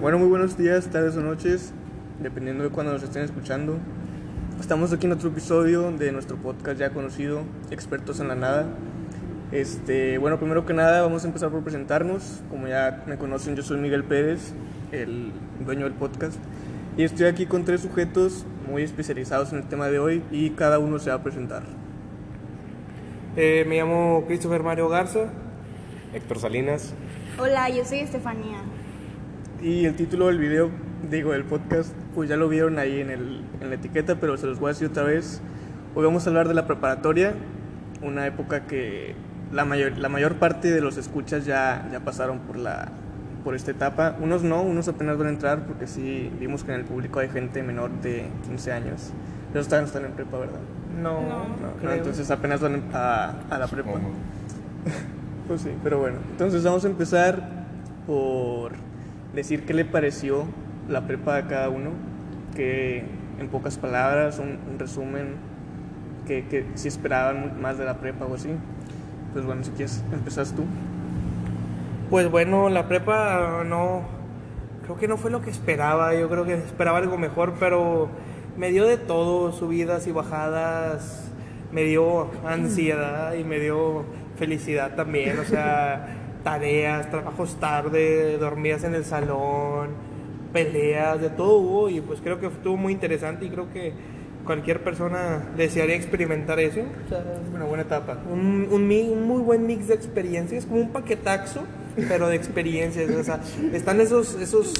Bueno, 0.00 0.18
muy 0.18 0.28
buenos 0.28 0.56
días, 0.56 0.86
tardes 0.86 1.14
o 1.18 1.20
noches, 1.20 1.74
dependiendo 2.20 2.64
de 2.64 2.70
cuando 2.70 2.90
nos 2.94 3.02
estén 3.02 3.22
escuchando. 3.22 3.76
Estamos 4.58 4.94
aquí 4.94 5.04
en 5.04 5.12
otro 5.12 5.28
episodio 5.28 5.92
de 5.92 6.10
nuestro 6.10 6.38
podcast 6.38 6.80
ya 6.80 6.88
conocido, 6.88 7.42
Expertos 7.70 8.18
en 8.18 8.28
la 8.28 8.34
Nada. 8.34 8.64
Este, 9.52 10.16
bueno, 10.16 10.38
primero 10.38 10.64
que 10.64 10.72
nada 10.72 11.02
vamos 11.02 11.24
a 11.24 11.26
empezar 11.26 11.50
por 11.50 11.62
presentarnos. 11.62 12.40
Como 12.48 12.66
ya 12.66 13.04
me 13.06 13.18
conocen, 13.18 13.56
yo 13.56 13.62
soy 13.62 13.78
Miguel 13.78 14.02
Pérez, 14.04 14.54
el 14.90 15.32
dueño 15.66 15.84
del 15.84 15.92
podcast. 15.92 16.38
Y 16.96 17.02
estoy 17.02 17.26
aquí 17.26 17.44
con 17.44 17.66
tres 17.66 17.82
sujetos 17.82 18.46
muy 18.70 18.82
especializados 18.82 19.52
en 19.52 19.58
el 19.58 19.68
tema 19.68 19.88
de 19.88 19.98
hoy 19.98 20.22
y 20.30 20.48
cada 20.52 20.78
uno 20.78 20.98
se 20.98 21.10
va 21.10 21.16
a 21.16 21.22
presentar. 21.22 21.64
Eh, 23.36 23.66
me 23.68 23.76
llamo 23.76 24.24
Christopher 24.26 24.62
Mario 24.62 24.88
Garza. 24.88 25.30
Héctor 26.14 26.38
Salinas. 26.38 26.94
Hola, 27.38 27.68
yo 27.68 27.84
soy 27.84 27.98
Estefanía. 27.98 28.62
Y 29.62 29.84
el 29.84 29.94
título 29.94 30.28
del 30.28 30.38
video, 30.38 30.70
digo, 31.10 31.32
del 31.32 31.44
podcast, 31.44 31.92
pues 32.14 32.30
ya 32.30 32.36
lo 32.36 32.48
vieron 32.48 32.78
ahí 32.78 33.00
en, 33.00 33.10
el, 33.10 33.42
en 33.60 33.68
la 33.68 33.74
etiqueta, 33.74 34.16
pero 34.18 34.38
se 34.38 34.46
los 34.46 34.58
voy 34.58 34.70
a 34.70 34.72
decir 34.72 34.88
otra 34.88 35.02
vez. 35.02 35.42
Hoy 35.94 36.02
vamos 36.02 36.26
a 36.26 36.30
hablar 36.30 36.48
de 36.48 36.54
la 36.54 36.66
preparatoria, 36.66 37.34
una 38.00 38.26
época 38.26 38.66
que 38.66 39.14
la 39.52 39.66
mayor, 39.66 39.98
la 39.98 40.08
mayor 40.08 40.36
parte 40.36 40.70
de 40.70 40.80
los 40.80 40.96
escuchas 40.96 41.44
ya, 41.44 41.86
ya 41.92 42.00
pasaron 42.00 42.38
por, 42.38 42.56
la, 42.56 42.88
por 43.44 43.54
esta 43.54 43.70
etapa. 43.70 44.16
Unos 44.18 44.42
no, 44.44 44.62
unos 44.62 44.88
apenas 44.88 45.18
van 45.18 45.26
a 45.26 45.30
entrar 45.30 45.66
porque 45.66 45.86
sí 45.86 46.32
vimos 46.40 46.64
que 46.64 46.72
en 46.72 46.80
el 46.80 46.86
público 46.86 47.18
hay 47.18 47.28
gente 47.28 47.62
menor 47.62 47.90
de 48.00 48.28
15 48.46 48.72
años. 48.72 49.12
Ellos 49.52 49.70
no 49.70 49.78
están 49.80 50.06
en 50.06 50.12
prepa, 50.12 50.38
¿verdad? 50.38 50.60
No, 51.02 51.20
No. 51.20 51.28
No, 51.28 51.82
no, 51.82 51.92
entonces 51.92 52.30
apenas 52.30 52.62
van 52.62 52.82
a, 52.94 53.34
a 53.50 53.58
la 53.58 53.66
prepa. 53.66 53.90
Pues 55.46 55.62
sí, 55.62 55.70
pero 55.82 55.98
bueno. 55.98 56.18
Entonces 56.30 56.62
vamos 56.62 56.84
a 56.84 56.88
empezar 56.88 57.66
por 58.06 58.70
decir 59.34 59.64
qué 59.64 59.74
le 59.74 59.84
pareció 59.84 60.44
la 60.88 61.06
prepa 61.06 61.36
a 61.36 61.46
cada 61.46 61.68
uno, 61.68 61.90
que 62.54 63.04
en 63.38 63.48
pocas 63.48 63.78
palabras, 63.78 64.38
un, 64.38 64.58
un 64.70 64.78
resumen, 64.78 65.36
que, 66.26 66.46
que 66.46 66.66
si 66.74 66.88
esperaban 66.88 67.60
más 67.60 67.78
de 67.78 67.84
la 67.84 67.98
prepa 67.98 68.26
o 68.26 68.34
así. 68.34 68.50
Pues 69.32 69.44
bueno, 69.44 69.64
si 69.64 69.70
quieres, 69.70 70.04
empezás 70.12 70.52
tú. 70.54 70.64
Pues 72.08 72.30
bueno, 72.30 72.68
la 72.68 72.88
prepa 72.88 73.62
no. 73.64 74.02
Creo 74.84 74.96
que 74.96 75.08
no 75.08 75.16
fue 75.16 75.30
lo 75.30 75.42
que 75.42 75.50
esperaba. 75.50 76.14
Yo 76.14 76.28
creo 76.28 76.44
que 76.44 76.54
esperaba 76.54 76.98
algo 76.98 77.16
mejor, 77.16 77.54
pero 77.60 78.08
me 78.56 78.70
dio 78.70 78.86
de 78.86 78.96
todo: 78.96 79.52
subidas 79.52 80.06
y 80.06 80.12
bajadas. 80.12 81.30
Me 81.72 81.84
dio 81.84 82.28
ansiedad 82.44 83.34
y 83.34 83.44
me 83.44 83.60
dio 83.60 84.04
felicidad 84.36 84.96
también. 84.96 85.38
O 85.38 85.44
sea, 85.44 86.08
tareas, 86.42 87.10
trabajos 87.10 87.56
tarde, 87.60 88.36
dormidas 88.38 88.84
en 88.84 88.94
el 88.94 89.04
salón, 89.04 89.88
peleas, 90.52 91.20
de 91.20 91.30
todo 91.30 91.56
hubo. 91.58 91.88
Y 91.88 92.00
pues 92.00 92.20
creo 92.20 92.40
que 92.40 92.46
estuvo 92.46 92.76
muy 92.76 92.92
interesante 92.92 93.44
y 93.46 93.50
creo 93.50 93.72
que 93.72 93.92
cualquier 94.44 94.82
persona 94.82 95.50
desearía 95.56 95.94
experimentar 95.96 96.58
eso. 96.60 96.80
O 97.06 97.08
sea, 97.08 97.22
Una 97.54 97.64
buena 97.64 97.82
etapa. 97.84 98.18
un, 98.30 98.68
un, 98.70 98.86
muy 99.26 99.42
buen 99.42 99.66
mix 99.66 99.88
de 99.88 99.94
experiencias, 99.94 100.66
como 100.66 100.80
un 100.80 100.90
paquetaxo, 100.90 101.60
pero 102.08 102.28
de 102.28 102.36
experiencias. 102.36 103.10
O 103.10 103.22
sea, 103.24 103.40
están 103.72 104.00
esos, 104.00 104.34
esos, 104.40 104.72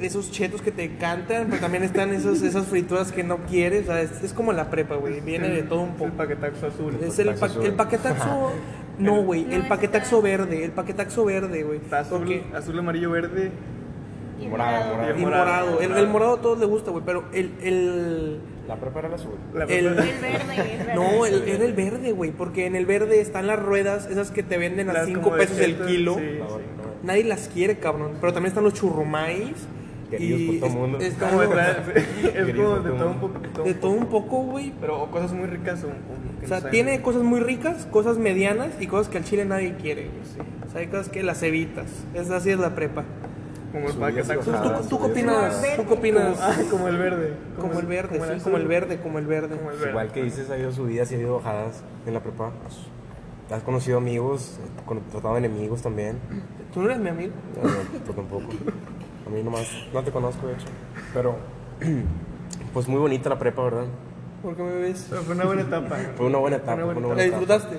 esos 0.00 0.30
chetos 0.30 0.62
que 0.62 0.70
te 0.70 0.96
cantan, 0.96 1.48
pero 1.50 1.60
también 1.60 1.82
están 1.82 2.12
esos, 2.14 2.40
esas 2.42 2.66
frituras 2.66 3.10
que 3.12 3.24
no 3.24 3.38
quieres. 3.38 3.82
O 3.82 3.86
sea, 3.86 4.00
es, 4.00 4.22
es 4.22 4.32
como 4.32 4.52
la 4.52 4.70
prepa, 4.70 4.94
güey. 4.96 5.20
Viene 5.20 5.48
de 5.48 5.62
todo 5.64 5.80
un 5.82 5.90
El 5.90 5.94
poco. 5.96 6.10
paquetaxo 6.12 6.68
azul. 6.68 6.96
Es 7.02 7.18
el, 7.18 7.34
pa- 7.34 7.50
el 7.62 7.72
paquetaxo. 7.74 8.52
No, 8.98 9.22
güey, 9.22 9.52
el 9.52 9.66
paquetaxo 9.66 10.22
verde, 10.22 10.64
el 10.64 10.70
paquetaxo 10.72 11.24
verde, 11.24 11.62
güey. 11.64 11.78
Está 11.78 12.00
azul, 12.00 12.18
Porque- 12.18 12.44
azul, 12.54 12.78
amarillo, 12.78 13.10
verde. 13.10 13.50
Y 14.40 14.46
Morado, 14.48 14.94
morado. 14.96 15.16
Y 15.18 15.20
morado. 15.22 15.80
El, 15.80 15.92
el 15.96 16.08
morado 16.08 16.34
a 16.34 16.40
todos 16.40 16.58
les 16.58 16.68
gusta, 16.68 16.90
güey, 16.90 17.02
pero 17.06 17.24
el, 17.32 17.52
el, 17.62 18.38
La 18.68 18.76
prepa 18.76 18.98
era 19.00 19.08
el 19.08 19.14
azul. 19.14 19.32
La 19.54 19.64
El- 19.64 19.70
El 19.86 19.94
verde, 19.94 20.10
es 20.10 20.20
verde. 20.20 20.92
No, 20.94 21.24
el, 21.26 21.48
era 21.48 21.64
el 21.64 21.72
verde, 21.72 22.12
güey, 22.12 22.30
porque 22.32 22.66
en 22.66 22.74
el 22.76 22.84
verde 22.86 23.20
están 23.20 23.46
las 23.46 23.60
ruedas, 23.60 24.06
esas 24.06 24.30
que 24.30 24.42
te 24.42 24.58
venden 24.58 24.90
a 24.90 24.92
las 24.92 25.06
5 25.06 25.20
como 25.22 25.36
de 25.36 25.42
pesos 25.46 25.58
el 25.60 25.76
kilo. 25.86 26.14
sí, 26.16 26.36
No, 26.40 26.48
sí. 26.48 26.62
no. 26.76 26.84
Nadie 27.04 27.24
las 27.24 27.48
quiere, 27.48 27.78
cabrón. 27.78 28.12
Pero 28.20 28.32
también 28.32 28.48
están 28.50 28.64
los 28.64 28.74
churrumais. 28.74 29.52
Queridos 30.10 30.40
Y 30.40 30.46
por 30.46 30.56
todo 30.58 30.66
es- 30.68 30.74
mundo. 30.74 30.98
es 31.00 31.14
Como 31.14 31.40
de, 31.40 31.46
es 32.34 32.54
como 32.56 32.96
todo 32.96 33.10
un 33.10 33.18
poco. 33.20 33.64
de 33.64 33.74
todo 33.74 33.90
un 33.92 34.06
poco. 34.06 34.36
güey. 34.44 34.72
Pero 34.80 35.10
cosas 35.10 35.32
muy 35.32 35.46
ricas 35.46 35.84
o, 35.84 36.46
sea, 36.46 36.70
tiene 36.70 37.00
cosas 37.02 37.22
muy 37.22 37.40
ricas, 37.40 37.86
cosas 37.90 38.18
medianas 38.18 38.68
y 38.80 38.86
cosas 38.86 39.08
que 39.08 39.18
al 39.18 39.24
chile 39.24 39.44
nadie 39.44 39.74
quiere. 39.76 40.08
güey. 40.08 40.48
O 40.66 40.70
sea, 40.70 40.80
hay 40.80 40.86
cosas 40.88 41.08
que 41.08 41.22
las 41.22 41.42
evitas. 41.42 41.86
Es 42.14 42.30
así 42.30 42.50
es 42.50 42.58
la 42.58 42.74
prepa. 42.74 43.04
Como 43.72 43.88
el 43.88 43.94
paquetaxo. 43.94 44.52
¿Tú, 44.52 44.52
tú- 44.52 44.88
tú 44.88 44.98
qué 45.00 45.04
opinas? 45.10 45.62
¿Tú 45.76 45.86
qué 45.86 45.94
opinas? 45.94 46.38
Ah, 46.40 46.54
como 46.70 46.86
el 46.88 46.96
verde. 46.98 47.32
Como 47.58 47.80
el 47.80 47.86
verde, 47.86 48.16
sí, 48.18 48.22
azul. 48.22 48.42
como 48.42 48.56
el 48.58 48.66
verde, 48.68 48.98
como 49.00 49.18
el 49.18 49.26
verde. 49.26 49.56
Como 49.56 49.60
el 49.62 49.66
Pues 49.66 49.78
verde. 49.80 49.90
igual 49.90 50.12
que 50.12 50.22
dices, 50.22 50.48
ha 50.50 50.54
habido 50.54 50.70
subidas 50.70 51.10
y 51.10 51.14
ha 51.14 51.16
habido 51.16 51.36
bajadas 51.36 51.82
en 52.06 52.14
la 52.14 52.20
prepa. 52.20 52.52
Has 53.50 53.62
conocido 53.62 53.98
amigos, 53.98 54.58
con- 54.86 55.00
tratado 55.10 55.36
enemigos 55.36 55.82
también. 55.82 56.18
¿Tú 56.72 56.80
no 56.82 56.86
eres 56.86 56.98
mi 57.00 57.08
amigo? 57.08 57.32
No, 57.62 57.68
no, 57.68 57.74
tú 58.06 58.12
tampoco. 58.12 58.44
A 59.26 59.30
mí 59.30 59.42
nomás, 59.42 59.66
no 59.92 60.02
te 60.02 60.10
conozco 60.10 60.46
de 60.46 60.54
hecho. 60.54 60.66
Pero, 61.12 61.36
pues 62.74 62.88
muy 62.88 62.98
bonita 62.98 63.28
la 63.28 63.38
prepa, 63.38 63.62
¿verdad? 63.62 63.84
¿Por 64.42 64.54
qué 64.56 64.62
me 64.62 64.72
ves? 64.72 65.06
Pero 65.08 65.22
fue 65.22 65.34
una 65.34 65.44
buena 65.46 65.62
etapa. 65.62 65.96
Fue 66.16 66.26
una 66.26 66.38
buena 66.38 66.56
etapa. 66.58 66.74
Una 66.84 66.92
buena 66.94 67.14
¿La 67.14 67.22
disfrutaste? 67.22 67.78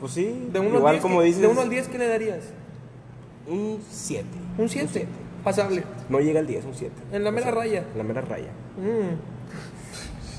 Pues 0.00 0.12
sí, 0.12 0.48
De 0.52 0.60
1 0.60 0.70
al 0.70 0.76
igual 0.76 0.92
10, 0.94 1.02
como 1.02 1.18
¿qué- 1.20 1.24
dices. 1.26 1.42
De 1.42 1.48
1 1.48 1.60
al 1.60 1.68
10, 1.70 1.88
¿qué 1.88 1.98
le 1.98 2.08
darías? 2.08 2.44
Un 3.46 3.78
7. 3.90 4.24
Un 4.56 4.68
7. 4.68 5.06
Pasable. 5.44 5.84
No 6.08 6.20
llega 6.20 6.40
al 6.40 6.46
10, 6.46 6.64
un 6.64 6.74
7. 6.74 6.94
En 7.12 7.24
la 7.24 7.30
mera 7.30 7.50
raya. 7.50 7.84
En 7.92 7.98
la 7.98 8.04
mera 8.04 8.20
raya. 8.22 8.50
Mm. 8.78 9.16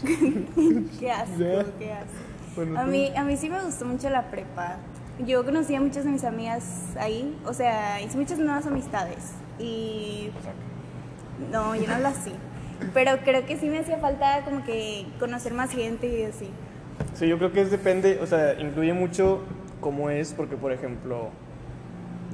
Qué 1.00 1.12
asco, 1.12 1.36
qué 1.78 1.92
asco. 1.92 2.08
Bueno, 2.56 2.80
A 2.80 2.86
mí, 2.86 3.12
a 3.16 3.24
mí 3.24 3.36
sí 3.38 3.50
me 3.50 3.62
gustó 3.64 3.86
mucho 3.86 4.10
la 4.10 4.32
prepa. 4.32 4.78
Yo 5.26 5.44
conocí 5.44 5.76
a 5.76 5.82
muchas 5.82 6.06
de 6.06 6.12
mis 6.12 6.24
amigas 6.24 6.64
ahí, 6.98 7.38
o 7.46 7.54
sea, 7.54 8.02
hice 8.02 8.18
muchas 8.18 8.40
nuevas 8.40 8.66
amistades. 8.66 9.34
Y 9.60 10.32
no, 11.52 11.76
yo 11.76 11.88
no 11.88 12.00
las 12.00 12.16
sí. 12.18 12.34
Pero 12.94 13.18
creo 13.24 13.46
que 13.46 13.58
sí 13.58 13.68
me 13.68 13.80
hacía 13.80 13.98
falta 13.98 14.44
como 14.46 14.64
que 14.64 15.06
conocer 15.20 15.54
más 15.54 15.72
gente 15.72 16.08
y 16.08 16.24
así. 16.24 16.50
Sí, 17.14 17.28
yo 17.28 17.38
creo 17.38 17.52
que 17.52 17.62
es 17.62 17.72
depende, 17.72 18.20
o 18.22 18.26
sea, 18.26 18.60
influye 18.60 18.94
mucho 18.94 19.42
cómo 19.82 20.10
es, 20.10 20.34
porque 20.34 20.56
por 20.56 20.72
ejemplo, 20.72 21.30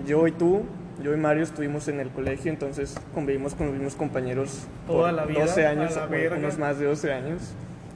yo 0.06 0.28
y 0.28 0.32
tú, 0.32 0.64
yo 1.04 1.14
y 1.14 1.18
Mario 1.18 1.44
estuvimos 1.44 1.88
en 1.88 2.00
el 2.00 2.10
colegio, 2.10 2.52
entonces 2.52 2.96
convivimos 3.14 3.56
con 3.56 3.68
los 3.68 3.76
mismos 3.76 3.96
compañeros 3.96 4.68
Toda 4.88 5.10
por 5.10 5.14
la 5.14 5.26
vida, 5.26 5.42
12 5.42 5.66
años, 5.66 6.00
unos 6.38 6.58
más 6.58 6.80
de 6.80 6.86
12 6.86 7.14
años. 7.14 7.54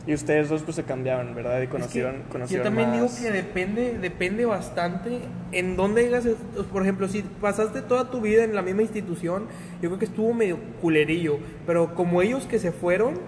Y 0.10 0.14
ustedes 0.16 0.50
dos 0.50 0.64
pues 0.64 0.76
se 0.76 0.84
cambiaron, 0.84 1.36
¿verdad? 1.36 1.62
Y 1.62 1.68
conocieron, 1.68 2.16
Es 2.16 2.22
que 2.24 2.30
conocieron 2.32 2.64
Yo 2.64 2.68
también 2.68 2.90
más. 2.90 3.16
digo 3.16 3.30
que 3.30 3.32
depende, 3.32 4.00
depende 4.00 4.44
bastante 4.44 5.20
en 5.52 5.76
dónde 5.76 6.02
digas, 6.02 6.28
por 6.74 6.82
ejemplo, 6.82 7.08
si 7.08 7.22
pasaste 7.22 7.84
toda 7.84 8.10
tu 8.10 8.20
vida 8.20 8.44
en 8.44 8.56
la 8.56 8.64
misma 8.64 8.82
institución, 8.82 9.44
yo 9.84 9.90
creo 9.90 10.00
que 10.00 10.06
estuvo 10.06 10.34
medio 10.34 10.58
culerillo, 10.82 11.38
pero 11.68 11.94
como 11.94 12.24
ellos 12.24 12.48
que 12.48 12.58
se 12.58 12.72
fueron 12.72 13.20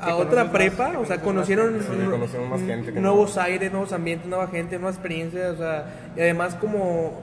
a 0.00 0.14
otra 0.14 0.50
prepa, 0.50 0.98
o 0.98 1.04
sea, 1.04 1.20
conoces 1.20 1.58
más 1.58 1.66
conocieron, 1.66 1.72
gente. 1.74 2.04
Sí, 2.04 2.10
conocieron 2.10 2.48
más 2.48 2.60
gente 2.62 2.92
que 2.94 3.00
nuevos 3.00 3.36
aires, 3.36 3.70
nuevos 3.70 3.92
ambientes, 3.92 4.26
nueva 4.26 4.48
gente, 4.48 4.78
nuevas 4.78 4.94
experiencias, 4.94 5.52
o 5.52 5.58
sea, 5.58 6.12
y 6.16 6.20
además 6.20 6.54
como 6.54 7.22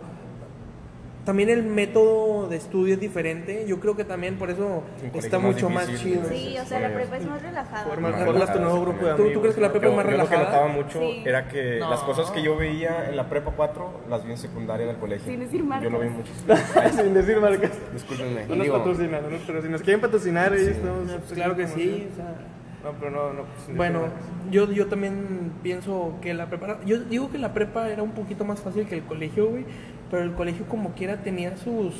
también 1.27 1.49
el 1.49 1.61
método 1.63 2.47
de 2.47 2.55
estudio 2.55 2.93
es 2.93 2.99
diferente, 3.01 3.65
yo 3.67 3.81
creo 3.81 3.97
que 3.97 4.05
también 4.05 4.37
por 4.37 4.49
eso 4.49 4.81
está 5.13 5.39
más 5.39 5.53
mucho 5.53 5.69
más 5.69 5.85
difícil. 5.87 6.13
chido. 6.23 6.29
Sí, 6.29 6.57
o 6.57 6.65
sea, 6.65 6.79
la 6.79 6.93
prepa 6.93 7.17
es 7.17 7.25
más 7.25 7.41
relajada. 7.41 7.83
Formas, 7.83 8.11
Más 8.13 8.25
tu 8.25 8.31
relajado, 8.31 8.59
nuevo 8.61 8.81
grupo 8.81 9.05
de 9.05 9.11
amigos. 9.11 9.27
¿Tú- 9.27 9.33
tú 9.33 9.41
crees 9.41 9.55
que 9.55 9.61
la 9.61 9.71
prepa 9.71 9.85
Yo, 9.87 9.91
es 9.91 9.97
más 9.97 10.05
yo 10.05 10.11
lo 10.11 10.17
que 10.17 10.29
relajada? 10.35 10.45
notaba 10.61 10.67
mucho 10.73 10.99
Sí. 11.01 11.23
era 11.25 11.47
que 11.49 11.79
No. 11.79 11.89
las 11.89 11.99
cosas 11.99 12.31
que 12.31 12.41
yo 12.41 12.55
veía 12.55 13.09
en 13.09 13.17
la 13.17 13.27
prepa 13.27 13.51
4 13.55 13.91
las 14.09 14.23
vi 14.23 14.31
en 14.31 14.37
secundaria 14.37 14.85
en 14.85 14.91
el 14.91 14.97
colegio. 14.97 15.25
Sin 15.29 15.39
decir 15.41 15.59
Yo 15.83 15.89
lo 15.89 15.99
vi 15.99 16.07
marcas. 16.09 16.13
mucho. 16.47 16.93
Sin 17.03 17.13
decir 17.13 17.41
marcas. 17.41 17.71
Discúlpenme. 17.91 18.45
No 18.47 18.55
nos 18.55 18.67
patrocinan, 18.69 19.23
no 19.23 19.29
nos 19.29 19.41
patrocinan. 19.41 19.77
Si 19.79 19.83
quieren 19.83 20.01
patrocinar, 20.01 20.53
ahí 20.53 20.65
estamos. 20.65 21.11
Pues 21.11 21.33
claro 21.33 21.55
que 21.57 21.67
sí, 21.67 22.07
o 22.09 22.15
sea, 22.15 22.35
No, 22.85 22.91
pero 22.99 23.11
no, 23.11 23.33
no. 23.33 23.41
pues, 23.65 23.75
Bueno, 23.75 23.99
marcas. 24.01 24.19
yo, 24.49 24.71
yo 24.71 24.87
también 24.87 25.51
pienso 25.61 26.13
que 26.21 26.33
la 26.33 26.45
prepa... 26.45 26.79
Yo 26.85 26.99
digo 26.99 27.29
que 27.29 27.37
la 27.37 27.53
prepa 27.53 27.89
era 27.89 28.01
un 28.01 28.11
poquito 28.11 28.45
más 28.45 28.61
fácil 28.61 28.87
que 28.87 28.95
el 28.95 29.03
colegio, 29.03 29.49
güey. 29.49 29.65
Pero 30.11 30.23
el 30.23 30.33
colegio 30.33 30.65
como 30.67 30.91
quiera 30.93 31.17
tenía 31.17 31.57
sus, 31.57 31.93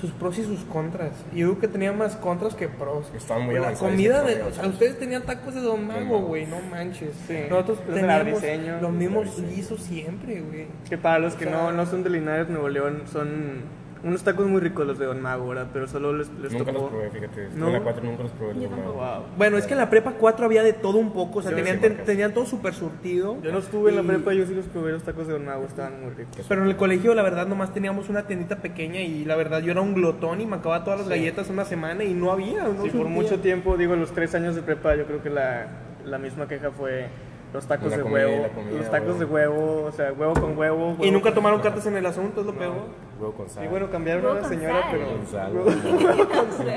sus 0.00 0.10
pros 0.10 0.38
y 0.38 0.44
sus 0.44 0.60
contras. 0.64 1.12
Y 1.32 1.38
yo 1.38 1.48
creo 1.50 1.60
que 1.60 1.68
tenía 1.68 1.92
más 1.92 2.14
contras 2.16 2.54
que 2.54 2.68
pros. 2.68 3.06
Estaban 3.16 3.46
muy 3.46 3.54
la 3.54 3.60
avanzados 3.62 3.92
comida 3.92 4.22
de... 4.22 4.42
O 4.42 4.52
sea, 4.52 4.66
ustedes 4.68 4.98
tenían 4.98 5.22
tacos 5.22 5.54
de 5.54 5.60
Don 5.62 5.86
Mago, 5.86 6.00
Mago. 6.00 6.20
güey. 6.26 6.46
No 6.46 6.60
manches. 6.70 7.14
Sí. 7.26 7.38
Nosotros 7.48 7.78
teníamos 7.86 8.42
los 8.82 8.92
mismos 8.92 9.42
guisos 9.42 9.80
siempre, 9.80 10.40
güey. 10.42 10.66
Que 10.88 10.98
para 10.98 11.18
los 11.20 11.34
que 11.34 11.46
O 11.46 11.48
sea- 11.48 11.56
no, 11.56 11.72
no 11.72 11.86
son 11.86 12.02
de 12.02 12.10
Linares, 12.10 12.48
Nuevo 12.50 12.68
León, 12.68 13.04
son 13.10 13.62
Unos 14.04 14.22
tacos 14.22 14.46
muy 14.46 14.60
ricos 14.60 14.86
los 14.86 14.98
de 14.98 15.06
Don 15.06 15.20
Mago, 15.22 15.48
¿verdad? 15.48 15.68
Pero 15.72 15.86
solo 15.88 16.12
les, 16.12 16.28
les 16.40 16.52
Nunca 16.52 16.66
tocó. 16.72 16.82
los 16.84 16.90
probé, 16.90 17.10
fíjate. 17.10 17.48
¿No? 17.56 17.68
En 17.68 17.72
la 17.72 17.80
4 17.80 18.04
nunca 18.04 18.22
los 18.24 18.32
probé. 18.32 18.54
los. 18.54 18.70
Wow. 18.70 19.24
Bueno, 19.38 19.56
es 19.56 19.66
que 19.66 19.72
en 19.72 19.78
la 19.78 19.88
prepa 19.88 20.12
4 20.12 20.44
había 20.44 20.62
de 20.62 20.74
todo 20.74 20.98
un 20.98 21.12
poco, 21.12 21.38
o 21.38 21.42
sea, 21.42 21.50
Sí, 21.52 21.56
tenían, 21.56 21.76
sí, 21.76 21.80
ten- 21.82 21.92
marcas. 21.92 22.06
tenían 22.06 22.34
todo 22.34 22.44
súper 22.44 22.74
surtido. 22.74 23.40
Yo 23.42 23.50
no 23.50 23.58
estuve 23.60 23.90
en 23.90 23.96
la 23.96 24.02
Y- 24.02 24.06
prepa, 24.06 24.34
yo 24.34 24.44
sí 24.46 24.54
los 24.54 24.66
probé, 24.66 24.92
los 24.92 25.02
tacos 25.02 25.26
de 25.26 25.32
Don 25.32 25.44
Mago 25.46 25.64
estaban 25.64 26.02
muy 26.02 26.10
ricos. 26.12 26.44
Pero 26.48 26.62
en 26.62 26.68
el 26.68 26.76
colegio, 26.76 27.14
la 27.14 27.22
verdad, 27.22 27.46
nomás 27.46 27.72
teníamos 27.72 28.08
una 28.10 28.26
tiendita 28.26 28.56
pequeña 28.56 29.00
y 29.00 29.24
la 29.24 29.36
verdad 29.36 29.62
yo 29.62 29.72
era 29.72 29.80
un 29.80 29.94
glotón 29.94 30.40
y 30.42 30.46
me 30.46 30.56
acababa 30.56 30.84
todas 30.84 31.00
las 31.00 31.08
galletas 31.08 31.46
en 31.48 31.54
una 31.54 31.64
semana 31.64 32.04
y 32.04 32.12
no 32.12 32.30
había. 32.30 32.64
No 32.64 32.82
Sí, 32.82 32.90
por 32.90 33.08
mucho 33.08 33.40
tiempo, 33.40 33.76
digo, 33.78 33.96
los 33.96 34.12
tres 34.12 34.34
años 34.34 34.54
de 34.54 34.60
prepa, 34.62 34.94
yo 34.96 35.06
creo 35.06 35.22
que 35.22 35.30
la, 35.30 35.66
la 36.04 36.18
misma 36.18 36.46
queja 36.46 36.70
fue 36.70 37.06
los 37.54 37.66
tacos 37.66 37.90
de 37.90 38.00
comida, 38.02 38.26
huevo. 38.26 38.48
comida, 38.54 38.76
los 38.78 38.90
tacos 38.90 39.08
huevo. 39.10 39.18
de 39.18 39.24
huevo, 39.24 39.84
o 39.86 39.92
sea, 39.92 40.12
huevo 40.12 40.34
con 40.34 40.58
huevo. 40.58 40.96
Y 41.00 41.10
nunca 41.10 41.28
con- 41.30 41.34
tomaron 41.36 41.60
cartas 41.62 41.86
en 41.86 41.96
el 41.96 42.04
asunto, 42.04 42.40
es 42.40 42.46
lo 42.46 42.54
peor. 42.54 42.74
Huevo 43.18 43.32
con 43.32 43.48
sal. 43.48 43.62
Sí, 43.62 43.68
bueno, 43.70 43.90
cambiaron 43.90 44.36
a 44.36 44.40
la 44.40 44.48
señora, 44.48 44.82
sal. 44.82 44.90
pero. 44.90 45.06
Con 45.06 45.26
sal. 45.26 45.52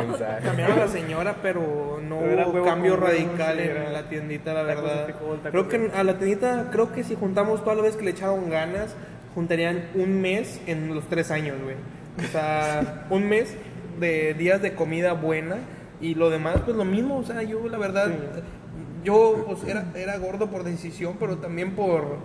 Con 0.07 0.17
sal. 0.19 0.39
Cambiaron 0.43 0.77
a 0.77 0.81
la 0.81 0.87
señora, 0.87 1.35
pero 1.41 1.99
no 2.01 2.19
Pero 2.19 2.49
hubo 2.49 2.63
cambio 2.63 2.95
radical 2.95 3.59
en 3.59 3.91
la 3.91 4.07
tiendita, 4.07 4.53
la 4.53 4.63
verdad. 4.63 5.07
Creo 5.51 5.67
que 5.67 5.91
a 5.93 6.03
la 6.03 6.17
tiendita, 6.17 6.69
creo 6.71 6.93
que 6.93 7.03
si 7.03 7.15
juntamos 7.15 7.61
todas 7.61 7.77
las 7.77 7.83
veces 7.85 7.97
que 7.97 8.05
le 8.05 8.11
echaron 8.11 8.49
ganas, 8.49 8.95
juntarían 9.33 9.83
un 9.95 10.21
mes 10.21 10.61
en 10.67 10.93
los 10.93 11.05
tres 11.05 11.31
años, 11.31 11.55
güey. 11.63 11.75
O 12.23 12.31
sea, 12.31 13.05
un 13.09 13.27
mes 13.27 13.55
de 13.99 14.35
días 14.35 14.61
de 14.61 14.73
comida 14.75 15.13
buena 15.13 15.57
y 15.99 16.13
lo 16.13 16.29
demás, 16.29 16.57
pues 16.63 16.77
lo 16.77 16.85
mismo. 16.85 17.17
O 17.17 17.23
sea, 17.23 17.41
yo 17.41 17.67
la 17.67 17.79
verdad, 17.79 18.11
yo 19.07 19.45
pues, 19.47 19.63
era, 19.63 19.89
era 19.95 20.17
gordo 20.17 20.47
por 20.47 20.65
decisión, 20.65 21.15
pero 21.17 21.37
también 21.37 21.77
por 21.77 22.17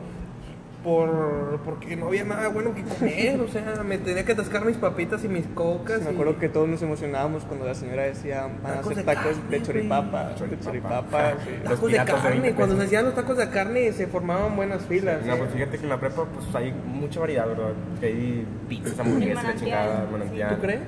por 0.82 1.60
porque 1.64 1.96
no 1.96 2.08
había 2.08 2.24
nada 2.24 2.48
bueno 2.48 2.74
que 2.74 2.82
comer, 2.82 3.40
o 3.40 3.48
sea, 3.48 3.82
me 3.86 3.98
tenía 3.98 4.24
que 4.24 4.32
atascar 4.32 4.64
mis 4.64 4.76
papitas 4.76 5.24
y 5.24 5.28
mis 5.28 5.46
cocas. 5.48 6.02
Me 6.02 6.10
y- 6.10 6.14
acuerdo 6.14 6.38
que 6.38 6.48
todos 6.48 6.68
nos 6.68 6.82
emocionábamos 6.82 7.44
cuando 7.44 7.66
la 7.66 7.74
señora 7.74 8.02
decía, 8.02 8.42
van 8.62 8.72
a 8.72 8.76
Tacos 8.76 8.92
hacer 8.92 8.96
de 8.96 9.14
tacos 9.14 9.36
carne, 9.36 9.50
de 9.50 9.62
choripapa, 9.62 10.28
de 10.30 10.58
choripapa. 10.60 11.30
sí. 11.44 11.50
Los 11.62 11.62
Tacos 11.64 11.80
de 11.82 11.86
piratas 11.88 12.16
de 12.16 12.22
carne, 12.22 12.40
20 12.40 12.56
cuando 12.56 12.76
se 12.76 12.82
hacían 12.84 13.04
los 13.04 13.14
tacos 13.14 13.36
de 13.36 13.50
carne 13.50 13.92
se 13.92 14.06
formaban 14.06 14.56
buenas 14.56 14.82
filas. 14.86 15.24
No, 15.24 15.34
¿eh? 15.34 15.38
pues 15.38 15.50
fíjate 15.52 15.76
que 15.78 15.82
en 15.84 15.88
la 15.88 16.00
prepa 16.00 16.24
pues 16.24 16.54
hay 16.54 16.72
mucha 16.72 17.20
variedad, 17.20 17.46
¿verdad? 17.46 17.72
Que 18.00 18.06
hay 18.06 18.46
pizzas, 18.68 18.98
hamburguesas, 18.98 19.44
la 19.44 19.54
chingada, 19.56 20.04
sí. 20.06 20.12
manantial. 20.12 20.54
¿Tú 20.56 20.60
crees? 20.62 20.80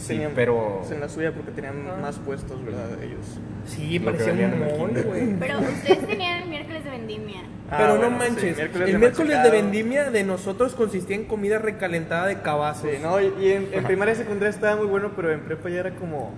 Sí, 0.00 0.08
Tenían- 0.14 0.32
pero... 0.34 0.82
en 0.90 1.00
la 1.00 1.08
suya 1.08 1.32
porque 1.32 1.50
tenían 1.50 2.00
más 2.00 2.18
puestos, 2.18 2.64
¿verdad? 2.64 2.88
Ellos. 3.02 3.40
Sí, 3.66 3.98
parecía 3.98 4.32
un 4.32 4.60
mall, 4.60 5.02
güey. 5.04 5.34
Pero 5.38 5.58
ustedes 5.60 6.06
tenían 6.06 6.42
el 6.42 6.48
miércoles 6.48 6.84
de 6.84 6.90
vendimia. 6.90 7.40
Ah, 7.72 7.76
Pero 7.78 7.96
bueno, 7.98 8.10
no 8.10 8.24
sí, 8.24 8.30
manches, 8.30 8.56
miércoles 8.56 8.88
el 8.88 8.92
de 8.94 8.98
de 9.42 9.50
vendimia 9.50 10.10
de 10.10 10.24
nosotros 10.24 10.74
consistía 10.74 11.16
en 11.16 11.24
comida 11.24 11.58
recalentada 11.58 12.26
de 12.26 12.40
cabazos. 12.40 12.90
Sí, 12.90 12.98
no, 13.02 13.20
y, 13.20 13.32
y 13.40 13.52
en, 13.52 13.68
en 13.72 13.84
primaria 13.84 14.14
y 14.14 14.16
secundaria 14.16 14.50
estaba 14.50 14.76
muy 14.76 14.86
bueno, 14.86 15.12
pero 15.16 15.32
en 15.32 15.40
prepa 15.40 15.68
ya 15.68 15.80
era 15.80 15.90
como. 15.96 16.32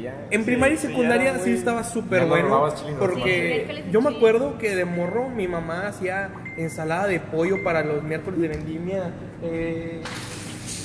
Ya... 0.00 0.14
En 0.30 0.42
Sí, 0.42 0.46
primaria 0.46 0.74
y 0.74 0.78
sí, 0.78 0.86
secundaria 0.86 1.38
sí 1.40 1.50
estaba 1.52 1.82
súper 1.82 2.26
bueno. 2.26 2.68
Porque 3.00 3.84
yo 3.90 4.00
me 4.00 4.10
acuerdo 4.10 4.56
que 4.56 4.76
de 4.76 4.84
morro 4.84 5.28
mi 5.28 5.48
mamá 5.48 5.88
hacía 5.88 6.30
ensalada 6.56 7.08
de 7.08 7.18
pollo 7.18 7.64
para 7.64 7.82
los 7.82 8.02
miércoles 8.04 8.40
de 8.40 8.48
vendimia 8.48 9.10
eh, 9.42 10.00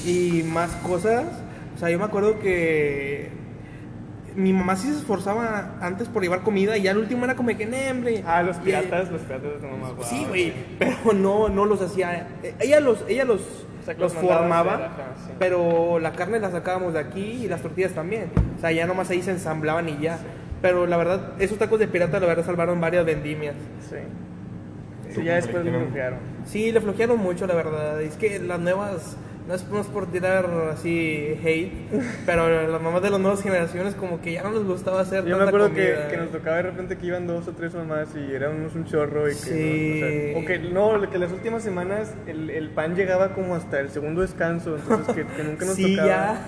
y 0.04 0.42
más 0.44 0.72
cosas. 0.78 1.26
O 1.76 1.80
sea, 1.80 1.92
yo 1.92 2.00
me 2.00 2.06
acuerdo 2.06 2.40
que 2.40 3.30
mi 4.38 4.54
mamá 4.54 4.76
sí 4.78 4.88
se 4.90 5.00
esforzaba 5.00 5.76
antes 5.82 6.08
por 6.08 6.22
llevar 6.24 6.42
comida 6.42 6.78
y 6.78 6.84
ya 6.84 6.92
al 6.92 7.00
último 7.00 7.26
era 7.26 7.36
como 7.36 7.50
que, 7.58 7.66
"Nee, 7.66 7.92
hombre. 7.92 8.24
Ah, 8.26 8.44
los 8.44 8.56
Y- 8.58 8.62
piratas, 8.62 9.12
los 9.12 9.22
piratas 9.24 9.62
de 9.62 9.68
mamá. 9.68 9.90
Sí, 10.04 10.18
guau, 10.20 10.28
güey, 10.30 10.54
pero 10.80 10.96
no, 11.14 11.50
no 11.50 11.66
los 11.66 11.82
hacía. 11.82 12.28
eh, 12.44 12.54
Ella 12.60 12.80
los, 12.80 13.04
ella 13.10 13.26
los, 13.26 13.42
sea, 13.84 13.96
los 13.96 14.14
formaba, 14.14 14.74
hacer, 14.76 14.86
ajá, 14.86 15.04
sí. 15.26 15.32
pero 15.40 16.00
la 16.00 16.14
carne 16.14 16.40
la 16.40 16.52
sacábamos 16.52 16.94
de 16.94 17.00
aquí 17.00 17.22
y 17.44 17.48
las 17.48 17.62
tortillas 17.62 17.92
también. 17.94 18.30
O 18.58 18.62
sea, 18.62 18.72
ya 18.72 18.86
nomás 18.86 19.10
ahí 19.10 19.22
se 19.22 19.32
ensamblaban 19.32 19.90
y 19.90 19.98
ya. 20.00 20.20
Pero 20.62 20.88
la 20.88 20.98
verdad, 20.98 21.34
esos 21.40 21.58
tacos 21.58 21.80
de 21.80 21.88
pirata 21.88 22.20
la 22.20 22.28
verdad 22.28 22.46
salvaron 22.46 22.80
varias 22.82 23.06
vendimias. 23.06 23.56
Sí. 23.90 23.96
Sí, 25.16 25.24
ya 25.24 25.36
después 25.36 25.64
lo 25.66 25.72
bloquearon. 25.72 26.20
Sí, 26.46 26.72
le 26.72 26.82
flojearon 26.82 27.18
mucho, 27.20 27.48
la 27.48 27.56
verdad. 27.56 28.02
Es 28.02 28.16
que 28.18 28.40
las 28.40 28.60
nuevas, 28.60 29.18
no 29.48 29.54
es, 29.56 29.68
no 29.70 29.80
es 29.80 29.88
por 29.88 30.12
tirar 30.12 30.46
así 30.74 31.40
hate, 31.44 31.72
pero 32.26 32.68
las 32.70 32.82
mamás 32.82 33.02
de 33.02 33.10
las 33.10 33.20
nuevas 33.20 33.42
generaciones 33.42 33.96
como 33.96 34.20
que 34.22 34.34
ya 34.34 34.44
no 34.44 34.52
les 34.52 34.64
gustaba 34.64 35.02
hacer 35.02 35.24
Yo 35.26 35.38
me 35.38 35.46
tanta 35.46 35.50
acuerdo 35.50 35.74
que, 35.74 35.94
comida. 35.94 36.08
que 36.10 36.18
nos 36.18 36.32
tocaba 36.32 36.58
de 36.58 36.64
repente 36.64 36.98
que 36.98 37.06
iban 37.08 37.28
dos 37.28 37.48
o 37.48 37.52
tres 37.54 37.74
mamás 37.74 38.10
y 38.16 38.34
éramos 38.34 38.76
un 38.76 38.86
chorro 38.86 39.28
y 39.28 39.32
que, 39.32 39.38
Sí. 39.38 39.52
no, 39.54 40.40
o, 40.40 40.42
sea, 40.42 40.42
o 40.42 40.46
que 40.46 40.60
no, 40.60 41.10
que 41.12 41.18
las 41.18 41.32
últimas 41.32 41.64
semanas 41.64 42.14
el, 42.28 42.50
el 42.50 42.70
pan 42.72 42.96
llegaba 42.96 43.34
como 43.34 43.56
hasta 43.56 43.80
el 43.80 43.90
segundo 43.90 44.22
descanso, 44.22 44.76
entonces 44.76 45.16
que, 45.16 45.26
que 45.26 45.44
nunca 45.44 45.66
nos 45.66 45.76
Sí, 45.78 45.96
tocaba. 45.96 46.08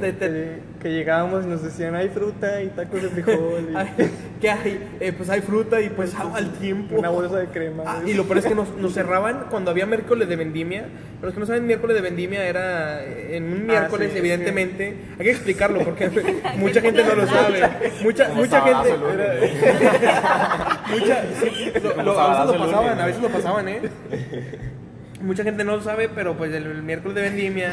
Que, 0.00 0.58
que 0.80 0.90
llegábamos 0.90 1.44
y 1.44 1.48
nos 1.48 1.62
decían 1.62 1.94
hay 1.94 2.08
fruta 2.08 2.62
y 2.62 2.68
tacos 2.68 3.02
de 3.02 3.08
frijol 3.10 3.68
y 3.70 3.76
¿Qué 4.42 4.50
hay? 4.50 4.88
Eh, 5.00 5.12
pues 5.16 5.30
hay 5.30 5.40
fruta 5.40 5.80
y 5.80 5.88
pues 5.88 6.14
agua 6.16 6.36
al 6.38 6.52
tiempo. 6.54 6.96
una 6.96 7.08
bolsa 7.10 7.36
de 7.38 7.46
crema. 7.46 7.84
Ah, 7.86 8.00
y 8.04 8.12
lo 8.12 8.24
peor 8.24 8.38
es 8.38 8.44
que 8.46 8.54
nos, 8.56 8.76
nos 8.76 8.92
cerraban 8.92 9.44
cuando 9.50 9.70
había 9.70 9.86
miércoles 9.86 10.28
de 10.28 10.34
vendimia. 10.36 10.82
Pero 11.16 11.26
los 11.28 11.34
que 11.34 11.40
no 11.40 11.46
saben, 11.46 11.64
miércoles 11.66 11.94
de 11.94 12.02
vendimia 12.02 12.44
era 12.44 13.04
eh, 13.04 13.36
en 13.36 13.44
un 13.44 13.66
miércoles, 13.66 14.10
sí, 14.12 14.18
evidentemente. 14.18 14.96
Hay 15.18 15.24
que 15.24 15.30
explicarlo 15.30 15.78
porque 15.84 16.10
mucha 16.56 16.80
gente 16.80 17.04
no 17.04 17.14
lo 17.14 17.26
sabe. 17.26 17.62
Mucha, 18.02 18.28
Como 18.28 18.40
mucha 18.40 18.60
gente. 18.62 18.98
lunes. 18.98 19.52
mucha, 20.90 21.22
sí, 21.40 21.72
lo- 21.82 22.02
lo- 22.02 22.20
a 22.20 22.44
veces 22.44 22.46
lo 22.60 22.66
pasaban, 22.66 23.00
a 23.00 23.06
veces 23.06 23.22
lo 23.22 23.28
pasaban, 23.28 23.68
¿eh? 23.68 23.80
Mucha 25.22 25.44
gente 25.44 25.62
no 25.62 25.76
lo 25.76 25.82
sabe, 25.82 26.08
pero 26.08 26.36
pues 26.36 26.52
el, 26.52 26.66
el 26.66 26.82
miércoles 26.82 27.14
de 27.14 27.22
vendimia 27.22 27.70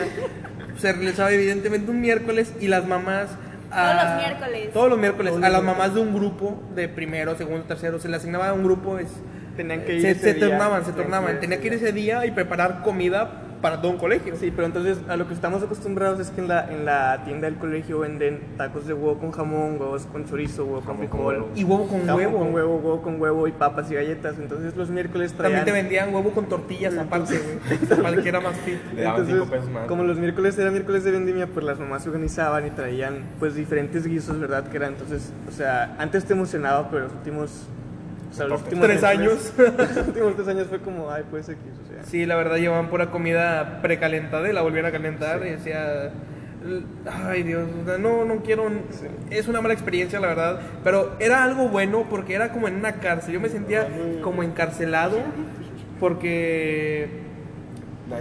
se 0.77 0.93
realizaba 0.93 1.31
evidentemente 1.31 1.89
un 1.89 1.99
miércoles 1.99 2.53
y 2.61 2.67
las 2.67 2.85
mamás. 2.85 3.29
Todos 3.69 3.81
a- 3.81 4.03
los 4.03 4.15
miércoles. 4.25 4.73
Todos 4.73 4.89
los 4.89 4.99
miércoles. 4.99 5.31
Todos 5.33 5.43
a 5.45 5.49
las 5.49 5.63
mamás 5.63 5.93
de 5.93 6.01
un 6.01 6.13
grupo 6.13 6.61
de 6.75 6.87
primero, 6.89 7.35
segundo, 7.35 7.63
tercero, 7.65 7.99
se 7.99 8.07
le 8.09 8.15
asignaba 8.17 8.49
a 8.49 8.53
un 8.53 8.63
grupo. 8.63 8.97
Es, 8.99 9.09
Tenían 9.55 9.81
que 9.83 9.95
ir 9.95 10.01
se, 10.01 10.11
ese 10.11 10.21
se 10.21 10.33
día. 10.35 10.47
turnaban, 10.49 10.85
se 10.85 10.91
Tenían 10.91 11.03
turnaban. 11.05 11.27
que 11.27 11.33
ir 11.33 11.39
Tenía 11.41 11.59
que 11.61 11.67
ir 11.67 11.73
ese 11.73 11.91
día 11.91 12.25
y 12.25 12.31
preparar 12.31 12.81
comida 12.81 13.43
para 13.61 13.81
todo 13.81 13.91
un 13.91 13.97
colegio. 13.97 14.35
Sí, 14.35 14.51
pero 14.51 14.65
entonces 14.67 14.99
a 15.07 15.17
lo 15.17 15.27
que 15.27 15.33
estamos 15.33 15.63
acostumbrados 15.63 16.19
es 16.19 16.29
que 16.29 16.41
en 16.41 16.47
la, 16.47 16.71
en 16.71 16.85
la 16.85 17.23
tienda 17.25 17.49
del 17.49 17.57
colegio 17.57 17.99
venden 17.99 18.39
tacos 18.57 18.87
de 18.87 18.93
huevo 18.93 19.19
con 19.19 19.31
jamón, 19.31 19.77
huevos 19.79 20.05
con 20.05 20.25
chorizo, 20.25 20.65
huevo 20.65 20.81
con 20.81 20.95
Jamón 20.95 21.07
con 21.07 21.19
frijol. 21.19 21.45
Y 21.55 21.63
huevo 21.63 21.87
con 21.87 22.05
jamón 22.05 22.15
huevo. 22.15 22.39
con 22.39 22.53
huevo, 22.53 22.75
huevo 22.77 23.01
con 23.01 23.21
huevo 23.21 23.47
y 23.47 23.51
papas 23.51 23.91
y 23.91 23.95
galletas. 23.95 24.37
Entonces 24.39 24.75
los 24.75 24.89
miércoles 24.89 25.33
También 25.33 25.63
traían... 25.63 25.65
te 25.65 25.71
vendían 25.71 26.13
huevo 26.13 26.31
con 26.31 26.45
tortillas 26.47 26.97
aparte, 26.97 27.39
güey. 27.39 28.01
Para 28.01 28.21
que 28.21 28.29
era 28.29 28.39
más 28.39 28.55
fit. 28.57 28.79
Entonces, 28.95 29.41
como 29.87 30.03
los 30.03 30.17
miércoles 30.17 30.57
eran 30.57 30.73
miércoles 30.73 31.03
de 31.03 31.11
vendimia, 31.11 31.47
pues 31.47 31.65
las 31.65 31.79
mamás 31.79 32.03
se 32.03 32.09
organizaban 32.09 32.65
y 32.67 32.71
traían 32.71 33.23
pues 33.39 33.55
diferentes 33.55 34.05
guisos, 34.05 34.39
¿verdad? 34.39 34.67
Que 34.67 34.77
eran 34.77 34.93
entonces, 34.93 35.31
o 35.47 35.51
sea, 35.51 35.95
antes 35.97 36.25
te 36.25 36.33
emocionaba, 36.33 36.89
pero 36.89 37.03
los 37.03 37.13
últimos, 37.13 37.67
o 38.29 38.33
sea, 38.33 38.47
los 38.47 38.61
últimos 38.61 38.85
Tres 38.85 39.03
años. 39.03 39.53
los 39.57 40.07
últimos 40.07 40.35
tres 40.35 40.47
años 40.47 40.67
fue 40.67 40.79
como, 40.79 41.09
ay, 41.09 41.23
pues 41.29 41.49
X, 41.49 41.59
o 41.83 41.91
sea. 41.91 42.03
Sí, 42.03 42.25
la 42.25 42.35
verdad 42.35 42.57
llevaban 42.57 42.89
pura 42.89 43.11
comida 43.11 43.81
precalentada 43.81 44.49
y 44.49 44.53
la 44.53 44.61
volvían 44.61 44.85
a 44.85 44.91
calentar 44.91 45.45
y 45.45 45.51
decía, 45.51 46.11
ay 47.25 47.43
Dios, 47.43 47.67
no, 47.99 48.25
no 48.25 48.37
quiero, 48.43 48.69
es 49.29 49.47
una 49.47 49.61
mala 49.61 49.73
experiencia 49.73 50.19
la 50.19 50.27
verdad, 50.27 50.59
pero 50.83 51.15
era 51.19 51.43
algo 51.43 51.69
bueno 51.69 52.05
porque 52.09 52.33
era 52.33 52.51
como 52.51 52.67
en 52.67 52.75
una 52.75 52.93
cárcel, 52.93 53.33
yo 53.33 53.39
me 53.39 53.49
sentía 53.49 53.87
como 54.21 54.43
encarcelado 54.43 55.17
porque 55.99 57.09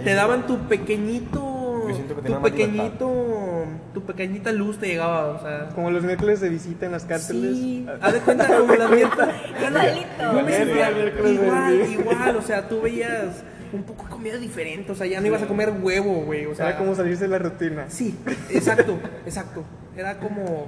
te 0.03 0.13
daban 0.13 0.47
tu 0.47 0.67
pequeñito, 0.67 1.48
Yo 1.89 1.95
siento 1.95 2.15
que 2.15 2.21
tu 2.21 2.23
tenía 2.23 2.39
más 2.39 2.51
pequeñito, 2.51 3.65
tu 3.93 4.03
pequeñita 4.03 4.51
luz 4.51 4.77
te 4.77 4.87
llegaba, 4.87 5.27
o 5.27 5.41
sea... 5.41 5.69
Como 5.75 5.91
los 5.91 6.03
miércoles 6.03 6.39
de 6.39 6.49
visita 6.49 6.85
en 6.85 6.91
las 6.91 7.05
cárceles. 7.05 7.57
Sí, 7.57 7.85
haz 8.01 8.13
de 8.13 8.19
cuenta 8.19 8.47
como 8.47 8.75
la 8.75 8.87
miércoles. 8.87 9.35
Igualito. 9.67 11.29
Igual, 11.29 11.91
igual, 11.91 12.35
o 12.35 12.41
sea, 12.41 12.67
tú 12.67 12.81
veías 12.81 13.43
un 13.71 13.83
poco 13.83 14.03
de 14.03 14.09
comida 14.09 14.37
diferente, 14.37 14.91
o 14.91 14.95
sea, 14.95 15.07
ya 15.07 15.21
no 15.21 15.27
ibas 15.27 15.41
a 15.41 15.47
comer 15.47 15.73
huevo, 15.81 16.23
güey, 16.25 16.45
o 16.45 16.55
sea, 16.55 16.69
era 16.69 16.77
como 16.77 16.95
salirse 16.95 17.25
de 17.25 17.29
la 17.29 17.39
rutina. 17.39 17.85
Sí, 17.89 18.17
exacto, 18.49 18.99
exacto. 19.25 19.63
Era 19.95 20.17
como, 20.17 20.67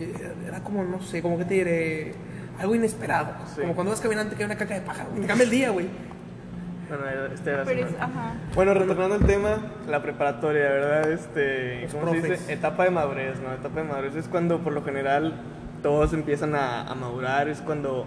eh, 0.00 0.12
era 0.46 0.60
como, 0.62 0.84
no 0.84 1.00
sé, 1.00 1.22
como 1.22 1.38
que 1.38 1.44
te 1.44 1.54
diré, 1.54 2.12
algo 2.58 2.74
inesperado. 2.74 3.34
Sí. 3.54 3.62
Como 3.62 3.74
cuando 3.74 3.92
vas 3.92 4.00
caminando 4.00 4.30
te 4.30 4.36
cae 4.36 4.46
una 4.46 4.56
caca 4.56 4.74
de 4.74 4.80
pájaro, 4.80 5.10
te 5.10 5.26
cambia 5.26 5.44
el 5.44 5.50
día, 5.50 5.70
güey. 5.70 5.86
Bueno, 6.88 7.04
este 7.34 7.50
era 7.50 7.64
Pero 7.64 7.80
es, 7.84 7.90
semana. 7.92 8.04
ajá. 8.06 8.34
Bueno, 8.54 8.74
retornando 8.74 9.14
al 9.16 9.26
tema, 9.26 9.58
la 9.88 10.02
preparatoria, 10.02 10.62
¿verdad? 10.70 11.10
Este, 11.12 11.82
Los 11.82 11.94
¿cómo 11.94 12.12
se 12.12 12.20
profes. 12.20 12.40
dice? 12.40 12.52
Etapa 12.52 12.84
de 12.84 12.90
madurez, 12.90 13.40
¿no? 13.40 13.52
Etapa 13.52 13.80
de 13.80 13.86
madurez 13.88 14.14
es 14.16 14.28
cuando 14.28 14.58
por 14.60 14.72
lo 14.72 14.82
general 14.82 15.34
todos 15.82 16.12
empiezan 16.12 16.54
a, 16.54 16.82
a 16.90 16.94
madurar, 16.94 17.48
es 17.48 17.60
cuando... 17.60 18.06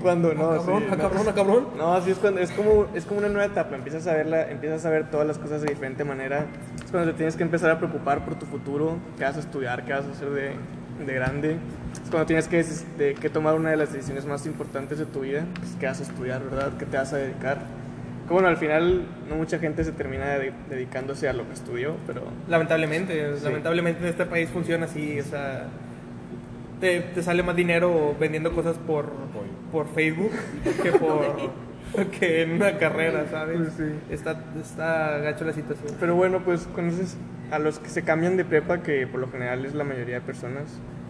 Cuando 0.00 0.32
no, 0.34 0.50
Ah, 0.52 0.56
cabrón, 0.58 0.80
sí, 0.82 0.86
ah, 0.90 0.96
no. 0.96 1.02
cabrón, 1.02 1.26
ah, 1.28 1.34
cabrón. 1.34 1.66
No, 1.76 1.94
así 1.94 2.10
es 2.10 2.18
cuando 2.18 2.40
es 2.40 2.50
como 2.52 2.86
es 2.94 3.04
como 3.06 3.18
una 3.20 3.28
nueva 3.28 3.46
etapa, 3.46 3.74
empiezas 3.76 4.06
a 4.06 4.14
verla, 4.14 4.50
empiezas 4.50 4.84
a 4.86 4.90
ver 4.90 5.10
todas 5.10 5.26
las 5.26 5.38
cosas 5.38 5.62
de 5.62 5.68
diferente 5.68 6.04
manera. 6.04 6.46
Es 6.84 6.90
cuando 6.90 7.10
te 7.10 7.16
tienes 7.16 7.36
que 7.36 7.42
empezar 7.42 7.70
a 7.70 7.78
preocupar 7.78 8.24
por 8.24 8.34
tu 8.38 8.46
futuro, 8.46 8.96
qué 9.18 9.24
vas 9.24 9.36
a 9.36 9.40
estudiar, 9.40 9.84
qué 9.84 9.92
vas 9.92 10.06
a 10.06 10.10
hacer 10.10 10.30
de, 10.30 10.52
de 11.06 11.14
grande. 11.14 11.56
Es 11.92 12.10
cuando 12.10 12.26
tienes 12.26 12.48
que, 12.48 12.64
de- 12.98 13.14
que 13.14 13.30
tomar 13.30 13.54
una 13.54 13.70
de 13.70 13.76
las 13.76 13.92
decisiones 13.92 14.24
más 14.26 14.46
importantes 14.46 14.98
de 14.98 15.06
tu 15.06 15.20
vida, 15.20 15.44
pues, 15.58 15.76
qué 15.80 15.86
vas 15.86 16.00
a 16.00 16.02
estudiar, 16.04 16.42
¿verdad? 16.44 16.72
¿Qué 16.78 16.86
te 16.86 16.96
vas 16.96 17.12
a 17.12 17.16
dedicar? 17.16 17.58
Que 18.26 18.32
bueno, 18.34 18.48
al 18.48 18.56
final 18.58 19.02
no 19.28 19.36
mucha 19.36 19.58
gente 19.58 19.82
se 19.84 19.92
termina 19.92 20.26
de- 20.38 20.52
dedicándose 20.68 21.28
a 21.28 21.32
lo 21.32 21.46
que 21.46 21.54
estudió, 21.54 21.96
pero 22.06 22.22
Lamentablemente, 22.48 23.36
Sí. 23.38 23.44
lamentablemente 23.44 24.00
en 24.02 24.08
este 24.08 24.24
país 24.26 24.48
funciona 24.50 24.86
así, 24.86 25.18
o 25.20 25.24
sea, 25.24 25.66
te, 26.80 27.00
te 27.00 27.22
sale 27.22 27.42
más 27.42 27.56
dinero 27.56 28.14
vendiendo 28.18 28.52
cosas 28.52 28.76
por, 28.78 29.06
por 29.72 29.88
Facebook 29.94 30.30
que 30.82 30.92
por 30.92 31.24
que 32.20 32.42
en 32.42 32.52
una 32.52 32.78
carrera, 32.78 33.26
¿sabes? 33.30 33.58
Pues 33.58 33.72
sí. 33.76 33.94
Está, 34.10 34.40
está 34.60 35.18
gacho 35.18 35.44
la 35.44 35.52
situación. 35.52 35.92
Pero 35.98 36.14
bueno, 36.14 36.40
pues 36.44 36.68
conoces 36.74 37.16
a 37.50 37.58
los 37.58 37.78
que 37.78 37.88
se 37.88 38.02
cambian 38.02 38.36
de 38.36 38.44
prepa, 38.44 38.82
que 38.82 39.06
por 39.06 39.20
lo 39.20 39.30
general 39.30 39.64
es 39.64 39.74
la 39.74 39.84
mayoría 39.84 40.16
de 40.16 40.20
personas, 40.20 40.64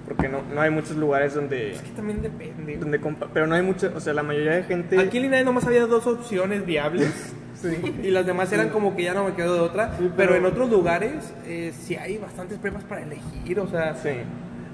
porque 0.06 0.28
no, 0.28 0.42
no 0.54 0.60
hay 0.60 0.70
muchos 0.70 0.96
lugares 0.96 1.34
donde... 1.34 1.72
Es 1.72 1.82
que 1.82 1.90
también 1.90 2.22
depende. 2.22 2.76
donde 2.78 3.00
pero 3.32 3.46
no 3.46 3.54
hay 3.54 3.62
mucha, 3.62 3.88
o 3.94 4.00
sea, 4.00 4.12
la 4.14 4.22
mayoría 4.22 4.52
de 4.52 4.62
gente... 4.64 4.98
Aquí 4.98 5.18
en 5.18 5.24
Linares 5.24 5.44
nomás 5.44 5.66
había 5.66 5.86
dos 5.86 6.06
opciones 6.06 6.64
viables 6.66 7.34
Sí. 7.60 7.76
y 8.02 8.10
las 8.10 8.24
demás 8.24 8.50
eran 8.54 8.70
como 8.70 8.96
que 8.96 9.02
ya 9.02 9.12
no 9.12 9.24
me 9.24 9.34
quedo 9.34 9.52
de 9.54 9.60
otra, 9.60 9.88
Sí, 9.98 10.10
pero... 10.16 10.30
pero- 10.30 10.36
en 10.36 10.46
otros 10.46 10.70
lugares 10.70 11.34
eh, 11.46 11.72
sí 11.78 11.94
hay 11.94 12.16
bastantes 12.16 12.58
prepas 12.58 12.84
para 12.84 13.02
elegir, 13.02 13.60
o 13.60 13.68
sea, 13.68 13.94
Sí. 13.96 14.10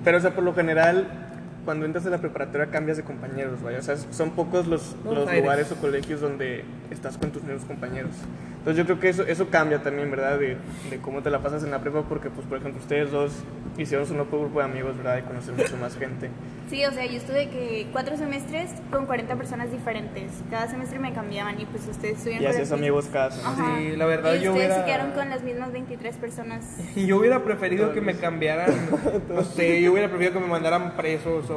Pero, 0.05 0.19
o 0.19 0.21
sea, 0.21 0.31
por 0.37 0.45
lo 0.45 0.55
general, 0.55 1.26
cuando 1.67 1.85
entras 1.85 2.07
a 2.07 2.11
la 2.11 2.19
preparatoria 2.19 2.69
cambias 2.69 2.97
de 2.97 3.03
compañeros, 3.03 3.61
vaya. 3.63 3.81
O 3.81 3.83
sea, 3.83 3.97
son 3.97 4.31
pocos 4.31 4.67
los, 4.67 4.97
los 5.05 5.31
lugares 5.31 5.71
o 5.73 5.77
colegios 5.77 6.23
donde 6.23 6.65
estás 6.91 7.19
con 7.19 7.31
tus 7.33 7.43
nuevos 7.43 7.65
compañeros. 7.67 8.13
Entonces 8.59 8.79
yo 8.79 8.85
creo 8.87 8.99
que 9.01 9.09
eso, 9.11 9.25
eso 9.27 9.49
cambia 9.51 9.83
también, 9.83 10.11
¿verdad? 10.11 10.39
De, 10.39 10.57
de 10.91 10.97
cómo 11.03 11.23
te 11.23 11.31
la 11.31 11.41
pasas 11.41 11.63
en 11.63 11.71
la 11.71 11.81
prepa, 11.81 12.03
porque, 12.09 12.31
pues, 12.31 12.47
por 12.47 12.59
ejemplo, 12.59 12.81
ustedes 12.81 13.11
dos 13.11 13.33
hicieron 13.77 14.07
su 14.07 14.15
nuevo 14.15 14.41
grupo 14.41 14.59
de 14.61 14.65
amigos, 14.65 14.97
¿verdad? 14.97 15.19
Y 15.19 15.23
conocer 15.23 15.55
mucho 15.55 15.77
más 15.77 15.97
gente. 15.97 16.31
Sí, 16.71 16.85
o 16.85 16.91
sea, 16.91 17.05
yo 17.07 17.17
estuve 17.19 17.49
que 17.51 17.87
cuatro 17.93 18.17
semestres 18.17 18.71
con 18.91 19.07
40 19.07 19.37
personas 19.37 19.71
diferentes. 19.71 20.33
Cada 20.51 20.67
semestre 20.69 20.99
me 20.99 21.13
cambiaban 21.13 21.61
y 21.61 21.67
pues 21.67 21.87
ustedes 21.87 22.17
estuvieron 22.17 22.43
Y 22.43 22.47
hacías 22.47 22.73
amigos 22.73 23.07
cada. 23.13 23.27
Ajá. 23.29 23.77
Sí, 23.79 23.95
la 23.97 24.07
verdad, 24.07 24.35
y 24.35 24.41
yo 24.41 24.51
ustedes 24.53 24.71
hubiera- 24.71 24.81
se 24.81 24.85
quedaron 24.85 25.13
con 25.13 25.29
las 25.31 25.43
mismas 25.45 25.73
23 25.73 26.17
personas. 26.17 26.65
Y 26.97 27.07
yo 27.07 27.19
hubiera 27.19 27.45
preferido 27.45 27.93
que 27.93 28.01
me 28.01 28.17
cambiaran, 28.17 28.71
no 29.33 29.45
sé, 29.45 29.81
yo 29.81 29.93
hubiera 29.93 30.09
preferido 30.09 30.33
que 30.33 30.41
me 30.41 30.49
mandaran 30.51 30.97
presos 30.97 31.49
o 31.51 31.56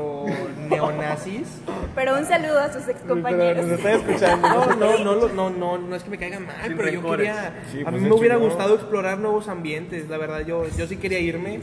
neonazis. 0.69 1.47
Pero 1.95 2.17
un 2.17 2.25
saludo 2.25 2.59
a 2.59 2.71
sus 2.71 2.83
Pero 2.83 2.97
excompañeros. 2.97 3.65
nos 3.65 3.77
está 3.79 3.93
escuchando. 3.93 4.47
No, 4.47 4.75
no, 4.75 5.15
no, 5.15 5.29
no, 5.29 5.49
no, 5.49 5.77
no 5.77 5.95
es 5.95 6.03
que 6.03 6.09
me 6.09 6.17
caigan 6.17 6.45
mal, 6.45 6.55
Sin 6.63 6.77
pero 6.77 6.89
yo 6.89 7.01
rencores. 7.01 7.27
quería, 7.27 7.53
Sí, 7.71 7.81
a 7.81 7.83
pues, 7.89 7.95
mí 7.95 8.03
de 8.03 8.09
me 8.09 8.15
hubiera 8.15 8.35
yo- 8.35 8.41
gustado 8.41 8.75
explorar 8.75 9.17
nuevos 9.17 9.47
ambientes, 9.47 10.09
la 10.09 10.17
verdad, 10.17 10.41
yo, 10.45 10.65
yo 10.77 10.87
sí 10.87 10.97
quería 10.97 11.19
irme. 11.19 11.59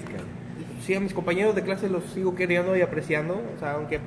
Sí, 0.85 0.95
a 0.95 1.01
mis 1.01 1.13
compañeros 1.15 1.55
de 1.55 1.63
clase 1.63 1.89
los 1.89 2.05
sigo 2.15 2.35
queriendo 2.35 2.77
y 2.77 2.81
apreciando, 2.83 3.35
o 3.57 3.59
sea, 3.59 3.73
aunque 3.73 3.99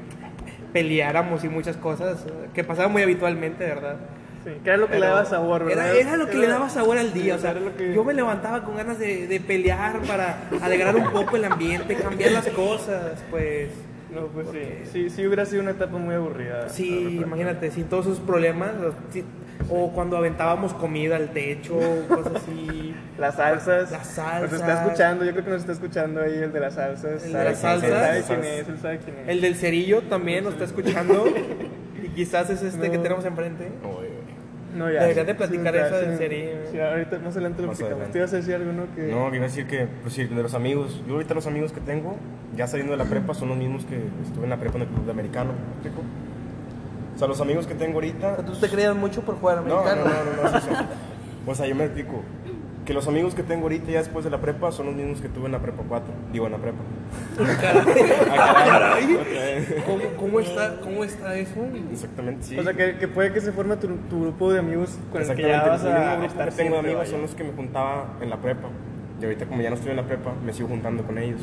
peleáramos 0.74 1.44
y 1.44 1.50
muchas 1.50 1.78
cosas, 1.78 2.26
que 2.54 2.64
pasaba 2.64 2.88
muy 2.88 3.02
habitualmente, 3.02 3.66
¿verdad? 3.66 3.98
Sí, 4.46 4.52
que 4.64 4.70
era 4.70 4.78
lo 4.78 4.88
que 4.88 4.94
le 4.94 5.00
Pero 5.02 5.14
daba 5.16 5.26
sabor, 5.26 5.62
Era, 5.64 5.84
¿verdad? 5.84 5.96
era 5.98 6.16
lo 6.18 6.30
que 6.30 6.38
le 6.38 6.48
daba 6.48 6.70
sabor 6.70 6.98
al 6.98 7.12
día. 7.12 7.36
O 7.36 7.40
sea, 7.40 7.52
era 7.52 7.60
lo 7.60 7.76
que- 7.76 7.94
yo 7.94 8.04
me 8.06 8.14
levantaba 8.14 8.64
con 8.64 8.78
ganas 8.78 8.98
de, 8.98 9.28
de 9.28 9.40
pelear 9.42 10.00
para 10.04 10.44
alegrar 10.62 10.96
un 10.96 11.12
poco 11.12 11.36
el 11.36 11.44
ambiente, 11.46 11.96
cambiar 11.96 12.32
las 12.32 12.48
cosas, 12.50 13.22
pues. 13.30 13.70
No, 14.14 14.28
pues 14.28 14.48
sí. 14.52 14.60
sí. 14.92 15.10
Sí, 15.10 15.26
hubiera 15.28 15.46
sido 15.46 15.62
una 15.62 15.72
etapa 15.72 15.98
muy 15.98 16.16
aburrida. 16.16 16.70
Sí, 16.70 17.20
imagínate, 17.24 17.70
sin 17.72 17.86
todos 17.86 18.06
esos 18.08 18.20
problemas. 18.20 18.72
o- 18.84 18.94
sí, 19.12 19.24
O 19.70 19.92
cuando 19.92 20.16
aventábamos 20.18 20.74
comida 20.74 21.18
al 21.18 21.30
techo, 21.32 21.78
cosas 22.08 22.38
así. 22.38 22.96
Las 23.20 23.36
salsas. 23.36 23.92
Las 23.92 24.08
salsas. 24.08 24.52
Nos 24.52 24.62
está 24.62 24.84
escuchando, 24.84 25.26
yo 25.26 25.32
creo 25.34 25.44
que 25.44 25.52
nos 25.52 25.60
está 25.62 25.74
escuchando 25.74 26.22
ahí 26.22 26.34
el 26.34 26.52
de 26.54 26.60
las 26.60 26.74
salsas. 26.76 27.24
El 27.26 27.34
de 27.34 27.44
las 27.44 27.60
salsas. 27.60 27.90
Sabe 27.90 28.24
quién 28.26 28.44
es, 28.46 28.68
él 28.70 28.78
sabe 28.82 28.98
quién 29.00 29.18
es. 29.20 29.28
El 29.28 29.42
del 29.42 29.56
cerillo 29.56 30.02
también 30.04 30.44
nos 30.46 30.54
está 30.54 30.66
escuchando. 30.66 31.26
Y 32.02 32.08
quizás 32.16 32.50
es 32.50 32.62
este 32.64 32.88
No. 32.88 32.92
que 32.94 32.98
tenemos 33.00 33.26
enfrente. 33.26 33.68
Oye. 33.84 34.09
No, 34.76 34.90
ya. 34.92 35.02
Deberían 35.02 35.26
de 35.26 35.36
platicar 35.36 35.76
eso 35.76 36.00
sí. 36.00 36.18
cerillo. 36.18 36.52
Sí, 36.72 36.80
ahorita 36.80 37.20
más 37.20 37.34
adelante 37.36 37.62
lo 37.64 37.68
Más 37.70 37.78
platicamos. 37.78 37.92
adelante. 37.92 38.12
¿Te 38.14 38.18
ibas 38.20 38.34
a 38.34 38.36
decir 38.36 38.54
algo, 38.56 38.72
no? 38.72 38.96
Que... 38.96 39.02
No, 39.12 39.30
que 39.32 39.36
iba 39.38 39.46
a 39.46 39.50
decir 39.50 39.66
que, 39.68 39.88
pues 40.04 40.14
sí, 40.14 40.26
de 40.26 40.44
los 40.44 40.54
amigos. 40.54 41.02
Yo 41.08 41.14
ahorita 41.16 41.34
los 41.34 41.48
amigos 41.48 41.72
que 41.72 41.82
tengo, 41.82 42.18
ya 42.56 42.68
saliendo 42.68 42.92
de 42.92 42.98
la 42.98 43.06
prepa, 43.06 43.34
son 43.34 43.50
los 43.50 43.58
mismos 43.58 43.86
que 43.86 43.96
estuve 44.26 44.44
en 44.44 44.50
la 44.52 44.58
prepa 44.58 44.76
en 44.76 44.84
el 44.84 44.88
club 44.90 45.06
de 45.06 45.12
americano. 45.12 45.52
¿me 45.54 45.74
explico? 45.90 46.02
O 47.16 47.18
sea, 47.20 47.28
los 47.28 47.42
amigos 47.42 47.66
que 47.68 47.74
tengo 47.76 47.96
ahorita. 47.96 48.38
¿Tú 48.38 48.54
te 48.54 48.70
creías 48.70 48.96
mucho 48.96 49.22
por 49.22 49.36
jugar 49.40 49.58
No, 49.64 49.68
no, 49.68 49.80
americano? 49.80 50.04
no, 50.06 50.44
no, 50.44 50.50
no, 50.52 50.58
es 50.58 50.64
eso. 50.64 50.72
O 51.48 51.56
sea, 51.56 51.66
yo 51.68 51.76
me 51.76 51.86
explico. 51.86 52.22
Que 52.90 52.96
los 52.96 53.08
amigos 53.08 53.36
que 53.36 53.44
tengo 53.44 53.66
ahorita 53.66 53.92
ya 53.92 54.00
después 54.00 54.26
de 54.26 54.32
la 54.32 54.42
prepa 54.42 54.72
son 54.72 54.88
los 54.88 54.96
mismos 54.96 55.22
que 55.22 55.30
tuve 55.30 55.46
en 55.46 55.52
la 55.52 55.60
prepa 55.60 55.84
4. 55.88 56.12
Digo, 56.34 56.48
en 56.48 56.54
la 56.54 56.58
prepa. 56.58 56.80
Ah, 58.32 58.64
Caray. 58.66 59.84
¿Cómo, 59.86 60.04
cómo 60.18 60.40
está, 60.40 60.80
¿Cómo 60.82 61.04
está 61.04 61.36
eso? 61.36 61.68
Exactamente, 61.92 62.48
sí. 62.48 62.58
O 62.58 62.64
sea, 62.64 62.74
que, 62.74 62.98
que 62.98 63.08
puede 63.08 63.32
que 63.32 63.42
se 63.42 63.52
forme 63.52 63.78
tu, 63.78 63.90
tu 64.10 64.22
grupo 64.24 64.52
de 64.52 64.58
amigos 64.58 64.98
con 65.12 65.22
el 65.22 65.28
que 65.28 65.34
Exactamente, 65.44 65.52
ya 65.52 65.70
vas 65.70 65.84
el 65.84 65.94
mismo 65.94 66.04
a 66.10 66.12
grupo 66.16 66.26
estar 66.32 66.50
que 66.50 66.56
tengo 66.64 66.80
amigos 66.80 66.98
vaya. 66.98 67.12
son 67.12 67.22
los 67.22 67.36
que 67.36 67.44
me 67.44 67.52
juntaba 67.52 68.06
en 68.22 68.30
la 68.32 68.38
prepa. 68.38 68.70
Y 69.22 69.24
ahorita 69.26 69.46
como 69.46 69.62
ya 69.62 69.70
no 69.70 69.76
estoy 69.76 69.92
en 69.92 69.98
la 69.98 70.08
prepa, 70.08 70.34
me 70.44 70.52
sigo 70.52 70.68
juntando 70.70 71.04
con 71.04 71.20
ellos. 71.20 71.42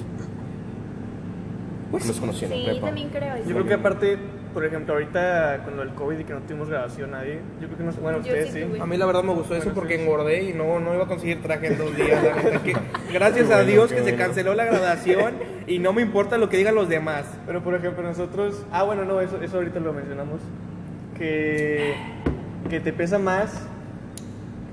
los 1.93 2.19
conocí 2.19 2.45
en 2.47 2.51
la 2.51 2.57
Sí, 2.57 2.65
prepa. 2.65 2.87
también 2.87 3.09
creo. 3.11 3.37
Yo 3.37 3.45
creo 3.55 3.67
que 3.67 3.75
aparte, 3.75 4.19
por 4.57 4.65
ejemplo, 4.65 4.95
ahorita 4.95 5.65
con 5.67 5.77
lo 5.77 5.85
del 5.85 5.93
COVID 5.95 6.19
y 6.19 6.25
que 6.25 6.33
no 6.33 6.41
tuvimos 6.41 6.71
grabación 6.71 7.11
nadie, 7.11 7.41
yo 7.61 7.67
creo 7.67 7.77
que 7.77 7.85
no 7.85 7.93
sé, 7.93 8.01
bueno, 8.01 8.19
ustedes 8.21 8.55
sí 8.55 8.65
sí. 8.73 8.81
A 8.81 8.87
mí 8.87 8.97
la 8.97 9.05
verdad 9.05 9.23
me 9.23 9.35
gustó 9.35 9.55
eso 9.55 9.65
Bueno, 9.65 9.75
porque 9.75 9.97
sí. 9.97 10.03
engordé 10.03 10.45
y 10.45 10.55
no, 10.55 10.81
no 10.81 10.95
iba 10.95 11.05
a 11.05 11.07
conseguir 11.07 11.43
traje 11.43 11.67
en 11.67 11.77
dos 11.77 11.95
días. 11.95 12.25
la 12.25 12.63
que 12.63 12.75
gracias 13.13 13.49
Qué 13.49 13.53
a 13.53 13.57
bueno, 13.57 13.71
Dios 13.71 13.91
que 13.91 13.97
se 13.99 14.03
bueno. 14.13 14.17
canceló 14.17 14.55
la 14.55 14.65
graduación 14.65 15.35
y 15.67 15.79
no 15.79 15.93
me 15.93 16.01
importa 16.01 16.39
lo 16.39 16.49
que 16.49 16.57
digan 16.57 16.75
los 16.75 16.89
demás. 16.89 17.27
Pero 17.47 17.63
por 17.63 17.75
ejemplo, 17.75 18.03
nosotros, 18.03 18.65
ah, 18.73 18.83
bueno, 18.83 19.05
no, 19.05 19.21
eso, 19.21 19.43
eso 19.43 19.59
ahorita 19.59 19.79
lo 19.79 19.93
mencionamos, 19.93 20.41
que, 21.19 21.95
que 22.71 22.81
te 22.81 22.95
pesa 22.95 23.19
más 23.19 23.63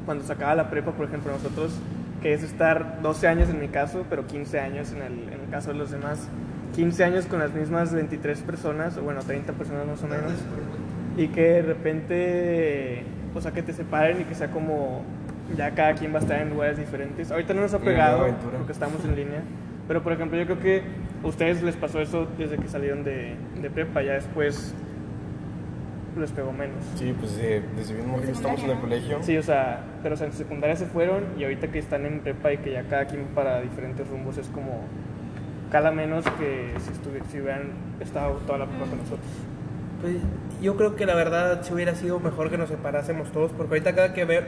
cuando 0.06 0.24
se 0.24 0.32
acaba 0.32 0.56
la 0.56 0.70
prepa, 0.70 0.92
por 0.92 1.08
ejemplo, 1.08 1.34
nosotros, 1.34 1.74
que 2.22 2.32
es 2.34 2.42
estar 2.42 3.02
12 3.02 3.28
años 3.28 3.50
en 3.50 3.60
mi 3.60 3.68
caso, 3.68 4.06
pero 4.10 4.28
15 4.28 4.62
años 4.62 4.94
en 4.94 5.02
el, 5.02 5.24
en 5.28 5.42
el 5.42 5.50
caso 5.52 5.74
de 5.74 5.78
los 5.78 5.92
demás, 5.92 6.30
15 6.74 7.03
años 7.03 7.25
con 7.25 7.39
las 7.39 7.53
mismas 7.53 7.94
23 7.94 8.42
personas, 8.42 8.98
o 8.98 9.01
bueno, 9.01 9.22
30 9.22 9.53
personas 9.53 9.86
más 9.86 10.03
o 10.03 10.08
menos, 10.08 10.34
y 11.18 11.27
que 11.27 11.42
de 11.42 11.62
repente, 11.62 13.03
o 13.34 13.42
sea, 13.42 13.51
que 13.51 13.62
te 13.62 13.74
separen 13.74 14.22
y 14.22 14.24
que 14.25 14.36
sea 14.36 14.50
como, 14.50 15.03
ya 15.56 15.72
cada 15.72 15.94
quien 15.94 16.13
va 16.13 16.18
a 16.18 16.22
estar 16.22 16.42
en 16.42 16.50
lugares 16.50 16.77
diferentes. 16.77 17.32
Ahorita 17.32 17.53
no 17.53 17.62
nos 17.62 17.74
ha 17.74 17.80
pegado, 17.80 18.27
porque 18.58 18.72
estamos 18.72 19.03
en 19.06 19.15
línea, 19.15 19.44
pero 19.88 20.01
por 20.01 20.13
ejemplo, 20.13 20.38
yo 20.38 20.46
creo 20.46 20.60
que 20.60 20.82
a 21.24 21.27
ustedes 21.27 21.62
les 21.62 21.75
pasó 21.75 22.01
eso 22.01 22.27
desde 22.38 22.58
que 22.58 22.68
salieron 22.68 23.03
de, 23.03 23.36
de 23.62 23.70
prepa, 23.70 24.01
ya 24.01 24.13
después 24.13 24.74
les 26.20 26.32
pegó 26.32 26.51
menos. 26.51 26.84
Sí, 26.96 27.13
pues 27.18 27.38
eh, 27.42 27.62
desde 27.75 27.96
bien 27.96 28.08
morrillo 28.08 28.34
estamos 28.34 28.63
en 28.63 28.70
el 28.72 28.80
colegio. 28.80 29.18
Sí, 29.22 29.38
o 29.38 29.44
sea, 29.44 29.84
pero 30.01 30.15
o 30.15 30.18
sea, 30.18 30.27
en 30.27 30.34
secundaria 30.34 30.75
se 30.75 30.86
fueron 30.86 31.24
y 31.38 31.44
ahorita 31.44 31.68
que 31.68 31.80
están 31.80 32.06
en 32.06 32.20
prepa 32.20 32.53
y 32.53 32.58
que 32.58 32.72
ya 32.72 32.84
cada 32.84 33.06
quien 33.06 33.25
para 33.36 33.62
diferentes 33.62 34.08
rumbos 34.08 34.38
es 34.38 34.48
como 34.48 34.84
cala 35.74 35.92
menos 35.92 36.24
que 36.38 36.72
si, 36.77 37.32
si 37.32 37.42
hubieran 37.42 37.72
estado 38.00 38.34
toda 38.46 38.60
la 38.60 38.68
prepa 38.68 38.86
con 38.86 39.00
nosotros. 39.00 39.27
Pues, 40.01 40.18
yo 40.62 40.77
creo 40.77 40.96
que 40.96 41.08
la 41.08 41.15
verdad 41.15 41.63
si 41.63 41.74
hubiera 41.74 41.96
sido 41.96 42.20
mejor 42.20 42.51
que 42.51 42.60
nos 42.60 42.70
separásemos 42.70 43.32
todos 43.32 43.51
porque 43.51 43.74
ahorita 43.74 43.96
cada 43.96 44.13
que 44.13 44.24
ver, 44.24 44.46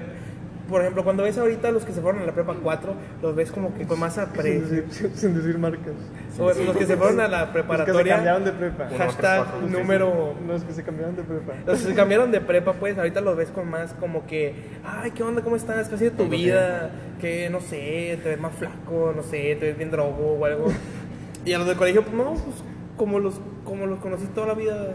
por 0.70 0.82
ejemplo, 0.82 1.04
cuando 1.04 1.24
ves 1.24 1.38
ahorita 1.40 1.72
los 1.72 1.84
que 1.84 1.94
se 1.94 2.02
fueron 2.02 2.22
a 2.22 2.26
la 2.26 2.34
prepa 2.34 2.54
4, 2.62 2.94
los 3.24 3.36
ves 3.36 3.52
como 3.52 3.74
que 3.76 3.88
con 3.88 4.00
más 4.00 4.14
Sin 4.14 4.24
aprecio. 4.24 4.84
decir, 4.84 5.12
sin 5.16 5.34
decir 5.36 5.58
marcas. 5.58 5.96
O 6.38 6.54
los 6.54 6.78
que 6.78 6.86
se 6.86 6.96
fueron 6.96 7.20
a 7.20 7.28
la 7.28 7.40
Los 7.40 7.48
que 7.48 7.48
se 7.48 7.54
preparatoria, 7.54 8.16
cambiaron 8.16 8.44
de 8.46 8.52
prepa. 8.52 8.90
hashtag 8.96 9.48
número 9.72 10.36
Los 10.48 10.64
que 10.64 10.74
se 10.74 10.84
cambiaron 10.84 11.16
de 11.16 11.24
prepa. 11.24 11.54
Los 11.66 11.80
que 11.82 11.88
se 11.88 11.96
cambiaron 11.96 12.32
de 12.32 12.42
prepa, 12.42 12.74
pues 12.74 12.98
ahorita 13.00 13.22
los 13.22 13.36
ves 13.36 13.50
con 13.50 13.68
más 13.68 13.94
como 13.94 14.28
que, 14.28 14.54
ay, 14.84 15.10
¿qué 15.12 15.24
onda? 15.24 15.42
¿Cómo 15.42 15.56
estás? 15.56 15.90
¿Qué 15.90 15.96
ha 15.96 15.98
sido 15.98 16.12
tu 16.12 16.28
vida? 16.28 16.92
Que 17.20 17.50
no 17.50 17.62
sé, 17.62 18.20
te 18.22 18.30
ves 18.30 18.40
más 18.40 18.54
flaco, 18.54 19.14
no 19.16 19.24
sé, 19.24 19.56
te 19.56 19.68
ves 19.68 19.78
bien 19.78 19.90
drogo 19.90 20.38
o 20.40 20.46
algo. 20.46 20.68
Y 21.46 21.54
a 21.54 21.58
los 21.60 21.68
del 21.68 21.78
colegio, 21.78 22.04
pues 22.04 22.16
no, 22.16 22.34
pues 22.34 22.56
como 22.98 23.20
los, 23.20 23.36
como 23.64 23.86
los 23.86 24.00
conocí 24.00 24.26
toda 24.28 24.48
la 24.48 24.54
vida. 24.54 24.94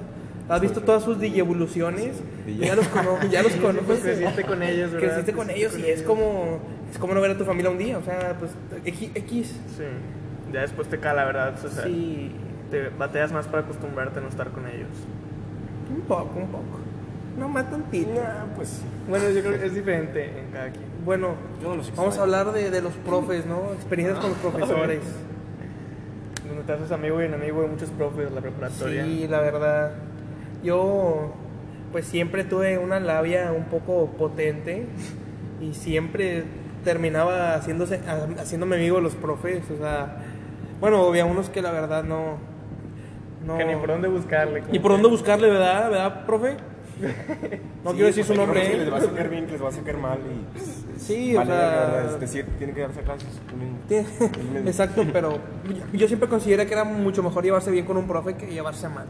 Has 0.49 0.61
visto 0.61 0.80
todas 0.80 1.04
sus 1.04 1.23
evoluciones 1.23 2.16
y 2.45 2.57
ya 2.57 2.75
los 2.75 2.88
conoces, 2.88 3.30
ya 3.30 3.40
los 3.40 3.52
Pues 3.52 3.62
conoces. 3.76 4.00
creciste 4.00 4.42
con 4.42 4.62
ellos, 4.64 4.90
¿verdad? 4.90 5.09
Creciste 5.09 5.33
con 5.33 5.49
ellos 5.49 5.78
y 5.78 5.87
es 5.88 6.02
como, 6.02 6.59
es 6.90 6.99
como 6.99 7.14
no 7.14 7.21
ver 7.21 7.30
a 7.30 7.38
tu 7.38 7.45
familia 7.45 7.71
un 7.71 7.78
día, 7.78 7.97
o 7.99 8.02
sea, 8.02 8.37
pues 8.37 8.50
X. 8.85 9.11
X. 9.14 9.47
Sí. 9.76 9.85
Ya 10.52 10.62
después 10.62 10.88
te 10.88 10.99
cala, 10.99 11.25
¿verdad? 11.25 11.54
O 11.64 11.69
sea, 11.69 11.85
Sí, 11.85 12.33
te 12.69 12.88
bateas 12.88 13.30
más 13.30 13.47
para 13.47 13.62
acostumbrarte 13.62 14.19
a 14.19 14.23
no 14.23 14.28
estar 14.28 14.50
con 14.50 14.66
ellos. 14.66 14.88
un 15.88 16.00
poco, 16.00 16.40
un 16.40 16.49
poco. 16.49 16.80
No 17.38 17.49
más 17.49 17.71
tantito. 17.71 18.11
Nah, 18.12 18.47
pues 18.57 18.80
Bueno, 19.09 19.30
yo 19.30 19.42
creo 19.42 19.61
que 19.61 19.66
es 19.66 19.75
diferente 19.75 20.25
en 20.40 20.50
cada 20.52 20.71
quien. 20.71 20.85
Bueno, 21.04 21.35
yo 21.62 21.76
no 21.76 21.83
vamos 21.95 22.19
a 22.19 22.23
hablar 22.23 22.50
de, 22.52 22.71
de 22.73 22.83
los 22.83 22.95
profes, 22.95 23.47
¿no? 23.47 23.73
Experiencias 23.75 24.19
con 24.19 24.30
los 24.30 24.38
profesores. 24.40 25.00
Haces 26.74 26.92
amigo 26.92 27.20
y 27.22 27.26
enemigo 27.26 27.62
de 27.62 27.68
muchos 27.68 27.90
profes 27.90 28.28
de 28.28 28.34
la 28.34 28.40
preparatoria. 28.40 29.04
Sí, 29.04 29.26
la 29.28 29.40
verdad. 29.40 29.92
Yo, 30.62 31.32
pues 31.92 32.06
siempre 32.06 32.44
tuve 32.44 32.78
una 32.78 33.00
labia 33.00 33.52
un 33.52 33.64
poco 33.64 34.06
potente 34.18 34.86
y 35.60 35.74
siempre 35.74 36.44
terminaba 36.84 37.54
haciéndose, 37.54 38.00
ha- 38.06 38.40
haciéndome 38.40 38.76
amigo 38.76 38.96
de 38.96 39.02
los 39.02 39.14
profes. 39.14 39.62
O 39.70 39.76
sea, 39.78 40.16
bueno, 40.80 41.06
había 41.06 41.24
unos 41.24 41.48
que 41.50 41.62
la 41.62 41.72
verdad 41.72 42.04
no. 42.04 42.38
no 43.46 43.58
Que 43.58 43.64
ni 43.64 43.74
por 43.76 43.88
dónde 43.88 44.08
buscarle. 44.08 44.62
Ni 44.70 44.78
por 44.78 44.92
dónde 44.92 45.08
buscarle, 45.08 45.48
¿verdad? 45.50 45.90
¿Verdad, 45.90 46.26
profe? 46.26 46.56
No 47.85 47.92
quiero 47.92 48.07
decir 48.09 48.25
su 48.25 48.35
porque 48.35 48.40
nombre, 48.47 48.61
que 48.62 48.75
¿eh? 48.75 48.78
Les 48.78 48.92
va 48.92 48.99
a 48.99 49.00
sacar 49.00 49.28
bien, 49.30 49.47
que 49.47 49.52
les 49.52 49.62
va 49.62 49.69
a 49.69 49.73
sacar 49.73 49.97
mal 49.97 50.19
y. 50.19 50.52
pues, 50.59 50.85
Sí, 50.99 51.35
vale, 51.35 51.50
o 51.50 51.54
sea, 51.57 52.04
Es 52.14 52.21
decir, 52.21 52.47
tiene 52.59 52.73
que 52.75 52.80
darse 52.83 53.00
clases. 53.00 53.40
Exacto, 54.66 55.04
pero 55.12 55.38
yo, 55.92 56.07
siempre 56.07 56.28
consideré 56.28 56.66
que 56.66 56.75
era 56.75 56.85
mucho 56.85 57.23
mejor 57.23 57.42
llevarse 57.42 57.71
bien 57.71 57.87
con 57.87 57.97
un 57.97 58.07
profe 58.07 58.35
que 58.35 58.47
llevarse 58.47 58.88
mal. 58.88 59.07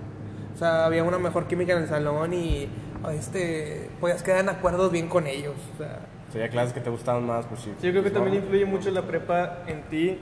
O 0.54 0.58
sea, 0.58 0.86
había 0.86 1.02
una 1.04 1.18
mejor 1.18 1.46
química 1.46 1.72
en 1.72 1.82
el 1.82 1.88
salón 1.88 2.32
y 2.34 2.68
este, 3.12 3.88
podías 4.00 4.22
quedar 4.22 4.40
en 4.40 4.48
acuerdos 4.50 4.92
bien 4.92 5.08
con 5.08 5.26
ellos. 5.26 5.54
O 5.74 5.78
sea, 5.78 6.00
había 6.34 6.48
clases 6.48 6.72
que 6.72 6.80
te 6.80 6.90
gustaban 6.90 7.26
más, 7.26 7.46
pues 7.46 7.60
sí. 7.62 7.72
Sí, 7.80 7.86
yo 7.88 7.92
creo 7.92 8.04
que 8.04 8.10
Pues, 8.10 8.14
también 8.22 8.36
no. 8.38 8.42
influye 8.44 8.64
mucho 8.66 8.90
la 8.90 9.02
prepa 9.02 9.64
en 9.66 9.82
ti 9.84 10.18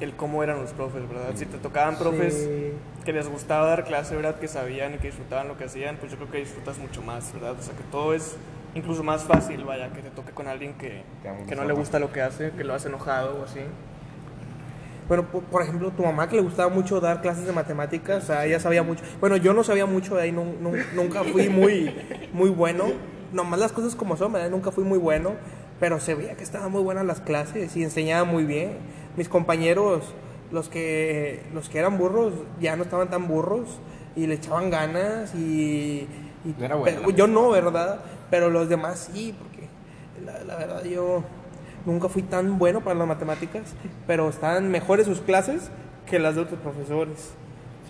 el 0.00 0.14
cómo 0.14 0.42
eran 0.42 0.60
los 0.60 0.72
profes, 0.72 1.08
¿verdad? 1.08 1.30
Si 1.36 1.46
te 1.46 1.58
tocaban 1.58 1.96
profes 1.96 2.34
Sí. 2.34 2.72
que 3.04 3.12
les 3.12 3.28
gustaba 3.28 3.66
dar 3.68 3.84
clase, 3.84 4.14
¿verdad? 4.14 4.36
Que 4.38 4.48
sabían 4.48 4.94
y 4.94 4.98
que 4.98 5.06
disfrutaban 5.08 5.48
lo 5.48 5.56
que 5.56 5.64
hacían, 5.64 5.96
pues 5.96 6.10
yo 6.12 6.18
creo 6.18 6.30
que 6.30 6.38
disfrutas 6.38 6.78
mucho 6.78 7.00
más, 7.02 7.32
¿verdad? 7.32 7.52
O 7.58 7.62
sea, 7.62 7.74
que 7.74 7.84
todo 7.90 8.12
es 8.14 8.36
incluso 8.74 9.02
más 9.02 9.24
fácil, 9.24 9.64
vaya, 9.64 9.90
que 9.94 10.02
te 10.02 10.10
toque 10.10 10.32
con 10.32 10.48
alguien 10.48 10.74
que, 10.74 11.02
que 11.48 11.56
no 11.56 11.64
le 11.64 11.72
gusta 11.72 11.98
lo 11.98 12.12
que 12.12 12.20
hace, 12.20 12.50
que 12.50 12.62
lo 12.64 12.74
hace 12.74 12.88
enojado 12.88 13.40
o 13.40 13.44
así. 13.44 13.60
Bueno, 15.08 15.24
por, 15.30 15.42
por 15.44 15.62
ejemplo, 15.62 15.90
tu 15.92 16.02
mamá 16.02 16.28
que 16.28 16.36
le 16.36 16.42
gustaba 16.42 16.68
mucho 16.68 17.00
dar 17.00 17.22
clases 17.22 17.46
de 17.46 17.52
matemáticas, 17.52 18.24
o 18.24 18.26
sea, 18.26 18.44
ella 18.44 18.58
sabía 18.58 18.82
mucho. 18.82 19.04
Bueno, 19.20 19.36
yo 19.36 19.54
no 19.54 19.62
sabía 19.62 19.86
mucho 19.86 20.16
de 20.16 20.22
ahí, 20.22 20.32
nun- 20.32 20.58
nun- 20.60 20.84
nunca 20.94 21.22
fui 21.22 21.48
muy, 21.48 21.94
muy 22.32 22.50
bueno. 22.50 22.84
Nomás 23.32 23.60
las 23.60 23.72
cosas 23.72 23.94
como 23.94 24.16
son, 24.16 24.32
¿verdad? 24.32 24.50
Nunca 24.50 24.72
fui 24.72 24.82
muy 24.84 24.98
bueno, 24.98 25.34
pero 25.78 26.00
se 26.00 26.14
veía 26.14 26.34
que 26.34 26.42
estaban 26.42 26.72
muy 26.72 26.82
buenas 26.82 27.04
las 27.06 27.20
clases 27.20 27.76
y 27.76 27.84
enseñaba 27.84 28.24
muy 28.24 28.44
bien. 28.44 28.72
Mis 29.16 29.28
compañeros, 29.28 30.04
los 30.50 30.68
que, 30.68 31.42
los 31.54 31.68
que 31.68 31.78
eran 31.78 31.98
burros, 31.98 32.32
ya 32.60 32.76
no 32.76 32.84
estaban 32.84 33.08
tan 33.10 33.26
burros 33.28 33.78
y 34.14 34.26
le 34.26 34.34
echaban 34.34 34.70
ganas 34.70 35.34
y... 35.34 36.06
y- 36.44 36.54
No 36.58 36.64
era 36.64 36.74
buena 36.76 36.98
pero- 36.98 37.10
la 37.10 37.16
yo 37.16 37.26
no, 37.26 37.50
¿verdad? 37.50 38.00
Pero 38.30 38.50
los 38.50 38.68
demás 38.68 39.10
sí, 39.12 39.34
porque 39.38 39.68
la, 40.24 40.44
la 40.44 40.56
verdad 40.56 40.84
yo 40.84 41.22
nunca 41.84 42.08
fui 42.08 42.22
tan 42.22 42.58
bueno 42.58 42.80
para 42.82 42.96
las 42.98 43.06
matemáticas, 43.08 43.74
pero 44.06 44.28
estaban 44.28 44.70
mejores 44.70 45.06
sus 45.06 45.20
clases 45.20 45.70
que 46.06 46.18
las 46.18 46.34
de 46.34 46.42
otros 46.42 46.60
profesores. 46.60 47.32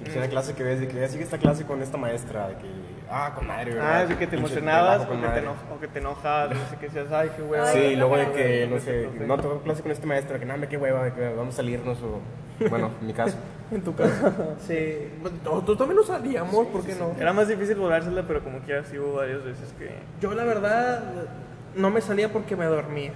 Sí, 0.04 0.18
una 0.18 0.28
clase 0.28 0.54
que 0.54 0.62
ves 0.62 0.80
de 0.80 0.88
que 0.88 1.00
ya 1.00 1.08
sigue 1.08 1.24
esta 1.24 1.38
clase 1.38 1.64
con 1.64 1.80
esta 1.82 1.96
maestra, 1.96 2.48
de 2.48 2.54
que, 2.56 2.66
ah, 3.10 3.32
con 3.34 3.46
madre, 3.46 3.74
¿verdad? 3.74 3.96
Ah, 4.02 4.06
de 4.06 4.16
que 4.16 4.26
te 4.26 4.36
Pinche 4.36 4.36
emocionabas 4.54 5.00
o 5.02 5.08
que 5.08 5.14
te, 5.14 5.20
madre. 5.26 5.40
eno- 5.42 5.54
o 5.74 5.80
que 5.80 5.88
te 5.88 5.98
enojas, 6.00 6.50
no 6.50 6.56
sé 6.68 6.76
qué 6.78 6.86
decías, 6.86 7.10
ay, 7.12 7.30
qué 7.34 7.42
hueva. 7.42 7.66
Sí, 7.72 7.78
Ay, 7.78 7.92
y 7.92 7.96
luego 7.96 8.16
de 8.18 8.30
que, 8.32 8.66
no 8.70 8.78
sé, 8.78 9.08
no 9.26 9.36
tengo 9.38 9.60
clase 9.62 9.82
con 9.82 9.90
este 9.92 10.06
maestro, 10.06 10.38
que 10.38 10.44
nada, 10.44 10.58
me 10.58 10.68
qué 10.68 10.76
hueva, 10.76 11.14
que 11.14 11.28
vamos 11.34 11.54
a 11.54 11.56
salirnos 11.56 11.98
o, 12.02 12.20
bueno, 12.68 12.90
en 13.00 13.06
mi 13.06 13.12
caso. 13.12 13.36
En 13.68 13.82
tu 13.82 13.96
caso. 13.96 14.54
sí. 14.64 15.08
Nosotros 15.44 15.76
también 15.76 15.96
lo 15.96 16.04
sabíamos, 16.04 16.66
¿por 16.68 16.84
qué 16.84 16.94
no? 16.94 17.16
Era 17.18 17.32
más 17.32 17.48
difícil 17.48 17.74
volársela, 17.74 18.22
pero 18.24 18.44
como 18.44 18.60
quieras, 18.60 18.86
sí 18.88 18.96
hubo 18.96 19.14
varias 19.14 19.42
veces 19.44 19.74
que... 19.76 19.90
Yo 20.20 20.34
la 20.34 20.44
verdad 20.44 21.02
no 21.74 21.90
me 21.90 22.00
salía 22.00 22.32
porque 22.32 22.54
me 22.54 22.66
dormía. 22.66 23.10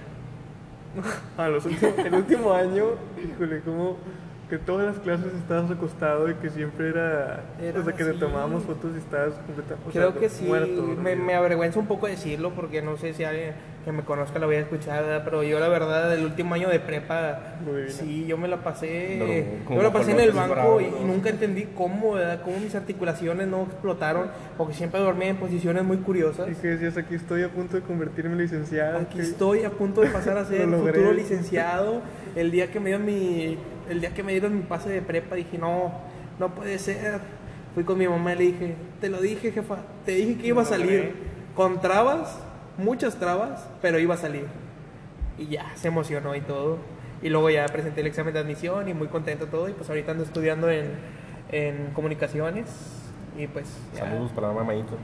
A 1.37 1.47
los 1.47 1.65
últimos, 1.65 1.97
el 1.99 2.13
último 2.15 2.51
año, 2.51 2.83
híjole, 3.23 3.61
como 3.61 3.95
que 4.51 4.57
todas 4.57 4.85
las 4.85 4.99
clases 4.99 5.33
estabas 5.33 5.71
acostado 5.71 6.29
y 6.29 6.33
que 6.33 6.49
siempre 6.49 6.89
era, 6.89 7.39
Era 7.61 7.79
o 7.79 7.83
sea, 7.85 7.93
que 7.93 8.03
te 8.03 8.13
tomábamos 8.15 8.63
fotos 8.63 8.91
y 8.95 8.97
estabas 8.97 9.35
completamente 9.47 9.91
Creo 9.93 10.19
que 10.19 10.27
sí, 10.27 10.43
muerto. 10.43 10.83
me, 11.01 11.15
me 11.15 11.33
avergüenza 11.35 11.79
un 11.79 11.87
poco 11.87 12.05
decirlo 12.07 12.51
porque 12.53 12.81
no 12.81 12.97
sé 12.97 13.13
si 13.13 13.23
alguien 13.23 13.53
que 13.85 13.93
me 13.93 14.03
conozca 14.03 14.37
lo 14.39 14.47
voy 14.47 14.57
a 14.57 14.59
escuchar, 14.59 15.03
¿verdad? 15.03 15.21
pero 15.23 15.41
yo 15.41 15.57
la 15.59 15.69
verdad 15.69 16.13
el 16.13 16.25
último 16.25 16.53
año 16.53 16.67
de 16.69 16.79
prepa, 16.81 17.39
sí, 17.87 18.25
yo 18.27 18.37
me 18.37 18.49
la 18.49 18.57
pasé, 18.61 19.57
como 19.65 19.77
yo 19.79 19.83
me 19.83 19.87
la 19.89 19.93
pasé 19.93 20.11
en 20.11 20.19
el 20.19 20.31
banco 20.33 20.81
y, 20.81 20.83
bravos. 20.83 21.01
y 21.01 21.03
nunca 21.05 21.29
entendí 21.29 21.67
cómo, 21.73 22.13
¿verdad? 22.15 22.41
cómo 22.43 22.59
mis 22.59 22.75
articulaciones 22.75 23.47
no 23.47 23.63
explotaron, 23.63 24.27
porque 24.57 24.73
siempre 24.73 24.99
dormía 24.99 25.29
en 25.29 25.37
posiciones 25.37 25.83
muy 25.83 25.97
curiosas. 25.97 26.47
Y 26.51 26.55
que 26.55 26.67
decías, 26.67 26.95
aquí 26.97 27.15
estoy 27.15 27.41
a 27.43 27.49
punto 27.49 27.77
de 27.77 27.81
convertirme 27.83 28.33
en 28.33 28.39
licenciado. 28.39 28.99
Aquí 28.99 29.15
que- 29.15 29.23
estoy 29.23 29.63
a 29.63 29.69
punto 29.71 30.01
de 30.01 30.09
pasar 30.09 30.37
a 30.37 30.45
ser 30.45 30.67
futuro 30.67 31.13
licenciado. 31.13 32.01
El 32.35 32.51
día 32.51 32.71
que 32.71 32.79
me 32.79 32.87
dieron 32.91 33.05
mi, 33.05 33.57
el 33.91 34.01
día 34.01 34.13
que 34.13 34.23
me 34.23 34.31
dieron 34.31 34.55
mi 34.55 34.63
pase 34.63 34.89
de 34.89 35.01
prepa 35.01 35.35
dije 35.35 35.57
no, 35.57 35.91
no 36.39 36.55
puede 36.55 36.79
ser. 36.79 37.19
Fui 37.73 37.83
con 37.83 37.97
mi 37.97 38.07
mamá 38.07 38.33
y 38.33 38.37
le 38.37 38.43
dije, 38.45 38.75
te 38.99 39.09
lo 39.09 39.21
dije 39.21 39.51
jefa, 39.51 39.77
te 40.05 40.11
dije 40.11 40.37
que 40.37 40.47
iba 40.47 40.61
a 40.61 40.65
salir 40.65 41.13
con 41.55 41.79
trabas, 41.79 42.37
muchas 42.77 43.15
trabas, 43.15 43.65
pero 43.81 43.97
iba 43.97 44.15
a 44.15 44.17
salir. 44.17 44.45
Y 45.37 45.47
ya 45.47 45.71
se 45.75 45.87
emocionó 45.87 46.35
y 46.35 46.41
todo. 46.41 46.79
Y 47.21 47.29
luego 47.29 47.49
ya 47.49 47.65
presenté 47.67 48.01
el 48.01 48.07
examen 48.07 48.33
de 48.33 48.39
admisión 48.39 48.89
y 48.89 48.93
muy 48.93 49.07
contento 49.07 49.47
todo. 49.47 49.69
Y 49.69 49.73
pues 49.73 49.87
ahorita 49.89 50.11
ando 50.11 50.23
estudiando 50.23 50.69
en, 50.69 50.91
en 51.51 51.91
comunicaciones. 51.93 52.67
Y 53.37 53.47
pues 53.47 53.67
ya. 53.95 54.05
Saludos 54.05 54.31
para 54.31 54.47
la 54.47 54.53
mamadito. 54.53 54.97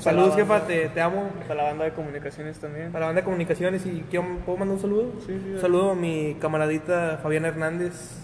Saludos 0.00 0.36
jefa, 0.36 0.66
te, 0.66 0.88
te 0.90 1.00
amo. 1.00 1.30
Para 1.46 1.62
la 1.62 1.68
banda 1.70 1.84
de 1.84 1.92
comunicaciones 1.92 2.58
también. 2.58 2.92
Para 2.92 3.00
la 3.00 3.06
banda 3.06 3.20
de 3.22 3.24
comunicaciones 3.24 3.86
y 3.86 4.04
quiero, 4.10 4.26
¿puedo 4.44 4.58
mandar 4.58 4.76
un 4.76 4.80
saludo? 4.82 5.12
Sí, 5.26 5.40
sí, 5.42 5.52
Un 5.54 5.60
saludo 5.60 5.90
a 5.92 5.94
mi 5.94 6.36
camaradita 6.40 7.18
Fabiana 7.22 7.48
Hernández. 7.48 8.18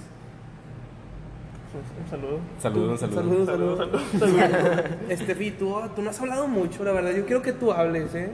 Un 1.75 2.11
saludo. 2.11 2.39
Saludos, 2.61 3.01
saludos. 3.01 3.47
Saludos, 3.47 3.79
saludos. 3.79 4.03
Saludos. 4.19 4.85
Estefi, 5.09 5.51
tú, 5.53 5.75
tú 5.97 6.03
no 6.03 6.11
has 6.11 6.21
hablado 6.21 6.47
mucho, 6.47 6.85
la 6.85 6.93
verdad. 6.93 7.13
Yo 7.13 7.25
quiero 7.27 7.43
que 7.43 7.53
tú 7.53 7.73
hables, 7.73 8.15
¿eh? 8.15 8.31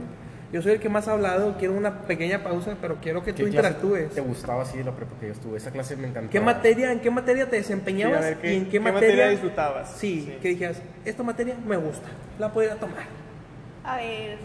Yo 0.53 0.61
soy 0.63 0.73
el 0.73 0.81
que 0.81 0.89
más 0.89 1.07
ha 1.07 1.13
hablado. 1.13 1.57
Quiero 1.59 1.75
una 1.75 2.03
pequeña 2.03 2.43
pausa, 2.43 2.77
pero 2.81 2.97
quiero 3.01 3.23
que 3.23 3.33
tú 3.33 3.45
¿Qué 3.45 3.51
clase 3.51 3.57
interactúes. 3.69 4.11
¿Te 4.13 4.21
gustaba 4.21 4.63
así 4.63 4.83
la 4.83 4.91
prepa 4.93 5.13
que 5.21 5.27
yo 5.29 5.33
estuve? 5.33 5.59
Esa 5.59 5.71
clase 5.71 5.97
me 5.97 6.09
encantó. 6.09 6.31
¿Qué 6.31 6.41
materia, 6.41 6.91
¿En 6.91 7.01
qué 7.01 7.11
materia 7.11 7.45
te 7.49 7.57
Sí, 7.57 7.63
desempeñabas? 7.63 8.19
a 8.19 8.21
ver, 8.21 8.39
¿qué- 8.39 8.53
¿Y 8.53 8.57
en 8.57 8.65
qué, 8.65 8.71
qué 8.73 8.81
materia, 8.81 9.09
materia 9.09 9.29
disfrutabas? 9.29 9.91
Sí, 9.97 10.25
Sí. 10.27 10.39
que 10.43 10.49
dijeras, 10.49 10.83
esta 11.05 11.23
materia 11.23 11.55
me 11.65 11.77
gusta, 11.77 12.09
la 12.39 12.53
podría 12.53 12.75
tomar. 12.77 13.05
A 13.85 13.97
ver, 13.97 14.39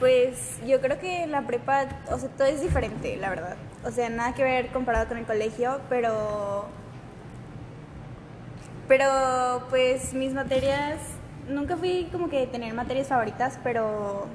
pues 0.00 0.58
yo 0.66 0.80
creo 0.80 0.98
que 0.98 1.26
la 1.28 1.42
prepa, 1.46 1.86
o 2.10 2.18
sea, 2.18 2.28
todo 2.30 2.48
es 2.48 2.60
diferente, 2.60 3.16
la 3.16 3.30
verdad. 3.30 3.56
O 3.84 3.92
sea, 3.92 4.08
nada 4.10 4.34
que 4.34 4.42
ver 4.42 4.66
comparado 4.68 5.06
con 5.06 5.18
el 5.18 5.24
colegio, 5.24 5.80
pero. 5.88 6.66
Pero, 8.88 9.66
pues 9.70 10.14
mis 10.14 10.32
materias. 10.32 10.98
Nunca 11.48 11.76
fui 11.76 12.08
como 12.12 12.28
que 12.28 12.46
tener 12.46 12.74
materias 12.74 13.06
favoritas, 13.08 13.58
pero. 13.62 14.26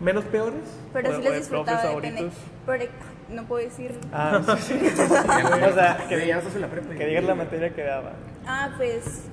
¿Menos 0.00 0.24
peores? 0.24 0.60
Pero 0.92 1.08
sí 1.10 1.14
o 1.16 1.20
les 1.20 1.32
de 1.32 1.38
disfrutaba. 1.38 1.82
depende- 1.82 2.18
favoritos. 2.30 2.32
pero- 2.66 2.84
no 3.30 3.42
puedo 3.44 3.64
decir. 3.64 3.98
Ah, 4.12 4.40
sí, 4.60 4.78
sí. 4.78 4.86
o 5.68 5.74
sea, 5.74 5.98
Que 6.08 6.16
en 6.54 6.60
la 6.60 6.68
prepa. 6.68 6.94
que 6.94 7.06
digas 7.06 7.24
la 7.24 7.34
materia 7.34 7.74
que 7.74 7.82
daba. 7.82 8.12
Ah, 8.46 8.70
pues. 8.76 9.24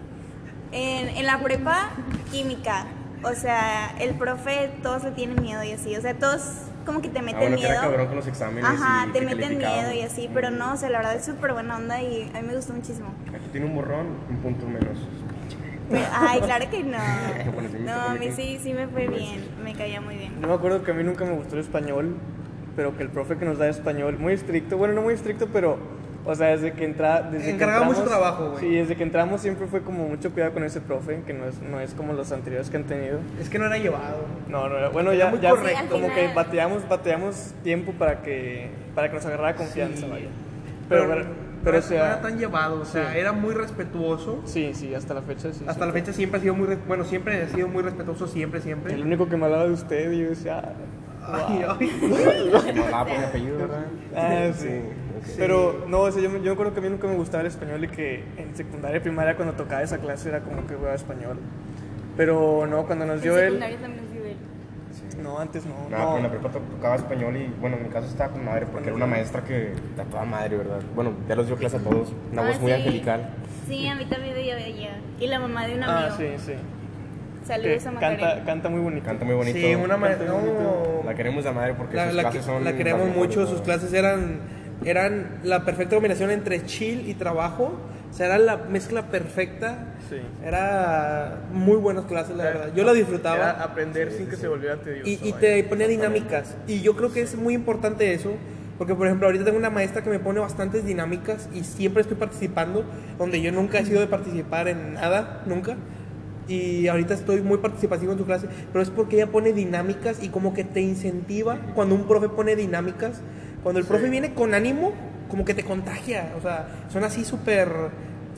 En, 0.72 1.10
en 1.10 1.26
la 1.28 1.38
prepa, 1.40 1.90
química. 2.32 2.88
O 3.24 3.34
sea, 3.36 3.96
el 4.00 4.16
profe, 4.16 4.72
todos 4.82 5.04
le 5.04 5.12
tienen 5.12 5.40
miedo 5.42 5.64
y 5.64 5.72
así. 5.74 5.96
O 5.96 6.02
sea, 6.02 6.16
todos 6.18 6.42
como 6.88 7.02
que 7.02 7.10
te 7.10 7.20
Ah, 7.20 7.22
meten 7.22 7.40
bueno, 7.42 7.58
que 7.58 7.64
era 7.66 7.74
miedo. 7.76 7.82
cabrón 7.84 8.08
con 8.08 8.16
los 8.18 8.28
exámenes. 8.28 8.66
Ajá, 8.66 9.06
y 9.08 9.12
te 9.14 9.20
que 9.20 9.26
meten 9.26 9.58
miedo 9.60 9.94
y 9.94 10.02
así, 10.02 10.30
pero 10.34 10.50
no, 10.50 10.74
o 10.74 10.78
sea, 10.78 10.90
la 10.90 10.98
verdad 10.98 11.16
es 11.16 11.26
súper 11.26 11.54
buena 11.54 11.78
onda 11.78 12.02
y 12.02 12.30
a 12.36 12.42
mí 12.42 12.48
me 12.48 12.56
gustó 12.56 12.74
muchísimo. 12.74 13.14
Aquí 13.30 13.46
tiene 13.52 13.68
un 13.68 13.76
borrón, 13.76 14.08
un 14.30 14.38
punto 14.42 14.66
menos. 14.66 14.98
Pero- 15.90 16.06
ay, 16.14 16.40
claro 16.42 16.66
que 16.70 16.84
no. 16.84 16.98
No, 17.86 17.92
a 17.94 18.14
mí 18.16 18.30
sí, 18.36 18.60
sí 18.62 18.74
me 18.74 18.88
fue 18.88 19.08
bien, 19.08 19.46
me 19.64 19.74
caía 19.74 20.02
muy 20.02 20.16
bien. 20.16 20.34
Yo 20.42 20.48
me 20.48 20.54
acuerdo 20.54 20.84
que 20.84 20.92
a 20.92 20.94
mí 20.94 21.04
nunca 21.04 21.26
me 21.26 21.34
gustó 21.34 21.56
el 21.56 21.62
español, 21.62 22.16
pero 22.76 22.96
que 22.98 23.04
el 23.04 23.10
profe 23.10 23.38
que 23.38 23.46
nos 23.46 23.58
da 23.58 23.68
español, 23.70 24.18
muy 24.18 24.34
estricto, 24.34 24.78
bueno, 24.78 24.94
no 24.94 25.02
muy 25.02 25.14
estricto, 25.14 25.48
pero, 25.54 25.78
o 26.26 26.34
sea, 26.36 26.48
desde 26.48 26.72
que 26.74 26.86
entra, 26.86 27.22
desde 27.22 27.46
que 27.46 27.52
Encargaba 27.52 27.86
mucho 27.86 28.00
entramos- 28.02 28.22
trabajo, 28.22 28.50
güey. 28.52 28.60
Sí, 28.62 28.76
desde 28.76 28.96
que 28.96 29.04
entramos 29.04 29.42
siempre 29.42 29.68
fue 29.68 29.82
como 29.82 30.08
mucho 30.08 30.32
cuidado 30.32 30.54
con 30.54 30.64
ese 30.64 30.80
profe, 30.82 31.22
que 31.28 31.34
no 31.34 31.46
es, 31.46 31.62
no 31.62 31.80
es 31.80 31.94
como 31.94 32.14
los 32.14 32.32
anteriores 32.32 32.70
que 32.70 32.78
han 32.78 32.86
tenido. 32.86 33.20
Es 33.42 33.50
que 33.50 33.60
no 33.60 33.66
era 33.66 33.78
llevado. 33.78 34.26
No, 34.48 34.70
no 34.70 34.78
era, 34.78 34.90
bueno, 34.90 35.12
Era 35.12 35.26
ya, 35.26 35.32
muy 35.32 35.40
ya 35.42 35.50
correcto. 35.52 35.82
Como 35.92 36.14
que 36.14 36.30
bateamos, 36.34 36.88
bateamos 36.88 37.54
tiempo 37.64 37.92
para 37.92 38.22
que, 38.22 38.70
para 38.96 39.10
que 39.10 39.16
nos 39.16 39.26
agarrara 39.26 39.56
confianza, 39.56 40.06
Sí. 40.06 40.12
vaya. 40.12 40.28
Pero, 40.90 41.08
pero, 41.08 41.26
pero, 41.64 41.78
o 41.78 41.82
no 41.82 41.88
sea, 41.88 42.06
era 42.08 42.22
tan 42.22 42.38
llevado, 42.38 42.82
o 42.82 42.86
sea, 42.86 43.12
sí. 43.14 43.18
era 43.20 43.32
muy 43.32 43.54
respetuoso. 43.54 44.42
sí, 44.46 44.72
sí, 44.74 44.94
hasta 44.94 45.14
la 45.14 45.22
fecha 45.22 45.52
sí. 45.54 45.64
Hasta 45.68 45.86
la 45.86 45.92
siempre. 45.92 46.02
fecha 46.02 46.14
siempre 46.14 46.38
ha 46.40 46.42
sido 46.42 46.56
muy, 46.56 46.78
bueno, 46.88 47.04
siempre 47.06 47.42
ha 47.44 47.48
sido 47.50 47.68
muy 47.68 47.84
respetuoso, 47.84 48.28
siempre, 48.28 48.62
siempre. 48.62 48.94
El 48.94 49.02
único 49.04 49.28
que 49.30 49.38
me 49.38 49.46
hablaba 49.46 49.66
de 49.66 49.72
usted 49.74 50.12
y 50.12 50.20
yo 50.22 50.30
decía, 50.30 50.60
ah, 51.22 51.48
Ay, 51.50 51.66
ay. 51.68 51.88
Que 52.66 52.74
no 52.74 52.84
hablaba 52.84 53.06
por 53.06 53.18
mi 53.18 53.24
apellido, 53.24 53.58
¿verdad? 53.60 53.86
Ah, 54.16 54.50
sí. 54.54 54.68
ok. 54.68 55.24
Pero, 55.38 55.86
no, 55.88 56.02
o 56.02 56.12
sea, 56.12 56.22
yo, 56.22 56.30
me- 56.30 56.40
yo 56.40 56.46
me 56.46 56.52
acuerdo 56.52 56.74
que 56.74 56.80
a 56.80 56.84
mí 56.84 56.90
nunca 56.90 57.08
me 57.08 57.16
gustaba 57.16 57.42
el 57.42 57.48
español 57.48 57.82
y 57.86 57.88
que 57.88 58.24
en 58.38 58.54
secundaria 58.56 58.98
y 58.98 59.00
primaria 59.00 59.36
cuando 59.38 59.54
tocaba 59.54 59.82
esa 59.84 60.00
clase 60.00 60.28
era 60.30 60.42
como 60.42 60.68
que 60.68 60.76
hueva 60.76 60.94
español. 60.96 61.38
Pero 62.18 62.68
no, 62.68 62.86
cuando 62.86 63.06
nos 63.06 63.22
dio 63.22 63.38
él... 63.38 63.46
secundaria 63.46 63.78
también 63.80 64.04
nos 64.04 64.12
dio 64.14 64.26
él. 64.26 64.38
No, 65.24 65.40
antes 65.40 65.66
no. 65.66 65.74
No, 65.90 65.90
no. 65.90 65.90
pero 65.90 66.18
en 66.18 66.24
la 66.24 66.30
prepa 66.30 66.50
to- 66.50 66.60
tocaba 66.60 66.96
español 66.96 67.38
y, 67.38 67.48
bueno, 67.62 67.78
en 67.78 67.84
mi 67.84 67.90
caso 67.90 68.08
estaba 68.08 68.32
con 68.34 68.44
madre 68.46 68.66
porque 68.72 68.88
era 68.90 68.96
una 68.96 69.08
maestra 69.08 69.42
que 69.44 69.74
a 70.00 70.04
toda 70.04 70.26
madre, 70.26 70.58
¿verdad? 70.58 70.82
Bueno, 70.94 71.14
ya 71.28 71.36
los 71.36 71.48
dio 71.48 71.56
clase 71.56 71.78
a 71.78 71.80
todos. 71.80 72.12
Una 72.32 72.42
Ah, 72.44 72.48
voz 72.48 72.60
muy 72.60 72.72
sí. 72.72 72.78
angelical. 72.78 73.30
Sí, 73.68 73.88
a 73.88 73.96
mí 73.96 74.06
también 74.06 74.34
me 74.36 74.42
dio 74.44 74.56
ella. 74.58 74.98
Y 75.20 75.28
la 75.28 75.40
mamá 75.40 75.66
de 75.66 75.76
un 75.76 75.84
Ah, 75.84 76.08
amigo. 76.14 76.16
sí, 76.18 76.44
sí. 76.46 76.54
Saludos 77.46 77.84
Que 77.84 77.90
a 77.90 77.92
Macarena. 77.92 78.28
canta, 78.30 78.46
canta 78.46 78.70
muy 78.70 78.80
bonito. 78.82 79.06
Canta 79.06 79.26
muy 79.26 79.36
bonito. 79.36 79.58
Sí, 79.58 79.76
una 79.76 79.98
maestra. 79.98 80.32
bonito. 80.32 81.02
La 81.06 81.14
queremos 81.16 81.44
de 81.44 81.52
madre 81.52 81.74
porque 81.74 81.96
La, 81.96 82.06
sus 82.08 82.16
la 82.16 82.22
clases 82.24 82.42
que- 82.42 82.46
son. 82.48 82.64
la 82.64 82.74
queremos 82.74 83.08
mucho, 83.16 83.42
¿no? 83.42 83.48
sus 83.48 83.62
clases 83.62 83.94
eran, 83.94 84.40
eran 84.86 85.40
la 85.44 85.66
perfecta 85.66 85.96
combinación 85.96 86.32
entre 86.32 86.66
chill 86.66 87.08
y 87.10 87.14
trabajo. 87.16 87.74
O 88.14 88.16
sea, 88.16 88.28
era 88.28 88.38
la 88.38 88.58
mezcla 88.58 89.08
perfecta. 89.08 89.96
Sí. 90.08 90.18
Era 90.46 91.40
muy 91.52 91.78
buenas 91.78 92.06
clases, 92.06 92.36
la 92.38 92.44
Era- 92.50 92.60
verdad. 92.60 92.74
Yo 92.76 92.84
la 92.84 92.94
disfrutaba. 92.94 93.36
Era 93.38 93.64
aprender 93.64 94.12
sin 94.12 94.28
que 94.28 94.36
se 94.36 94.48
volviera 94.48 94.76
tedioso. 94.78 95.10
Y, 95.10 95.20
y 95.28 95.34
te 95.34 95.64
ponía 95.64 95.88
dinámicas. 95.88 96.56
Y 96.68 96.82
yo 96.82 96.96
creo 96.96 97.12
que 97.12 97.22
es 97.22 97.36
muy 97.36 97.56
importante 97.56 98.14
eso. 98.14 98.34
Porque, 98.78 98.94
por 98.96 99.08
ejemplo, 99.08 99.28
ahorita 99.28 99.46
tengo 99.46 99.58
una 99.58 99.70
maestra 99.70 100.04
que 100.04 100.10
me 100.12 100.20
pone 100.20 100.40
bastantes 100.40 100.86
dinámicas 100.86 101.48
y 101.54 101.64
siempre 101.64 102.02
estoy 102.02 102.18
participando, 102.18 102.84
donde 103.18 103.40
yo 103.42 103.52
nunca 103.52 103.80
he 103.80 103.86
sido 103.86 104.00
de 104.02 104.08
participar 104.08 104.68
en 104.68 104.94
nada, 104.96 105.42
nunca. 105.46 105.76
Y 106.48 106.88
ahorita 106.88 107.14
estoy 107.14 107.42
muy 107.42 107.60
participativo 107.60 108.12
en 108.12 108.18
su 108.18 108.26
clase, 108.26 108.48
pero 108.72 108.82
es 108.84 108.90
porque 108.90 109.16
ella 109.16 109.28
pone 109.32 109.54
dinámicas 109.54 110.22
y 110.22 110.30
como 110.30 110.54
que 110.54 110.64
te 110.64 110.82
incentiva 110.82 111.58
cuando 111.76 111.96
un 111.96 112.08
profe 112.08 112.30
pone 112.30 112.56
dinámicas. 112.56 113.22
Cuando 113.62 113.80
el 113.80 113.86
profe 113.86 114.10
viene 114.10 114.34
con 114.34 114.54
ánimo, 114.54 114.92
como 115.34 115.46
que 115.46 115.56
te 115.56 115.64
contagia. 115.64 116.32
O 116.38 116.42
sea, 116.42 116.68
son 116.90 117.04
así 117.04 117.26
súper, 117.26 117.68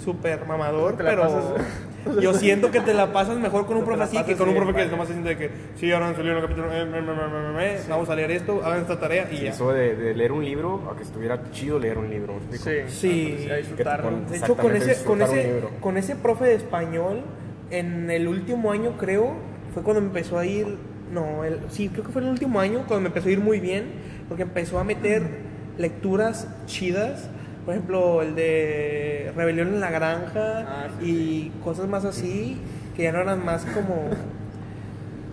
súper 0.01 0.45
mamador, 0.47 0.95
pero 0.95 1.23
pasas- 1.23 1.43
yo 2.21 2.34
siento 2.34 2.71
que 2.71 2.79
te 2.79 2.93
la 2.93 3.12
pasas 3.12 3.38
mejor 3.38 3.65
con 3.65 3.75
un 3.75 3.84
profe 3.84 4.03
así 4.03 4.23
que 4.23 4.38
con 4.38 4.47
un 4.47 4.55
profe 4.55 4.73
que 4.73 4.86
nomás 4.86 5.08
se 5.08 5.13
siente 5.13 5.31
de 5.31 5.38
que, 5.38 5.49
sí, 5.75 5.91
ahora 5.91 6.08
han 6.08 6.15
salido 6.15 6.38
el 6.38 6.41
capítulo, 6.41 6.71
eh, 6.71 6.86
me, 6.86 7.01
me, 7.01 7.13
me, 7.13 7.27
me, 7.27 7.39
me, 7.51 7.53
me, 7.53 7.77
vamos 7.89 8.08
a 8.10 8.15
leer 8.15 8.31
esto, 8.31 8.62
hagan 8.63 8.79
esta 8.79 8.97
tarea 8.97 9.27
y 9.29 9.36
Y 9.36 9.41
ya. 9.41 9.49
eso 9.49 9.73
de, 9.73 9.93
de 9.97 10.13
leer 10.15 10.31
un 10.31 10.45
libro, 10.45 10.89
a 10.89 10.95
que 10.95 11.03
estuviera 11.03 11.51
chido 11.51 11.77
leer 11.79 11.97
un 11.97 12.10
libro, 12.10 12.36
¿me 12.49 12.55
explico? 12.55 12.88
Sí, 12.88 13.36
Sí. 13.39 13.49
a 13.51 13.55
disfrutarlo. 13.58 14.10
Que 14.12 14.15
te 14.27 14.31
De 14.31 14.38
hecho, 14.38 14.55
con 14.55 14.73
ese, 14.77 15.03
con, 15.03 15.21
ese, 15.21 15.62
con 15.81 15.97
ese 15.97 16.15
profe 16.15 16.45
de 16.45 16.53
español, 16.55 17.23
en 17.71 18.10
el 18.10 18.29
último 18.29 18.71
año 18.71 18.95
creo, 18.97 19.34
fue 19.73 19.84
cuando 19.84 19.99
me 19.99 20.08
empezó 20.08 20.39
a 20.39 20.45
ir, 20.45 20.77
no, 21.12 21.43
el, 21.43 21.60
sí, 21.67 21.89
creo 21.89 22.05
que 22.05 22.12
fue 22.13 22.21
el 22.21 22.29
último 22.29 22.62
año 22.62 22.86
cuando 22.88 23.01
me 23.01 23.08
empezó 23.08 23.27
a 23.27 23.31
ir 23.34 23.41
muy 23.41 23.60
bien, 23.60 23.86
porque 24.29 24.43
empezó 24.43 24.79
a 24.79 24.86
meter 24.86 25.53
lecturas 25.77 26.47
chidas, 26.67 27.29
por 27.65 27.73
ejemplo, 27.73 28.21
el 28.21 28.35
de 28.35 29.31
Rebelión 29.35 29.69
en 29.69 29.79
la 29.79 29.91
Granja 29.91 30.59
Ah, 30.67 30.88
sí, 30.99 31.51
y 31.51 31.63
cosas 31.63 31.88
más 31.88 32.05
así, 32.05 32.57
que 32.95 33.03
ya 33.03 33.11
no 33.11 33.19
eran 33.21 33.43
más 33.43 33.65
como... 33.65 34.09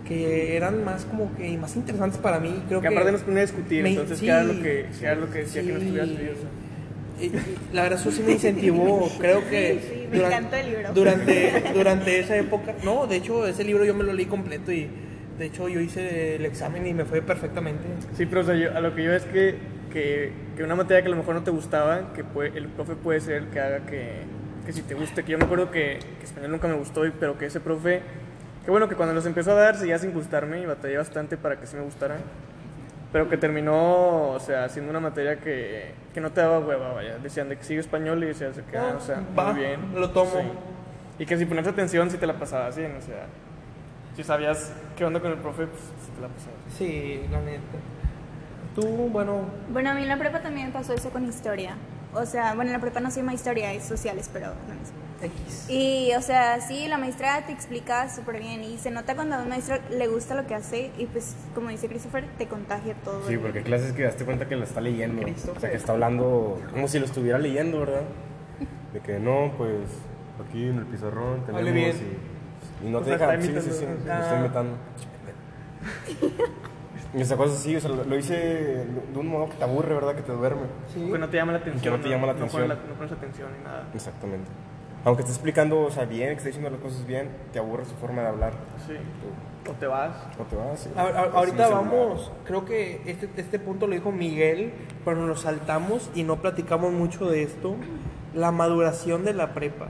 que 0.07 0.57
eran 0.57 0.83
más 0.83 1.05
como 1.05 1.33
que 1.35 1.57
más 1.57 1.75
interesantes 1.75 2.19
para 2.19 2.39
mí, 2.39 2.63
creo 2.67 2.81
Que 2.81 2.89
que... 2.89 2.93
aparte 2.93 3.11
nos 3.11 3.21
ponía 3.21 3.39
a 3.39 3.45
discutir, 3.45 3.83
me- 3.83 3.89
entonces, 3.91 4.19
sí, 4.19 4.25
¿qué 4.25 4.31
era 4.31 4.43
lo 4.43 4.53
que, 4.61 4.85
qué 4.99 5.05
era 5.05 5.15
lo 5.15 5.29
que 5.31 5.39
decía 5.39 5.61
que 5.61 5.71
no 5.71 5.79
sí. 5.79 5.85
estuvieras 5.85 6.09
tedioso? 6.15 6.41
Y- 7.21 7.25
y 7.25 7.57
La 7.73 7.83
verdad, 7.83 7.99
eso 7.99 8.11
sí 8.11 8.23
me 8.25 8.33
incentivó. 8.33 9.07
Creo 9.19 9.47
que. 9.47 9.79
Sí, 9.81 9.87
sí, 9.93 10.07
me 10.11 10.25
encantó 10.25 10.55
el 10.55 10.65
libro. 10.71 10.93
Durante, 10.93 11.63
durante 11.73 12.19
esa 12.19 12.35
época. 12.35 12.73
No, 12.83 13.05
de 13.07 13.17
hecho, 13.17 13.45
ese 13.47 13.63
libro 13.63 13.85
yo 13.85 13.93
me 13.93 14.03
lo 14.03 14.13
leí 14.13 14.25
completo 14.25 14.71
y. 14.73 14.89
De 15.37 15.45
hecho, 15.45 15.69
yo 15.69 15.79
hice 15.79 16.35
el 16.35 16.45
examen 16.45 16.85
y 16.87 16.93
me 16.93 17.05
fue 17.05 17.21
perfectamente. 17.21 17.83
Sí, 18.17 18.25
pero 18.25 18.41
o 18.41 18.43
sea, 18.43 18.55
yo- 18.55 18.75
a 18.75 18.81
lo 18.81 18.93
que 18.95 19.03
yo 19.03 19.13
es 19.13 19.23
que, 19.25 19.55
que, 19.93 20.33
que 20.57 20.63
una 20.63 20.75
materia 20.75 21.01
que 21.03 21.07
a 21.07 21.11
lo 21.11 21.17
mejor 21.17 21.35
no 21.35 21.43
te 21.43 21.51
gustaba, 21.51 22.11
que 22.13 22.23
puede- 22.23 22.57
el 22.57 22.67
profe 22.67 22.95
puede 22.95 23.21
ser 23.21 23.35
el 23.35 23.47
que 23.49 23.59
haga 23.59 23.85
que, 23.85 24.23
que 24.65 24.73
si 24.73 24.81
te 24.81 24.95
guste, 24.95 25.23
que 25.23 25.31
yo 25.31 25.37
me 25.37 25.45
acuerdo 25.45 25.69
que, 25.71 25.99
que 26.19 26.25
español 26.25 26.51
nunca 26.51 26.67
me 26.67 26.73
gustó, 26.73 27.03
pero 27.19 27.37
que 27.37 27.45
ese 27.45 27.59
profe, 27.59 28.01
que 28.65 28.71
bueno, 28.71 28.89
que 28.89 28.95
cuando 28.95 29.13
los 29.13 29.25
empezó 29.25 29.51
a 29.51 29.55
dar 29.55 29.75
seguía 29.77 29.99
sin 29.99 30.11
gustarme 30.11 30.59
y 30.59 30.65
batallé 30.65 30.97
bastante 30.97 31.37
para 31.37 31.59
que 31.59 31.67
sí 31.67 31.75
me 31.77 31.83
gustara, 31.83 32.15
pero 33.11 33.29
que 33.29 33.37
terminó, 33.37 34.31
o 34.31 34.39
sea, 34.39 34.67
siendo 34.69 34.89
una 34.89 34.99
materia 34.99 35.37
que, 35.37 35.91
que 36.13 36.19
no 36.21 36.31
te 36.31 36.41
daba 36.41 36.59
hueva, 36.59 36.93
vaya, 36.93 37.17
decían 37.19 37.47
de 37.49 37.57
que 37.57 37.63
sigue 37.63 37.79
español 37.79 38.23
y 38.23 38.27
decías 38.27 38.55
de 38.55 38.63
que, 38.63 38.75
ah, 38.77 38.95
o 38.97 39.01
sea, 39.01 39.21
Va, 39.37 39.53
muy 39.53 39.61
bien. 39.61 39.79
lo 39.95 40.09
tomo. 40.09 40.31
Sí. 40.31 40.39
Y 41.19 41.25
que 41.27 41.37
si 41.37 41.45
ponías 41.45 41.67
atención, 41.67 42.09
si 42.09 42.17
te 42.17 42.25
la 42.25 42.33
pasabas 42.39 42.75
bien, 42.75 42.95
o 42.97 43.01
sea, 43.01 43.27
si 44.15 44.23
sabías 44.23 44.73
qué 44.97 45.05
onda 45.05 45.19
con 45.19 45.31
el 45.31 45.37
profe, 45.37 45.67
pues 45.67 45.81
sí 46.03 46.09
te 46.15 46.21
la 46.21 46.27
pasabas. 46.27 46.59
Sí, 46.75 47.21
la 47.31 47.39
neta. 47.41 47.61
Tú, 48.75 48.81
bueno. 49.11 49.41
Bueno, 49.69 49.91
a 49.91 49.93
mí 49.93 50.01
en 50.01 50.07
la 50.09 50.17
prepa 50.17 50.41
también 50.41 50.67
me 50.67 50.73
pasó 50.73 50.93
eso 50.93 51.09
con 51.11 51.25
historia. 51.27 51.75
O 52.13 52.25
sea, 52.25 52.53
bueno, 52.55 52.69
en 52.69 52.73
la 52.73 52.79
prepa 52.81 52.99
no 52.99 53.09
se 53.11 53.21
llama 53.21 53.33
historia, 53.33 53.71
es 53.73 53.83
sociales, 53.85 54.29
pero 54.31 54.47
no 54.47 54.73
es. 54.81 54.91
X. 55.23 55.69
Y, 55.69 56.11
o 56.17 56.21
sea, 56.21 56.59
sí, 56.59 56.87
la 56.89 56.97
maestra 56.97 57.45
te 57.45 57.53
explica 57.53 58.09
súper 58.13 58.39
bien 58.41 58.61
y 58.63 58.77
se 58.77 58.91
nota 58.91 59.15
cuando 59.15 59.35
a 59.35 59.41
un 59.41 59.47
maestro 59.47 59.77
le 59.89 60.07
gusta 60.07 60.35
lo 60.35 60.45
que 60.45 60.53
hace 60.53 60.91
y 60.97 61.05
pues, 61.05 61.33
como 61.55 61.69
dice 61.69 61.87
Christopher, 61.87 62.25
te 62.37 62.47
contagia 62.47 62.93
todo. 62.95 63.25
Sí, 63.27 63.33
el- 63.35 63.39
porque 63.39 63.63
clases 63.63 63.93
que 63.93 64.03
daste 64.03 64.25
cuenta 64.25 64.49
que 64.49 64.57
la 64.57 64.65
está 64.65 64.81
leyendo. 64.81 65.21
Cristo, 65.23 65.53
O 65.55 65.59
sea, 65.61 65.69
que 65.71 65.77
está 65.77 65.93
hablando 65.93 66.61
como 66.71 66.87
si 66.89 66.99
lo 66.99 67.05
estuviera 67.05 67.37
leyendo, 67.39 67.79
¿verdad? 67.79 68.01
De 68.91 68.99
que 68.99 69.17
no, 69.19 69.53
pues 69.57 69.77
aquí 70.45 70.67
en 70.67 70.79
el 70.79 70.85
pizarrón 70.87 71.45
tenemos 71.45 71.71
bien. 71.71 71.95
y, 72.83 72.87
y 72.87 72.89
no 72.91 72.97
O 72.97 73.01
te 73.01 73.17
sea, 73.17 73.27
deja. 73.27 73.33
está 73.35 73.61
Sí, 73.61 73.61
sí, 73.71 73.77
sí, 73.79 73.85
lo 74.05 74.13
Ah. 74.13 74.19
estoy 74.23 74.39
imitando. 74.39 74.77
Y 77.13 77.21
esa 77.21 77.37
cosa 77.37 77.53
así, 77.53 77.75
o 77.75 77.79
sea, 77.79 77.91
lo, 77.91 78.03
lo 78.03 78.17
hice 78.17 78.33
de 78.35 79.19
un 79.19 79.27
modo 79.27 79.47
que 79.49 79.55
te 79.57 79.63
aburre, 79.63 79.93
¿verdad? 79.93 80.15
Que 80.15 80.23
te 80.23 80.31
duerme. 80.31 80.63
Sí. 80.93 81.09
Que 81.11 81.17
no 81.19 81.29
te 81.29 81.37
llama 81.37 81.51
la 81.51 81.59
atención. 81.59 81.81
Que 81.83 81.89
no 81.97 82.03
te 82.03 82.09
llama 82.09 82.27
la 82.27 82.33
No 82.33 82.39
pones, 82.39 82.53
atención. 82.55 82.69
la- 82.69 82.87
no 82.89 82.93
pones 82.95 83.11
atención 83.11 83.49
ni 83.57 83.63
nada. 83.63 83.87
Exactamente. 83.93 84.49
Aunque 85.05 85.21
esté 85.21 85.33
explicando, 85.33 85.81
o 85.81 85.91
sea, 85.91 86.05
bien, 86.05 86.29
que 86.29 86.35
esté 86.35 86.47
diciendo 86.47 86.69
las 86.69 86.79
cosas 86.79 87.05
bien, 87.05 87.29
te 87.51 87.59
aburre 87.59 87.85
su 87.85 87.93
forma 87.95 88.21
de 88.21 88.27
hablar. 88.29 88.53
Sí. 88.87 88.93
O 89.69 89.73
te 89.73 89.85
vas. 89.85 90.11
No 90.39 90.45
te 90.45 90.55
vas. 90.55 90.79
sí. 90.79 90.89
A- 90.95 91.01
a- 91.01 91.05
Así 91.05 91.29
ahorita 91.35 91.67
vamos, 91.69 92.31
creo 92.45 92.65
que 92.65 93.01
este, 93.05 93.29
este 93.35 93.59
punto 93.59 93.85
lo 93.87 93.93
dijo 93.93 94.11
Miguel, 94.11 94.73
pero 95.05 95.17
nos 95.25 95.41
saltamos 95.41 96.09
y 96.15 96.23
no 96.23 96.37
platicamos 96.37 96.91
mucho 96.93 97.29
de 97.29 97.43
esto, 97.43 97.75
la 98.33 98.51
maduración 98.51 99.23
de 99.25 99.33
la 99.33 99.53
prepa. 99.53 99.89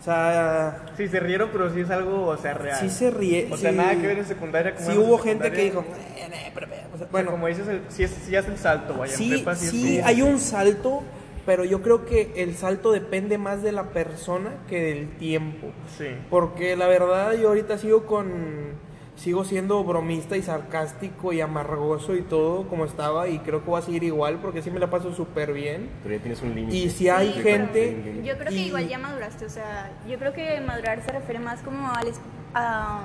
O 0.00 0.02
sea, 0.02 0.86
Sí, 0.96 1.08
se 1.08 1.20
rieron, 1.20 1.50
pero 1.52 1.72
sí 1.74 1.80
es 1.80 1.90
algo, 1.90 2.26
o 2.28 2.36
sea, 2.38 2.54
real. 2.54 2.78
sí 2.80 2.88
se 2.88 3.10
ríe. 3.10 3.48
O 3.50 3.56
sea, 3.58 3.70
sí- 3.70 3.76
nada 3.76 3.94
que 3.96 4.06
ver 4.06 4.18
en 4.18 4.24
secundaria. 4.24 4.74
como 4.74 4.90
Sí 4.90 4.96
hubo 4.98 5.18
gente 5.18 5.52
que 5.52 5.64
dijo, 5.64 5.80
"Eh, 6.16 6.26
eh, 6.32 6.50
prepa", 6.54 6.72
o 6.74 6.76
sea, 6.76 6.88
O 6.94 6.98
sea, 6.98 7.08
bueno, 7.12 7.30
como 7.32 7.46
dices, 7.48 7.68
el, 7.68 7.82
sí, 7.88 8.04
es, 8.04 8.10
sí 8.10 8.34
hace 8.34 8.50
el 8.50 8.56
salto, 8.58 8.94
vaya. 8.94 9.14
sí, 9.14 9.28
prepa 9.28 9.54
sí, 9.54 10.00
hay 10.02 10.22
un 10.22 10.38
salto, 10.38 11.02
pero 11.44 11.64
yo 11.64 11.82
creo 11.82 12.06
que 12.06 12.32
el 12.36 12.54
salto 12.56 12.92
depende 12.92 13.36
más 13.36 13.62
de 13.62 13.72
la 13.72 13.90
persona 13.90 14.50
que 14.70 14.80
del 14.82 15.10
tiempo. 15.18 15.68
Sí. 15.98 16.06
Porque 16.30 16.76
la 16.76 16.86
verdad 16.86 17.34
yo 17.34 17.48
ahorita 17.48 17.76
sigo 17.76 18.06
con 18.06 18.30
sigo 19.20 19.44
siendo 19.44 19.84
bromista 19.84 20.34
y 20.38 20.42
sarcástico 20.42 21.34
y 21.34 21.42
amargoso 21.42 22.14
y 22.16 22.22
todo 22.22 22.66
como 22.68 22.86
estaba 22.86 23.28
y 23.28 23.38
creo 23.40 23.62
que 23.62 23.68
voy 23.70 23.78
a 23.78 23.82
seguir 23.84 24.02
igual 24.02 24.38
porque 24.40 24.62
sí 24.62 24.70
me 24.70 24.80
la 24.80 24.88
paso 24.88 25.12
súper 25.14 25.52
bien. 25.52 25.90
Pero 26.02 26.14
ya 26.14 26.20
tienes 26.22 26.40
un 26.40 26.54
límite. 26.54 26.74
Y 26.74 26.88
si 26.88 27.10
hay 27.10 27.34
Sí, 27.34 27.42
gente 27.42 28.00
pero 28.02 28.22
Yo 28.22 28.38
creo 28.38 28.48
que 28.48 28.54
y- 28.56 28.66
igual 28.68 28.88
ya 28.88 28.98
maduraste, 28.98 29.44
o 29.44 29.50
sea, 29.50 29.90
yo 30.08 30.18
creo 30.18 30.32
que 30.32 30.58
madurar 30.62 31.02
se 31.04 31.12
refiere 31.12 31.38
más 31.38 31.60
como 31.60 31.86
al... 31.90 32.08
a- 32.54 33.00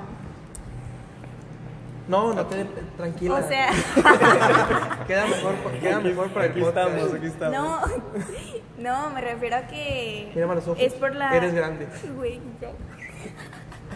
No, 2.08 2.32
no 2.32 2.46
te 2.46 2.64
tranquila. 2.96 3.34
o 3.34 3.48
sea, 3.48 3.68
queda 5.06 5.26
mejor 5.26 5.54
queda 5.82 6.00
mejor 6.00 6.30
para 6.30 6.46
el 6.46 6.52
Aquí 6.52 6.60
podcast. 6.60 6.88
estamos, 6.88 7.14
aquí 7.14 7.26
estamos. 7.26 7.56
no, 7.58 7.80
no, 8.78 9.10
me 9.10 9.20
refiero 9.20 9.56
a 9.56 9.62
que... 9.66 10.30
Mírame 10.34 10.54
los 10.54 10.66
ojos. 10.66 10.78
Es 10.80 10.94
por 10.94 11.14
la... 11.14 11.36
Eres 11.36 11.52
grande. 11.52 11.86
Güey, 12.16 12.40
ya. 12.60 12.70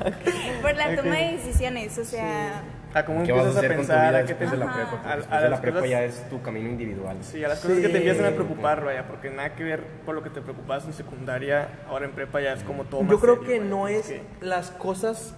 Por 0.63 0.75
la 0.77 0.97
toma 0.97 1.17
de 1.17 1.33
decisiones, 1.33 1.97
o 1.99 2.05
sea... 2.05 2.63
A 2.93 3.05
cómo 3.05 3.23
¿Qué 3.23 3.31
vas 3.31 3.45
a 3.45 3.49
empiezas 3.51 3.57
a, 3.57 3.59
hacer 3.59 3.77
con 3.77 3.87
tu 3.87 3.89
pensar, 3.89 4.11
vida 4.11 4.19
a 4.19 4.25
qué 4.27 4.35
te... 4.35 4.47
de 4.47 4.57
la 4.57 4.73
prepa? 4.75 5.01
A- 5.13 5.17
después 5.17 5.33
a 5.39 5.43
de 5.43 5.49
la 5.51 5.61
prepa 5.61 5.77
cosas- 5.79 5.91
ya 5.91 6.03
es 6.05 6.29
tu 6.29 6.43
camino 6.43 6.69
individual. 6.69 7.17
Sí, 7.21 7.45
a 7.45 7.49
las 7.49 7.61
cosas 7.61 7.77
que 7.79 7.87
Sí. 7.87 7.93
te 7.93 7.99
empiezan 7.99 8.25
a 8.27 8.31
preocupar, 8.31 8.85
vaya, 8.85 9.07
porque 9.07 9.31
nada 9.31 9.55
que 9.55 9.63
ver 9.63 9.85
por 10.05 10.15
lo 10.17 10.23
que 10.25 10.31
te 10.31 10.41
preocupabas 10.41 10.87
en 10.87 10.93
secundaria, 10.93 11.69
ahora 11.89 12.07
en 12.07 12.13
prepa 12.13 12.41
ya 12.41 12.53
es 12.55 12.65
como 12.65 12.85
todo 12.85 13.03
más 13.03 13.11
Yo 13.13 13.21
creo 13.21 13.35
serio, 13.37 13.49
que 13.49 13.59
vaya, 13.61 13.71
no 13.71 13.87
es 13.89 14.07
que- 14.07 14.23
las 14.41 14.71
cosas 14.73 15.35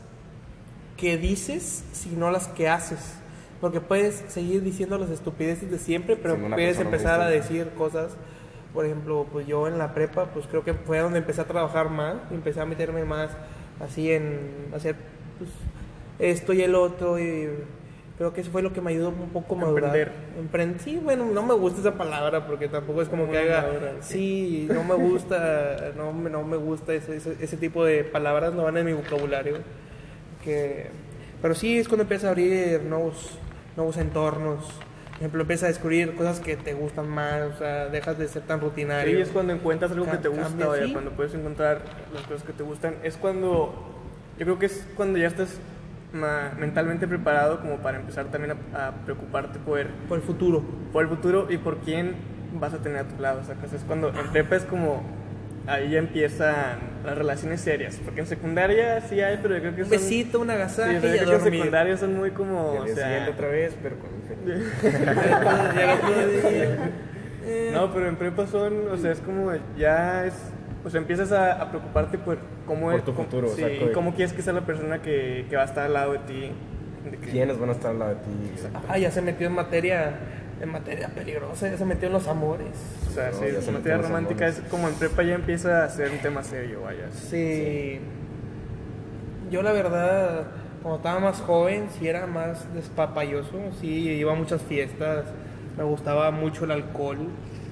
que 0.96 1.18
dices, 1.18 1.84
sino 1.92 2.30
las 2.30 2.48
que 2.48 2.68
haces. 2.70 3.16
Porque 3.60 3.80
puedes 3.80 4.24
seguir 4.28 4.62
diciendo 4.62 4.96
las 4.98 5.10
estupideces 5.10 5.70
de 5.70 5.78
siempre, 5.78 6.16
pero 6.16 6.36
puedes 6.36 6.78
empezar 6.80 7.20
a 7.20 7.28
decir 7.28 7.68
cosas. 7.76 8.12
Por 8.72 8.86
ejemplo, 8.86 9.26
pues 9.30 9.46
yo 9.46 9.68
en 9.68 9.76
la 9.78 9.92
prepa, 9.92 10.26
pues 10.32 10.46
creo 10.46 10.64
que 10.64 10.72
fue 10.72 10.98
donde 11.00 11.18
empecé 11.18 11.42
a 11.42 11.44
trabajar 11.44 11.90
más, 11.90 12.14
empecé 12.30 12.60
a 12.60 12.64
meterme 12.64 13.04
más 13.04 13.30
así 13.80 14.12
en 14.12 14.38
hacer 14.74 14.96
pues, 15.38 15.50
esto 16.18 16.52
y 16.52 16.62
el 16.62 16.74
otro. 16.74 17.18
Y 17.18 17.48
creo 18.18 18.32
que 18.32 18.40
eso 18.42 18.50
fue 18.50 18.62
lo 18.62 18.72
que 18.72 18.80
me 18.80 18.90
ayudó 18.90 19.08
un 19.08 19.30
poco 19.30 19.54
a 19.54 19.58
madurar. 19.58 19.96
Emprender. 19.96 20.76
Emprend- 20.76 20.84
sí, 20.84 21.00
bueno, 21.02 21.24
no 21.26 21.42
me 21.42 21.54
gusta 21.54 21.80
esa 21.80 21.94
palabra 21.94 22.46
porque 22.46 22.68
tampoco 22.68 23.02
es 23.02 23.08
como 23.08 23.30
que 23.30 23.38
haga. 23.38 23.66
sí. 24.00 24.68
No 24.72 24.84
me 24.84 24.94
gusta, 24.94 25.92
no, 25.96 26.12
no 26.12 26.42
me 26.44 26.56
gusta 26.56 26.94
ese, 26.94 27.16
ese, 27.16 27.36
ese 27.40 27.56
tipo 27.56 27.84
de 27.84 28.04
palabras, 28.04 28.52
no 28.54 28.64
van 28.64 28.76
en 28.76 28.86
mi 28.86 28.92
vocabulario. 28.92 29.56
Que, 30.44 30.86
pero 31.40 31.54
sí 31.54 31.78
es 31.78 31.88
cuando 31.88 32.02
empiezas 32.02 32.26
a 32.26 32.30
abrir 32.30 32.82
nuevos, 32.82 33.38
nuevos 33.76 33.96
entornos. 33.96 34.68
Por 35.12 35.18
ejemplo, 35.18 35.42
empiezas 35.42 35.64
a 35.64 35.68
descubrir 35.68 36.14
cosas 36.16 36.40
que 36.40 36.56
te 36.56 36.74
gustan 36.74 37.08
más, 37.08 37.42
o 37.42 37.56
sea, 37.56 37.86
dejas 37.86 38.18
de 38.18 38.26
ser 38.26 38.42
tan 38.42 38.60
rutinario. 38.60 39.16
Sí, 39.16 39.22
es 39.22 39.28
cuando 39.28 39.52
encuentras 39.52 39.92
algo 39.92 40.04
que 40.10 40.16
te 40.16 40.28
gusta, 40.28 40.44
cambia, 40.44 40.66
vaya, 40.66 40.86
sí. 40.86 40.92
cuando 40.92 41.12
puedes 41.12 41.34
encontrar 41.34 41.80
las 42.12 42.22
cosas 42.24 42.42
que 42.42 42.52
te 42.52 42.62
gustan. 42.62 42.96
Es 43.04 43.16
cuando, 43.16 43.72
yo 44.38 44.44
creo 44.44 44.58
que 44.58 44.66
es 44.66 44.86
cuando 44.96 45.18
ya 45.18 45.28
estás 45.28 45.60
mentalmente 46.58 47.06
preparado 47.06 47.60
como 47.60 47.76
para 47.78 47.98
empezar 47.98 48.26
también 48.26 48.56
a, 48.74 48.88
a 48.88 48.92
preocuparte 49.04 49.58
por, 49.58 49.86
Por 50.08 50.18
el 50.18 50.24
futuro. 50.24 50.62
por 50.92 51.04
el 51.04 51.08
futuro 51.08 51.46
y 51.50 51.56
por 51.56 51.78
quién 51.78 52.14
vas 52.58 52.74
a 52.74 52.78
tener 52.78 52.98
a 52.98 53.04
tu 53.04 53.20
lado. 53.22 53.40
O 53.40 53.44
sea, 53.44 53.54
es 53.54 53.84
cuando 53.84 54.08
en 54.08 54.28
prepa 54.30 54.56
es 54.56 54.64
como, 54.64 55.02
ahí 55.66 55.90
ya 55.90 55.98
empiezan 55.98 56.78
las 57.04 57.16
relaciones 57.18 57.60
serias. 57.60 58.00
Porque 58.04 58.20
en 58.20 58.26
secundaria 58.26 59.00
sí 59.02 59.20
hay, 59.20 59.38
pero 59.42 59.54
yo 59.54 59.60
creo 59.60 59.74
que 59.76 59.82
Un 59.82 59.88
son... 59.88 59.98
besito, 59.98 60.40
un 60.40 60.46
Sí, 60.48 60.52
agasaje 60.52 60.98
o 60.98 61.00
sea, 61.00 61.10
yo 61.10 61.16
y 61.16 61.18
a 61.18 61.22
creo 61.22 61.28
que 61.28 61.34
en 61.34 61.40
dormir. 61.42 61.60
secundaria 61.60 61.96
son 61.96 62.16
muy 62.16 62.30
como, 62.30 62.72
o 62.74 62.86
sea... 62.88 63.28
otra 63.30 63.48
vez, 63.48 63.74
pero 63.82 63.96
con 63.98 64.10
No, 67.72 67.92
pero 67.92 68.08
en 68.08 68.16
prepa 68.16 68.46
son, 68.46 68.88
o 68.90 68.96
sea, 68.96 69.12
es 69.12 69.20
como 69.20 69.50
ya 69.76 70.26
es 70.26 70.34
O 70.84 70.90
sea, 70.90 71.00
empiezas 71.00 71.32
a, 71.32 71.60
a 71.60 71.70
preocuparte 71.70 72.18
por 72.18 72.38
cómo 72.66 72.86
Por 72.86 72.94
es- 72.96 73.04
tu 73.04 73.14
cómo- 73.14 73.24
futuro, 73.28 73.48
sí, 73.54 73.62
y 73.64 73.92
cómo 73.92 74.14
quieres 74.14 74.32
que 74.32 74.42
sea 74.42 74.52
la 74.52 74.62
persona 74.62 75.00
que, 75.02 75.46
que 75.48 75.56
va 75.56 75.62
a 75.62 75.66
estar 75.66 75.86
al 75.86 75.92
lado 75.92 76.12
de 76.12 76.18
ti. 76.20 76.50
de 77.10 77.16
que- 77.18 77.30
¿Quiénes 77.30 77.58
van 77.58 77.70
a 77.70 77.72
estar 77.72 77.90
al 77.92 77.98
lado 77.98 78.14
de 78.14 78.20
ti? 78.20 78.30
Ah, 78.88 78.98
ya 78.98 79.10
se 79.10 79.22
metió 79.22 79.46
en 79.48 79.54
materia, 79.54 80.12
en 80.62 80.68
materia 80.70 81.08
peligrosa, 81.08 81.68
ya 81.68 81.76
se 81.76 81.84
metió 81.84 82.06
en 82.06 82.12
los 82.14 82.28
amores. 82.28 82.68
O 83.08 83.12
sea, 83.12 83.30
No, 83.30 83.38
sí, 83.38 83.44
ya 83.48 83.52
la 83.54 83.60
se 83.62 83.72
materia 83.72 83.98
romántica 83.98 84.44
amores. 84.46 84.62
es 84.64 84.70
como 84.70 84.88
en 84.88 84.94
prepa 84.94 85.22
ya 85.24 85.34
empieza 85.34 85.84
a 85.84 85.88
ser 85.90 86.10
un 86.10 86.18
tema 86.18 86.42
serio, 86.42 86.82
vaya. 86.82 87.10
Sí. 87.10 87.98
Yo 89.50 89.62
la 89.62 89.72
verdad, 89.72 90.46
cuando 90.82 90.96
estaba 90.98 91.20
más 91.20 91.40
joven, 91.40 91.86
sí 91.98 92.06
era 92.08 92.26
más 92.26 92.72
despapalloso, 92.74 93.58
sí 93.80 93.88
iba 94.08 94.32
a 94.32 94.36
muchas 94.36 94.62
fiestas, 94.62 95.24
me 95.76 95.84
gustaba 95.84 96.30
mucho 96.30 96.64
el 96.64 96.70
alcohol. 96.70 97.18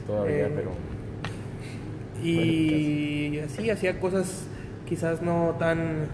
Todavía, 0.07 0.47
Eh, 0.49 0.53
pero. 0.55 0.71
Y 2.23 3.39
así 3.39 3.71
hacía 3.71 3.99
cosas 4.01 4.47
quizás 4.87 5.23
no 5.23 5.57
tan 5.59 6.07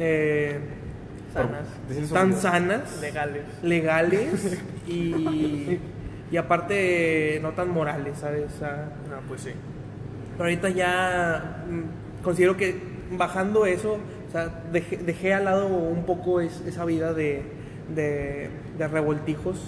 eh, 0.00 0.58
Sanas, 1.32 1.66
amigos. 2.12 2.40
sanas, 2.40 3.00
legales. 3.00 3.42
legales 3.62 4.58
y, 4.88 5.78
y 6.30 6.36
aparte 6.36 7.38
no 7.42 7.50
tan 7.50 7.70
morales, 7.70 8.18
¿sabes? 8.18 8.46
O 8.54 8.58
sea, 8.58 8.88
No, 9.08 9.16
pues 9.28 9.42
sí. 9.42 9.50
pero 10.32 10.44
ahorita 10.44 10.68
ya 10.70 11.64
mm, 11.68 12.22
considero 12.24 12.56
que 12.56 12.76
bajando 13.12 13.66
eso, 13.66 13.94
o 14.28 14.32
sea, 14.32 14.48
dejé, 14.72 14.96
dejé 14.98 15.34
al 15.34 15.44
lado 15.44 15.66
un 15.68 16.04
poco 16.04 16.40
es- 16.40 16.62
esa 16.66 16.84
vida 16.84 17.12
de, 17.14 17.42
de, 17.94 18.48
de 18.78 18.88
revoltijos. 18.88 19.60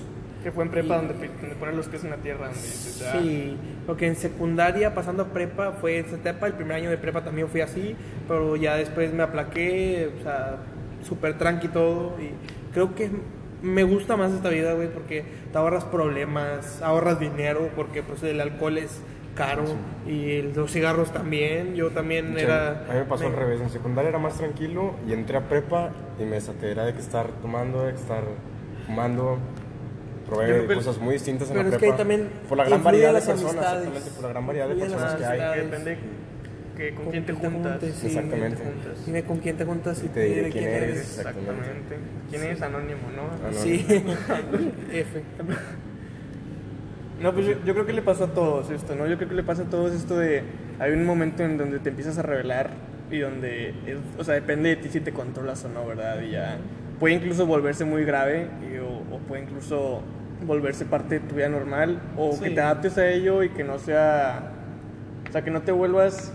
Que 0.43 0.51
fue 0.51 0.65
en 0.65 0.71
prepa 0.73 0.97
Y- 0.97 1.07
donde, 1.07 1.15
donde 1.41 1.55
ponen 1.55 1.77
los 1.77 1.87
pies 1.87 2.03
en 2.03 2.11
la 2.11 2.17
tierra. 2.17 2.47
Donde 2.47 2.61
dices, 2.61 3.05
ah, 3.07 3.19
Sí, 3.21 3.57
porque 3.87 4.09
en 4.09 4.17
secundaria, 4.17 4.93
pasando 4.93 5.23
a 5.23 5.27
prepa, 5.27 5.73
fue 5.81 6.01
esa 6.01 6.17
etapa, 6.17 6.49
el 6.49 6.55
primer 6.55 6.77
año 6.77 6.91
de 6.91 6.99
prepa 6.99 7.23
también 7.23 7.47
fui 7.49 7.61
así, 7.61 7.95
pero 8.27 8.57
ya 8.57 8.75
después 8.75 9.13
me 9.15 9.23
aplaqué, 9.23 10.11
o 10.19 10.23
sea, 10.25 10.57
súper 11.05 11.39
tranqui 11.39 11.69
todo, 11.69 12.15
y 12.21 12.31
creo 12.73 12.95
que 12.95 13.11
me 13.63 13.85
gusta 13.85 14.17
más 14.17 14.33
esta 14.33 14.49
vida, 14.49 14.73
güey, 14.75 14.89
porque 14.93 15.25
te 15.53 15.59
ahorras 15.59 15.85
problemas, 15.85 16.83
ahorras 16.83 17.21
dinero, 17.21 17.71
porque 17.77 18.03
pues 18.03 18.23
el 18.25 18.41
alcohol 18.41 18.79
es 18.79 19.01
caro, 19.37 19.65
y 20.07 20.43
los 20.43 20.71
cigarros 20.73 21.11
también, 21.13 21.75
yo 21.75 21.91
también 21.91 22.35
Sí, 22.37 22.43
era... 22.43 22.85
A 22.89 22.93
mí 22.93 22.99
me 22.99 23.05
pasó 23.05 23.25
al 23.27 23.31
me- 23.33 23.37
revés. 23.39 23.61
En 23.63 23.71
secundaria 23.71 24.11
era 24.11 24.19
más 24.19 24.35
tranquilo 24.37 24.95
y 25.09 25.13
entré 25.15 25.39
a 25.39 25.49
prepa 25.49 25.91
y 26.19 26.25
me 26.25 26.33
desaté. 26.37 26.71
Era 26.73 26.85
de 26.85 26.93
que 26.93 27.01
estar 27.01 27.29
tomando, 27.41 27.83
de 27.85 27.93
que 27.95 27.99
estar 28.01 28.25
fumando. 28.87 29.39
Probé 30.29 30.67
que- 30.67 30.75
cosas 30.75 30.99
muy 30.99 31.15
distintas 31.15 31.49
en 31.49 31.55
Pero 31.57 31.69
la 31.69 31.75
es 31.77 31.81
que 31.81 31.87
prepa. 31.87 31.97
también 31.97 32.29
por 32.49 32.59
la 32.59 32.65
gran 32.65 32.83
variedad 32.85 33.15
de 33.15 33.21
personas, 33.23 33.55
exactamente. 33.55 34.11
Por 34.11 34.23
la 34.23 34.29
gran 34.29 34.47
variedad 34.47 34.69
de 34.69 34.75
personas 34.75 35.15
que 35.15 35.25
hay. 35.25 35.61
Depende 35.61 35.99
que, 36.77 36.95
con 36.95 37.07
quién 37.11 37.25
te 37.27 37.33
juntas. 37.33 37.81
sí, 37.83 38.07
Exactamente. 38.07 38.57
te 38.57 38.65
juntas. 38.65 39.07
Dime 39.07 39.23
con 39.25 39.39
quién 39.39 39.57
te 39.57 39.65
juntas 39.65 40.03
Y 40.05 40.09
te 40.09 40.21
diré 40.21 40.51
quién 40.51 40.65
eres. 40.69 41.19
Exactamente. 41.19 41.97
¿Quién 42.31 42.43
es 42.45 42.63
anónimo, 42.63 43.01
no? 43.15 43.53
Sí, 43.53 43.85
F. 44.93 45.23
No, 47.21 47.33
pues 47.33 47.47
yo, 47.47 47.53
yo 47.65 47.73
creo 47.75 47.87
que 47.87 47.93
le 47.93 48.03
pasó 48.03 48.25
a 48.25 48.29
todos 48.29 48.71
esto, 48.71 48.97
¿no? 48.97 49.07
Yo 49.07 49.17
creo 49.17 49.29
que 49.29 49.35
le 49.35 49.45
pasa 49.45 49.63
a 49.63 49.67
todos 49.67 49.93
esto 49.93 50.19
de... 50.19 50.43
Hay 50.81 50.93
un 50.93 51.05
momento 51.05 51.45
en 51.45 51.57
donde 51.57 51.79
te 51.79 51.91
empiezas 51.91 52.19
a 52.19 52.23
revelar 52.23 52.71
y 53.11 53.19
donde... 53.19 53.71
es- 53.87 53.99
o 54.19 54.25
sea, 54.25 54.35
depende 54.35 54.71
de 54.71 54.77
ti 54.77 54.89
si 54.89 55.01
te 55.01 55.13
controlas 55.13 55.65
o 55.65 55.69
no, 55.69 55.87
¿verdad? 55.87 56.21
Y 56.23 56.31
ya 56.33 56.57
puede 56.99 57.15
incluso 57.15 57.47
volverse 57.47 57.85
muy 57.85 58.05
grave 58.05 58.49
y- 58.73 58.79
o, 58.79 58.89
o 59.15 59.19
puede 59.29 59.43
incluso 59.43 60.03
volverse 60.45 60.85
parte 60.85 61.21
de 61.21 61.27
tu 61.29 61.37
vida 61.37 61.49
normal 61.49 62.01
o 62.17 62.39
que 62.41 62.51
te 62.51 62.61
adaptes 62.61 62.99
a 62.99 63.09
ello 63.09 63.43
y 63.45 63.51
que 63.51 63.63
no 63.63 63.79
sea... 63.79 64.51
O 65.29 65.33
sea, 65.33 65.43
que 65.45 65.51
no 65.53 65.63
te 65.63 65.71
vuelvas 65.71 66.33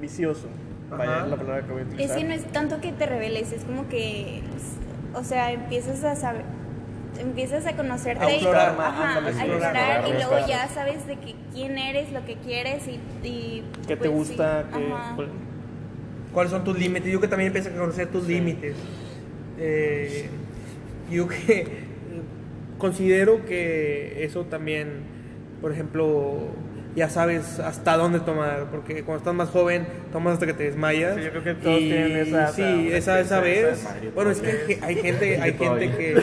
vicioso. 0.00 0.48
Vaya, 0.90 1.16
Ajá. 1.16 1.24
es 1.24 1.30
la 1.30 1.36
palabra 1.36 1.66
que 1.66 1.72
voy 1.72 1.80
a 1.80 1.84
Es 1.84 1.88
utilizar. 1.92 2.16
que 2.18 2.24
no 2.24 2.32
es 2.34 2.44
tanto 2.52 2.80
que 2.80 2.92
te 2.92 3.06
reveles, 3.06 3.52
es 3.52 3.64
como 3.64 3.88
que, 3.88 4.42
o 5.14 5.24
sea, 5.24 5.50
empiezas 5.52 6.04
a 6.04 6.14
saber, 6.14 6.42
empiezas 7.18 7.66
a 7.66 7.74
conocerte 7.76 8.24
A 8.24 8.30
y- 8.36 8.44
más, 8.44 8.54
ajá, 8.54 9.18
a 9.18 9.28
explorar, 9.28 9.50
explorar 9.50 10.08
y 10.08 10.12
luego 10.12 10.46
ya 10.46 10.68
sabes 10.68 11.06
de 11.06 11.16
que 11.16 11.34
quién 11.52 11.76
eres, 11.78 12.12
lo 12.12 12.24
que 12.24 12.36
quieres 12.36 12.86
y, 12.86 13.00
y 13.26 13.64
¿Qué 13.88 13.96
te 13.96 14.08
pues, 14.08 14.10
gusta? 14.28 14.66
cuál- 15.16 15.28
¿Cuáles 16.32 16.52
son 16.52 16.64
tus 16.64 16.78
límites? 16.78 17.10
Yo 17.10 17.20
que 17.20 17.28
también 17.28 17.46
empiezo 17.48 17.70
a 17.70 17.72
conocer 17.72 18.08
tus 18.08 18.26
límites. 18.28 18.76
Eh, 19.58 20.28
yo 21.10 21.26
que 21.28 21.66
considero 22.78 23.46
que 23.46 24.22
eso 24.22 24.44
también, 24.44 25.00
por 25.62 25.72
ejemplo, 25.72 26.48
ya 26.96 27.08
sabes 27.10 27.60
hasta 27.60 27.96
dónde 27.96 28.20
tomar, 28.20 28.64
porque 28.72 29.04
cuando 29.04 29.18
estás 29.18 29.34
más 29.34 29.50
joven 29.50 29.86
tomas 30.12 30.32
hasta 30.34 30.46
que 30.46 30.54
te 30.54 30.64
desmayas. 30.64 31.14
Sí, 31.16 31.22
yo 31.24 31.30
creo 31.30 31.44
que 31.44 31.54
todos 31.54 31.78
tienen 31.78 32.16
esa- 32.16 32.52
Sí, 32.52 32.88
esa- 32.90 33.20
esa, 33.20 33.40
vez. 33.40 33.78
esa- 33.78 33.94
Bueno, 34.14 34.30
es 34.30 34.40
que 34.40 34.78
hay 34.82 34.96
gente, 34.96 35.40
hay 35.40 35.52
gente 35.58 35.90
que 35.90 36.22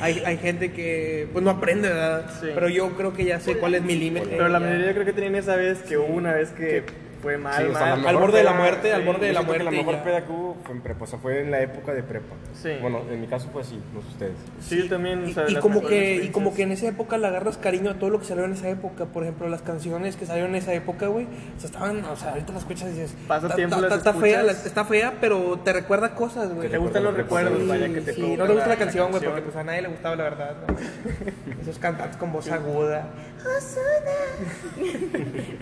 hay, 0.00 0.22
hay 0.26 0.36
gente 0.38 0.72
que 0.72 1.28
pues 1.32 1.44
no 1.44 1.50
aprende, 1.50 1.88
¿verdad? 1.88 2.30
Sí. 2.40 2.48
Pero 2.54 2.68
yo 2.68 2.90
creo 2.96 3.12
que 3.14 3.24
ya 3.24 3.40
sé 3.40 3.56
cuál 3.58 3.74
es 3.76 3.82
mi 3.82 3.94
límite. 3.96 4.26
Pero 4.30 4.48
la 4.48 4.58
Ya. 4.60 4.66
mayoría 4.66 4.92
creo 4.92 5.04
que 5.06 5.12
tienen 5.12 5.36
esa 5.36 5.56
vez 5.56 5.78
que 5.78 5.96
hubo 5.96 6.06
una 6.12 6.32
vez 6.34 6.50
que 6.50 6.82
fue 7.22 7.36
mal, 7.38 7.54
Sí, 7.56 7.70
o 7.70 7.76
sea, 7.76 7.86
mal. 7.96 8.02
la 8.04 8.10
Al 8.10 8.16
borde 8.16 8.38
de 8.38 8.44
la 8.44 8.52
muerte, 8.52 8.92
al 8.92 9.04
borde 9.04 9.26
de 9.26 9.32
la 9.32 9.42
muerte 9.42 9.64
La 9.64 9.70
mejor 9.70 9.94
ya. 9.96 10.04
peda 10.04 10.24
que 10.24 10.32
hubo 10.32 10.56
fue 10.64 10.74
en 10.74 10.80
prepa, 10.82 11.04
o 11.04 11.06
sea, 11.06 11.18
fue 11.18 11.40
en 11.40 11.50
la 11.50 11.60
época 11.60 11.92
de 11.94 12.02
prepa. 12.02 12.34
Sí. 12.54 12.70
Bueno, 12.80 13.02
en 13.10 13.20
mi 13.20 13.26
caso 13.26 13.48
fue 13.52 13.62
así, 13.62 13.80
no 13.94 14.00
sé 14.02 14.08
ustedes. 14.08 14.36
Sí, 14.60 14.88
también, 14.88 15.24
o 15.24 15.28
Y, 15.28 15.32
sea, 15.34 15.44
y 15.48 15.56
como 15.56 15.82
que, 15.84 16.16
y 16.16 16.28
como 16.28 16.54
que 16.54 16.62
en 16.62 16.72
esa 16.72 16.86
época 16.88 17.18
le 17.18 17.26
agarras 17.26 17.56
cariño 17.58 17.90
a 17.90 17.94
todo 17.94 18.10
lo 18.10 18.18
que 18.20 18.26
salió 18.26 18.44
en 18.44 18.52
esa 18.52 18.68
época. 18.68 19.06
Por 19.06 19.22
ejemplo, 19.24 19.48
las 19.48 19.62
canciones 19.62 20.16
que 20.16 20.26
salieron 20.26 20.50
en 20.50 20.56
esa 20.56 20.72
época, 20.74 21.06
güey. 21.08 21.26
O 21.56 21.60
sea, 21.60 21.66
estaban, 21.70 22.04
o 22.04 22.16
sea, 22.16 22.30
ahorita 22.30 22.52
las 22.52 22.62
escuchas 22.62 22.88
y 22.88 22.92
dices. 22.92 23.14
Pasa 23.26 23.48
"Ta- 23.48 23.54
tiempo, 23.56 23.76
ta- 23.76 23.82
las 23.82 23.90
ta- 23.90 23.96
está 23.96 24.12
fea, 24.14 24.40
escuchas". 24.40 24.62
la- 24.62 24.68
está 24.68 24.84
fea, 24.84 25.14
pero 25.20 25.58
te 25.64 25.72
recuerda 25.72 26.14
cosas, 26.14 26.52
güey. 26.52 26.68
Te 26.68 26.78
gustan 26.78 27.04
los 27.04 27.14
recuerdos, 27.14 27.66
vaya, 27.66 27.88
que 27.88 28.00
te 28.00 28.12
sí, 28.14 28.36
no 28.36 28.46
te 28.46 28.52
gusta 28.52 28.68
la, 28.68 28.76
canción, 28.76 29.10
güey, 29.10 29.22
porque 29.22 29.42
pues 29.42 29.56
a 29.56 29.64
nadie 29.64 29.82
le 29.82 29.88
gustaba 29.88 30.16
la 30.16 30.24
verdad. 30.24 30.56
Esos 31.62 31.78
cantantes 31.78 32.16
con 32.16 32.32
voz 32.32 32.50
aguda. 32.50 33.08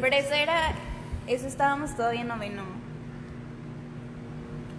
Pero 0.00 0.16
eso 0.16 0.34
era, 0.34 0.72
eso 1.26 1.46
estábamos 1.46 1.94
todavía 1.96 2.22
en 2.22 2.28
noveno. 2.28 2.62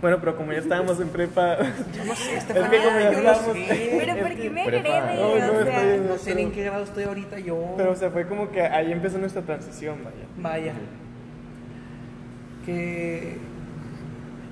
Bueno, 0.02 0.18
pero 0.20 0.36
como 0.38 0.54
ya 0.54 0.60
estábamos 0.60 1.00
en 1.00 1.10
prepa. 1.10 1.58
No 2.06 2.16
sé, 2.16 2.38
Es 2.38 2.44
que 2.46 2.54
como 2.54 2.70
ya 3.00 3.12
yo 3.12 3.22
no 3.22 3.32
estábamos- 3.32 3.54
sé. 3.68 3.98
Pero 4.00 4.16
¿por 4.22 4.36
qué 4.36 4.50
me 4.50 4.62
agredes? 4.62 4.86
No, 4.86 5.20
no, 5.20 5.28
o 5.34 5.60
está 5.60 5.66
sea. 5.66 5.98
No 5.98 6.18
sé 6.18 6.42
en 6.42 6.52
qué 6.52 6.64
grado 6.64 6.84
estoy 6.84 7.04
ahorita 7.06 7.40
yo. 7.40 7.74
Pero 7.78 7.92
o 7.92 7.96
sea, 7.96 8.12
fue 8.12 8.28
como 8.28 8.52
que 8.52 8.62
ahí 8.62 8.92
empezó 8.92 9.18
nuestra 9.18 9.42
transición, 9.42 9.98
vaya. 10.04 10.26
Vaya. 10.38 10.74
Que 12.66 13.38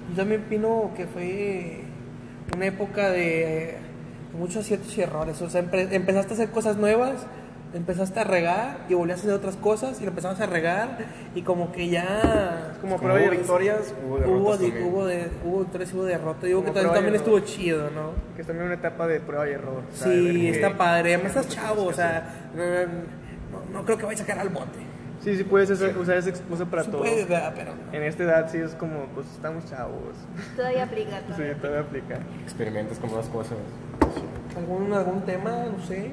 yo 0.09 0.15
también 0.15 0.43
opino 0.45 0.91
que 0.95 1.05
fue 1.05 1.81
una 2.55 2.65
época 2.67 3.09
de 3.09 3.77
muchos 4.37 4.57
aciertos 4.65 4.97
y 4.97 5.01
errores. 5.01 5.41
O 5.41 5.49
sea, 5.49 5.61
empe- 5.63 5.89
empezaste 5.91 6.33
a 6.33 6.35
hacer 6.35 6.49
cosas 6.51 6.77
nuevas, 6.77 7.27
empezaste 7.75 8.19
a 8.19 8.23
regar 8.23 8.77
y 8.89 8.93
volvías 8.93 9.19
a 9.19 9.21
hacer 9.23 9.33
otras 9.33 9.55
cosas 9.57 9.99
y 9.99 10.03
lo 10.03 10.09
empezabas 10.09 10.39
a 10.41 10.45
regar 10.45 10.97
y 11.35 11.41
como 11.41 11.71
que 11.71 11.89
ya 11.89 12.73
Como 12.81 12.97
Como 12.97 13.13
hubo 13.13 13.29
victorias, 13.29 13.93
hubo 14.05 14.17
derrotas 14.17 14.41
hubo, 14.41 14.51
también. 14.57 14.83
hubo, 14.85 15.05
de, 15.05 15.27
hubo 15.43 15.59
victorias 15.59 15.93
hubo 15.93 16.03
derrotas. 16.05 16.43
Digo 16.43 16.61
Como 16.63 16.73
que 16.73 16.81
también, 16.81 17.15
estuvo 17.15 17.39
chido, 17.41 17.89
¿no? 17.91 18.11
Que 18.35 18.41
es 18.41 18.47
también 18.47 18.65
una 18.67 18.75
etapa 18.75 19.07
de 19.07 19.19
prueba 19.19 19.47
y 19.49 19.51
error. 19.53 19.83
o 19.91 19.95
sea, 19.95 20.07
Sí, 20.11 20.47
está 20.47 20.77
padre. 20.77 21.15
Además 21.15 21.35
estás 21.35 21.47
que 21.47 21.53
chavo, 21.55 21.83
o 21.83 21.89
que 21.89 21.95
sea, 21.95 22.49
no, 22.55 23.79
no 23.79 23.85
creo 23.85 23.97
que 23.97 24.05
vaya 24.05 24.15
a 24.23 24.25
sacar 24.25 24.39
al 24.39 24.49
bote. 24.49 24.79
Sí, 25.21 25.35
sí, 25.37 25.43
puedes 25.43 25.69
usar, 25.71 25.97
usar 25.97 26.17
esa 26.17 26.29
excusa 26.29 26.65
para 26.65 26.83
Sí 26.83 26.91
todo. 26.91 27.01
puedes, 27.01 27.27
¿verdad? 27.27 27.53
pero 27.55 27.71
En 27.93 28.03
esta 28.03 28.23
edad 28.23 28.47
sí 28.51 28.59
es 28.59 28.75
como, 28.75 29.05
pues 29.15 29.25
estamos 29.33 29.65
chavos. 29.65 30.13
todavía 30.55 30.83
aplica. 30.83 31.17
Sí, 31.27 31.33
todavía. 31.33 31.55
todavía 31.57 31.81
aplica. 31.81 32.19
Experimentas 32.43 32.99
con 32.99 33.09
nuevas 33.09 33.27
cosas. 33.29 33.57
algún, 34.55 34.93
algún 34.93 35.21
tema, 35.23 35.65
no 35.75 35.83
sé. 35.83 36.11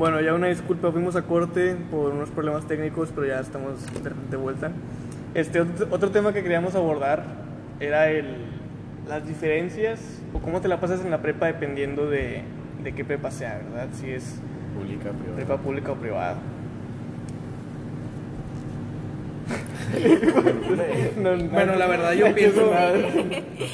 Bueno, 0.00 0.18
ya 0.22 0.32
una 0.32 0.46
disculpa, 0.46 0.90
fuimos 0.90 1.14
a 1.14 1.20
corte 1.20 1.76
por 1.90 2.14
unos 2.14 2.30
problemas 2.30 2.66
técnicos, 2.66 3.10
pero 3.14 3.26
ya 3.26 3.38
estamos 3.38 3.74
de, 4.30 4.36
vuelta. 4.38 4.70
Este 5.34 5.60
otro, 5.60 6.10
tema 6.10 6.32
que 6.32 6.42
queríamos 6.42 6.74
abordar 6.74 7.22
era 7.80 8.08
el, 8.08 8.24
las 9.06 9.28
diferencias 9.28 10.00
o 10.32 10.38
cómo 10.38 10.62
te 10.62 10.68
la 10.68 10.80
pasas 10.80 11.04
en 11.04 11.10
la 11.10 11.20
prepa 11.20 11.48
dependiendo 11.48 12.08
de, 12.08 12.40
de 12.82 12.94
qué 12.94 13.04
prepa 13.04 13.30
sea, 13.30 13.60
¿verdad? 13.62 13.88
Si 13.92 14.10
es 14.10 14.36
Pública, 14.74 15.10
privada. 15.10 15.36
prepa 15.36 15.58
pública 15.58 15.92
o 15.92 15.96
privada. 15.96 16.36
No, 21.20 21.36
no, 21.36 21.44
Bueno, 21.50 21.74
la 21.74 21.86
verdad, 21.86 22.12
yo 22.14 22.28
no, 22.30 22.34
pienso- 22.34 22.72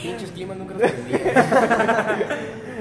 pinches 0.03 0.33
climas 0.33 0.57
nunca 0.57 0.75
los 0.75 0.83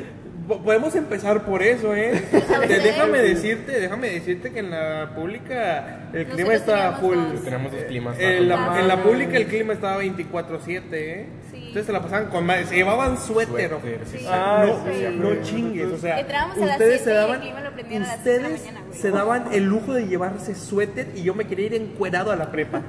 Podemos 0.47 0.93
empezar 0.95 1.43
por 1.43 1.63
eso, 1.63 1.95
¿eh? 1.95 2.21
Te- 2.67 2.79
déjame 2.79 3.17
decirte, 3.19 3.79
déjame 3.79 4.09
decirte 4.11 4.51
que 4.51 4.59
en 4.59 4.69
la 4.69 5.11
pública 5.15 6.09
el 6.13 6.25
clima 6.27 6.53
Nosotros 6.53 6.75
está 6.77 6.91
full. 6.97 7.15
dos. 7.15 7.43
Tenemos 7.43 7.71
dos 7.71 7.81
climas. 7.85 8.19
En 8.19 8.47
la, 8.49 8.55
Ah, 8.75 8.79
en 8.79 8.87
la 8.87 9.01
pública 9.01 9.37
el 9.37 9.47
clima 9.47 9.73
estaba 9.73 10.03
24-7, 10.03 10.81
¿eh? 10.91 11.25
Sí. 11.51 11.57
Entonces 11.57 11.85
se 11.87 11.91
la 11.91 12.01
pasaban 12.01 12.27
con 12.27 12.45
madre, 12.45 12.65
se 12.67 12.75
llevaban 12.75 13.17
suéter. 13.17 13.69
Suéter, 13.69 13.73
ojo. 13.73 13.87
sí, 14.05 14.17
sí. 14.19 14.25
Ah, 14.29 14.65
no, 14.67 14.93
sí, 14.93 15.05
no 15.17 15.41
chingues, 15.41 15.87
o 15.91 15.97
sea, 15.97 16.19
ustedes 16.55 17.01
se 17.01 17.09
daban, 17.11 17.41
ustedes 17.41 18.61
se 18.91 19.11
daban 19.11 19.45
el 19.51 19.63
lujo 19.65 19.93
de 19.93 20.07
llevarse 20.07 20.53
suéter 20.55 21.07
y 21.15 21.23
yo 21.23 21.33
me 21.33 21.45
quería 21.45 21.65
ir 21.67 21.73
encuerado 21.73 22.31
a 22.31 22.35
la 22.35 22.51
prepa. 22.51 22.81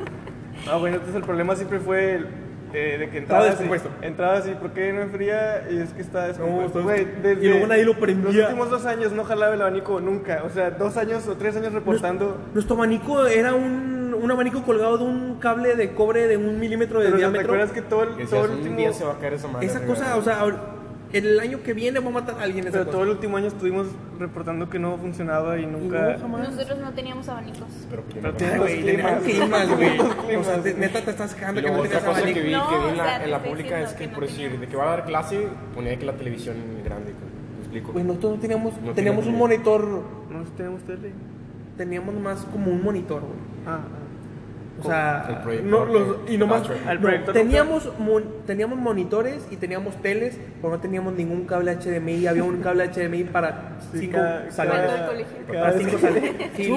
Ah, 0.69 0.77
bueno, 0.77 0.97
entonces 0.97 1.17
el 1.17 1.23
problema 1.23 1.57
siempre 1.57 1.81
fue 1.81 2.15
el, 2.17 2.27
eh, 2.77 2.99
de 2.99 3.09
que 3.09 3.19
entrabas 3.19 3.47
y, 3.47 3.51
descompuesto. 3.51 3.89
entrabas 4.03 4.47
y 4.47 4.51
¿por 4.53 4.71
qué 4.73 4.93
no 4.93 5.01
enfría? 5.01 5.67
Y 5.71 5.79
es 5.79 5.95
que 5.95 6.03
está 6.03 6.27
descompuesto. 6.29 6.83
desde 6.83 7.33
Y 7.43 7.49
luego 7.49 7.67
nadie 7.67 7.85
lo 7.87 7.99
prendía. 7.99 8.31
Los 8.33 8.37
últimos 8.51 8.71
dos 8.71 8.85
años 8.85 9.13
no 9.13 9.25
jalaba 9.25 9.55
el 9.55 9.63
abanico 9.63 9.99
nunca. 10.01 10.43
O 10.45 10.51
sea, 10.51 10.71
dos 10.71 10.97
años 10.99 11.27
o 11.27 11.37
tres 11.37 11.57
años 11.57 11.73
reportando. 11.73 12.37
Nuestro 12.53 12.77
abanico 12.77 13.27
era 13.27 13.55
un, 13.55 14.15
un 14.15 14.31
abanico 14.31 14.63
colgado 14.63 14.99
de 14.99 15.05
un 15.05 15.39
cable 15.41 15.75
de 15.75 15.95
cobre 15.95 16.27
de 16.27 16.37
un 16.37 16.61
milímetro 16.61 17.01
de 17.01 17.07
Pero 17.07 17.17
o 17.17 17.19
sea, 17.19 17.29
¿te 17.29 17.33
diámetro. 17.33 17.55
acuerdas 17.55 17.73
que 17.73 17.83
todo 17.83 18.03
el, 18.03 18.29
todo 18.29 18.45
el 18.45 18.51
último... 18.51 18.77
día 18.77 18.93
se 18.93 19.05
va 19.05 19.13
a 19.13 19.19
caer 19.19 19.33
esa 19.35 19.49
madre. 19.49 19.67
Esa 19.67 19.79
arriba". 19.79 19.95
cosa, 19.95 20.17
o 20.17 20.23
sea, 20.23 20.45
el 21.19 21.41
año 21.41 21.63
que 21.63 21.73
viene 21.73 22.01
va 22.01 22.09
a 22.09 22.13
matar 22.13 22.37
a 22.39 22.43
alguien 22.43 22.65
esa 22.65 22.73
Pero 22.73 22.85
cosa. 22.85 22.93
todo 22.93 23.03
el 23.05 23.11
último 23.11 23.37
año 23.37 23.47
estuvimos 23.49 23.87
reportando 24.19 24.69
que 24.69 24.79
no 24.79 24.97
funcionaba 24.99 25.59
y 25.59 25.67
nunca... 25.67 26.13
no, 26.15 26.19
jamás. 26.21 26.51
Nosotros 26.51 26.79
no 26.81 26.93
teníamos 26.93 27.29
abanicos. 27.29 27.69
Pero, 27.91 28.03
Pero 28.39 28.59
güey, 28.63 28.81
climas. 28.83 29.23
climas, 29.23 29.69
güey. 29.77 30.37
O 30.37 30.45
sea, 30.45 30.63
te- 30.63 30.75
neta 30.75 31.01
te 31.03 31.11
estás 31.11 31.35
quejando 31.35 31.61
que 31.63 31.71
no 31.71 31.79
otra 31.79 31.89
tenías 31.89 32.05
cosa 32.05 32.21
que 32.23 32.27
vi, 32.29 32.35
que 32.35 32.41
vi 32.43 32.47
en 32.53 32.59
No, 32.59 32.69
o 32.69 32.95
la, 32.95 33.05
sea, 33.05 33.17
en 33.17 33.23
te 33.23 33.29
la 33.29 33.43
pública 33.43 33.81
es 33.83 33.93
que, 33.93 33.99
que 33.99 34.07
no 34.09 34.13
por 34.15 34.23
decir, 34.25 34.37
teníamos. 34.37 34.61
de 34.61 34.67
que 34.69 34.77
va 34.77 34.85
a 34.85 34.91
dar 34.97 35.05
clase, 35.05 35.49
ponía 35.75 35.99
que 35.99 36.07
la 36.07 36.13
televisión 36.13 36.57
grande. 36.85 37.13
¿Me 37.13 37.61
explico? 37.63 37.93
Pues 37.93 38.05
nosotros 38.05 38.33
no 38.35 38.41
teníamos, 38.41 38.81
No 38.83 38.93
teníamos 38.93 39.27
un 39.27 39.37
monitor, 39.37 39.85
No 40.31 40.43
tenemos 40.57 40.83
tele. 40.83 41.13
teníamos 41.77 42.15
más 42.15 42.41
como 42.53 42.71
un 42.71 42.83
monitor, 42.83 43.21
güey. 43.21 43.33
Ah, 43.67 43.81
O 44.79 44.87
sea, 44.87 45.41
proyector 45.43 45.71
no, 45.71 45.85
los- 45.87 46.17
y 46.31 46.37
nomás. 46.37 46.69
Al 46.87 47.01
no, 47.01 47.33
teníamos 47.33 47.91
mon- 47.99 48.45
teníamos 48.47 48.79
monitores 48.79 49.47
y 49.51 49.57
teníamos 49.57 49.97
teles, 50.03 50.39
pero 50.61 50.75
no 50.75 50.81
teníamos 50.81 51.15
ningún 51.15 51.47
cable 51.47 51.71
HDMI, 51.73 52.27
había 52.27 52.45
un 52.45 52.61
cable 52.61 52.85
HDMI 52.85 53.25
para 53.25 53.79
Sí, 53.93 54.01
cinco 54.01 54.19
salones. 54.51 54.91
Para 55.49 55.73
cinco 55.73 55.91
que- 55.93 55.99
salones. 55.99 56.35
Sí, 56.57 56.73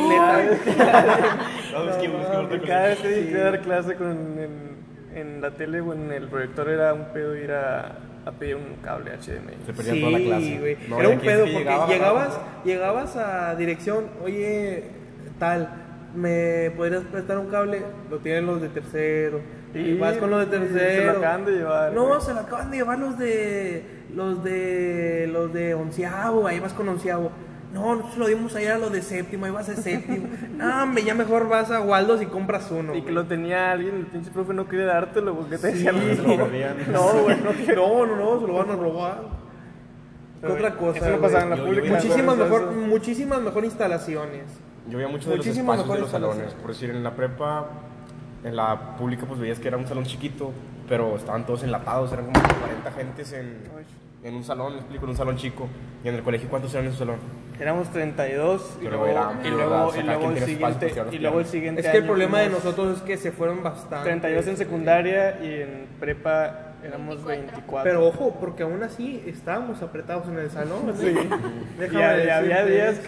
cada 2.68 2.88
vez 2.88 3.00
que 3.00 3.08
Sí. 3.16 3.22
llegué 3.26 3.42
a 3.42 3.44
dar 3.46 3.62
clase 3.62 3.96
con, 3.96 4.08
en, 4.40 4.78
en 5.16 5.42
la 5.42 5.52
tele 5.52 5.82
o 5.82 5.94
en 5.94 6.12
el 6.12 6.28
proyector 6.28 6.70
era 6.70 6.94
un 6.94 7.06
pedo 7.14 7.36
ir 7.36 7.52
a, 7.52 7.98
a 8.26 8.32
pedir 8.32 8.56
un 8.56 8.76
cable 8.84 9.12
HDMI. 9.12 9.54
Se 9.66 9.74
perdía 9.74 10.00
toda 10.02 10.12
la 10.20 10.26
clase. 10.26 10.46
Sí. 10.80 10.88
No, 10.90 11.00
Era 11.00 11.10
un 11.10 11.20
pedo 11.20 11.40
porque 11.42 11.58
llegaba, 11.58 11.88
llegabas, 11.88 12.40
llegabas 12.66 13.16
a 13.18 13.56
dirección, 13.56 14.06
oye, 14.24 14.84
tal, 15.38 15.70
¿me 16.16 16.72
podrías 16.76 17.04
prestar 17.04 17.38
un 17.38 17.48
cable? 17.48 17.82
Lo 18.10 18.18
tienen 18.20 18.46
los 18.46 18.62
de 18.62 18.70
tercero. 18.70 19.42
Y 19.74 19.98
vas 19.98 20.18
con 20.18 20.32
los 20.32 20.50
de 20.50 20.58
se 20.58 20.64
lo 20.64 20.68
tercero. 20.74 21.12
acaban 21.20 21.46
de 21.46 21.52
llevar, 21.52 21.94
No, 21.94 22.08
güey. 22.08 22.22
se 22.22 22.34
lo 22.34 22.40
acaban 22.40 22.72
de 22.72 22.78
llevar 22.78 22.98
los 23.00 23.18
de 23.20 23.84
los 24.16 24.44
de 24.44 25.30
los 25.32 25.54
de 25.54 25.76
onceavo, 25.76 26.48
ahí 26.48 26.60
vas 26.60 26.74
con 26.74 26.90
onceavo. 26.90 27.30
No, 27.72 27.94
nosotros 27.94 28.18
lo 28.18 28.28
dimos 28.28 28.56
allá 28.56 28.74
a 28.74 28.78
los 28.80 28.92
de 28.92 29.04
séptimo, 29.04 29.46
ahí 29.46 29.52
vas 29.52 29.70
a 29.70 29.76
séptimo. 29.76 30.28
no, 30.58 30.84
hombre, 30.84 31.04
ya 31.04 31.14
mejor 31.14 31.48
vas 31.48 31.70
a 31.70 31.82
Waldos 31.82 32.20
y 32.20 32.26
compras 32.26 32.72
uno. 32.72 32.96
Y 32.96 33.04
que 33.04 33.12
lo 33.12 33.26
tenía 33.28 33.72
alguien, 33.72 33.96
el 33.96 34.06
pinche 34.08 34.32
profe 34.32 34.56
no 34.56 34.68
quería 34.68 34.86
dártelo 34.88 35.36
porque 35.36 35.60
te 35.60 35.68
decía 35.68 35.92
Sí. 35.94 36.16
Se 36.16 36.24
lo 36.24 36.36
perdían. 36.46 36.78
No, 36.92 37.12
güey, 37.24 37.38
no, 37.38 37.52
no, 37.76 38.06
no, 38.08 38.16
no, 38.16 38.42
se 38.42 38.48
lo 38.48 38.54
van 38.54 38.72
a 38.72 38.76
robar. 38.76 39.18
¿Qué 39.22 40.48
Pero, 40.48 40.54
otra 40.56 40.76
cosa? 40.78 40.98
eso 40.98 41.06
no 41.12 41.18
güey? 41.20 41.22
pasaba 41.22 41.44
en 41.44 41.50
la 41.52 41.56
Yo- 41.58 41.62
yo 41.62 41.68
pública. 41.68 41.84
vi 41.86 41.92
las 41.94 42.04
Muchísimas 42.06 42.38
¿no? 42.38 42.44
mejor, 42.46 42.72
muchísimas 42.72 43.42
mejor 43.42 43.66
instalaciones. 43.66 44.44
Yo 44.88 44.98
veía 44.98 45.08
mucho 45.10 45.30
de 45.30 45.38
los 45.38 45.46
espacios 45.46 45.88
de 45.90 46.00
los 46.00 46.10
salones. 46.10 46.54
Por 46.56 46.68
decir, 46.72 46.90
en 46.90 47.04
la 47.04 47.12
prepa, 47.16 47.68
en 48.44 48.56
la 48.56 48.96
pública, 48.98 49.26
pues 49.28 49.40
veías 49.40 49.60
que 49.60 49.68
era 49.68 49.78
un 49.78 49.88
salón 49.88 50.06
chiquito, 50.06 50.52
pero 50.88 51.16
estaban 51.16 51.46
todos 51.46 51.64
enlatados, 51.64 52.12
eran 52.14 52.26
como 52.26 52.40
40 52.42 52.92
gentes 52.94 53.34
en, 53.34 53.58
en 54.24 54.36
un 54.36 54.44
salón, 54.44 54.74
me 54.74 54.80
explico, 54.80 55.06
en 55.06 55.12
un 55.12 55.18
salón 55.18 55.36
chico. 55.38 55.68
Y 56.04 56.08
en 56.08 56.16
el 56.16 56.24
colegio, 56.24 56.50
¿cuántos 56.50 56.74
eran 56.74 56.86
en 56.88 56.92
su 56.94 57.00
salón? 57.00 57.18
Éramos 57.60 57.90
32 57.90 58.78
y 58.82 58.86
luego, 58.86 59.06
era- 59.06 59.34
y 59.44 59.50
luego, 59.50 59.92
y 59.94 60.02
luego 60.04 60.32
el 60.32 60.40
siguiente 60.46 60.94
y 61.12 61.18
luego 61.20 61.40
el 61.42 61.46
siguiente 61.46 61.82
Es 61.82 61.88
que 61.88 61.98
el 61.98 62.04
año 62.04 62.08
problema 62.08 62.40
de 62.40 62.50
nosotros 62.50 62.98
es 62.98 63.04
que 63.04 63.18
se 63.18 63.34
fueron 63.34 63.62
bastante. 63.62 64.06
32 64.10 64.48
en 64.48 64.56
secundaria 64.58 65.40
y 65.44 65.62
en 65.64 65.88
prepa 66.00 66.69
éramos 66.84 67.24
24. 67.26 67.84
Pero 67.84 68.08
ojo, 68.08 68.38
porque 68.40 68.64
aún 68.64 68.82
así 68.84 69.24
estábamos 69.28 69.82
apretados 69.82 70.28
en 70.28 70.40
el 70.40 70.50
salón. 70.50 70.94
Sí. 71.00 71.14
Déjame 71.78 72.00
y, 72.00 72.04
había- 72.04 72.26
y 72.26 72.30
había 72.30 72.66
decirte 72.66 72.72
días 72.74 72.94
eso. 72.96 73.06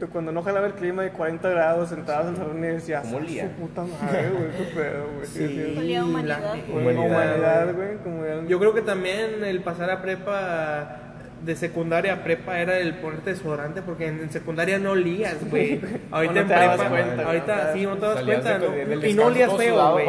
que 0.00 0.06
cuando 0.12 0.32
no 0.32 0.42
jalaba 0.42 0.66
el 0.66 0.72
clima 0.74 1.02
de 1.02 1.10
40 1.10 1.48
grados, 1.50 1.88
sentados 1.90 2.26
en 2.26 2.30
el 2.32 2.36
salón 2.38 2.64
y 2.64 2.66
decías, 2.68 3.02
¿Cómo 3.02 3.18
"Ah, 3.18 3.20
olía?" 3.20 3.42
su 3.44 3.50
puta 3.62 3.82
madre, 3.82 4.30
güey, 4.30 4.50
qué 4.56 4.74
pedo, 4.74 5.06
güey. 5.14 5.26
Sí, 5.26 5.74
sí, 5.80 5.94
a 5.94 6.04
humanidad. 6.04 6.54
Humanidad, 6.68 7.06
humanidad, 7.06 7.74
güey, 7.74 8.48
Yo 8.48 8.58
creo 8.58 8.74
que 8.74 8.82
también 8.82 9.44
el 9.44 9.60
pasar 9.62 9.90
a 9.90 10.00
prepa 10.02 11.11
de 11.44 11.56
secundaria 11.56 12.12
a 12.14 12.22
prepa 12.24 12.60
era 12.60 12.78
el 12.78 12.94
ponerte 12.94 13.30
desodorante 13.30 13.82
porque 13.82 14.06
en, 14.06 14.20
en 14.20 14.30
secundaria 14.30 14.78
no 14.78 14.92
olías, 14.92 15.36
güey. 15.50 15.80
Ahorita 16.10 16.34
no 16.34 16.40
en 16.40 16.46
prepa, 16.46 16.88
cuenta, 16.88 17.22
ahorita 17.26 17.64
¿no? 17.68 17.72
sí 17.72 17.82
no 17.86 17.96
te 17.96 18.06
das 18.06 18.24
cuenta, 18.24 18.58
de- 18.58 18.66
¿no? 18.68 18.72
de- 18.74 18.84
del 18.86 19.04
y 19.06 19.14
no 19.14 19.24
olías 19.26 19.50
feo, 19.56 19.90
güey. 19.92 20.04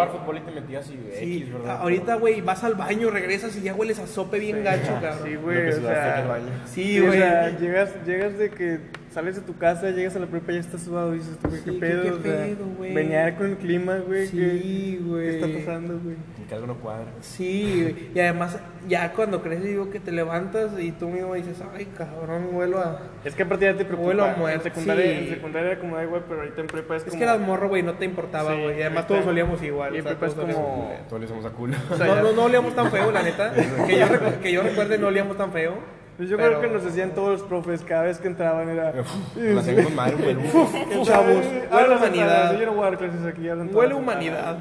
Sí, 1.20 1.38
X, 1.38 1.54
¿verdad? 1.54 1.78
ahorita, 1.82 2.16
güey, 2.16 2.42
vas 2.42 2.64
al 2.64 2.76
baño, 2.76 3.10
regresas 3.10 3.56
y 3.56 3.62
ya 3.62 3.74
hueles 3.74 4.00
a 4.00 4.08
sope 4.08 4.38
bien 4.40 4.64
gacho, 4.64 4.94
cabrón. 5.02 5.20
Sí, 5.28 5.36
güey, 5.36 5.68
o 5.70 5.72
sea, 5.82 6.26
baño. 6.28 6.46
Sí, 6.66 6.84
sí, 6.84 7.00
o 7.00 7.06
güey. 7.08 7.18
sea, 7.20 7.50
llegas, 7.60 7.90
llegas 8.06 8.38
de 8.38 8.50
que 8.52 8.80
sales 9.14 9.36
de 9.36 9.42
tu 9.42 9.58
casa, 9.58 9.90
llegas 9.92 10.16
a 10.16 10.20
la 10.20 10.26
prepa 10.26 10.52
y 10.52 10.56
ya 10.56 10.62
estás 10.62 10.82
sudado 10.84 11.14
y 11.14 11.20
dices, 11.20 11.38
güey, 11.44 11.58
Sí, 11.60 11.64
qué 11.66 11.72
¿qué- 11.74 11.80
pedo, 11.80 12.04
qué 12.04 12.30
pedo, 12.30 12.66
güey? 12.78 12.94
venía 12.94 13.36
con 13.36 13.48
el 13.48 13.58
clima, 13.58 13.98
güey, 14.06 14.28
Sí, 14.28 14.38
¿qué, 14.38 15.00
güey. 15.04 15.24
¿qué 15.30 15.36
está 15.40 15.60
pasando, 15.60 16.00
güey? 16.04 16.16
Y 16.42 16.48
que 16.48 16.56
algo 16.56 16.68
no 16.68 16.76
cuadra. 16.76 17.06
Sí, 17.22 17.80
güey. 17.82 17.96
y 18.16 18.20
además 18.20 18.58
ya 18.90 19.14
cuando 19.14 19.42
creces 19.42 19.64
digo 19.66 19.90
que 19.90 20.00
te 20.00 20.12
levantas 20.12 20.72
y 20.80 20.92
tú 20.92 21.08
mismo 21.10 21.34
dices, 21.36 21.58
ay, 21.74 21.86
cabrón, 21.98 22.50
vuelo 22.52 22.80
a... 22.80 23.00
Es 23.24 23.34
que 23.36 23.44
a 23.44 23.48
partir 23.48 23.70
ya 23.72 23.78
te 23.78 23.86
preocupa. 23.86 24.06
Vuelo 24.08 24.26
a 24.26 24.36
muerte, 24.36 24.58
en 24.70 24.74
secundaria, 24.74 25.06
sí. 25.06 25.24
en 25.26 25.30
secundaria 25.36 25.72
era 25.72 25.80
como, 25.80 25.96
ay, 25.96 26.08
güey, 26.08 26.22
pero 26.28 26.42
ahorita 26.42 26.62
en 26.62 26.68
prepa 26.68 26.96
es, 26.98 27.04
Es 27.04 27.10
como... 27.10 27.18
que 27.20 27.24
eras 27.24 27.40
morro, 27.40 27.70
güey, 27.70 27.84
no 27.84 27.94
te 27.94 28.06
importaba, 28.06 28.54
Sí, 28.56 28.62
güey. 28.62 28.80
y 28.80 28.82
además 28.82 29.08
todos 29.08 29.26
olíamos 29.26 29.62
igual. 29.64 29.94
Y 29.94 29.96
o 29.96 30.00
en 30.00 30.04
sea, 30.04 30.12
prepa 30.12 30.26
es 30.28 30.34
todos 30.34 30.46
olíamos- 30.50 30.66
como... 30.66 30.92
Todos 31.08 31.22
le 31.22 31.28
somos 31.28 31.46
a 31.46 31.50
culo. 31.52 31.78
o 31.92 31.96
sea, 31.96 32.08
No, 32.08 32.16
no, 32.24 32.32
no 32.34 32.44
olíamos 32.44 32.76
tan 32.76 32.92
feo, 32.92 33.12
la 33.12 33.24
neta. 33.24 33.54
que, 33.88 34.00
yo, 34.00 34.42
que 34.42 34.52
yo 34.52 34.64
recuerde, 34.64 34.98
no 34.98 35.08
olíamos 35.08 35.38
tan 35.38 35.52
feo. 35.54 36.03
Pues 36.18 36.30
yo 36.30 36.38
pero- 36.38 36.60
creo 36.60 36.62
que 36.62 36.76
nos 36.76 36.84
decían 36.86 37.12
todos 37.16 37.40
los 37.40 37.42
profes, 37.44 37.82
cada 37.84 38.04
vez 38.04 38.20
que 38.20 38.28
entraban 38.28 38.70
era... 38.70 38.94
La 38.94 39.84
con 39.84 39.96
madre, 39.96 40.16
güey. 40.16 41.06
Chavos, 41.06 41.46
huele 41.72 41.96
humanidad. 41.96 42.60
Yo 42.60 42.66
no 42.68 42.74
voy 42.74 42.82
a 42.88 42.90
dar 42.92 42.98
clases 43.00 43.26
aquí. 43.26 43.50
Huele 43.50 43.94
humanidad. 43.96 44.58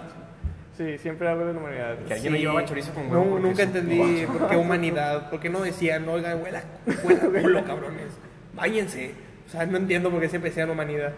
Sí, 0.76 0.96
siempre 0.98 1.28
hablo 1.28 1.46
de 1.46 1.52
la 1.52 1.60
humanidad. 1.60 1.96
Que 2.08 2.14
alguien 2.14 2.32
no 2.32 2.36
Sí. 2.38 2.42
llevaba 2.42 2.64
chorizo 2.64 2.94
con 2.94 3.10
huevo. 3.12 3.24
No, 3.26 3.38
nunca 3.40 3.62
entendí 3.64 4.24
por 4.26 4.48
qué 4.48 4.56
humanidad. 4.56 5.28
¿Por 5.28 5.38
qué 5.40 5.50
no 5.50 5.60
decían, 5.60 6.08
oigan, 6.08 6.42
huela, 6.42 6.62
huela 7.04 7.20
culo, 7.42 7.64
cabrones? 7.64 8.08
Báñense. 8.54 9.12
O 9.46 9.50
sea, 9.50 9.66
no 9.66 9.76
entiendo 9.76 10.10
por 10.10 10.20
qué 10.20 10.30
siempre 10.30 10.48
decían 10.50 10.70
humanidad. 10.70 11.12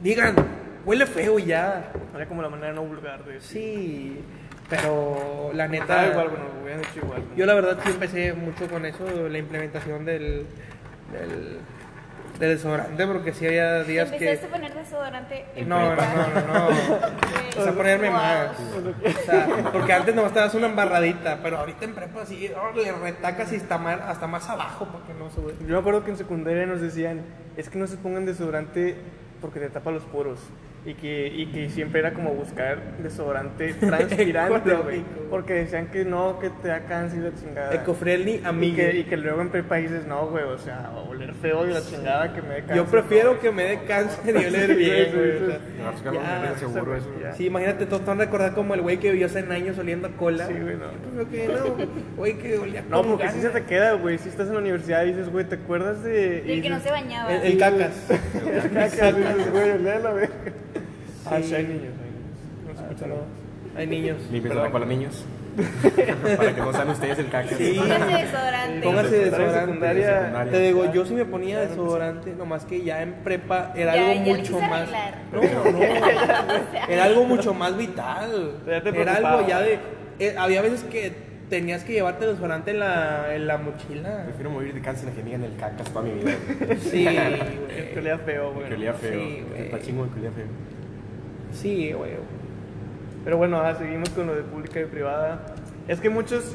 Digan, 0.00 0.36
huele 0.84 1.04
feo 1.06 1.40
y 1.40 1.46
ya. 1.46 1.90
Era 2.14 2.26
como 2.26 2.42
la 2.42 2.48
manera 2.48 2.72
no 2.72 2.84
vulgar 2.84 3.24
de 3.24 3.32
decir. 3.34 3.50
Sí, 3.60 4.20
pero 4.68 5.50
la 5.54 5.64
Ah, 5.64 5.68
neta. 5.68 6.06
igual, 6.08 6.28
bueno, 6.28 6.44
lo 6.54 6.62
hubieran 6.62 6.80
hecho 6.80 6.98
igual. 7.04 7.22
Yo 7.36 7.46
la 7.46 7.54
verdad 7.54 7.78
sí 7.84 7.90
empecé 7.90 8.32
mucho 8.32 8.68
con 8.68 8.84
eso, 8.86 9.04
la 9.28 9.38
implementación 9.38 10.04
del, 10.04 10.46
del, 11.12 11.58
del 12.40 12.48
desodorante, 12.50 13.06
porque 13.06 13.32
sí 13.32 13.46
había 13.46 13.82
días 13.84 14.10
Empezaste 14.12 14.40
que... 14.40 14.46
a 14.46 14.50
poner 14.50 14.74
desodorante 14.74 15.44
en 15.54 15.68
No, 15.68 15.78
no, 15.80 15.96
no, 15.96 16.40
no, 16.46 16.52
no. 16.52 16.66
Güey, 16.76 17.58
O 17.58 17.62
sea, 17.62 17.72
ponerme 17.72 18.08
wow. 18.08 18.16
más. 18.18 18.50
O 18.58 19.24
sea, 19.24 19.46
porque 19.72 19.92
antes 19.92 20.14
nomás 20.14 20.32
te 20.32 20.40
das 20.40 20.54
una 20.54 20.66
embarradita, 20.66 21.38
pero 21.42 21.58
ahorita 21.58 21.84
en 21.84 21.94
prepa 21.94 22.26
sí, 22.26 22.50
oh, 22.56 22.76
le 22.76 22.92
retacas 22.92 23.52
y 23.52 23.56
está 23.56 23.78
más, 23.78 24.00
hasta 24.00 24.26
más 24.26 24.48
abajo 24.50 24.86
porque 24.92 25.14
no 25.14 25.30
sube. 25.30 25.54
Yo 25.60 25.68
me 25.74 25.78
acuerdo 25.78 26.04
que 26.04 26.10
en 26.10 26.16
secundaria 26.18 26.66
nos 26.66 26.80
decían, 26.80 27.22
es 27.56 27.68
que 27.70 27.78
no 27.78 27.86
se 27.86 27.96
pongan 27.96 28.26
desodorante 28.26 28.96
porque 29.40 29.60
te 29.60 29.70
tapa 29.70 29.90
los 29.90 30.02
poros. 30.04 30.38
Y 30.86 30.94
que, 30.94 31.26
y 31.26 31.46
que 31.46 31.68
siempre 31.68 31.98
era 31.98 32.12
como 32.14 32.30
buscar 32.32 32.78
desodorante 33.02 33.74
transpirante, 33.80 34.72
güey. 34.74 35.02
Porque 35.28 35.54
decían 35.54 35.88
que 35.88 36.04
no, 36.04 36.38
que 36.38 36.48
te 36.50 36.68
da 36.68 36.80
cáncer 36.86 37.18
y 37.18 37.22
la 37.22 37.34
chingada. 37.34 37.74
Eco-friendly, 37.74 38.36
y 38.36 38.46
amigo. 38.46 38.76
que, 38.76 38.98
y 38.98 39.04
que 39.04 39.16
luego 39.16 39.40
en 39.40 39.48
prepa 39.48 39.76
dices, 39.76 40.06
no, 40.06 40.28
güey, 40.28 40.44
o 40.44 40.58
sea, 40.58 40.92
oler 41.08 41.34
feo 41.34 41.66
y 41.66 41.72
la 41.72 41.82
chingada 41.82 42.32
que 42.32 42.40
me 42.40 42.48
dé 42.54 42.60
cáncer. 42.60 42.76
Yo 42.76 42.84
prefiero 42.86 43.34
no". 43.34 43.40
que 43.40 43.50
me 43.50 43.64
dé 43.64 43.80
cáncer 43.84 44.36
y 44.36 44.46
oler 44.46 44.74
bien, 44.76 45.06
sí, 45.10 46.64
güey. 46.64 47.00
sí. 47.36 47.46
imagínate, 47.46 47.86
todos 47.86 48.02
te 48.02 48.08
van 48.08 48.20
a 48.20 48.24
recordar 48.24 48.54
como 48.54 48.74
el 48.74 48.82
güey 48.82 48.98
que 48.98 49.10
vivió 49.10 49.28
100 49.28 49.50
años 49.50 49.78
oliendo 49.78 50.06
a 50.06 50.12
cola. 50.12 50.46
Sí, 50.46 50.54
güey, 50.54 50.76
no. 50.76 51.28
Que 51.28 51.48
no, 51.48 51.86
güey 52.16 52.38
que 52.38 52.58
olía 52.58 52.84
No, 52.88 53.02
porque 53.02 53.28
sí 53.30 53.38
gana. 53.40 53.52
se 53.52 53.60
te 53.60 53.66
queda, 53.66 53.92
güey. 53.94 54.18
Si 54.18 54.28
estás 54.28 54.46
en 54.46 54.54
la 54.54 54.60
universidad 54.60 55.02
y 55.04 55.08
dices, 55.08 55.30
güey, 55.30 55.44
¿te 55.46 55.56
acuerdas 55.56 56.02
de...? 56.04 56.42
Del 56.42 56.58
y 56.58 56.62
que 56.62 56.70
no 56.70 56.78
se 56.78 56.90
bañaba. 56.92 57.34
El, 57.34 57.52
el 57.52 57.58
cacas. 57.58 57.92
Cacas, 58.72 59.16
dices, 59.16 59.50
güey, 59.50 59.70
olea 59.70 59.98
la 59.98 60.12
verga. 60.12 60.34
Ah, 61.30 61.38
Sí. 61.42 61.54
hay 61.54 61.64
niños, 61.64 61.82
hay 61.82 62.10
niños. 62.10 62.66
No 62.66 62.74
se 62.76 62.82
escucha 62.82 63.06
nada. 63.06 63.20
Hay 63.76 63.86
niños. 63.86 64.16
La 64.54 64.70
cola, 64.70 64.86
niños. 64.86 65.24
Para 66.36 66.54
que 66.54 66.60
no 66.60 66.72
sean 66.72 66.90
ustedes 66.90 67.18
el 67.18 67.28
caca. 67.30 67.56
Sí. 67.56 67.76
Pónganse 67.78 68.16
desodorante. 68.24 68.80
Póngase 68.82 69.16
desodorante. 69.16 69.60
secundaria. 69.60 70.18
Secundaria. 70.18 70.52
Te 70.52 70.60
digo, 70.60 70.92
yo 70.92 71.06
sí 71.06 71.14
me 71.14 71.24
ponía 71.24 71.60
desodorante, 71.60 72.32
nomás 72.34 72.64
que 72.66 72.82
ya 72.84 73.02
en 73.02 73.12
prepa 73.24 73.72
era 73.74 73.94
Ya- 73.96 74.10
algo 74.12 74.24
ya 74.24 74.36
mucho 74.36 74.60
más. 74.60 74.82
arreglar. 74.82 75.14
No, 75.32 75.70
no. 75.72 75.78
Era 76.88 77.04
algo 77.04 77.24
mucho 77.24 77.54
más 77.54 77.76
vital. 77.76 78.52
Era 78.66 79.14
algo 79.16 79.46
ya 79.48 79.60
de. 79.62 79.78
eh, 80.18 80.34
había 80.38 80.60
veces 80.62 80.82
que 80.84 81.12
tenías 81.48 81.84
que 81.84 81.92
llevarte 81.94 82.26
desodorante 82.26 82.72
en 82.72 82.80
la, 82.80 83.34
en 83.34 83.46
la 83.46 83.56
mochila. 83.56 84.24
Prefiero 84.24 84.50
morir 84.50 84.74
de 84.74 84.80
cáncer 84.82 85.08
a 85.08 85.12
que 85.12 85.18
me 85.20 85.24
digan 85.26 85.44
el 85.44 85.56
cacas 85.56 85.88
toda 85.90 86.02
mi 86.04 86.10
vida. 86.12 86.32
güey. 86.66 86.78
Sí, 86.80 87.04
Que 87.06 87.90
güey. 87.94 87.98
olía 87.98 88.18
feo, 88.18 88.52
güey. 88.52 88.68
Que 88.68 88.74
olía 88.74 88.92
feo. 88.92 89.12
Sí, 89.20 89.44
güey. 89.48 89.62
Está 89.62 89.80
chingo 89.80 90.06
que 90.12 90.18
olía 90.20 90.32
feo. 90.32 90.46
Sí, 91.60 91.92
güey. 91.92 92.12
Pero 93.24 93.36
bueno, 93.38 93.60
ah, 93.60 93.74
seguimos 93.74 94.08
con 94.10 94.26
lo 94.26 94.34
de 94.34 94.42
pública 94.42 94.80
y 94.80 94.84
privada. 94.84 95.40
Es 95.88 96.00
que 96.00 96.10
muchos. 96.10 96.50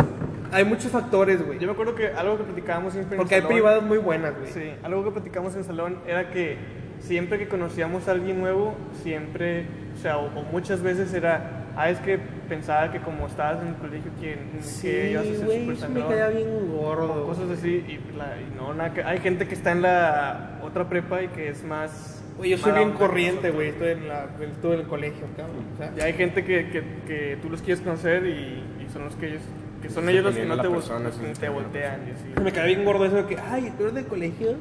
Hay 0.53 0.65
muchos 0.65 0.91
factores, 0.91 1.45
güey. 1.45 1.59
Yo 1.59 1.67
me 1.67 1.73
acuerdo 1.73 1.95
que 1.95 2.07
algo 2.07 2.37
que 2.37 2.43
platicábamos 2.43 2.93
siempre 2.93 3.15
en 3.15 3.21
Porque 3.21 3.35
hay 3.35 3.41
salón- 3.41 3.53
privadas 3.55 3.83
muy 3.83 3.97
buenas, 3.97 4.37
güey. 4.37 4.51
Sí, 4.51 4.71
algo 4.83 5.03
que 5.05 5.11
platicamos 5.11 5.55
en 5.55 5.63
salón 5.63 5.97
era 6.05 6.29
que 6.29 6.57
siempre 6.99 7.37
que 7.39 7.47
conocíamos 7.47 8.07
a 8.07 8.11
alguien 8.11 8.39
nuevo, 8.41 8.75
siempre, 9.01 9.65
o 9.95 9.97
sea, 9.97 10.17
o, 10.17 10.25
o 10.37 10.43
muchas 10.51 10.81
veces 10.81 11.13
era, 11.13 11.63
ah, 11.77 11.89
es 11.89 11.99
que 11.99 12.19
pensaba 12.49 12.91
que 12.91 12.99
como 12.99 13.27
estabas 13.27 13.61
en 13.61 13.69
el 13.69 13.75
colegio, 13.75 14.11
que, 14.19 14.37
Sí, 14.59 14.87
que 14.87 15.11
ibas 15.11 15.23
a 15.23 15.25
ser 15.29 15.35
súper 15.39 15.71
eso 15.71 15.89
me 15.89 16.01
caía 16.05 16.27
bien 16.27 16.47
o 16.49 16.77
gordo. 16.81 17.25
cosas 17.25 17.49
así, 17.51 17.69
y, 17.87 18.17
la- 18.17 18.35
y 18.39 18.53
no, 18.57 18.73
nada 18.73 18.93
que- 18.93 19.03
hay 19.03 19.19
gente 19.19 19.47
que 19.47 19.55
está 19.55 19.71
en 19.71 19.81
la 19.83 20.59
otra 20.63 20.89
prepa 20.89 21.21
y 21.23 21.29
que 21.29 21.47
es 21.49 21.63
más... 21.63 22.20
Güey, 22.41 22.49
yo 22.49 22.57
soy 22.57 22.71
bien 22.71 22.93
corriente, 22.93 23.51
güey. 23.51 23.69
Estoy 23.69 23.89
en, 23.91 24.07
la, 24.07 24.25
estuve 24.51 24.73
en 24.73 24.79
el 24.79 24.87
colegio, 24.87 25.27
cabrón. 25.37 25.63
O 25.75 25.77
sea, 25.77 25.93
Y 25.95 26.01
hay 26.01 26.13
gente 26.13 26.43
que, 26.43 26.69
que, 26.71 26.83
que 27.05 27.37
tú 27.39 27.51
los 27.51 27.61
quieres 27.61 27.83
conocer 27.83 28.25
y, 28.25 28.63
y 28.83 28.87
son 28.91 29.05
los 29.05 29.15
que 29.15 29.27
ellos, 29.27 29.43
que 29.79 29.91
son 29.91 30.09
ellos 30.09 30.23
los 30.23 30.33
que 30.35 30.45
no 30.45 30.59
te, 30.59 30.67
persona, 30.67 31.09
los 31.09 31.17
que 31.17 31.33
te 31.39 31.49
voltean 31.49 32.01
y 32.07 32.11
así. 32.11 32.41
me 32.43 32.51
cae 32.51 32.65
bien 32.65 32.83
gordo 32.83 33.05
eso 33.05 33.17
de 33.17 33.25
que, 33.27 33.37
ay, 33.37 33.71
tú 33.77 33.83
eres 33.83 33.93
del 33.93 34.07
colegio. 34.07 34.55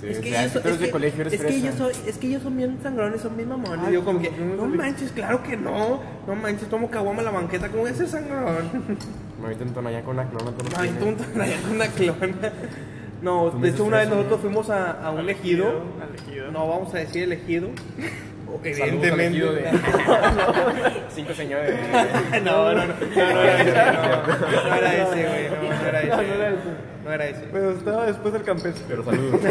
Sí, 0.00 0.08
es 0.08 0.18
que, 0.18 0.30
o 0.30 0.32
sea, 0.32 0.40
ellos, 0.40 0.52
si 0.52 0.58
tú 0.58 0.66
eres 0.66 0.74
es 0.74 0.80
de 0.80 0.86
que- 0.86 0.90
colegio, 0.90 1.20
eres 1.20 1.32
es 1.34 1.40
que 1.42 1.54
ellos 1.54 1.74
son, 1.76 1.90
es 2.08 2.18
que 2.18 2.26
ellos 2.26 2.42
son 2.42 2.56
bien 2.56 2.78
sangrones, 2.82 3.20
son 3.20 3.36
bien 3.36 3.48
mamones. 3.50 3.88
Y 3.88 3.92
yo 3.92 4.04
como 4.04 4.20
que, 4.20 4.30
no 4.32 4.66
manches, 4.66 5.12
claro 5.12 5.44
que 5.44 5.56
no. 5.56 6.00
No 6.26 6.34
manches, 6.34 6.68
tomo 6.68 6.90
caguama 6.90 7.20
en 7.20 7.26
la 7.26 7.30
banqueta, 7.30 7.68
¿cómo 7.68 7.82
voy 7.82 7.92
a 7.92 7.94
ser 7.94 8.08
sangrón? 8.08 8.68
Me 9.40 9.46
aviento 9.46 9.78
en 9.78 9.86
allá 9.86 10.02
con 10.02 10.16
la 10.16 10.28
clona. 10.28 10.52
fines. 10.52 10.98
tú 10.98 11.06
un 11.06 11.40
allá 11.40 11.60
con 11.62 11.70
una 11.72 11.86
clona. 11.86 12.52
No, 13.22 13.50
de 13.50 13.68
hecho 13.68 13.84
una 13.84 13.98
vez 13.98 14.08
nosotros 14.08 14.40
fuimos 14.40 14.68
a, 14.68 14.90
a 15.04 15.10
un 15.10 15.30
ejido. 15.30 15.68
Al 16.00 16.14
ejido. 16.14 16.50
No 16.50 16.68
vamos 16.68 16.92
a 16.94 16.98
decir 16.98 17.22
elegido. 17.22 17.68
Evidentemente. 18.64 19.40
Cinco 21.14 21.32
señores. 21.32 21.74
No, 22.44 22.74
no, 22.74 22.74
no, 22.74 22.86
no, 22.86 22.94
no 23.16 23.40
era 23.40 23.62
ese, 23.62 23.72
no, 23.72 24.12
no 24.74 25.28
güey, 25.30 25.48
no, 25.48 25.82
no 25.82 25.88
era 25.88 26.00
ese. 26.00 26.10
No, 26.10 26.16
no 26.16 26.34
era 26.34 26.48
ese. 26.48 26.58
No 27.04 27.12
era 27.12 27.26
ese. 27.26 27.40
Pero 27.52 27.70
estaba 27.70 28.06
después 28.06 28.32
del 28.34 28.42
campestre. 28.42 28.84
Pero 28.88 29.04
saludos. 29.04 29.40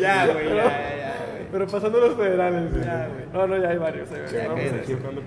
Ya, 0.00 0.26
güey, 0.28 0.48
ya, 0.48 0.64
ya. 0.64 1.14
Pero 1.52 1.66
pasando 1.66 2.00
los 2.00 2.16
federales. 2.16 2.72
Ya, 2.82 3.06
güey. 3.08 3.26
No, 3.34 3.46
no, 3.46 3.62
ya 3.62 3.68
hay 3.68 3.76
varios. 3.76 4.08
Ya, 4.32 4.48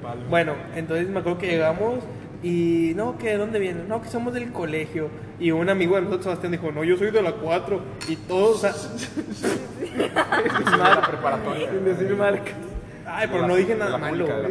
palo. 0.02 0.22
Bueno, 0.30 0.54
entonces 0.76 1.08
me 1.10 1.20
acuerdo 1.20 1.38
que 1.38 1.48
llegamos 1.48 2.00
y 2.44 2.94
no, 2.96 3.18
que 3.18 3.30
¿de 3.30 3.38
dónde 3.38 3.58
vienen? 3.58 3.88
No, 3.88 4.02
que 4.02 4.10
somos 4.10 4.34
del 4.34 4.52
colegio. 4.52 5.10
Y 5.40 5.52
un 5.52 5.70
amigo 5.70 5.96
de 5.96 6.02
nosotros, 6.02 6.26
Sebastián, 6.26 6.52
dijo, 6.52 6.72
no, 6.74 6.84
yo 6.84 6.98
soy 6.98 7.10
de 7.10 7.22
la 7.22 7.32
4. 7.32 7.82
Y 8.10 8.18
todos, 8.18 8.62
sea, 8.62 8.74
la 10.78 11.02
preparatoria. 11.02 11.70
Sin 11.70 11.86
decir 11.86 12.16
marcas. 12.16 12.54
ay, 13.06 13.30
pero 13.32 13.48
no 13.48 13.56
dije 13.56 13.76
nada 13.76 13.98
malo. 13.98 14.26
pública. 14.26 14.50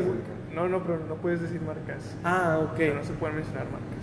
No, 0.55 0.69
no, 0.69 0.83
pero 0.83 1.01
no 1.07 1.17
puedes 1.17 1.43
decir 1.43 1.61
marcas. 1.61 2.17
Ah, 2.25 2.61
ok. 2.63 2.79
No 2.95 3.05
se 3.05 3.13
pueden 3.13 3.37
mencionar 3.37 3.65
marcas. 3.65 4.03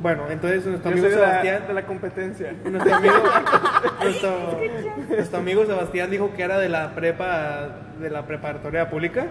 Bueno, 0.00 0.24
entonces 0.30 0.64
nuestro 0.64 0.90
amigo 0.90 1.06
soy 1.06 1.14
de 1.14 1.20
la, 1.20 1.26
Sebastián, 1.26 1.62
de 1.66 1.74
la 1.74 1.86
competencia. 1.86 2.54
nuestro 2.64 2.94
amigo, 2.94 3.14
nuestro, 4.02 4.60
nuestro 5.08 5.38
amigo 5.38 5.66
Sebastián 5.66 6.10
dijo 6.10 6.32
que 6.34 6.42
era 6.42 6.58
de 6.58 6.68
la 6.68 6.94
prepa, 6.94 7.68
de 8.00 8.08
la 8.08 8.24
preparatoria 8.24 8.88
pública. 8.88 9.26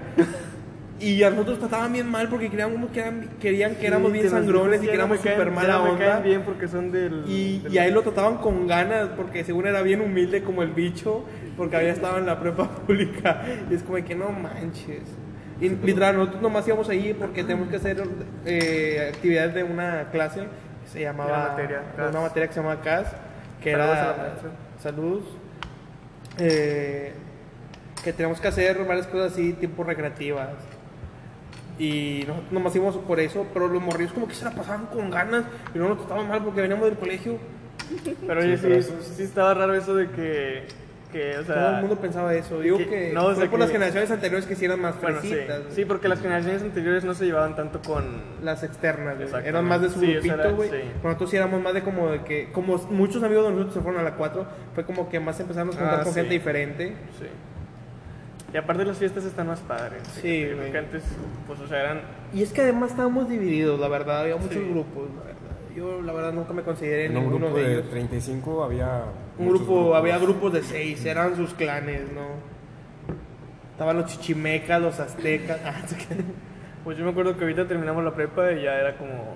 Y 0.99 1.21
a 1.21 1.29
nosotros 1.29 1.59
trataban 1.59 1.93
bien 1.93 2.09
mal 2.09 2.27
porque 2.27 2.49
querían 2.49 2.87
que, 2.87 2.99
eran- 2.99 3.29
querían 3.39 3.75
que 3.75 3.85
éramos 3.85 4.11
bien 4.11 4.25
Sí, 4.25 4.31
sangrones 4.31 4.81
y 4.81 4.87
que 4.87 4.93
éramos 4.93 5.21
ya 5.21 5.37
mala 5.45 5.79
me 5.83 5.89
onda. 5.91 6.05
caen 6.11 6.23
bien 6.23 6.41
porque 6.41 6.67
son 6.67 6.91
del. 6.91 7.23
Y, 7.27 7.59
del- 7.59 7.73
y 7.73 7.77
a 7.77 7.85
él 7.85 7.93
lo 7.93 8.01
trataban 8.01 8.37
con 8.37 8.65
ganas 8.65 9.09
porque 9.15 9.43
según 9.43 9.67
era 9.67 9.83
bien 9.83 10.01
humilde 10.01 10.41
como 10.41 10.63
el 10.63 10.71
bicho, 10.71 11.23
porque 11.55 11.75
había 11.75 11.91
estado 11.91 12.17
en 12.17 12.25
la 12.25 12.39
prepa 12.39 12.67
pública. 12.87 13.43
Y 13.69 13.75
es 13.75 13.83
como 13.83 14.03
que 14.03 14.15
no 14.15 14.29
manches. 14.31 15.03
Y 15.61 15.69
literal, 15.69 16.15
nosotros 16.17 16.41
nomás 16.41 16.67
íbamos 16.67 16.89
ahí 16.89 17.15
porque 17.17 17.43
tenemos 17.43 17.69
que 17.69 17.75
hacer 17.77 18.03
eh, 18.45 19.11
actividades 19.13 19.53
de 19.53 19.63
una 19.63 20.09
clase 20.11 20.41
que 20.83 20.89
se 20.91 21.01
llamaba. 21.01 21.29
Una 21.29 21.47
materia, 21.49 21.81
una 21.95 22.33
que 22.33 22.53
se 22.53 22.59
llama 22.61 22.81
CAS, 22.81 23.07
que 23.63 23.71
Saludos 23.71 23.97
era. 23.97 24.15
maestra. 24.17 24.49
Salud. 24.81 25.21
Eh, 26.39 27.11
que 28.03 28.13
tenemos 28.13 28.39
que 28.39 28.47
hacer 28.47 28.77
varias 28.85 29.07
cosas 29.07 29.33
así, 29.33 29.53
tipo 29.53 29.83
recreativas. 29.83 30.49
Y 31.79 32.23
nosotros 32.27 32.51
nomás 32.51 32.75
íbamos 32.75 32.97
por 32.97 33.19
eso, 33.19 33.45
pero 33.53 33.67
los 33.67 33.81
morrillos 33.81 34.13
como 34.13 34.27
que 34.27 34.33
se 34.33 34.45
la 34.45 34.51
pasaban 34.51 34.87
con 34.87 35.09
ganas 35.11 35.45
y 35.75 35.77
no 35.77 35.89
nos 35.89 35.99
trataban 35.99 36.27
mal 36.27 36.43
porque 36.43 36.61
veníamos 36.61 36.85
del 36.85 36.97
colegio. 36.97 37.37
Pero 38.25 38.41
Sí, 38.41 38.57
sí, 38.57 38.59
pero 38.63 38.81
sí, 38.81 38.93
eso 38.99 39.21
estaba 39.23 39.53
raro 39.53 39.75
eso 39.75 39.95
de 39.95 40.09
que. 40.09 40.63
que 41.11 41.37
o 41.37 41.43
sea, 41.45 41.55
Todo 41.55 41.69
el 41.75 41.81
mundo 41.81 41.95
pensaba 42.01 42.33
eso. 42.35 42.59
Digo 42.59 42.77
que- 42.79 42.85
que, 42.89 43.11
no, 43.13 43.21
o 43.21 43.25
fue 43.27 43.35
sea, 43.35 43.43
por 43.45 43.51
que- 43.59 43.63
las 43.65 43.71
generaciones 43.71 44.11
anteriores 44.11 44.45
que 44.45 44.55
sí 44.55 44.65
eran 44.65 44.81
más 44.81 44.99
Bueno, 45.01 45.19
sí. 45.21 45.29
fresitas. 45.29 45.61
güey. 45.63 45.75
Sí, 45.75 45.85
porque 45.85 46.07
las 46.09 46.19
generaciones 46.19 46.63
anteriores 46.63 47.05
no 47.05 47.13
se 47.13 47.25
llevaban 47.25 47.55
tanto 47.55 47.79
con. 47.81 48.03
Las 48.43 48.63
externas, 48.63 49.15
güey. 49.17 49.47
Eran 49.47 49.63
más 49.65 49.81
de 49.81 49.89
su 49.89 49.99
Sí, 49.99 50.17
o 50.17 50.21
sea, 50.21 50.33
grupito, 50.35 50.55
güey. 50.57 50.69
sí. 50.69 50.77
Nosotros 51.03 51.29
sí 51.29 51.37
éramos 51.37 51.61
más 51.61 51.73
de 51.75 51.81
como 51.83 52.09
de 52.09 52.23
que, 52.23 52.51
como 52.51 52.75
muchos 52.89 53.23
amigos 53.23 53.45
de 53.45 53.51
nosotros 53.51 53.73
se 53.75 53.81
fueron 53.81 54.01
a 54.01 54.03
la 54.03 54.15
4, 54.15 54.45
fue 54.75 54.83
como 54.83 55.07
que 55.09 55.19
más 55.21 55.39
empezamos 55.39 55.75
a 55.75 55.79
juntar 55.79 55.99
Ah, 56.01 56.03
con 56.03 56.13
sí. 56.13 56.19
gente 56.19 56.33
diferente. 56.33 56.93
Sí. 57.19 57.27
Y 58.53 58.57
aparte 58.57 58.85
las 58.85 58.97
fiestas 58.97 59.25
están 59.25 59.47
más 59.47 59.59
padres. 59.59 60.01
Sí, 60.21 60.45
güey. 60.45 60.55
Porque 60.57 60.77
antes, 60.77 61.03
pues, 61.47 61.59
o 61.59 61.67
sea, 61.67 61.81
eran. 61.81 62.01
Y 62.33 62.43
es 62.43 62.51
que 62.53 62.61
además 62.61 62.91
estábamos 62.91 63.27
divididos, 63.29 63.79
la 63.79 63.87
verdad. 63.89 64.21
Había 64.21 64.37
muchos 64.37 64.53
Sí. 64.63 64.69
grupos, 64.69 65.09
la 65.15 65.23
verdad. 65.23 65.35
Yo, 65.75 66.01
la 66.01 66.13
verdad, 66.13 66.33
nunca 66.33 66.53
me 66.53 66.63
consideré 66.63 67.05
En 67.05 67.17
un 67.17 67.23
ninguno 67.23 67.45
grupo 67.47 67.57
de 67.59 67.67
de 67.67 67.73
ellos. 67.79 67.89
35 67.89 68.63
había. 68.63 69.03
Un 69.37 69.49
grupo, 69.49 69.65
grupos. 69.75 69.97
había 69.97 70.17
grupos 70.17 70.53
de 70.53 70.63
seis, 70.63 71.05
eran 71.05 71.35
sus 71.35 71.53
clanes, 71.53 72.01
¿no? 72.13 72.25
Estaban 73.73 73.97
los 73.97 74.05
chichimecas, 74.07 74.81
los 74.81 74.99
aztecas. 74.99 75.59
Ah, 75.65 75.81
es 75.85 75.93
que- 75.93 76.15
Pues 76.83 76.97
yo 76.97 77.03
me 77.03 77.11
acuerdo 77.11 77.35
que 77.35 77.43
ahorita 77.43 77.67
terminamos 77.67 78.01
la 78.03 78.15
prepa 78.15 78.51
y 78.53 78.63
ya 78.63 78.75
era 78.79 78.97
como. 78.97 79.35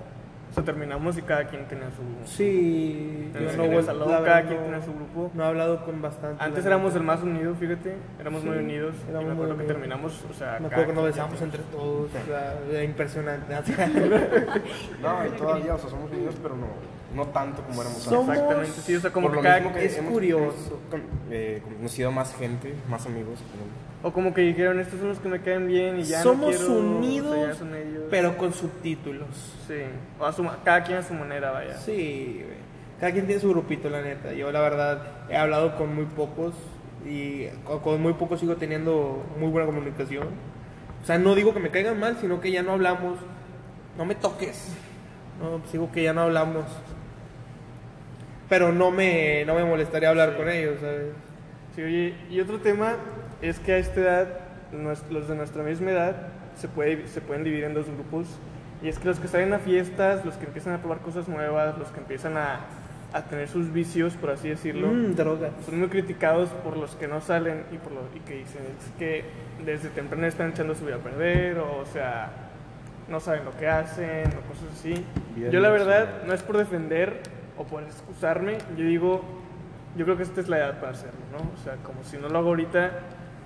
O 0.52 0.54
sea, 0.54 0.64
terminamos 0.64 1.16
y 1.16 1.22
cada 1.22 1.44
quien 1.46 1.64
tenía 1.64 1.86
su. 1.96 2.30
sí, 2.30 3.30
yo 3.32 3.40
no 3.56 3.64
en 3.64 3.84
salón, 3.84 4.06
cada 4.06 4.20
verdad, 4.20 4.44
quien 4.48 4.58
no- 4.60 4.64
tenía 4.66 4.82
su 4.82 4.92
grupo. 4.92 5.30
No 5.32 5.44
he 5.44 5.46
hablado 5.46 5.82
con 5.82 6.02
bastante. 6.02 6.44
Antes 6.44 6.66
éramos 6.66 6.94
el 6.94 7.02
más 7.02 7.22
unido, 7.22 7.54
fíjate. 7.54 7.94
Éramos 8.20 8.42
Sí, 8.42 8.48
muy 8.48 8.58
unidos. 8.58 8.94
y 9.08 9.24
me 9.24 9.32
acuerdo 9.32 9.56
que 9.56 9.64
terminamos, 9.64 10.22
o 10.30 10.34
sea. 10.34 10.58
Me 10.60 10.66
acuerdo 10.66 10.86
que 10.88 10.92
nos 10.92 11.04
besamos 11.04 11.40
entre 11.40 11.62
todos, 11.64 12.10
o 12.10 12.26
sea, 12.26 12.54
era 12.70 12.84
impresionante. 12.84 13.46
No, 15.02 15.26
y 15.26 15.30
todavía, 15.38 15.74
o 15.74 15.78
sea, 15.78 15.88
somos 15.90 16.10
unidos, 16.12 16.34
pero 16.42 16.54
no, 16.56 16.66
no 17.14 17.26
tanto 17.26 17.62
como 17.62 17.80
éramos 17.82 17.98
Somos- 18.02 18.28
antes. 18.28 18.38
Exactamente, 18.42 18.80
sí, 18.80 18.94
o 18.96 19.00
sea, 19.00 19.12
como 19.12 19.28
Por 19.28 19.42
que 19.42 19.48
lo 19.48 19.54
mismo 19.54 19.72
que 19.74 19.84
es 19.84 19.96
hemos- 19.98 20.12
curioso. 20.12 20.44
hemos 20.46 20.90
con- 20.90 21.02
eh, 21.30 21.62
conocido 21.76 22.10
más 22.12 22.34
gente, 22.34 22.74
más 22.88 23.06
amigos. 23.06 23.38
como- 23.50 23.82
O 24.04 24.12
como 24.12 24.34
que 24.34 24.40
dijeron, 24.40 24.80
estos 24.80 24.98
son 24.98 25.10
los 25.10 25.18
que 25.20 25.28
me 25.28 25.40
caen 25.40 25.68
bien 25.68 26.00
y 26.00 26.02
ya 26.02 26.22
Somos 26.22 26.52
no 26.52 26.58
quiero, 26.58 26.72
unidos, 26.74 27.30
o 27.30 27.34
sea, 27.36 27.46
ya 27.52 27.54
son 27.54 27.74
ellos. 27.76 28.02
pero 28.10 28.36
con 28.36 28.52
subtítulos. 28.52 29.28
Sí, 29.68 29.74
o 30.18 30.24
a 30.26 30.32
su 30.32 30.42
ma- 30.42 30.58
cada 30.64 30.82
quien 30.82 30.98
a 30.98 31.02
su 31.04 31.14
manera, 31.14 31.52
vaya. 31.52 31.76
Sí, 31.78 32.40
güey. 32.44 32.56
Cada 32.98 33.12
quien 33.12 33.26
tiene 33.26 33.40
su 33.40 33.48
grupito, 33.50 33.88
la 33.90 34.02
neta. 34.02 34.32
Yo, 34.32 34.50
la 34.50 34.60
verdad, 34.60 35.02
he 35.28 35.36
hablado 35.36 35.76
con 35.76 35.94
muy 35.94 36.04
pocos 36.06 36.52
y 37.06 37.46
con, 37.64 37.78
con 37.80 38.02
muy 38.02 38.12
pocos 38.14 38.40
sigo 38.40 38.56
teniendo 38.56 39.24
muy 39.38 39.48
buena 39.50 39.66
comunicación. 39.66 40.28
O 41.02 41.06
sea, 41.06 41.18
no 41.18 41.34
digo 41.36 41.52
que 41.54 41.60
me 41.60 41.70
caigan 41.70 41.98
mal, 42.00 42.16
sino 42.20 42.40
que 42.40 42.50
ya 42.50 42.62
no 42.62 42.72
hablamos. 42.72 43.18
No 43.98 44.04
me 44.04 44.14
toques. 44.16 44.68
No, 45.40 45.58
pues 45.58 45.72
digo 45.72 45.90
que 45.92 46.02
ya 46.04 46.12
no 46.12 46.22
hablamos. 46.22 46.64
Pero 48.52 48.70
no 48.70 48.90
me, 48.90 49.46
no 49.46 49.54
me 49.54 49.64
molestaría 49.64 50.10
hablar 50.10 50.32
Sí. 50.32 50.36
con 50.36 50.48
ellos, 50.50 50.74
¿sabes? 50.78 51.06
Sí, 51.74 51.82
oye, 51.82 52.14
y 52.28 52.38
otro 52.38 52.58
tema 52.58 52.96
es 53.40 53.58
que 53.58 53.72
a 53.72 53.78
esta 53.78 53.98
edad, 54.00 54.28
los 55.10 55.26
de 55.26 55.34
nuestra 55.36 55.62
misma 55.62 55.90
edad, 55.92 56.16
se, 56.54 56.68
puede, 56.68 57.08
se 57.08 57.22
pueden 57.22 57.44
dividir 57.44 57.64
en 57.64 57.72
dos 57.72 57.86
grupos. 57.86 58.26
Y 58.82 58.88
es 58.88 58.98
que 58.98 59.08
los 59.08 59.18
que 59.20 59.26
salen 59.28 59.54
a 59.54 59.58
fiestas, 59.58 60.22
los 60.26 60.34
que 60.34 60.44
empiezan 60.44 60.74
a 60.74 60.78
probar 60.80 60.98
cosas 60.98 61.28
nuevas, 61.28 61.78
los 61.78 61.88
que 61.92 62.00
empiezan 62.00 62.36
a, 62.36 62.60
a 63.14 63.22
tener 63.22 63.48
sus 63.48 63.72
vicios, 63.72 64.16
por 64.16 64.28
así 64.28 64.50
decirlo, 64.50 64.88
Mm, 64.88 65.14
droga. 65.14 65.48
son 65.64 65.78
muy 65.78 65.88
criticados 65.88 66.50
por 66.50 66.76
los 66.76 66.94
que 66.96 67.08
no 67.08 67.22
salen 67.22 67.64
y, 67.72 67.78
por 67.78 67.92
lo, 67.92 68.00
y 68.14 68.20
que 68.20 68.34
dicen 68.34 68.60
es 68.78 68.92
que 68.98 69.24
desde 69.64 69.88
temprano 69.88 70.26
están 70.26 70.50
echando 70.50 70.74
su 70.74 70.84
vida 70.84 70.96
a 70.96 70.98
perder, 70.98 71.56
o, 71.58 71.78
o 71.78 71.86
sea, 71.86 72.28
no 73.08 73.18
saben 73.18 73.46
lo 73.46 73.56
que 73.56 73.66
hacen, 73.66 74.26
o 74.28 74.40
cosas 74.46 74.66
así. 74.78 75.06
Vida 75.36 75.48
Yo 75.48 75.60
la 75.60 75.70
verdad, 75.70 76.24
no 76.26 76.34
es 76.34 76.42
por 76.42 76.58
defender 76.58 77.20
o 77.62 77.66
por 77.66 77.82
excusarme, 77.82 78.58
yo 78.76 78.84
digo, 78.84 79.22
yo 79.96 80.04
creo 80.04 80.16
que 80.16 80.22
esta 80.24 80.40
es 80.40 80.48
la 80.48 80.58
edad 80.58 80.80
para 80.80 80.92
hacerlo, 80.92 81.20
¿no? 81.32 81.38
O 81.38 81.64
sea, 81.64 81.76
como 81.76 82.02
si 82.04 82.16
no 82.18 82.28
lo 82.28 82.38
hago 82.38 82.48
ahorita, 82.48 82.90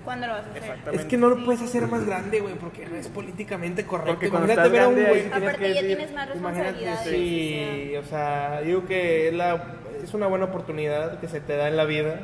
¿Cuándo 0.05 0.25
lo 0.25 0.33
vas 0.33 0.45
a 0.45 0.49
hacer? 0.51 0.63
Exactamente. 0.63 1.01
Es 1.03 1.09
que 1.09 1.17
no 1.17 1.27
lo 1.29 1.43
puedes 1.43 1.61
hacer 1.61 1.85
más 1.87 2.05
grande, 2.05 2.39
güey, 2.39 2.53
porque 2.53 2.85
no 2.85 2.95
es 2.95 3.09
políticamente 3.09 3.85
correcto. 3.85 4.13
Porque 4.13 4.29
cuando 4.29 4.53
Imagínate 4.53 4.67
estás 4.67 4.71
ver 4.71 4.81
a 4.81 4.87
un 4.87 5.09
güey. 5.09 5.27
Aparte 5.27 5.57
que 5.59 5.73
ya 5.73 5.81
decir, 5.81 5.97
tienes 5.97 6.15
más 6.15 6.29
Imagínate, 6.33 6.71
responsabilidades. 6.71 7.09
sí, 7.09 7.95
o 7.97 8.03
sea, 8.05 8.61
digo 8.61 8.85
que 8.85 9.27
es, 9.27 9.33
la, 9.33 9.63
es 10.01 10.13
una 10.13 10.27
buena 10.27 10.45
oportunidad 10.45 11.19
que 11.19 11.27
se 11.27 11.41
te 11.41 11.57
da 11.57 11.67
en 11.67 11.75
la 11.75 11.83
vida, 11.83 12.21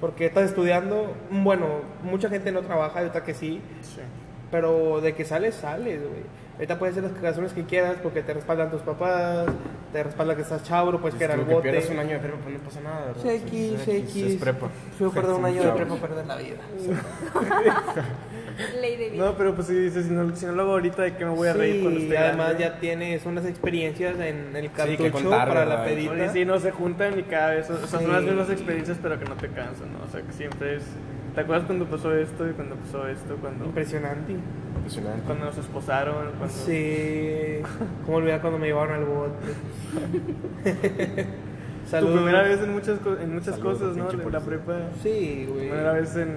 porque 0.00 0.26
estás 0.26 0.44
estudiando, 0.44 1.12
bueno, 1.30 1.80
mucha 2.04 2.28
gente 2.28 2.52
no 2.52 2.62
trabaja, 2.62 3.02
y 3.02 3.06
otra 3.06 3.24
que 3.24 3.34
sí, 3.34 3.60
Sí. 3.80 4.00
pero 4.52 5.00
de 5.00 5.14
que 5.16 5.24
sales, 5.24 5.56
sales, 5.56 6.02
güey. 6.02 6.22
Ahorita 6.56 6.78
puedes 6.78 6.96
hacer 6.96 7.10
las 7.10 7.20
canciones 7.20 7.52
que 7.52 7.64
quieras 7.64 7.96
porque 8.00 8.22
te 8.22 8.32
respaldan 8.32 8.70
tus 8.70 8.80
papás, 8.82 9.46
te 9.92 10.04
respalda 10.04 10.36
que 10.36 10.42
estás 10.42 10.62
chavro, 10.62 11.00
puedes 11.00 11.18
quedar 11.18 11.32
al 11.32 11.38
Como 11.38 11.48
que 11.48 11.54
bote. 11.56 11.70
pierdas 11.70 11.90
un 11.90 11.98
año 11.98 12.10
de 12.10 12.18
prepa, 12.20 12.36
pues 12.44 12.54
no 12.54 12.60
pasa 12.60 12.80
nada, 12.80 13.06
¿verdad? 13.06 13.22
CX, 13.22 13.88
Es- 13.88 14.16
es- 14.16 14.36
prepa. 14.40 14.68
Perder 15.12 15.30
un 15.34 15.44
año 15.44 15.62
de 15.64 15.72
prepa, 15.72 15.96
perder 15.96 16.26
la 16.26 16.36
vida. 16.36 16.56
Ley 18.80 18.96
de 18.96 19.10
vida. 19.10 19.24
No, 19.24 19.36
pero 19.36 19.54
pues 19.54 19.66
si 19.66 19.74
dices, 19.74 20.06
si 20.06 20.12
no, 20.12 20.34
si 20.36 20.46
no 20.46 20.52
lo 20.52 20.62
hago 20.62 20.72
ahorita, 20.72 21.02
¿de 21.02 21.16
qué 21.16 21.24
me 21.24 21.32
voy 21.32 21.48
a 21.48 21.54
reír 21.54 21.82
cuando 21.82 21.98
esté 21.98 22.16
además 22.18 22.56
ya 22.56 22.78
tienes 22.78 23.26
unas 23.26 23.44
experiencias 23.46 24.14
en 24.20 24.54
el 24.54 24.70
que 24.70 24.76
cartucho 24.96 25.28
para 25.30 25.64
la 25.64 25.84
pedita. 25.84 26.32
Sí, 26.32 26.44
no 26.44 26.60
se 26.60 26.70
juntan 26.70 27.18
y 27.18 27.24
cada 27.24 27.50
vez, 27.50 27.68
o 27.68 27.76
sea, 27.78 27.86
Sí. 27.98 28.04
son 28.04 28.12
las 28.12 28.22
mismas 28.22 28.48
experiencias, 28.50 28.96
pero 29.02 29.18
que 29.18 29.24
no 29.24 29.34
te 29.34 29.48
cansan, 29.48 29.92
¿no? 29.92 30.04
O 30.04 30.08
sea, 30.08 30.22
que 30.22 30.32
siempre 30.32 30.76
es, 30.76 30.84
¿te 31.34 31.40
acuerdas 31.40 31.66
cuando 31.66 31.84
pasó 31.86 32.14
esto 32.14 32.48
y 32.48 32.52
cuando 32.52 32.76
pasó 32.76 33.06
esto? 33.08 33.36
Cuando, 33.40 33.64
Impresionante. 33.66 34.32
Impresionante. 34.76 35.22
cuando 35.26 35.44
nos 35.46 35.58
esposaron, 35.58 36.14
cuando... 36.38 36.54
Sí. 36.54 37.58
¿Cómo 38.04 38.18
olvidar 38.18 38.40
cuando 38.40 38.58
me 38.58 38.66
llevaron 38.66 38.94
al 38.94 39.04
bote? 39.04 39.46
Tu 41.84 41.90
Saludos. 41.90 42.14
primera 42.22 42.42
vez 42.42 42.60
en 42.60 42.72
muchas, 42.72 42.98
co- 43.00 43.18
en 43.18 43.34
muchas 43.34 43.56
Saludos, 43.56 43.78
cosas, 43.80 43.96
¿no? 43.96 44.04
la 44.04 44.10
policía. 44.40 44.40
prepa. 44.40 44.78
Sí, 45.02 45.44
Tu 45.46 45.52
güey. 45.54 45.68
primera 45.68 45.92
vez 45.92 46.16
en, 46.16 46.28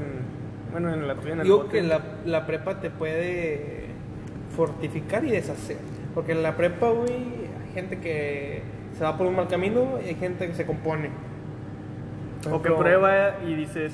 bueno, 0.72 0.94
en 0.94 1.08
la 1.08 1.16
tuya, 1.16 1.34
en 1.34 1.40
el 1.40 1.44
Digo 1.46 1.58
bote. 1.60 1.70
que 1.72 1.84
la, 1.84 2.02
la 2.26 2.46
prepa 2.46 2.80
te 2.82 2.90
puede 2.90 3.86
fortificar 4.56 5.24
y 5.26 5.32
deshacer. 5.32 5.78
Porque 6.14 6.34
en 6.34 6.44
la 6.44 6.58
prepa, 6.58 6.90
güey, 6.90 7.12
hay 7.14 7.74
gente 7.74 8.00
que 8.00 8.62
se 8.98 9.04
va 9.04 9.18
por 9.18 9.28
un 9.28 9.36
mal 9.36 9.48
camino 9.48 10.00
y 10.04 10.10
hay 10.10 10.16
gente 10.16 10.48
que 10.48 10.54
se 10.56 10.66
compone. 10.66 11.10
Por 12.44 12.54
O 12.54 12.62
que 12.62 12.72
prueba 12.72 13.36
y 13.48 13.54
dices, 13.56 13.94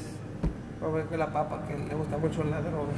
o 0.86 0.92
ve 0.92 1.04
que 1.10 1.18
la 1.18 1.28
papa, 1.32 1.64
que 1.68 1.78
le 1.78 1.96
gusta 1.96 2.18
mucho 2.18 2.44
la 2.44 2.62
droga. 2.62 2.92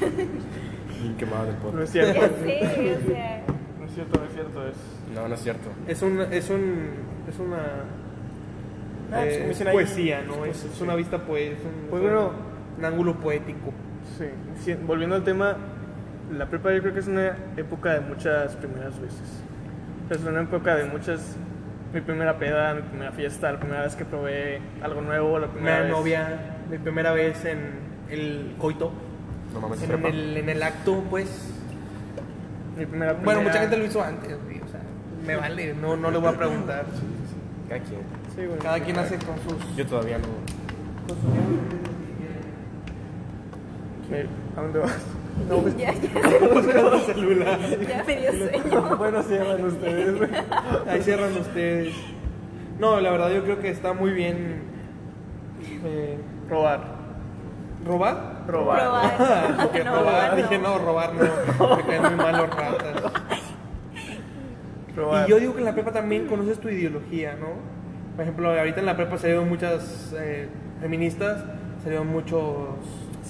Bien 1.00 1.16
quemado 1.16 1.46
del 1.46 1.54
no 1.54 1.60
podcast. 1.62 1.82
es 1.84 1.90
cierto, 1.92 2.20
Ya 2.20 2.28
sé, 2.28 2.96
o 2.96 3.06
sea. 3.06 3.42
no 3.78 3.84
es 3.86 3.92
cierto, 3.94 4.18
no 4.20 4.26
es 4.26 4.32
cierto, 4.32 4.66
es... 4.68 4.76
No, 5.14 5.28
no 5.28 5.34
es 5.34 5.40
cierto. 5.40 5.68
Es 5.88 6.02
un, 6.02 6.20
es 6.20 6.50
un, 6.50 6.90
es 7.28 7.38
una 7.38 7.58
Ah, 9.12 9.22
pues, 9.24 9.34
eh, 9.34 9.50
es 9.50 9.62
poesía, 9.72 10.22
¿no? 10.26 10.34
pues, 10.34 10.64
Es, 10.64 10.72
es 10.74 10.80
una 10.80 10.94
vista 10.94 11.18
pues, 11.18 11.52
un, 11.64 11.88
Pues 11.90 12.02
es 12.02 12.08
un- 12.08 12.14
bueno. 12.14 12.30
un 12.78 12.84
ángulo 12.84 13.14
poético. 13.16 13.72
Sí, 14.18 14.26
sí, 14.60 14.74
volviendo 14.86 15.16
al 15.16 15.24
tema, 15.24 15.56
la 16.32 16.46
prepa 16.46 16.72
yo 16.72 16.80
creo 16.80 16.94
que 16.94 17.00
es 17.00 17.08
una 17.08 17.36
época 17.56 17.94
de 17.94 18.00
muchas 18.00 18.54
primeras 18.56 19.00
veces. 19.00 19.42
Es 20.10 20.24
una 20.24 20.42
época 20.42 20.76
de 20.76 20.84
muchas... 20.84 21.36
Mi 21.92 22.00
primera 22.00 22.38
peda, 22.38 22.72
mi 22.74 22.82
primera 22.82 23.10
fiesta, 23.10 23.50
la 23.50 23.58
primera 23.58 23.82
vez 23.82 23.96
que 23.96 24.04
probé 24.04 24.60
algo 24.80 25.00
nuevo, 25.00 25.40
la 25.40 25.48
primera 25.48 25.78
Primera 25.78 25.82
vez... 25.82 25.90
novia, 25.90 26.28
mi 26.70 26.78
primera 26.78 27.12
vez 27.12 27.44
en 27.44 27.58
el 28.10 28.54
coito, 28.58 28.92
No 29.52 29.60
mames, 29.60 29.82
en 29.82 30.04
el, 30.06 30.36
en 30.36 30.48
el 30.48 30.62
acto, 30.62 31.02
pues. 31.10 31.28
Mi 32.78 32.86
primera 32.86 33.12
Bueno, 33.14 33.40
pelea. 33.40 33.42
mucha 33.42 33.60
gente 33.60 33.76
lo 33.76 33.84
hizo 33.84 34.02
antes, 34.02 34.36
güey, 34.44 34.60
o 34.60 34.68
sea, 34.68 34.80
me 35.26 35.36
vale, 35.36 35.74
no, 35.74 35.96
no 35.96 36.10
le 36.10 36.18
voy 36.18 36.28
a 36.32 36.36
preguntar. 36.36 36.86
Cada 37.68 37.80
quien. 37.82 38.00
Sí, 38.34 38.46
bueno, 38.46 38.62
Cada 38.62 38.76
sí, 38.76 38.82
quien 38.82 38.98
hace 38.98 39.16
con 39.18 39.36
sus... 39.40 39.76
Yo 39.76 39.86
todavía 39.86 40.18
no. 40.18 40.26
Sí, 44.08 44.14
¿A 44.56 44.60
dónde 44.62 44.78
vas? 44.80 44.98
Ya, 45.78 45.92
ya. 45.94 47.00
celular. 47.06 47.58
Ya 47.88 48.04
me 48.04 48.16
dio 48.16 48.32
sueño. 48.32 48.96
bueno, 48.98 49.22
cierran 49.22 49.64
ustedes. 49.64 50.18
güey. 50.18 50.30
Ahí 50.88 51.02
cierran 51.02 51.36
ustedes. 51.36 51.94
No, 52.78 53.00
la 53.00 53.10
verdad 53.10 53.30
yo 53.32 53.42
creo 53.44 53.60
que 53.60 53.70
está 53.70 53.92
muy 53.92 54.10
bien 54.12 54.62
eh, 55.84 56.18
Robar. 56.50 56.80
robar. 57.86 58.16
Robar. 58.48 58.80
Probar. 59.16 59.72
Dije, 59.72 59.84
No, 59.84 59.94
robar, 59.98 60.30
no. 60.30 60.36
dije 60.36 60.58
no, 60.58 60.78
robar 60.78 61.14
no. 61.14 61.76
Me 61.76 61.82
caen 61.84 62.02
muy 62.02 62.14
mal 62.16 62.36
los 62.36 62.50
ratas. 62.50 63.12
Robar. 64.96 65.26
Y 65.28 65.30
yo 65.30 65.38
digo 65.40 65.52
que 65.54 65.60
en 65.60 65.64
la 65.66 65.72
prepa 65.74 65.92
también 65.92 66.26
conoces 66.26 66.58
tu 66.58 66.68
ideología, 66.68 67.36
¿no? 67.40 67.48
Por 68.16 68.22
ejemplo, 68.24 68.50
ahorita 68.58 68.80
en 68.80 68.86
la 68.86 68.96
prepa 68.96 69.16
salieron 69.18 69.48
muchas 69.48 70.12
eh, 70.18 70.48
feministas, 70.80 71.44
salieron 71.82 72.08
muchos... 72.08 72.68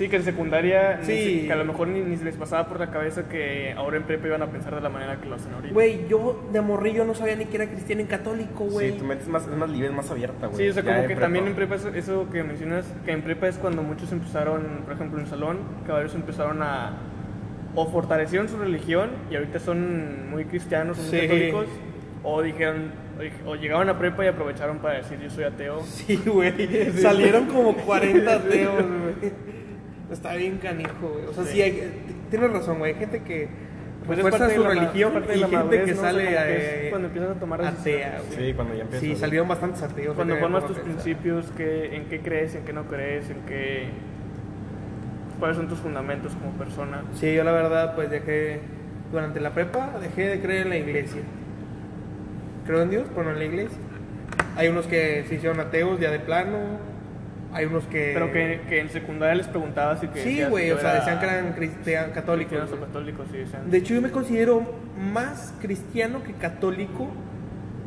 Sí, 0.01 0.09
que 0.09 0.17
en 0.17 0.23
secundaria, 0.23 1.01
Sí. 1.03 1.45
que 1.47 1.53
a 1.53 1.57
lo 1.57 1.65
mejor 1.67 1.89
ni, 1.89 2.01
ni 2.01 2.17
se 2.17 2.25
les 2.25 2.35
pasaba 2.35 2.67
por 2.67 2.81
la 2.81 2.91
cabeza 2.91 3.29
que 3.29 3.75
ahora 3.77 3.99
en 3.99 4.05
prepa 4.05 4.29
iban 4.29 4.41
a 4.41 4.47
pensar 4.47 4.75
de 4.75 4.81
la 4.81 4.89
manera 4.89 5.21
que 5.21 5.29
lo 5.29 5.35
hacen 5.35 5.53
ahorita. 5.53 5.75
Güey, 5.75 6.09
yo 6.09 6.49
de 6.51 6.61
morrillo 6.63 7.05
no 7.05 7.15
sabía 7.15 7.37
ni 7.37 7.45
que 7.45 7.57
era 7.57 7.67
cristiano 7.67 8.01
y 8.01 8.07
católico, 8.07 8.65
güey. 8.65 8.93
Sí, 8.93 8.99
tu 8.99 9.05
mente 9.05 9.25
es 9.25 9.29
más, 9.29 9.47
es 9.47 9.55
más 9.55 9.69
libre, 9.69 9.89
es 9.89 9.95
más 9.95 10.11
abierta, 10.11 10.47
güey. 10.47 10.57
Sí, 10.59 10.69
o 10.71 10.73
sea, 10.73 10.83
Ya 10.83 10.89
como 10.89 10.97
en 10.97 11.03
que 11.03 11.07
prepa. 11.09 11.21
también 11.21 11.47
en 11.49 11.55
prepa, 11.55 11.75
eso, 11.75 11.89
eso 11.91 12.27
que 12.33 12.43
mencionas, 12.43 12.87
que 13.05 13.13
en 13.13 13.21
prepa 13.21 13.47
es 13.49 13.59
cuando 13.59 13.83
muchos 13.83 14.11
empezaron, 14.11 14.63
por 14.87 14.95
ejemplo, 14.95 15.21
en 15.21 15.27
salón, 15.27 15.59
que 15.85 15.93
varios 15.93 16.15
empezaron 16.15 16.63
a, 16.63 16.93
o 17.75 17.87
fortalecieron 17.87 18.49
su 18.49 18.57
religión 18.57 19.11
y 19.31 19.37
ahorita 19.37 19.59
son 19.61 20.31
muy 20.31 20.47
cristianos, 20.47 20.97
son 20.97 21.11
muy 21.11 21.21
católicos, 21.29 21.67
o 22.23 22.41
dijeron, 22.41 22.91
o 23.47 23.55
llegaron 23.55 23.91
a 23.91 23.99
prepa 23.99 24.25
y 24.25 24.29
aprovecharon 24.29 24.79
para 24.79 24.95
decir 24.95 25.19
yo 25.23 25.29
soy 25.29 25.45
ateo. 25.45 25.83
Sí, 25.83 26.17
güey. 26.25 26.91
Salieron 26.97 27.49
como 27.49 27.75
40 27.77 28.35
ateos, 28.35 28.83
güey. 28.83 29.33
Está 30.11 30.35
bien 30.35 30.59
canijo, 30.59 31.09
güey. 31.13 31.27
O 31.27 31.33
sea, 31.33 31.45
sí, 31.45 31.53
Sí. 31.53 31.63
hay, 31.63 31.93
tienes 32.31 32.51
razón, 32.53 32.79
güey. 32.79 32.93
Hay 32.95 32.99
gente 32.99 33.23
que 33.23 33.49
Pues 34.07 34.19
refuerza 34.19 34.51
su 34.51 34.63
la 34.63 34.69
religión 34.71 35.13
y 35.13 35.39
gente 35.39 35.47
madurez, 35.57 35.85
que 35.85 35.93
¿no? 35.93 35.99
O 35.99 36.03
sea, 36.03 36.11
sale 36.11 36.25
que 36.25 36.35
eh, 36.35 36.85
es 36.85 36.91
cuando 36.91 37.09
empiezas 37.09 37.37
a 37.37 37.41
tomar 37.41 37.61
atea, 37.65 37.73
decisiones. 37.77 38.27
güey. 38.37 38.47
Sí, 38.49 38.55
cuando 38.55 38.75
ya 38.75 38.83
empiezas. 38.83 39.09
Sí, 39.09 39.17
salieron 39.17 39.49
bastantes 39.49 39.83
ateos. 39.83 40.15
Cuando 40.17 40.35
que 40.35 40.41
formas 40.41 40.67
tus 40.67 40.79
principios, 40.79 41.47
qué, 41.57 41.95
en 41.97 42.05
qué 42.07 42.21
crees, 42.21 42.55
en 42.55 42.65
qué 42.65 42.73
no 42.73 42.85
crees, 42.89 43.31
en 43.31 43.37
qué... 43.47 43.85
cuáles 45.39 45.57
son 45.59 45.69
tus 45.69 45.79
fundamentos 45.79 46.33
como 46.35 46.53
persona. 46.53 47.03
Sí, 47.15 47.35
yo 47.35 47.45
la 47.45 47.53
verdad, 47.53 47.95
pues 47.95 48.11
dejé, 48.11 48.61
durante 49.13 49.39
la 49.41 49.51
prepa, 49.51 49.99
dejé 50.01 50.29
de 50.29 50.41
creer 50.41 50.63
en 50.63 50.69
la 50.71 50.77
iglesia. 50.79 51.21
Creo 52.67 52.83
en 52.83 52.91
Dios, 52.91 53.07
pero 53.15 53.25
no 53.25 53.31
en 53.33 53.39
la 53.39 53.45
iglesia. 53.45 53.79
Hay 54.57 54.69
unos 54.69 54.87
que 54.87 55.25
se 55.29 55.37
hicieron 55.37 55.61
ateos 55.61 56.01
ya 56.01 56.11
de 56.11 56.19
plano. 56.21 56.59
Hay 57.53 57.65
unos 57.67 57.85
que... 57.85 58.13
Pero 58.15 58.33
que, 58.33 58.61
que 58.69 58.81
en 58.81 58.89
secundaria 58.91 59.35
les 59.35 59.49
preguntabas 59.49 60.03
y 60.05 60.09
que 60.09 60.23
Sí, 60.23 60.43
güey, 60.45 60.69
yo 60.69 60.77
o 60.77 60.79
sea, 60.79 60.95
decían 60.95 61.19
que 61.19 61.27
eran 61.27 61.53
cristianos, 61.55 62.11
católicos. 62.15 62.53
cristianos 62.59 62.73
o 62.73 62.87
católicos, 62.87 63.27
sí, 63.33 63.39
decían. 63.39 63.71
De 63.71 63.79
hecho, 63.79 63.95
yo 63.95 64.01
me 64.03 64.11
considero 64.11 64.63
más 64.97 65.53
cristiano 65.61 66.23
que 66.23 66.33
católico 66.35 67.09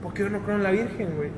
porque 0.01 0.23
yo 0.23 0.29
no 0.29 0.39
creo 0.39 0.57
en 0.57 0.63
la 0.63 0.71
Virgen, 0.71 1.15
güey. 1.15 1.29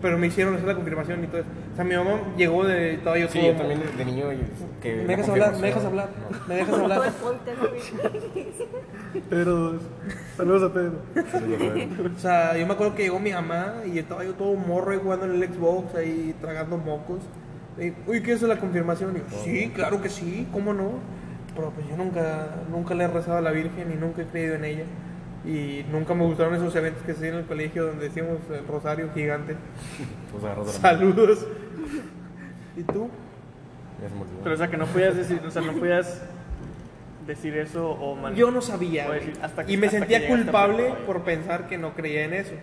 Pero 0.00 0.18
me 0.18 0.26
hicieron 0.26 0.54
hacer 0.54 0.66
la 0.66 0.74
confirmación 0.74 1.22
y 1.22 1.26
todo 1.28 1.38
eso. 1.42 1.48
O 1.72 1.76
sea, 1.76 1.84
mi 1.84 1.94
mamá 1.94 2.20
llegó 2.36 2.64
de 2.64 2.96
todavía 2.98 3.28
Sí, 3.28 3.38
todo- 3.38 3.52
yo 3.52 3.56
también 3.58 3.80
de 3.96 4.04
niño. 4.04 4.32
y- 4.32 4.38
Que 4.82 4.96
¿Me 4.96 5.04
dejas 5.16 5.28
hablar? 5.28 5.56
¿Me 5.58 5.66
dejas 5.68 5.84
hablar? 5.84 6.08
No. 6.30 6.46
¿Me 6.48 6.54
dejas 6.56 6.74
hablar? 6.78 7.00
Pedro 9.30 9.54
2. 9.56 9.82
Saludos 10.36 10.70
a 10.70 10.74
Pedro. 10.74 10.92
Yo. 11.14 12.10
O 12.16 12.18
sea, 12.18 12.56
yo 12.56 12.66
me 12.66 12.72
acuerdo 12.72 12.94
que 12.94 13.02
llegó 13.04 13.20
mi 13.20 13.32
mamá 13.32 13.74
y 13.92 13.98
estaba 13.98 14.24
yo 14.24 14.34
todo 14.34 14.54
morro 14.54 14.90
ahí 14.92 14.98
jugando 15.02 15.26
en 15.26 15.34
el 15.42 15.48
Xbox, 15.52 15.94
ahí 15.94 16.34
tragando 16.40 16.78
mocos. 16.78 17.20
Uy, 18.06 18.22
¿qué 18.22 18.32
es 18.32 18.42
la 18.42 18.58
confirmación? 18.58 19.16
Y 19.16 19.18
yo, 19.32 19.42
sí, 19.44 19.70
claro 19.74 20.00
que 20.02 20.08
sí, 20.08 20.46
¿cómo 20.52 20.74
no? 20.74 20.92
Pero 21.54 21.70
pues 21.70 21.86
yo 21.88 21.96
nunca, 21.96 22.48
nunca 22.70 22.94
le 22.94 23.04
he 23.04 23.08
rezado 23.08 23.38
a 23.38 23.40
la 23.40 23.50
Virgen 23.50 23.92
y 23.92 23.96
nunca 23.96 24.22
he 24.22 24.26
creído 24.26 24.54
en 24.56 24.64
ella. 24.64 24.84
Y 25.44 25.84
nunca 25.90 26.14
me 26.14 26.24
gustaron 26.24 26.54
esos 26.54 26.74
eventos 26.76 27.02
que 27.02 27.12
se 27.12 27.18
hacían 27.18 27.34
en 27.34 27.40
el 27.40 27.46
colegio 27.46 27.86
donde 27.86 28.04
decíamos 28.08 28.38
el 28.50 28.66
rosario 28.66 29.10
gigante. 29.14 29.56
Pues. 30.32 30.72
Saludos. 30.76 31.46
¿Y 32.76 32.82
tú? 32.84 33.10
Pero 34.42 34.54
o 34.54 34.58
sea, 34.58 34.68
que 34.68 34.76
no 34.78 34.86
podías 34.86 35.14
decir, 35.14 35.40
o 35.46 35.50
sea, 35.50 35.60
no 35.62 35.72
podías 35.74 36.22
decir 37.26 37.56
eso 37.58 37.90
o 37.90 38.16
mal. 38.16 38.34
Yo 38.34 38.50
no 38.50 38.62
sabía. 38.62 39.04
O 39.04 39.08
güey. 39.08 39.20
decir, 39.20 39.38
hasta 39.42 39.64
que- 39.64 39.72
y 39.72 39.76
me 39.76 39.86
hasta 39.88 39.98
sentía 39.98 40.26
culpable 40.26 40.94
por 41.06 41.20
pensar 41.22 41.68
que 41.68 41.76
no 41.78 41.92
creía 41.94 42.24
en 42.24 42.32
eso. 42.32 42.54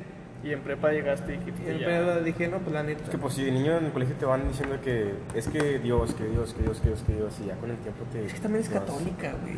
Y 0.43 0.53
en 0.53 0.61
prepa 0.61 0.91
llegaste 0.91 1.33
y 1.33 1.37
dijiste 1.37 1.61
Y 1.61 1.65
que 1.65 1.71
en 1.73 1.79
ya. 1.79 1.85
pedo 1.87 2.21
dije, 2.23 2.47
no, 2.47 2.59
pues 2.59 2.73
la 2.73 2.83
neta. 2.83 3.03
Es 3.03 3.09
que 3.09 3.17
pues 3.17 3.33
si 3.33 3.43
de 3.43 3.51
niño 3.51 3.77
en 3.77 3.85
el 3.85 3.91
colegio 3.91 4.15
te 4.15 4.25
van 4.25 4.47
diciendo 4.47 4.77
que 4.81 5.13
es 5.35 5.47
que 5.49 5.79
Dios, 5.79 6.13
que 6.13 6.23
Dios, 6.25 6.53
que 6.53 6.63
Dios, 6.63 6.79
que 6.79 6.87
Dios, 6.87 7.03
que 7.05 7.13
Dios, 7.15 7.35
y 7.43 7.47
ya 7.47 7.55
con 7.55 7.69
el 7.71 7.77
tiempo 7.77 8.05
te... 8.11 8.25
Es 8.25 8.33
que 8.33 8.39
también 8.39 8.63
es 8.63 8.69
católica, 8.69 9.33
güey. 9.41 9.57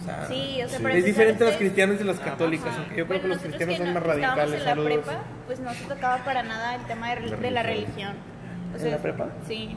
O 0.00 0.04
sea, 0.04 0.26
Sí, 0.26 0.60
o 0.64 0.68
sea, 0.68 0.78
Sí. 0.78 0.82
para 0.82 0.94
es 0.96 1.04
diferente 1.04 1.42
a 1.44 1.46
las 1.46 1.54
ustedes- 1.54 1.58
cristianas 1.58 1.98
de 1.98 2.24
católicas, 2.24 2.66
Ajá. 2.68 2.76
aunque 2.78 2.96
yo 2.96 3.06
creo 3.06 3.06
Bueno, 3.06 3.22
que 3.22 3.28
los 3.28 3.38
cristianos 3.38 3.76
que 3.78 3.84
son 3.84 3.94
más 3.94 4.02
radicales. 4.02 4.54
en 4.54 4.58
la 4.60 4.64
Saludos. 4.64 4.92
prepa, 4.92 5.22
pues 5.46 5.60
no 5.60 5.74
se 5.74 5.84
tocaba 5.84 6.24
para 6.24 6.42
nada 6.42 6.74
el 6.76 6.82
tema 6.86 7.14
de, 7.14 7.20
La 7.28 7.36
de 7.36 7.50
la 7.50 7.62
religión. 7.62 8.12
O 8.74 8.78
¿En 8.84 8.90
la 8.90 8.98
prepa? 8.98 9.28
Sí, 9.46 9.76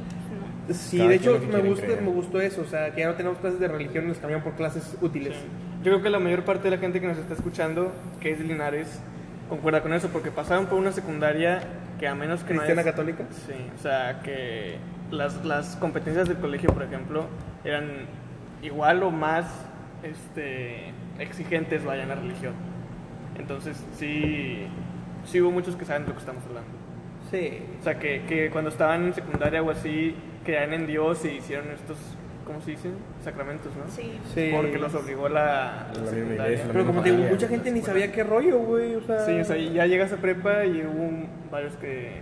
no. 0.70 0.74
Sí, 0.74 0.98
Cada 0.98 1.10
de 1.10 1.16
hecho 1.18 1.40
me 1.52 1.60
gusta, 1.60 1.88
me 2.02 2.10
gustó 2.12 2.40
eso, 2.42 2.62
o 2.62 2.66
sea, 2.66 2.92
que 2.96 3.02
ya 3.02 3.08
no 3.08 3.16
tenemos 3.16 3.38
clases 3.40 3.60
de 3.60 3.68
religión 3.68 4.06
y 4.06 4.08
nos 4.08 4.18
cambian 4.20 4.42
por 4.42 4.54
clases 4.54 4.98
útiles. 5.02 5.34
Sí. 5.36 5.44
Yo 5.84 5.92
creo 5.92 6.02
que 6.02 6.10
la 6.10 6.20
mayor 6.20 6.44
parte 6.46 6.64
de 6.64 6.72
la 6.78 6.78
gente 6.82 7.02
que 7.02 7.08
nos 7.08 7.18
está 7.18 7.34
escuchando, 7.34 7.92
que 8.22 8.32
es 8.32 8.40
de 8.40 8.46
Linares, 8.46 9.02
concuerda 9.50 9.82
con 9.82 9.94
eso, 9.94 10.10
porque 10.10 10.32
pasaron 10.32 10.66
por 10.68 10.80
una 10.80 10.92
secundaria 10.92 11.62
que 12.00 12.08
a 12.08 12.16
menos 12.16 12.44
que 12.44 12.54
no 12.54 12.60
¿Cristiana 12.60 12.82
hayas- 12.82 12.92
católica? 12.94 13.24
Sí, 13.32 13.54
o 13.76 13.82
sea, 13.82 14.22
que 14.22 14.78
las, 15.12 15.44
las 15.46 15.76
competencias 15.78 16.28
del 16.28 16.38
colegio, 16.38 16.70
por 16.74 16.84
ejemplo, 16.84 17.26
eran 17.64 18.08
igual 18.62 19.04
o 19.04 19.12
más 19.12 19.46
este, 20.04 20.92
exigentes, 21.20 21.84
vaya, 21.86 22.04
en 22.04 22.10
la 22.10 22.16
religión. 22.16 22.54
Entonces, 23.38 23.82
sí, 23.98 24.68
sí 25.26 25.42
hubo 25.42 25.52
muchos 25.52 25.76
que 25.76 25.86
saben 25.86 26.04
de 26.04 26.10
lo 26.10 26.14
que 26.16 26.20
estamos 26.20 26.44
hablando. 26.46 26.70
Sí. 27.32 27.60
O 27.80 27.84
sea, 27.84 28.00
que, 28.00 28.24
que 28.28 28.50
cuando 28.50 28.70
estaban 28.70 29.06
en 29.06 29.14
secundaria 29.14 29.62
o 29.62 29.70
así, 29.72 30.16
creían 30.44 30.74
en 30.74 30.88
Dios 30.88 31.26
y 31.26 31.30
hicieron 31.30 31.70
estos, 31.72 31.98
¿cómo 32.46 32.62
se 32.62 32.72
dicen? 32.72 32.94
Sacramentos, 33.24 33.72
¿no? 33.76 33.92
Sí. 33.92 34.14
Sí. 34.34 34.52
Porque 34.56 34.78
los 34.78 34.94
obligó 34.96 35.28
la, 35.30 35.88
La 35.94 36.00
misma 36.02 36.10
secundaria. 36.10 36.46
iglesia, 36.46 36.66
la 36.68 36.74
Pero 36.74 36.86
como 36.86 37.02
te 37.02 37.12
digo, 37.12 37.30
mucha 37.30 37.48
gente 37.48 37.72
ni 37.72 37.82
sabía 37.82 38.12
qué 38.12 38.24
rollo, 38.24 38.60
güey. 38.60 38.96
O 38.96 39.02
sea, 39.02 39.20
Sí, 39.26 39.32
o 39.40 39.44
sea, 39.46 39.58
ya 39.58 39.86
llegas 39.86 40.12
a 40.14 40.18
prepa 40.18 40.66
y 40.66 40.82
hubo 40.82 41.04
un- 41.04 41.28
varios 41.52 41.76
que, 41.78 42.22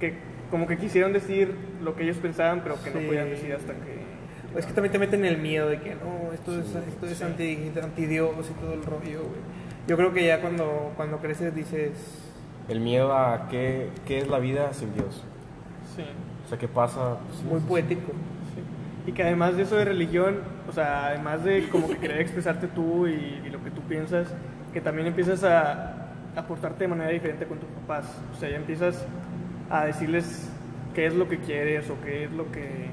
que 0.00 0.14
como 0.50 0.66
que 0.66 0.78
quisieron 0.78 1.12
decir 1.12 1.54
lo 1.82 1.94
que 1.96 2.04
ellos 2.04 2.16
pensaban, 2.18 2.60
pero 2.62 2.76
que 2.82 2.90
no 2.90 3.00
Sí. 3.00 3.06
podían 3.06 3.28
decir 3.30 3.52
hasta 3.52 3.72
que... 3.72 4.06
Es 4.58 4.64
que 4.64 4.72
también 4.72 4.92
te 4.92 4.98
meten 4.98 5.24
el 5.24 5.36
miedo 5.38 5.68
de 5.68 5.80
que 5.80 5.90
no, 5.96 6.32
esto 6.32 6.58
es, 6.58 6.66
esto 6.74 7.06
es 7.06 7.20
anti, 7.22 7.70
anti 7.82 8.06
Dios 8.06 8.30
y 8.50 8.60
todo 8.60 8.72
el 8.72 8.82
rollo, 8.84 9.20
güey. 9.20 9.40
Yo 9.86 9.96
creo 9.96 10.12
que 10.14 10.24
ya 10.26 10.40
cuando, 10.40 10.92
cuando 10.96 11.18
creces 11.18 11.54
dices, 11.54 11.90
El 12.68 12.80
miedo 12.80 13.12
a 13.12 13.48
qué, 13.50 13.90
qué 14.06 14.18
es 14.18 14.28
la 14.28 14.38
vida 14.38 14.72
sin 14.72 14.94
Dios. 14.94 15.22
Sí, 15.94 16.04
O 16.46 16.48
sea, 16.48 16.58
qué 16.58 16.68
pasa. 16.68 17.18
Pues, 17.28 17.42
muy 17.42 17.60
poético. 17.60 18.12
Y 19.06 19.12
que 19.12 19.22
además 19.22 19.56
de 19.56 19.62
eso 19.62 19.76
de 19.76 19.84
religión, 19.84 20.40
o 20.68 20.72
sea, 20.72 21.06
además 21.06 21.44
de 21.44 21.68
como 21.68 21.88
que 21.88 21.96
querer 21.98 22.20
expresarte 22.20 22.66
tú 22.66 23.06
y, 23.06 23.40
y 23.46 23.50
lo 23.50 23.62
que 23.62 23.70
tú 23.70 23.80
piensas, 23.82 24.26
que 24.72 24.80
también 24.80 25.06
empiezas 25.06 25.44
a, 25.44 26.08
a 26.36 26.46
portarte 26.46 26.84
de 26.84 26.88
manera 26.88 27.10
diferente 27.10 27.46
con 27.46 27.58
tus 27.58 27.68
papás. 27.70 28.04
O 28.34 28.38
sea, 28.38 28.50
ya 28.50 28.56
empiezas 28.56 29.04
a 29.70 29.86
decirles 29.86 30.48
qué 30.94 31.06
es 31.06 31.14
lo 31.14 31.28
que 31.28 31.38
quieres 31.38 31.88
o 31.90 31.96
qué 32.04 32.24
es 32.24 32.32
lo 32.32 32.50
que... 32.52 32.90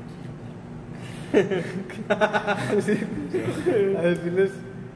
A 2.09 4.01
decirles, 4.03 4.51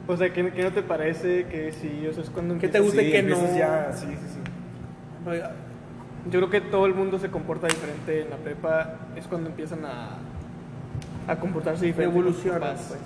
o 0.06 0.16
sea, 0.16 0.32
que, 0.32 0.52
que 0.52 0.62
no 0.62 0.70
te 0.70 0.82
parece, 0.82 1.46
que 1.46 1.72
sí, 1.72 2.06
o 2.08 2.12
sea, 2.12 2.22
es 2.22 2.30
cuando... 2.30 2.56
¿Qué 2.58 2.68
te 2.68 2.78
gusta 2.78 3.02
y 3.02 3.06
Sí, 3.06 3.10
qué 3.10 3.18
empiezas 3.18 3.50
no? 3.50 3.58
ya, 3.58 3.92
sí, 3.92 4.06
sí, 4.06 4.34
sí. 4.34 5.32
Yo 6.30 6.38
creo 6.38 6.50
que 6.50 6.60
todo 6.60 6.86
el 6.86 6.94
mundo 6.94 7.18
se 7.18 7.28
comporta 7.28 7.66
diferente 7.66 8.22
en 8.22 8.30
la 8.30 8.36
prepa, 8.36 8.94
es 9.16 9.26
cuando 9.26 9.50
empiezan 9.50 9.84
a, 9.84 10.18
a 11.28 11.36
comportarse 11.38 11.86
diferente. 11.86 12.32
papás. 12.50 12.86
pues. 12.88 13.00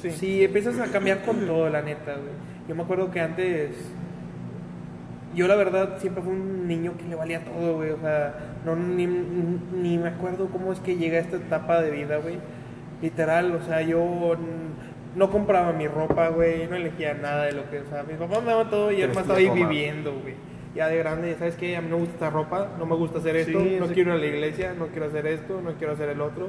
Sí. 0.00 0.18
Sí. 0.18 0.44
empiezas 0.44 0.78
a 0.80 0.86
cambiar 0.90 1.22
con 1.22 1.46
todo, 1.46 1.68
la 1.68 1.82
neta, 1.82 2.14
güey. 2.14 2.32
Yo 2.68 2.74
me 2.74 2.82
acuerdo 2.82 3.10
que 3.10 3.20
antes. 3.20 3.70
Yo, 5.34 5.46
la 5.48 5.54
verdad, 5.54 5.98
siempre 5.98 6.22
fui 6.22 6.32
un 6.32 6.66
niño 6.66 6.94
que 6.98 7.04
le 7.04 7.14
valía 7.14 7.44
todo, 7.44 7.76
güey. 7.76 7.90
O 7.90 7.98
sea, 7.98 8.34
no, 8.66 8.76
ni, 8.76 9.06
ni 9.06 9.96
me 9.98 10.08
acuerdo 10.08 10.48
cómo 10.48 10.72
es 10.72 10.80
que 10.80 10.96
llegué 10.96 11.18
a 11.18 11.20
esta 11.20 11.36
etapa 11.36 11.80
de 11.80 11.90
vida, 11.90 12.16
güey. 12.18 12.38
Literal, 13.00 13.54
o 13.54 13.62
sea, 13.62 13.80
yo 13.82 14.36
no 15.16 15.30
compraba 15.30 15.72
mi 15.72 15.88
ropa, 15.88 16.28
güey. 16.28 16.66
No 16.66 16.76
elegía 16.76 17.14
nada 17.14 17.44
de 17.44 17.52
lo 17.52 17.70
que. 17.70 17.80
O 17.80 17.88
sea, 17.88 18.02
mis 18.02 18.16
papás 18.16 18.40
me 18.42 18.50
daban 18.50 18.70
todo 18.70 18.92
y 18.92 18.98
yo 18.98 19.08
más 19.08 19.16
es 19.16 19.22
estaba 19.22 19.38
ahí 19.38 19.46
toma. 19.46 19.68
viviendo, 19.68 20.12
güey. 20.20 20.34
Ya 20.74 20.88
de 20.88 20.96
grande, 20.96 21.36
¿sabes 21.38 21.56
qué? 21.56 21.76
A 21.76 21.82
mí 21.82 21.88
no 21.90 21.96
me 21.96 22.04
gusta 22.04 22.14
esta 22.14 22.30
ropa, 22.30 22.68
no 22.78 22.86
me 22.86 22.96
gusta 22.96 23.18
hacer 23.18 23.36
esto, 23.36 23.60
Sí, 23.60 23.76
no 23.78 23.86
quiero 23.88 24.12
ir 24.12 24.16
a 24.16 24.20
la 24.20 24.26
iglesia, 24.26 24.74
no 24.78 24.86
quiero 24.86 25.06
hacer 25.06 25.26
esto, 25.26 25.60
no 25.60 25.72
quiero 25.74 25.92
hacer 25.92 26.08
el 26.08 26.20
otro, 26.22 26.48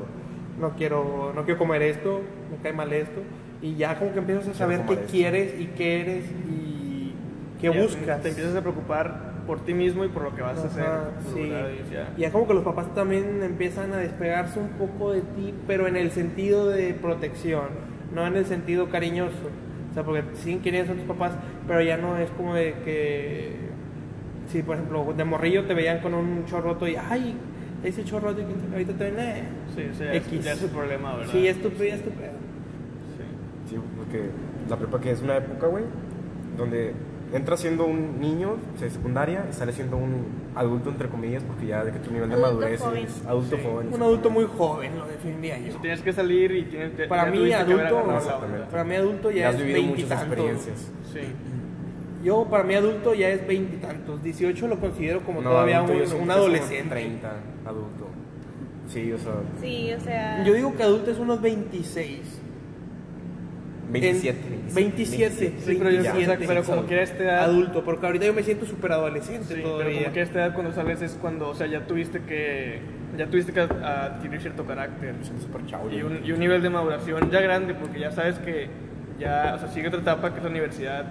no 0.59 0.71
quiero, 0.75 1.31
no 1.35 1.43
quiero 1.45 1.57
comer 1.57 1.81
esto, 1.81 2.21
me 2.51 2.57
cae 2.57 2.73
mal 2.73 2.91
esto. 2.93 3.21
Y 3.61 3.75
ya 3.75 3.97
como 3.97 4.11
que 4.13 4.19
empiezas 4.19 4.49
a 4.49 4.53
saber 4.53 4.81
qué 4.85 4.93
esto. 4.93 5.05
quieres 5.09 5.59
y 5.59 5.67
qué 5.67 6.01
eres 6.01 6.25
y 6.49 7.13
qué 7.61 7.73
Ya 7.73 7.81
buscas. 7.81 8.21
Te 8.21 8.29
empiezas 8.29 8.55
a 8.55 8.61
preocupar 8.61 9.33
por 9.47 9.59
ti 9.61 9.73
mismo 9.73 10.05
y 10.05 10.09
por 10.09 10.23
lo 10.23 10.35
que 10.35 10.41
vas 10.41 10.57
a 10.59 10.67
hacer. 10.67 10.85
Sí. 11.33 11.49
ya. 11.91 12.13
Y 12.17 12.21
ya 12.21 12.31
como 12.31 12.47
que 12.47 12.53
los 12.53 12.63
papás 12.63 12.93
también 12.93 13.41
empiezan 13.41 13.93
a 13.93 13.97
despegarse 13.97 14.59
un 14.59 14.69
poco 14.69 15.11
de 15.11 15.21
ti, 15.21 15.53
pero 15.67 15.87
en 15.87 15.95
el 15.95 16.11
sentido 16.11 16.69
de 16.69 16.93
protección, 16.93 17.67
no 18.13 18.27
en 18.27 18.35
el 18.35 18.45
sentido 18.45 18.89
cariñoso. 18.89 19.49
O 19.91 19.93
sea, 19.93 20.03
porque 20.03 20.23
siguen 20.35 20.61
queriendo 20.61 20.93
ser 20.93 21.03
tus 21.03 21.15
papás, 21.15 21.33
pero 21.67 21.81
ya 21.81 21.97
no 21.97 22.17
es 22.17 22.29
como 22.31 22.55
de 22.55 22.73
que... 22.83 23.71
Si, 24.49 24.61
por 24.61 24.75
ejemplo, 24.75 25.13
de 25.15 25.23
morrillo 25.23 25.65
te 25.65 25.73
veían 25.73 25.99
con 25.99 26.13
un 26.13 26.45
chorroto 26.45 26.87
y, 26.87 26.95
ay, 26.95 27.35
ese 27.83 28.03
chorroto 28.03 28.41
y 28.41 28.45
que 28.45 28.53
ahorita 28.71 28.93
te 28.93 29.11
ven, 29.11 29.19
eh. 29.19 29.43
Sí, 29.75 29.81
sí, 29.93 29.99
ya, 30.03 30.13
es- 30.13 30.27
X. 30.27 30.43
ya 30.43 30.53
es 30.53 30.63
el 30.63 30.69
problema, 30.69 31.15
¿verdad? 31.15 31.31
Sí, 31.31 31.47
estúpido, 31.47 31.83
estúpido. 31.95 32.29
Sí. 33.17 33.69
Sí, 33.75 33.79
porque 33.97 34.29
la 34.69 34.77
prepa 34.77 34.99
que 35.01 35.11
es 35.11 35.21
una 35.21 35.37
época, 35.37 35.67
güey, 35.67 35.83
donde 36.57 36.93
entras 37.33 37.59
siendo 37.61 37.85
un 37.85 38.19
niño 38.19 38.57
de 38.79 38.89
secundaria 38.91 39.45
y 39.49 39.53
sales 39.53 39.73
siendo 39.75 39.97
un 39.97 40.25
adulto, 40.55 40.91
entre 40.91 41.09
comillas, 41.09 41.41
porque 41.43 41.65
ya 41.65 41.83
de 41.83 41.91
que 41.91 41.97
tu 41.99 42.11
nivel 42.11 42.29
de 42.29 42.35
Adulto 42.35 42.51
madurez 42.59 42.79
joven. 42.79 43.05
es 43.05 43.25
adulto 43.25 43.55
Sí. 43.57 43.61
joven. 43.65 43.87
Un 43.91 44.01
adulto 44.03 44.29
muy 44.29 44.45
joven, 44.45 44.99
lo 44.99 45.07
definiría 45.07 45.57
yo. 45.57 45.69
O 45.69 45.71
sea, 45.71 45.81
tienes 45.81 46.01
que 46.01 46.13
salir 46.13 46.51
y 46.51 46.63
tienes 46.65 46.95
te- 46.95 47.07
Para 47.07 47.25
mí, 47.25 47.43
que 47.45 47.55
adulto. 47.55 48.03
Para 48.69 48.83
mí 48.83 48.95
adulto 48.95 49.31
ya, 49.31 49.37
Ya 49.41 49.49
has 49.49 49.55
es 49.55 49.61
vivido 49.61 49.81
muchas 49.81 49.97
veintitantos. 49.97 50.27
experiencias. 50.27 50.91
Sí. 51.11 51.19
Yo, 52.23 52.45
para 52.49 52.63
mí 52.63 52.73
adulto 52.73 53.13
ya 53.13 53.29
es 53.29 53.45
veintitantos. 53.45 54.23
18 54.23 54.67
lo 54.67 54.79
considero 54.79 55.21
como 55.21 55.41
No, 55.41 55.49
todavía 55.49 55.79
adulto 55.79 56.17
un, 56.17 56.31
adolescente. 56.31 56.89
30, 56.89 57.31
adulto. 57.65 58.07
Sí, 58.87 59.11
o 59.11 59.17
sea, 59.17 59.33
Sí, 59.61 59.91
o 59.93 59.99
sea. 59.99 60.43
Yo 60.43 60.53
digo 60.53 60.75
que 60.75 60.83
adulto 60.83 61.11
es 61.11 61.19
unos 61.19 61.41
26. 61.41 62.39
27. 63.91 64.39
En- 64.39 64.73
27. 64.73 65.53
Sí, 65.59 65.75
pero, 65.77 65.89
yo, 65.91 65.99
o 65.99 66.03
sea, 66.03 66.13
27. 66.13 66.45
pero 66.47 66.63
como 66.63 66.87
que 66.87 66.95
a 66.95 67.01
esta 67.03 67.23
edad... 67.23 67.43
Adulto, 67.43 67.83
porque 67.83 68.05
ahorita 68.05 68.25
yo 68.25 68.33
me 68.33 68.41
siento 68.43 68.65
súper 68.65 68.93
adolescente 68.93 69.55
Sí, 69.55 69.61
pero 69.63 69.91
como 69.91 70.13
que 70.13 70.19
a 70.19 70.23
esta 70.23 70.45
edad 70.45 70.53
cuando 70.53 70.71
sales 70.71 71.01
es 71.01 71.17
cuando, 71.21 71.49
o 71.49 71.55
sea, 71.55 71.67
ya 71.67 71.85
tuviste 71.85 72.21
que... 72.21 72.79
Ya 73.17 73.27
tuviste 73.27 73.53
que 73.53 73.59
adquirir 73.59 74.41
cierto 74.41 74.65
carácter. 74.65 75.13
súper 75.23 75.65
chavo. 75.67 75.91
y 75.91 76.01
un, 76.01 76.21
y 76.25 76.31
un 76.31 76.39
nivel 76.39 76.63
de 76.63 76.69
maduración 76.71 77.29
ya 77.29 77.41
grande, 77.41 77.75
porque 77.75 77.99
ya 77.99 78.11
sabes 78.11 78.39
que 78.39 78.67
ya, 79.19 79.53
o 79.55 79.59
sea, 79.59 79.67
sigue 79.67 79.89
otra 79.89 79.99
etapa 79.99 80.31
que 80.31 80.37
es 80.37 80.43
la 80.43 80.49
universidad 80.49 81.05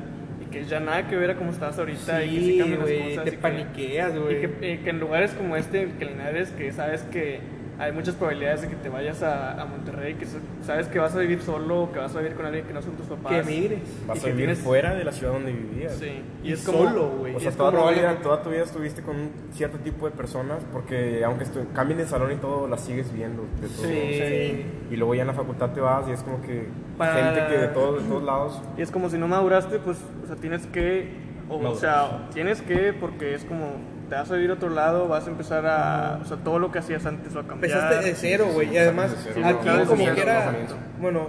que 0.52 0.64
ya 0.64 0.78
nada 0.80 1.08
que 1.08 1.16
ver 1.16 1.30
a 1.32 1.36
cómo 1.36 1.50
estás 1.50 1.78
ahorita 1.78 2.24
y 2.24 2.34
que 2.36 2.40
sí 2.40 2.58
cambian 2.58 2.80
las 2.80 2.88
cosas. 2.90 3.24
te 3.24 3.30
y 3.30 3.32
que- 3.32 3.38
paniqueas, 3.38 4.16
güey. 4.18 4.40
que, 4.40 4.72
y 4.74 4.78
que 4.78 4.90
en 4.90 5.00
lugares 5.00 5.32
como 5.32 5.56
este, 5.56 5.88
que 5.98 6.04
Linares, 6.04 6.50
que 6.50 6.70
sabes 6.72 7.02
que 7.04 7.40
hay 7.82 7.92
muchas 7.92 8.14
probabilidades 8.14 8.62
de 8.62 8.68
que 8.68 8.76
te 8.76 8.88
vayas 8.88 9.22
a, 9.22 9.60
a 9.60 9.64
Monterrey, 9.64 10.14
que 10.14 10.24
sa- 10.26 10.38
sabes 10.64 10.86
que 10.86 10.98
vas 10.98 11.14
a 11.16 11.18
vivir 11.18 11.42
solo, 11.42 11.90
que 11.92 11.98
vas 11.98 12.14
a 12.14 12.18
vivir 12.20 12.34
con 12.36 12.46
alguien 12.46 12.64
que 12.64 12.72
no 12.72 12.80
son 12.80 12.92
tus 12.92 13.06
papás. 13.06 13.32
Que 13.32 13.38
emigres. 13.40 13.80
Vas 14.06 14.18
y 14.18 14.20
a 14.20 14.24
que 14.24 14.30
vivir 14.32 14.46
tienes- 14.46 14.58
fuera 14.64 14.94
de 14.94 15.04
la 15.04 15.12
ciudad 15.12 15.32
donde 15.32 15.52
vivías. 15.52 15.94
Sí, 15.94 16.22
y, 16.44 16.48
Y 16.50 16.52
es 16.52 16.64
como... 16.64 16.78
solo, 16.88 17.08
güey. 17.18 17.34
O 17.34 17.40
sea, 17.40 17.50
toda 17.52 17.70
tu, 17.72 17.76
como- 17.78 17.90
vida, 17.90 18.16
toda 18.22 18.42
tu 18.42 18.50
vida 18.50 18.62
estuviste 18.62 19.02
con 19.02 19.16
un 19.16 19.30
cierto 19.52 19.78
tipo 19.78 20.06
de 20.06 20.12
personas 20.12 20.62
porque 20.72 21.24
aunque 21.24 21.44
estu- 21.44 21.66
cambien 21.74 21.98
de 21.98 22.06
salón 22.06 22.30
y 22.32 22.36
todo, 22.36 22.68
las 22.68 22.80
sigues 22.82 23.12
viendo. 23.12 23.42
De 23.60 23.68
todo. 23.68 23.86
Sí. 23.86 24.66
Y 24.90 24.96
luego 24.96 25.14
ya 25.14 25.22
en 25.22 25.28
la 25.28 25.34
facultad 25.34 25.70
te 25.72 25.80
vas 25.80 26.06
y 26.08 26.12
es 26.12 26.20
como 26.22 26.40
que 26.42 26.68
Para- 26.96 27.14
gente 27.14 27.46
que 27.52 27.58
de 27.62 27.68
todos, 27.68 28.02
de 28.02 28.08
todos 28.08 28.22
lados. 28.22 28.62
Y 28.78 28.82
es 28.82 28.90
como 28.90 29.10
si 29.10 29.18
no 29.18 29.26
maduraste, 29.28 29.78
pues, 29.78 29.98
o 30.22 30.26
sea, 30.28 30.36
tienes 30.36 30.66
que, 30.66 31.08
o, 31.48 31.74
sea, 31.74 32.28
tienes 32.32 32.62
que, 32.62 32.92
porque 32.92 33.34
es 33.34 33.44
como, 33.44 33.72
te 34.12 34.18
vas 34.18 34.30
a 34.30 34.34
vivir 34.34 34.50
a 34.50 34.54
otro 34.54 34.68
lado, 34.68 35.08
vas 35.08 35.26
a 35.26 35.30
empezar 35.30 35.64
a, 35.64 36.18
o 36.20 36.24
sea, 36.26 36.36
todo 36.36 36.58
lo 36.58 36.70
que 36.70 36.80
hacías 36.80 37.06
antes 37.06 37.34
va 37.34 37.40
a 37.40 37.46
cambiar. 37.46 37.70
Empezaste 37.70 38.08
de 38.10 38.14
cero, 38.14 38.46
güey. 38.52 38.74
Y 38.74 38.76
además, 38.76 39.10
de 39.10 39.32
cero. 39.32 39.46
aquí 39.46 39.62
Claro, 39.62 39.86
como 39.86 40.04
sí, 40.04 40.10
que 40.10 40.14
sí, 40.16 40.20
era. 40.20 40.52
Bueno, 41.00 41.28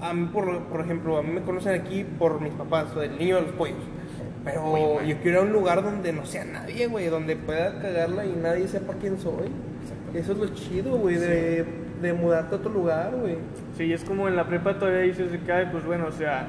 a 0.00 0.12
mí, 0.12 0.28
por, 0.32 0.64
por 0.64 0.80
ejemplo, 0.80 1.16
a 1.16 1.22
mí 1.22 1.30
me 1.30 1.42
conocen 1.42 1.80
aquí 1.80 2.02
por 2.02 2.40
mis 2.40 2.52
papás, 2.54 2.86
o 2.96 3.02
el 3.02 3.16
niño 3.16 3.36
de 3.36 3.42
los 3.42 3.52
pollos. 3.52 3.84
Pero 4.42 5.00
yo 5.04 5.16
quiero 5.18 5.30
ir 5.30 5.36
a 5.36 5.40
un 5.42 5.52
lugar 5.52 5.84
donde 5.84 6.12
no 6.12 6.26
sea 6.26 6.44
nadie, 6.44 6.88
güey. 6.88 7.06
Donde 7.06 7.36
pueda 7.36 7.80
cagarla 7.80 8.26
y 8.26 8.32
nadie 8.32 8.66
sepa 8.66 8.94
quién 9.00 9.16
soy. 9.20 9.52
Eso 10.12 10.32
es 10.32 10.38
lo 10.38 10.48
chido, 10.48 10.96
güey, 10.96 11.14
de, 11.14 11.64
de 12.02 12.12
mudarte 12.14 12.56
a 12.56 12.58
otro 12.58 12.72
lugar, 12.72 13.12
güey. 13.14 13.36
Sí, 13.76 13.92
es 13.92 14.02
como 14.02 14.26
en 14.26 14.34
la 14.34 14.44
prepa 14.48 14.76
todavía 14.76 15.02
dices 15.02 15.30
de 15.30 15.38
que, 15.38 15.68
pues 15.70 15.84
bueno, 15.84 16.06
o 16.08 16.12
sea, 16.12 16.48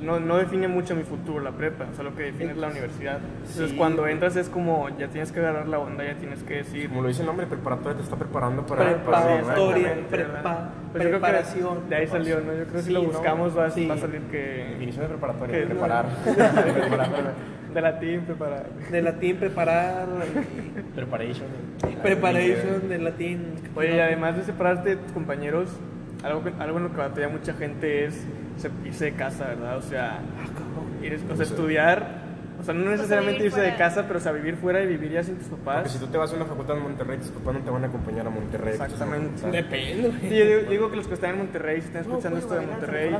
no, 0.00 0.20
no 0.20 0.36
define 0.38 0.68
mucho 0.68 0.94
mi 0.96 1.02
futuro 1.02 1.40
la 1.40 1.50
prepa, 1.50 1.86
o 1.90 1.94
sea, 1.94 2.04
lo 2.04 2.14
que 2.14 2.22
define 2.24 2.52
es 2.52 2.56
la 2.56 2.68
universidad. 2.68 3.18
Entonces, 3.38 3.70
Sí. 3.70 3.76
cuando 3.76 4.06
entras 4.06 4.36
es 4.36 4.48
como, 4.48 4.88
ya 4.98 5.08
tienes 5.08 5.32
que 5.32 5.40
agarrar 5.40 5.68
la 5.68 5.78
onda, 5.78 6.04
ya 6.04 6.14
tienes 6.14 6.42
que 6.44 6.54
decir... 6.58 6.88
Como 6.88 7.02
lo 7.02 7.08
dice 7.08 7.20
el 7.20 7.26
nombre, 7.26 7.46
preparatoria 7.46 7.96
te 7.98 8.02
está 8.04 8.16
preparando 8.16 8.64
para... 8.64 9.02
para 9.02 9.36
Preparatoria, 9.36 9.94
prepa-. 10.10 10.68
Pues 10.92 11.06
preparación. 11.06 11.88
De 11.88 11.96
ahí 11.96 12.06
salió, 12.06 12.36
¿no? 12.40 12.52
Yo 12.52 12.64
creo 12.64 12.72
que 12.72 12.78
si 12.80 12.86
Sí, 12.86 12.92
lo 12.92 13.02
¿no? 13.02 13.08
buscamos 13.08 13.56
va, 13.56 13.66
a- 13.66 13.70
Sí. 13.70 13.86
va 13.86 13.94
a 13.94 13.98
salir 13.98 14.20
que... 14.30 14.66
Definición 14.72 15.02
de 15.04 15.08
preparatoria, 15.08 15.58
que- 15.60 15.66
preparar. 15.66 16.06
De 17.72 17.80
latín, 17.80 18.20
preparar. 18.22 18.66
De 18.90 19.00
latín 19.02 19.36
preparar. 19.38 20.06
Preparation. 20.94 21.46
preparation 22.02 22.88
de 22.88 22.98
latín. 22.98 23.54
Oye, 23.74 23.96
y 23.96 23.98
además 24.00 24.36
de 24.36 24.44
separarte 24.44 24.90
de 24.90 24.96
tus 24.96 25.12
compañeros, 25.12 25.70
algo, 26.22 26.44
que- 26.44 26.52
algo 26.58 26.78
en 26.78 26.84
lo 26.84 26.90
que 26.92 26.96
batalla 26.98 27.28
mucha 27.28 27.52
gente 27.54 28.06
es 28.06 28.14
se- 28.56 28.70
irse 28.84 29.06
de 29.06 29.12
casa, 29.12 29.46
¿verdad? 29.48 29.76
O 29.78 29.82
sea, 29.82 30.20
ir, 31.02 31.18
o 31.30 31.34
sea, 31.36 31.44
estudiar, 31.44 32.22
o 32.60 32.64
sea, 32.64 32.74
no 32.74 32.90
necesariamente 32.90 33.44
irse 33.44 33.60
de 33.60 33.74
casa, 33.76 34.06
pero 34.06 34.18
o 34.20 34.22
sea, 34.22 34.30
vivir 34.30 34.54
fuera 34.56 34.80
y 34.82 34.86
vivir 34.86 35.10
ya 35.10 35.22
sin 35.24 35.36
tus 35.36 35.48
Porque 35.48 35.64
papás. 35.64 35.90
si 35.90 35.98
tú 35.98 36.06
te 36.06 36.16
vas 36.18 36.32
a 36.32 36.36
una 36.36 36.44
facultad 36.44 36.76
en 36.76 36.82
Monterrey, 36.84 37.18
tus 37.18 37.30
papás 37.30 37.54
no 37.54 37.60
te 37.60 37.70
van 37.70 37.82
a 37.82 37.86
acompañar 37.88 38.26
a 38.26 38.30
Monterrey. 38.30 38.74
Exactamente. 38.74 39.50
Depende, 39.50 40.08
güey. 40.10 40.20
Sí, 40.30 40.38
yo 40.38 40.44
digo, 40.44 40.70
digo 40.70 40.90
que 40.90 40.96
los 40.96 41.08
que 41.08 41.14
están 41.14 41.30
en 41.30 41.38
Monterrey, 41.38 41.80
si 41.80 41.86
están 41.88 42.02
escuchando 42.02 42.38
esto 42.38 42.54
de 42.54 42.66
Monterrey, 42.66 43.16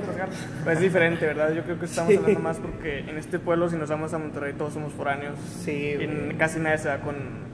pues 0.62 0.76
es 0.76 0.80
diferente, 0.82 1.26
¿verdad? 1.26 1.53
Yo 1.55 1.62
creo 1.64 1.78
que 1.78 1.86
estamos 1.86 2.12
Sí. 2.12 2.18
hablando 2.18 2.40
más 2.40 2.59
porque 2.59 3.00
en 3.00 3.18
este 3.18 3.38
pueblo, 3.40 3.68
si 3.68 3.76
nos 3.76 3.88
vamos 3.90 4.12
a 4.14 4.18
Monterrey, 4.18 4.53
todos 4.53 4.74
somos 4.74 4.92
foráneos 4.92 5.36
Sí, 5.40 5.96
y 5.98 6.34
casi 6.36 6.61
nadie 6.61 6.78
se 6.78 6.88
va 6.88 6.98
con. 6.98 7.50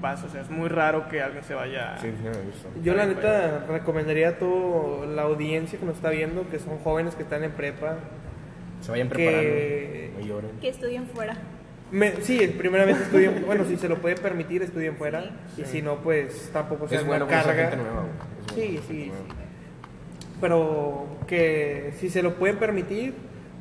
Pasa, 0.00 0.26
o 0.26 0.30
sea, 0.30 0.40
es 0.42 0.50
muy 0.50 0.68
raro 0.68 1.08
que 1.08 1.20
alguien 1.22 1.44
se 1.44 1.54
vaya. 1.54 1.96
Sí, 2.00 2.08
sí, 2.16 2.22
me 2.22 2.30
he 2.30 2.46
visto. 2.46 2.68
Yo 2.82 2.94
la 2.94 3.06
neta 3.06 3.66
recomendaría 3.68 4.30
a 4.30 4.38
toda 4.38 5.06
la 5.06 5.22
audiencia 5.22 5.78
que 5.78 5.84
nos 5.84 5.96
está 5.96 6.10
viendo, 6.10 6.48
que 6.48 6.58
son 6.58 6.78
jóvenes 6.78 7.14
que 7.14 7.22
están 7.22 7.44
en 7.44 7.52
prepa, 7.52 7.96
Se 8.80 8.90
vayan 8.92 9.08
Que- 9.10 9.14
preparando. 9.14 10.20
No 10.20 10.26
lloren. 10.26 10.50
Que 10.60 10.68
estudien 10.70 11.06
fuera. 11.06 11.36
Me- 11.90 12.12
sí, 12.22 12.54
primeramente 12.56 13.02
estudien, 13.02 13.42
bueno, 13.44 13.64
si 13.66 13.76
se 13.76 13.88
lo 13.90 13.96
pueden 13.98 14.16
permitir, 14.18 14.62
estudien 14.62 14.96
fuera, 14.96 15.24
y 15.58 15.62
Sí. 15.62 15.66
si 15.66 15.82
no, 15.82 15.96
pues 15.96 16.48
tampoco 16.52 16.88
sea 16.88 16.98
Es 16.98 17.02
una 17.04 17.10
bueno 17.10 17.26
carga. 17.28 17.52
gente 17.54 17.76
nueva, 17.76 18.04
güey. 18.54 18.76
Es 18.76 18.84
Sí, 18.84 19.06
bueno 19.08 19.28
sí. 19.28 19.34
Pero 20.40 21.06
que 21.26 21.92
si 21.98 22.08
se 22.08 22.22
lo 22.22 22.34
pueden 22.36 22.56
permitir, 22.56 23.14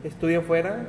estudien 0.04 0.44
fuera, 0.44 0.86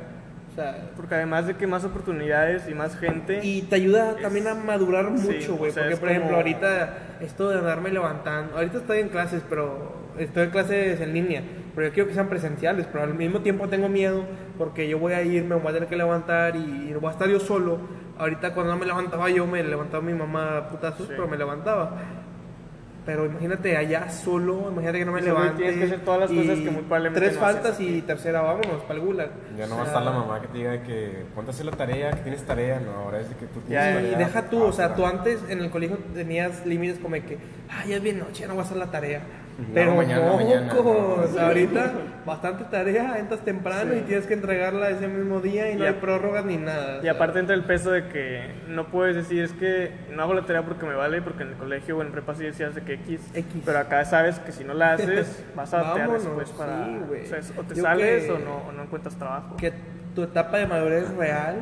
o 0.51 0.55
sea, 0.55 0.89
Porque 0.97 1.15
además 1.15 1.47
de 1.47 1.55
que 1.55 1.65
más 1.67 1.83
oportunidades 1.85 2.67
y 2.69 2.73
más 2.73 2.97
gente. 2.97 3.39
y 3.43 3.61
te 3.63 3.75
ayuda 3.75 4.11
Es- 4.11 4.21
también 4.21 4.47
a 4.47 4.53
madurar 4.55 5.09
mucho, 5.09 5.55
güey, 5.55 5.71
porque 5.71 5.95
por 5.97 6.09
ejemplo, 6.09 6.35
ahorita 6.35 6.97
esto 7.21 7.49
de 7.49 7.59
andarme 7.59 7.89
levantando, 7.91 8.55
ahorita 8.57 8.79
estoy 8.79 8.99
en 8.99 9.09
clases, 9.09 9.41
pero 9.49 10.01
estoy 10.17 10.43
en 10.43 10.49
clases 10.49 10.99
en 10.99 11.13
línea, 11.13 11.41
pero 11.73 11.87
yo 11.87 11.93
quiero 11.93 12.09
que 12.09 12.13
sean 12.15 12.27
presenciales, 12.27 12.85
pero 12.91 13.03
al 13.05 13.13
mismo 13.13 13.39
tiempo 13.39 13.69
tengo 13.69 13.87
miedo 13.87 14.25
porque 14.57 14.89
yo 14.89 14.99
voy 14.99 15.13
a 15.13 15.21
ir, 15.21 15.43
me 15.45 15.55
voy 15.55 15.69
a 15.69 15.73
tener 15.73 15.87
que 15.89 15.95
levantar 15.95 16.55
y 16.57 16.93
voy 16.99 17.07
a 17.09 17.11
estar 17.13 17.29
yo 17.29 17.39
solo. 17.39 17.79
Ahorita 18.17 18.53
cuando 18.53 18.73
no 18.73 18.79
me 18.79 18.85
levantaba 18.85 19.29
yo, 19.29 19.47
me 19.47 19.63
levantaba 19.63 20.03
mi 20.03 20.13
mamá 20.13 20.67
putazos, 20.69 21.07
Sí. 21.07 21.13
pero 21.15 21.27
me 21.27 21.37
levantaba. 21.37 21.95
Pero 23.05 23.25
imagínate 23.25 23.75
allá 23.77 24.09
solo, 24.11 24.67
imagínate 24.71 24.99
que 24.99 25.05
no 25.05 25.11
me 25.11 25.21
levante. 25.21 25.57
tienes 25.57 25.77
que 25.77 25.83
hacer 25.85 25.99
todas 26.01 26.19
las 26.19 26.29
cosas 26.29 26.59
y 26.59 26.63
que 26.63 26.69
muy 26.69 26.81
probablemente 26.83 27.19
Tres 27.19 27.33
no 27.33 27.39
faltas 27.41 27.79
y 27.79 28.01
tercera, 28.03 28.41
vámonos, 28.41 28.83
para 28.83 28.99
el 28.99 29.05
gulag. 29.05 29.29
Ya 29.57 29.65
no 29.65 29.73
O 29.73 29.77
va 29.77 29.83
a 29.83 29.87
estar 29.87 30.03
la 30.03 30.11
mamá 30.11 30.39
que 30.39 30.47
te 30.49 30.57
diga 30.59 30.83
que 30.83 31.25
ponte 31.33 31.49
a 31.49 31.53
hacer 31.53 31.65
la 31.65 31.71
tarea, 31.71 32.11
que 32.11 32.21
tienes 32.21 32.43
tarea. 32.43 32.79
No, 32.79 32.91
ahora 32.91 33.21
es 33.21 33.29
de 33.29 33.35
que 33.35 33.47
tú 33.47 33.59
tienes 33.61 33.85
Ya, 33.85 33.93
tarea. 33.95 34.11
Y 34.11 34.15
deja 34.15 34.49
tú, 34.49 34.63
Ah, 34.63 34.67
o 34.67 34.71
sea, 34.71 34.95
tú 34.95 35.05
antes 35.05 35.39
en 35.49 35.61
el 35.61 35.71
colegio 35.71 35.97
tenías 36.13 36.63
límites 36.65 36.99
como 36.99 37.15
de 37.15 37.23
que, 37.23 37.37
ah, 37.71 37.83
ya 37.87 37.95
es 37.95 38.03
bien 38.03 38.19
noche, 38.19 38.41
ya 38.41 38.47
no 38.47 38.53
voy 38.53 38.61
a 38.61 38.65
hacer 38.65 38.77
la 38.77 38.91
tarea. 38.91 39.21
Pero 39.73 39.95
mañana, 39.95 40.33
mañana, 40.35 40.73
mocos, 40.73 41.31
no. 41.31 41.39
ahorita 41.41 41.91
bastante 42.25 42.63
tarea, 42.65 43.17
entras 43.19 43.41
temprano 43.41 43.91
Sí. 43.93 43.99
y 43.99 44.01
tienes 44.01 44.25
que 44.25 44.33
entregarla 44.33 44.89
ese 44.89 45.07
mismo 45.07 45.39
día 45.39 45.71
y 45.71 45.75
no 45.75 45.83
Y 45.83 45.87
hay 45.87 45.93
prórrogas 45.93 46.45
ni 46.45 46.57
nada. 46.57 46.95
o 46.95 46.99
Y 46.99 47.01
sea. 47.03 47.11
aparte 47.13 47.39
entra 47.39 47.55
el 47.55 47.63
peso 47.63 47.91
de 47.91 48.07
que 48.07 48.41
no 48.67 48.87
puedes 48.87 49.15
decir 49.15 49.43
es 49.43 49.53
que 49.53 49.91
no 50.11 50.21
hago 50.23 50.33
la 50.33 50.43
tarea 50.45 50.63
porque 50.63 50.85
me 50.85 50.93
vale, 50.95 51.21
porque 51.21 51.43
en 51.43 51.49
el 51.49 51.55
colegio 51.55 51.97
o 51.97 52.01
en 52.01 52.11
prepa 52.11 52.35
sí 52.35 52.43
decías 52.43 52.75
de 52.75 52.81
que 52.81 52.93
X, 52.95 53.21
X. 53.33 53.61
pero 53.65 53.79
acá 53.79 54.03
sabes 54.05 54.39
que 54.39 54.51
si 54.51 54.63
no 54.63 54.73
la 54.73 54.93
haces 54.93 55.43
vas 55.55 55.73
a 55.73 55.81
batear 55.83 56.11
después 56.11 56.49
para... 56.51 56.85
sí, 56.85 56.97
o, 57.01 57.25
sea, 57.27 57.39
o 57.59 57.63
te 57.63 57.75
Yo 57.75 57.83
sales 57.83 58.23
que- 58.25 58.31
o, 58.31 58.39
no, 58.39 58.57
o 58.67 58.71
no 58.71 58.83
encuentras 58.83 59.15
trabajo. 59.15 59.57
que 59.57 59.73
tu 60.15 60.23
etapa 60.23 60.57
de 60.57 60.67
madurez 60.67 61.09
real 61.15 61.55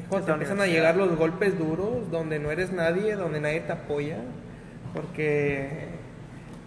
es 0.00 0.06
cuando 0.08 0.26
te 0.26 0.32
empiezan 0.32 0.60
a 0.60 0.66
llegar 0.66 0.96
los 0.96 1.16
golpes 1.16 1.58
duros, 1.58 2.10
donde 2.10 2.38
no 2.38 2.50
eres 2.50 2.72
nadie, 2.72 3.16
donde 3.16 3.40
nadie 3.40 3.60
te 3.60 3.72
apoya, 3.72 4.18
porque 4.92 5.88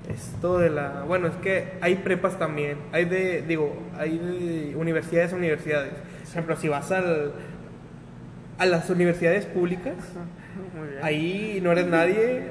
esto 0.10 0.58
de 0.60 0.70
la, 0.70 1.04
bueno, 1.08 1.28
es 1.28 1.36
que 1.36 1.74
hay 1.82 1.96
prepas 1.96 2.38
también, 2.40 2.78
hay 2.92 3.06
de, 3.06 3.42
digo, 3.42 3.76
hay 3.98 4.18
de 4.18 4.76
universidades 4.76 5.34
a 5.34 5.36
universidades. 5.36 5.92
Por 5.94 6.30
ejemplo, 6.30 6.56
si 6.56 6.68
vas 6.68 6.92
al, 6.92 7.34
a 8.58 8.66
las 8.66 8.90
universidades 8.90 9.46
públicas, 9.46 9.96
Muy 10.78 10.88
bien. 10.90 11.00
ahí 11.04 11.60
no 11.64 11.72
eres 11.72 11.88
nadie 11.88 12.44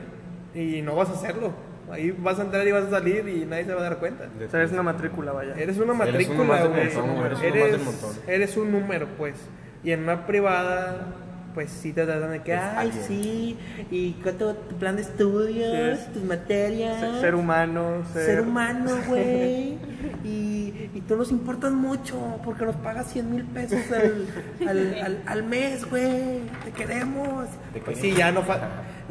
y 0.55 0.83
no 0.83 0.97
vas 0.97 1.09
a 1.11 1.13
hacerlo. 1.13 1.53
Ahí 1.91 2.11
vas 2.19 2.39
a 2.41 2.43
entrar 2.43 2.67
y 2.67 2.73
vas 2.73 2.85
a 2.85 2.91
salir 2.91 3.29
y 3.29 3.45
nadie 3.47 3.65
se 3.65 3.73
va 3.73 3.81
a 3.81 3.85
dar 3.85 3.99
cuenta. 3.99 4.25
O 4.45 4.51
sea, 4.51 4.63
es 4.63 4.73
una 4.73 4.83
matrícula, 4.83 5.31
vaya. 5.33 5.55
Eres 5.57 5.79
una 5.79 5.93
Eres 5.93 6.13
matrícula, 6.13 6.45
montón, 6.45 6.77
eres 6.79 7.43
Eres, 7.43 7.85
montón. 7.85 8.11
eres 8.27 8.57
un 8.57 8.73
número, 8.73 9.07
pues. 9.17 9.35
Y 9.85 9.93
en 9.93 10.03
una 10.03 10.27
privada, 10.27 11.07
pues 11.57 11.71
sí 11.71 11.95
te 11.95 12.05
tratan 12.05 12.33
de 12.33 12.43
que, 12.43 12.53
Es 12.53 12.61
ay, 12.61 12.89
alguien. 12.89 13.05
sí, 13.07 13.57
y 13.91 14.13
cuánto 14.23 14.53
tu 14.55 14.77
plan 14.77 14.97
de 14.97 15.01
estudios, 15.03 15.99
Sí, 16.01 16.07
tus 16.13 16.23
materias. 16.23 17.01
Ser, 17.01 17.21
ser 17.23 17.35
humano, 17.35 18.03
ser, 18.13 18.27
Ser 18.27 18.41
humano, 18.43 18.91
güey. 19.09 19.79
Y, 20.23 20.91
y 20.95 21.03
tú 21.09 21.17
nos 21.17 21.31
importas 21.31 21.73
mucho 21.73 22.39
porque 22.45 22.67
nos 22.67 22.77
pagas 22.77 23.11
100 23.11 23.31
mil 23.31 23.45
pesos 23.45 23.81
al, 23.91 24.69
al, 24.69 24.95
al, 25.03 25.23
al 25.25 25.43
mes, 25.45 25.89
güey. 25.89 26.43
Te 26.63 26.73
queremos. 26.77 27.47
Te 27.73 27.81
Pues 27.81 28.01
sí, 28.01 28.13
ya 28.13 28.31
no 28.31 28.43
falta. 28.43 28.69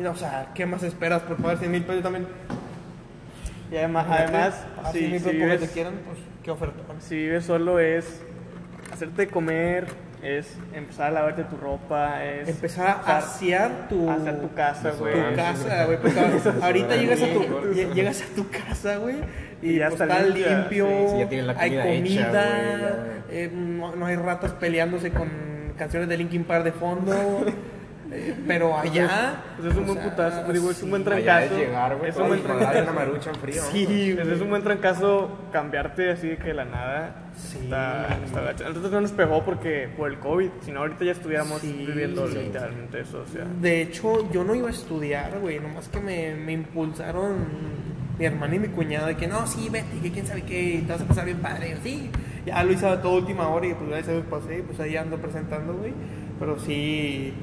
O 0.07 0.15
sea, 0.15 0.51
¿qué 0.53 0.67
más 0.67 0.83
esperas 0.83 1.23
por 1.23 1.37
pagar 1.37 1.57
100 1.57 1.71
mil 1.71 1.83
pesos 1.83 2.03
también? 2.03 2.27
Y 3.71 3.77
además, 3.77 4.05
además 4.07 4.53
así 4.83 4.99
si, 4.99 5.05
porque 5.19 5.19
te 5.31 5.31
vives, 5.31 5.69
quieran, 5.71 5.95
pues 6.05 6.19
qué 6.43 6.51
oferta. 6.51 6.83
si 6.99 7.15
vives 7.15 7.43
solo 7.45 7.79
es 7.79 8.21
hacerte 8.93 9.29
comer, 9.29 9.87
es 10.23 10.57
empezar 10.73 11.07
a 11.07 11.11
lavarte 11.11 11.43
tu 11.43 11.57
ropa, 11.57 12.23
es 12.23 12.47
Empezar 12.49 13.01
a 13.05 13.17
asear 13.17 13.87
tu, 13.89 14.09
hacer 14.09 14.39
tu 14.41 14.53
casa, 14.53 14.91
güey. 14.99 15.13
tu 15.13 15.35
casa, 15.35 15.85
güey. 15.85 15.97
Ahorita 16.61 16.95
llegas 16.95 17.21
a 17.21 17.27
tu, 17.33 17.39
lle- 17.73 17.93
llegas 17.93 18.21
a 18.21 18.35
tu 18.35 18.49
casa, 18.49 18.97
güey, 18.97 19.15
y, 19.61 19.69
Y 19.71 19.77
ya 19.79 19.89
pues, 19.89 20.01
está 20.01 20.19
limpia, 20.23 20.57
limpio, 20.59 20.87
sí, 20.87 21.07
sí, 21.11 21.19
ya 21.19 21.29
tienes 21.29 21.47
la 21.47 21.53
hay 21.57 21.69
comida 21.77 21.99
hecha, 22.29 22.95
eh, 23.29 23.51
no, 23.53 23.95
no 23.95 24.05
hay 24.05 24.15
ratas 24.15 24.51
peleándose 24.53 25.11
con 25.11 25.29
canciones 25.77 26.07
de 26.09 26.17
Linkin 26.17 26.43
Park 26.43 26.63
de 26.63 26.71
fondo. 26.71 27.45
pero 28.47 28.77
allá. 28.77 29.35
Pues 29.57 29.71
es 29.71 29.77
un 29.77 29.85
buen 29.85 29.99
sea, 29.99 30.09
putazo, 30.09 30.53
digo, 30.53 30.71
es 30.71 30.83
un 30.83 30.89
buen 30.91 31.03
trancazo. 31.03 31.45
es 31.55 31.59
llegar, 31.59 31.93
un 31.95 31.99
buen 31.99 32.39
una 32.45 32.57
trancazo. 32.59 32.93
marucha 32.93 33.29
en 33.31 33.35
frío. 33.37 33.61
Sí, 33.71 33.83
Ese 33.83 34.13
güey. 34.23 34.33
es 34.35 34.41
un 34.41 34.49
buen 34.49 34.63
trancazo 34.63 35.29
cambiarte 35.51 36.11
así 36.11 36.27
de 36.29 36.37
que 36.37 36.43
de 36.49 36.53
la 36.53 36.65
nada. 36.65 37.15
Sí. 37.35 37.59
Está, 37.63 38.07
está 38.25 38.41
nosotros 38.69 38.91
no 38.91 39.01
nos 39.01 39.11
pegó 39.11 39.43
porque 39.43 39.89
por 39.97 40.09
el 40.09 40.19
COVID, 40.19 40.49
si 40.61 40.71
no 40.71 40.79
ahorita 40.81 41.03
ya 41.03 41.11
estuviéramos 41.11 41.61
Sí. 41.61 41.73
viviendo 41.85 42.27
Sí. 42.27 42.37
literalmente 42.37 43.01
eso, 43.01 43.23
o 43.27 43.27
sea. 43.31 43.45
De 43.59 43.81
hecho, 43.81 44.31
yo 44.31 44.43
no 44.43 44.55
iba 44.55 44.67
a 44.67 44.71
estudiar, 44.71 45.39
güey, 45.39 45.59
nomás 45.59 45.87
que 45.89 45.99
me, 45.99 46.33
me 46.35 46.53
impulsaron 46.53 47.35
mi 48.17 48.25
hermana 48.25 48.55
y 48.55 48.59
mi 48.59 48.67
cuñada 48.69 49.07
de 49.07 49.17
que 49.17 49.27
no, 49.27 49.45
sí, 49.47 49.67
vete, 49.69 49.99
que 50.01 50.11
quién 50.11 50.25
sabe 50.25 50.43
qué, 50.43 50.83
te 50.85 50.93
vas 50.93 51.01
a 51.01 51.05
pasar 51.05 51.25
bien 51.25 51.39
padre. 51.39 51.71
Yo, 51.71 51.77
sí, 51.83 52.09
ya 52.45 52.63
lo 52.63 52.71
hice 52.71 52.87
a 52.87 53.01
toda 53.01 53.15
última 53.17 53.47
hora 53.49 53.67
y 53.67 53.73
pues 53.73 53.89
gracias 53.89 54.09
a 54.09 54.11
Dios 54.13 54.25
pasé, 54.29 54.63
pues 54.65 54.79
ahí 54.79 54.95
ando 54.95 55.17
presentando, 55.17 55.73
güey. 55.73 55.91
Pero 56.39 56.57
sí, 56.59 57.33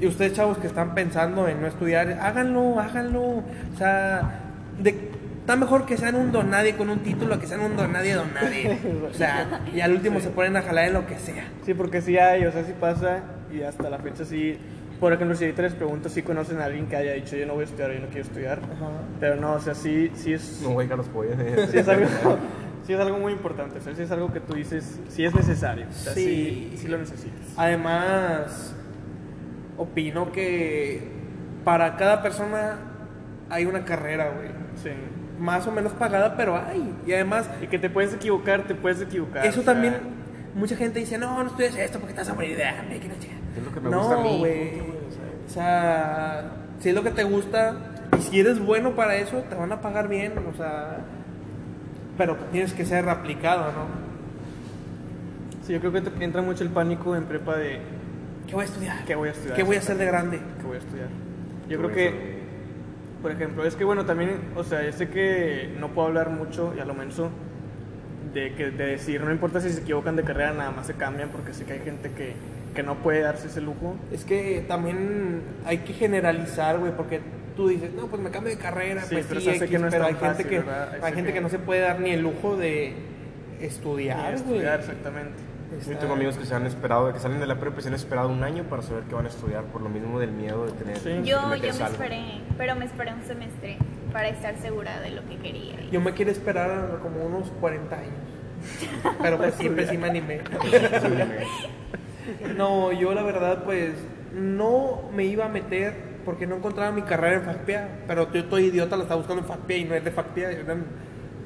y 0.00 0.06
ustedes 0.06 0.32
chavos 0.34 0.58
que 0.58 0.66
están 0.66 0.94
pensando 0.94 1.48
en 1.48 1.60
no 1.60 1.66
estudiar, 1.66 2.18
háganlo, 2.20 2.78
háganlo. 2.80 3.22
O 3.22 3.76
sea, 3.76 4.40
de, 4.80 5.10
está 5.40 5.56
mejor 5.56 5.86
que 5.86 5.96
sean 5.96 6.14
un 6.14 6.30
don 6.30 6.50
nadie 6.50 6.76
con 6.76 6.90
un 6.90 7.00
título 7.00 7.34
a 7.34 7.40
que 7.40 7.46
sean 7.46 7.60
un 7.60 7.76
don 7.76 7.92
nadie 7.92 8.14
don 8.14 8.32
nadie. 8.34 8.78
O 9.10 9.14
sea, 9.14 9.62
y 9.74 9.80
al 9.80 9.92
último 9.92 10.20
se 10.20 10.30
ponen 10.30 10.56
a 10.56 10.62
jalar 10.62 10.88
en 10.88 10.92
lo 10.94 11.06
que 11.06 11.18
sea. 11.18 11.48
Sí, 11.64 11.74
porque 11.74 12.02
sí 12.02 12.18
hay, 12.18 12.44
o 12.44 12.52
sea, 12.52 12.64
sí 12.64 12.72
pasa 12.78 13.20
y 13.52 13.62
hasta 13.62 13.88
la 13.90 13.98
fecha 13.98 14.24
sí. 14.24 14.58
Por 15.00 15.12
ejemplo, 15.12 15.36
si 15.36 15.44
ahorita 15.44 15.62
les 15.62 15.74
pregunto 15.74 16.08
si 16.08 16.22
conocen 16.22 16.60
a 16.60 16.64
alguien 16.64 16.86
que 16.86 16.96
haya 16.96 17.12
dicho 17.12 17.36
yo 17.36 17.46
no 17.46 17.54
voy 17.54 17.62
a 17.62 17.64
estudiar, 17.66 17.92
yo 17.92 18.00
no 18.00 18.06
quiero 18.08 18.22
estudiar. 18.22 18.60
Pero 19.20 19.36
no, 19.36 19.52
o 19.52 19.60
sea, 19.60 19.74
sí, 19.74 20.10
sí 20.14 20.32
es, 20.32 20.60
No, 20.62 20.70
güey, 20.70 20.88
Carlos 20.88 21.08
Pollo. 21.08 21.30
sí 21.70 21.78
es 21.78 21.88
algo, 21.88 22.06
sí 22.86 22.92
es 22.94 22.98
algo 23.00 23.18
muy 23.18 23.32
importante, 23.32 23.78
o 23.78 23.80
sea, 23.80 23.94
sí 23.94 24.02
es 24.02 24.10
algo 24.10 24.32
que 24.32 24.40
tú 24.40 24.54
dices, 24.54 24.98
sí 25.08 25.24
es 25.24 25.32
necesario, 25.34 25.86
o 25.88 25.92
sea, 25.92 26.12
sí, 26.14 26.70
Sí. 26.72 26.78
sí 26.78 26.88
lo 26.88 26.98
necesitas. 26.98 27.46
Además, 27.56 28.74
opino 29.78 30.32
que 30.32 31.02
para 31.64 31.96
cada 31.96 32.22
persona 32.22 32.76
hay 33.48 33.64
una 33.64 33.84
carrera, 33.84 34.30
güey. 34.36 34.48
Sí. 34.82 34.90
Más 35.38 35.66
o 35.66 35.72
menos 35.72 35.92
pagada, 35.92 36.36
pero 36.36 36.56
hay. 36.56 36.94
Y 37.06 37.12
además, 37.12 37.48
Y 37.62 37.68
que 37.68 37.78
te 37.78 37.88
puedes 37.88 38.12
equivocar, 38.12 38.64
te 38.66 38.74
puedes 38.74 39.00
equivocar. 39.00 39.46
eso 39.46 39.60
o 39.60 39.62
sea, 39.62 39.72
también, 39.72 39.94
mucha 40.54 40.76
gente 40.76 40.98
dice, 40.98 41.16
no, 41.16 41.42
no 41.42 41.48
estudies 41.48 41.76
esto 41.76 41.98
porque 42.00 42.12
te 42.14 42.20
vas 42.20 42.28
a 42.28 42.34
morir 42.34 42.56
de 42.56 42.64
hambre. 42.64 42.98
Que 43.00 43.08
no, 43.08 43.14
chinga". 43.18 43.34
Es 43.56 43.64
lo 43.64 43.72
que 43.72 43.80
me 43.80 43.90
no, 43.90 43.98
gusta 44.00 44.14
a 44.16 44.22
mí. 44.22 44.38
güey. 44.38 44.80
O 45.46 45.50
sea, 45.50 46.50
si 46.80 46.88
es 46.90 46.94
lo 46.94 47.02
que 47.02 47.10
te 47.10 47.24
gusta 47.24 47.76
y 48.18 48.22
si 48.22 48.40
eres 48.40 48.58
bueno 48.58 48.92
para 48.96 49.16
eso, 49.16 49.38
te 49.48 49.54
van 49.54 49.72
a 49.72 49.80
pagar 49.80 50.08
bien. 50.08 50.32
O 50.52 50.56
sea, 50.56 50.98
pero 52.18 52.36
tienes 52.52 52.72
que 52.72 52.84
ser 52.84 53.08
aplicado, 53.08 53.72
¿no? 53.72 54.08
Sí, 55.64 55.72
yo 55.72 55.80
creo 55.80 55.92
que 55.92 56.00
te 56.02 56.24
entra 56.24 56.42
mucho 56.42 56.64
el 56.64 56.70
pánico 56.70 57.14
en 57.16 57.24
prepa 57.24 57.56
de 57.56 57.80
¿Qué 58.48 58.54
voy 58.54 58.62
a 58.64 58.66
estudiar? 58.66 59.04
qué 59.04 59.14
voy 59.14 59.28
a 59.28 59.32
estudiar. 59.32 59.56
¿Qué 59.56 59.62
voy 59.62 59.76
a 59.76 59.78
hacer 59.78 59.96
de 59.98 60.06
grande? 60.06 60.38
que 60.60 60.66
voy 60.66 60.76
a 60.76 60.80
estudiar. 60.80 61.08
¿Qué 61.66 61.72
Yo 61.74 61.78
creo 61.78 61.92
que, 61.92 62.38
por 63.22 63.30
ejemplo, 63.30 63.64
es 63.64 63.76
que 63.76 63.84
bueno, 63.84 64.06
también, 64.06 64.30
o 64.56 64.64
sea, 64.64 64.82
yo 64.84 64.92
sé 64.92 65.08
que 65.08 65.74
no 65.78 65.88
puedo 65.88 66.08
hablar 66.08 66.30
mucho 66.30 66.72
y 66.76 66.80
a 66.80 66.84
lo 66.84 66.94
menos 66.94 67.20
de, 68.32 68.54
que, 68.54 68.70
de 68.70 68.86
decir, 68.86 69.20
no 69.22 69.30
importa 69.30 69.60
si 69.60 69.70
se 69.70 69.80
equivocan 69.80 70.16
de 70.16 70.22
carrera, 70.22 70.52
nada 70.52 70.70
más 70.70 70.86
se 70.86 70.94
cambian 70.94 71.28
porque 71.28 71.52
sé 71.52 71.64
que 71.64 71.74
hay 71.74 71.80
gente 71.80 72.10
que, 72.12 72.32
que 72.74 72.82
no 72.82 72.96
puede 72.96 73.20
darse 73.20 73.48
ese 73.48 73.60
lujo. 73.60 73.96
Es 74.12 74.24
que 74.24 74.64
también 74.66 75.42
hay 75.66 75.78
que 75.78 75.92
generalizar, 75.92 76.78
güey, 76.78 76.92
porque 76.92 77.20
tú 77.56 77.68
dices, 77.68 77.92
no, 77.94 78.06
pues 78.06 78.22
me 78.22 78.30
cambio 78.30 78.52
de 78.54 78.58
carrera, 78.58 79.02
Sí, 79.02 79.14
pues 79.16 79.26
pero 79.28 79.40
sí, 79.40 79.50
X", 79.50 79.68
que 79.70 79.78
no 79.78 79.88
pero 79.90 80.04
hay 80.06 80.14
gente 80.14 80.26
fácil, 80.26 80.46
que 80.46 80.56
hay 81.02 81.12
gente 81.12 81.28
que- 81.30 81.34
que 81.34 81.40
no 81.40 81.48
se 81.50 81.58
puede 81.58 81.80
dar 81.80 82.00
ni 82.00 82.10
el 82.10 82.22
lujo 82.22 82.56
de 82.56 82.94
estudiar, 83.60 84.20
güey. 84.22 84.34
estudiar, 84.34 84.80
exactamente. 84.80 85.47
Yo 85.84 85.92
Está- 85.92 86.00
tengo 86.00 86.14
amigos 86.14 86.36
que 86.36 86.44
se 86.44 86.54
han 86.54 86.66
esperado, 86.66 87.12
que 87.12 87.18
salen 87.20 87.40
de 87.40 87.46
la 87.46 87.56
prepa 87.60 87.78
y 87.78 87.82
se 87.82 87.88
han 87.88 87.94
esperado 87.94 88.28
un 88.28 88.42
año 88.42 88.64
para 88.64 88.82
saber 88.82 89.04
que 89.04 89.14
van 89.14 89.26
a 89.26 89.28
estudiar 89.28 89.64
por 89.64 89.80
lo 89.82 89.88
mismo 89.88 90.18
del 90.18 90.32
miedo 90.32 90.66
de 90.66 90.72
tener 90.72 90.98
Sí. 90.98 91.10
Yo, 91.24 91.40
yo 91.40 91.48
me 91.48 91.54
algo. 91.54 91.86
esperé, 91.86 92.40
pero 92.56 92.74
me 92.76 92.84
esperé 92.84 93.12
un 93.14 93.22
semestre 93.22 93.78
para 94.12 94.28
estar 94.28 94.56
segura 94.58 95.00
de 95.00 95.10
lo 95.10 95.26
que 95.28 95.36
quería. 95.36 95.76
Yo 95.90 96.00
me 96.00 96.12
quiero 96.14 96.30
esperar 96.30 96.98
como 97.02 97.24
unos 97.24 97.50
40 97.60 97.96
años. 97.96 98.12
Pero 99.22 99.36
pues 99.36 99.54
siempre 99.54 99.86
sí 99.86 99.96
me 99.96 100.08
animé. 100.08 100.40
No, 102.56 102.92
yo 102.92 103.14
la 103.14 103.22
verdad 103.22 103.62
pues 103.64 103.92
no 104.34 105.02
me 105.14 105.24
iba 105.24 105.46
a 105.46 105.48
meter 105.48 105.94
porque 106.24 106.46
no 106.46 106.56
encontraba 106.56 106.90
mi 106.92 107.02
carrera 107.02 107.36
en 107.36 107.42
FACPIA, 107.42 107.88
pero 108.06 108.30
yo 108.32 108.40
estoy 108.40 108.64
idiota, 108.64 108.96
la 108.96 109.04
estaba 109.04 109.18
buscando 109.18 109.42
en 109.42 109.48
FACPIA 109.48 109.76
y 109.78 109.84
no 109.84 109.94
es 109.94 110.04
de 110.04 110.10
FACPIA, 110.10 110.50
eran 110.50 110.84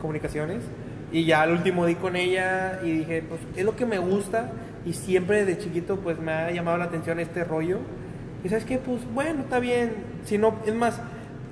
comunicaciones. 0.01 0.64
Y 1.13 1.27
ya 1.27 1.43
al 1.43 1.53
último 1.53 1.85
di 1.85 1.95
con 1.95 2.17
ella 2.17 2.81
y 2.83 2.91
dije, 2.91 3.23
pues 3.29 3.41
es 3.55 3.65
lo 3.65 3.77
que 3.77 3.85
me 3.85 3.99
gusta 3.99 4.51
y 4.85 4.95
siempre 4.95 5.45
de 5.45 5.59
chiquito 5.59 5.97
pues 5.97 6.19
me 6.19 6.33
ha 6.33 6.51
llamado 6.51 6.79
la 6.79 6.85
atención 6.85 7.21
este 7.21 7.45
rollo. 7.45 7.79
Y 8.43 8.49
sabes 8.49 8.65
qué, 8.65 8.79
pues 8.79 9.01
bueno, 9.13 9.43
está 9.43 9.61
bien. 9.61 9.93
Si 10.25 10.39
no, 10.39 10.57
es 10.67 10.75
más, 10.75 11.01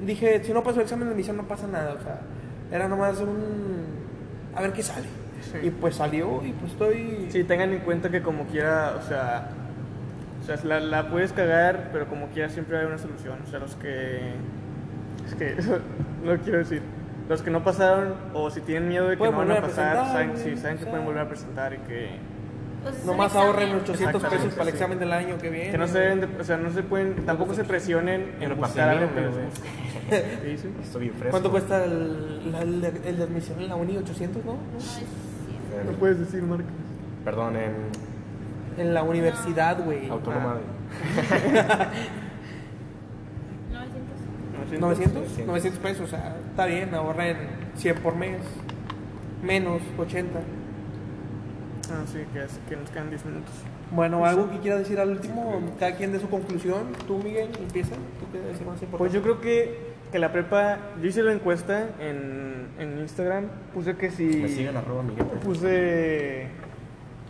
dije, 0.05 0.43
si 0.43 0.53
no 0.53 0.63
paso 0.63 0.77
el 0.77 0.85
examen 0.85 1.09
de 1.09 1.15
admisión 1.15 1.37
no 1.37 1.47
pasa 1.47 1.67
nada, 1.67 1.93
o 1.93 2.03
sea, 2.03 2.21
era 2.73 2.89
nomás 2.89 3.21
un... 3.21 3.85
a 4.55 4.63
ver 4.63 4.73
qué 4.73 4.83
sale. 4.83 5.07
Sí. 5.53 5.67
Y 5.67 5.71
pues 5.71 5.97
salió 5.97 6.43
y 6.45 6.53
pues 6.53 6.73
estoy... 6.73 7.27
Sí, 7.31 7.45
tengan 7.45 7.73
en 7.73 7.81
cuenta 7.81 8.11
que 8.11 8.23
como 8.23 8.47
quiera, 8.47 8.97
o 8.99 9.07
sea, 9.07 9.51
o 10.43 10.47
sea 10.47 10.57
la, 10.65 10.81
la 10.81 11.11
puedes 11.11 11.33
cagar, 11.33 11.91
pero 11.93 12.09
como 12.09 12.29
quiera 12.29 12.49
siempre 12.49 12.79
hay 12.79 12.87
una 12.87 12.99
solución. 12.99 13.39
O 13.47 13.51
sea, 13.51 13.59
los 13.59 13.75
que... 13.77 14.33
Es 15.27 15.35
que 15.35 15.55
no 16.25 16.37
quiero 16.39 16.59
decir. 16.59 16.83
Los 17.31 17.43
que 17.43 17.51
no 17.51 17.63
pasaron 17.63 18.15
o 18.35 18.51
si 18.51 18.61
tienen 18.61 18.89
miedo 18.89 19.07
de 19.09 19.17
que 19.17 19.23
no 19.23 19.31
van 19.31 19.51
a 19.53 19.59
a 19.59 19.61
pasar, 19.63 19.93
presentar, 19.93 20.07
saben, 20.13 20.37
sí, 20.37 20.51
que 20.51 20.57
sea. 20.57 20.91
pueden 20.91 21.05
volver 21.07 21.23
a 21.23 21.29
presentar 21.29 21.73
y 21.73 21.77
que, 21.79 22.09
Pues 22.83 23.05
Nomás 23.05 23.37
ahorren 23.37 23.77
800 23.77 24.21
pesos 24.25 24.53
para 24.55 24.63
el 24.65 24.71
sí. 24.71 24.75
examen 24.77 24.99
del 24.99 25.13
año 25.13 25.39
que 25.39 25.49
viene. 25.49 25.71
que 25.71 25.79
no 25.79 25.87
se 25.87 25.99
deben, 26.01 26.21
de- 26.23 26.41
o 26.41 26.45
sea, 26.45 26.57
no 26.57 26.73
se 26.73 26.83
pueden, 26.83 27.15
tampoco 27.27 27.55
se 27.55 27.63
presionen 27.63 28.33
en 28.41 28.57
buscar 28.59 28.89
algo 28.89 29.15
que 29.15 29.21
les. 29.21 30.65
Estoy 30.83 31.03
bien 31.03 31.15
fresco. 31.15 31.31
¿Cuánto 31.31 31.51
cuesta 31.53 31.85
el, 31.85 32.51
la- 32.51 32.63
el, 32.63 32.81
de- 32.81 33.01
el 33.09 33.17
de 33.19 33.23
admisión 33.23 33.61
en 33.61 33.69
la 33.69 33.77
uni? 33.77 33.95
¿800, 33.97 34.45
no? 34.45 34.55
No 35.85 35.93
puedes 36.01 36.19
decir 36.19 36.43
marcas. 36.43 36.67
Perdón, 37.25 37.55
en 37.57 37.73
En 38.77 38.93
la 38.93 39.05
universidad, 39.05 39.85
güey. 39.85 40.09
Autónoma 40.11 40.57
Ah. 40.57 41.87
de... 44.71 44.79
900. 44.79 45.23
¿900? 45.39 45.47
900 45.47 45.81
pesos, 45.81 46.01
o 46.05 46.07
sea, 46.09 46.37
está 46.51 46.67
bien, 46.67 46.95
ahorren 46.95 47.37
100 47.77 47.97
por 47.99 48.17
mes. 48.17 48.39
Menos, 49.43 49.81
80. 49.99 50.39
Ah, 51.93 52.03
sí, 52.07 52.19
que, 52.33 52.45
es- 52.45 52.61
que 52.69 52.77
nos 52.77 52.91
quedan 52.91 53.09
10 53.11 53.25
minutos. 53.25 53.51
Bueno, 53.91 54.25
¿algo 54.25 54.49
que 54.51 54.59
quiera 54.59 54.79
decir 54.79 55.01
al 55.01 55.11
último? 55.11 55.61
Cada 55.79 55.97
quien 55.97 56.13
de 56.13 56.21
su 56.21 56.29
conclusión. 56.29 56.93
Tú, 57.09 57.19
Miguel, 57.19 57.49
empieza. 57.59 57.95
¿Tú 57.97 58.27
qué 58.31 58.39
decir 58.39 58.65
más 58.67 58.81
importante? 58.81 58.99
Pues 58.99 59.13
yo 59.13 59.23
creo 59.23 59.41
que, 59.41 59.95
que 60.13 60.19
la 60.21 60.31
prepa, 60.31 60.79
yo 61.03 61.09
hice 61.09 61.23
la 61.25 61.33
encuesta 61.33 61.89
en, 61.99 62.69
en 62.79 62.99
Instagram, 63.01 63.47
puse 63.75 63.97
que 63.97 64.11
si... 64.11 64.25
Me 64.25 64.49
siguen 64.49 64.77
arroba 64.77 65.03
Miguel. 65.03 65.27
Puse 65.43 66.47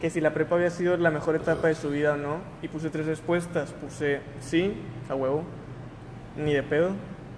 que 0.00 0.10
si 0.10 0.20
la 0.20 0.34
prepa 0.34 0.56
había 0.56 0.70
sido 0.70 0.96
la 0.98 1.10
mejor 1.10 1.36
etapa 1.36 1.68
de 1.68 1.74
su 1.74 1.88
vida 1.90 2.14
o 2.14 2.16
no, 2.16 2.36
y 2.60 2.68
puse 2.68 2.90
tres 2.90 3.06
respuestas. 3.06 3.72
Puse 3.72 4.20
sí, 4.40 4.74
a 5.08 5.14
huevo, 5.14 5.44
ni 6.36 6.52
de 6.52 6.62
pedo, 6.62 6.90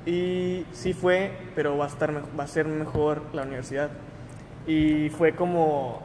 y 0.06 0.66
sí 0.72 0.92
fue, 0.92 1.30
pero 1.54 1.76
va 1.76 1.84
a, 1.84 1.88
estar, 1.88 2.12
va 2.38 2.44
a 2.44 2.46
ser 2.48 2.66
mejor 2.66 3.22
la 3.32 3.42
universidad. 3.42 3.90
Y 4.66 5.08
fue 5.10 5.32
como 5.34 6.02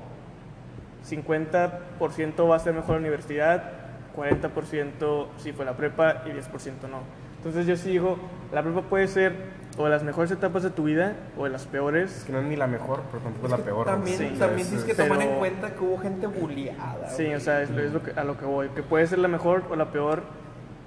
50% 1.09 2.49
va 2.49 2.55
a 2.55 2.59
ser 2.59 2.73
mejor 2.73 2.95
la 2.95 2.99
universidad, 3.01 3.71
40% 4.15 5.27
sí 5.37 5.51
fue 5.53 5.65
la 5.65 5.75
prepa 5.77 6.23
y 6.25 6.29
10% 6.29 6.89
no. 6.89 6.99
Entonces 7.37 7.65
yo 7.67 7.75
sí 7.77 7.91
digo, 7.91 8.17
la 8.51 8.63
prepa 8.63 8.81
puede 8.81 9.07
ser 9.07 9.57
o 9.77 9.83
de 9.83 9.91
las 9.91 10.01
mejores 10.03 10.31
etapas 10.31 10.63
de 10.63 10.71
tu 10.71 10.85
vida 10.85 11.13
o 11.37 11.43
de 11.43 11.51
las 11.51 11.65
peores. 11.67 12.17
Es 12.17 12.23
que 12.23 12.31
no 12.33 12.39
es 12.39 12.45
ni 12.45 12.55
la 12.55 12.65
mejor, 12.65 13.03
pero 13.11 13.21
tampoco 13.23 13.45
es 13.45 13.51
la 13.51 13.57
peor. 13.57 13.85
¿no? 13.85 13.93
También, 13.93 14.17
Sí, 14.17 14.35
también 14.39 14.61
es- 14.61 14.67
tienes 14.69 14.85
que 14.85 14.95
pero- 14.95 15.07
tomar 15.13 15.27
en 15.27 15.37
cuenta 15.37 15.69
que 15.75 15.83
hubo 15.83 15.97
gente 15.99 16.25
bulliada. 16.27 17.09
Sí, 17.09 17.23
güey. 17.25 17.35
o 17.35 17.39
sea, 17.39 17.61
es, 17.61 17.69
es 17.69 17.93
lo 17.93 18.01
que, 18.01 18.11
a 18.19 18.23
lo 18.23 18.37
que 18.37 18.45
voy, 18.45 18.69
que 18.69 18.81
puede 18.81 19.05
ser 19.05 19.19
la 19.19 19.27
mejor 19.27 19.63
o 19.69 19.75
la 19.75 19.91
peor 19.91 20.23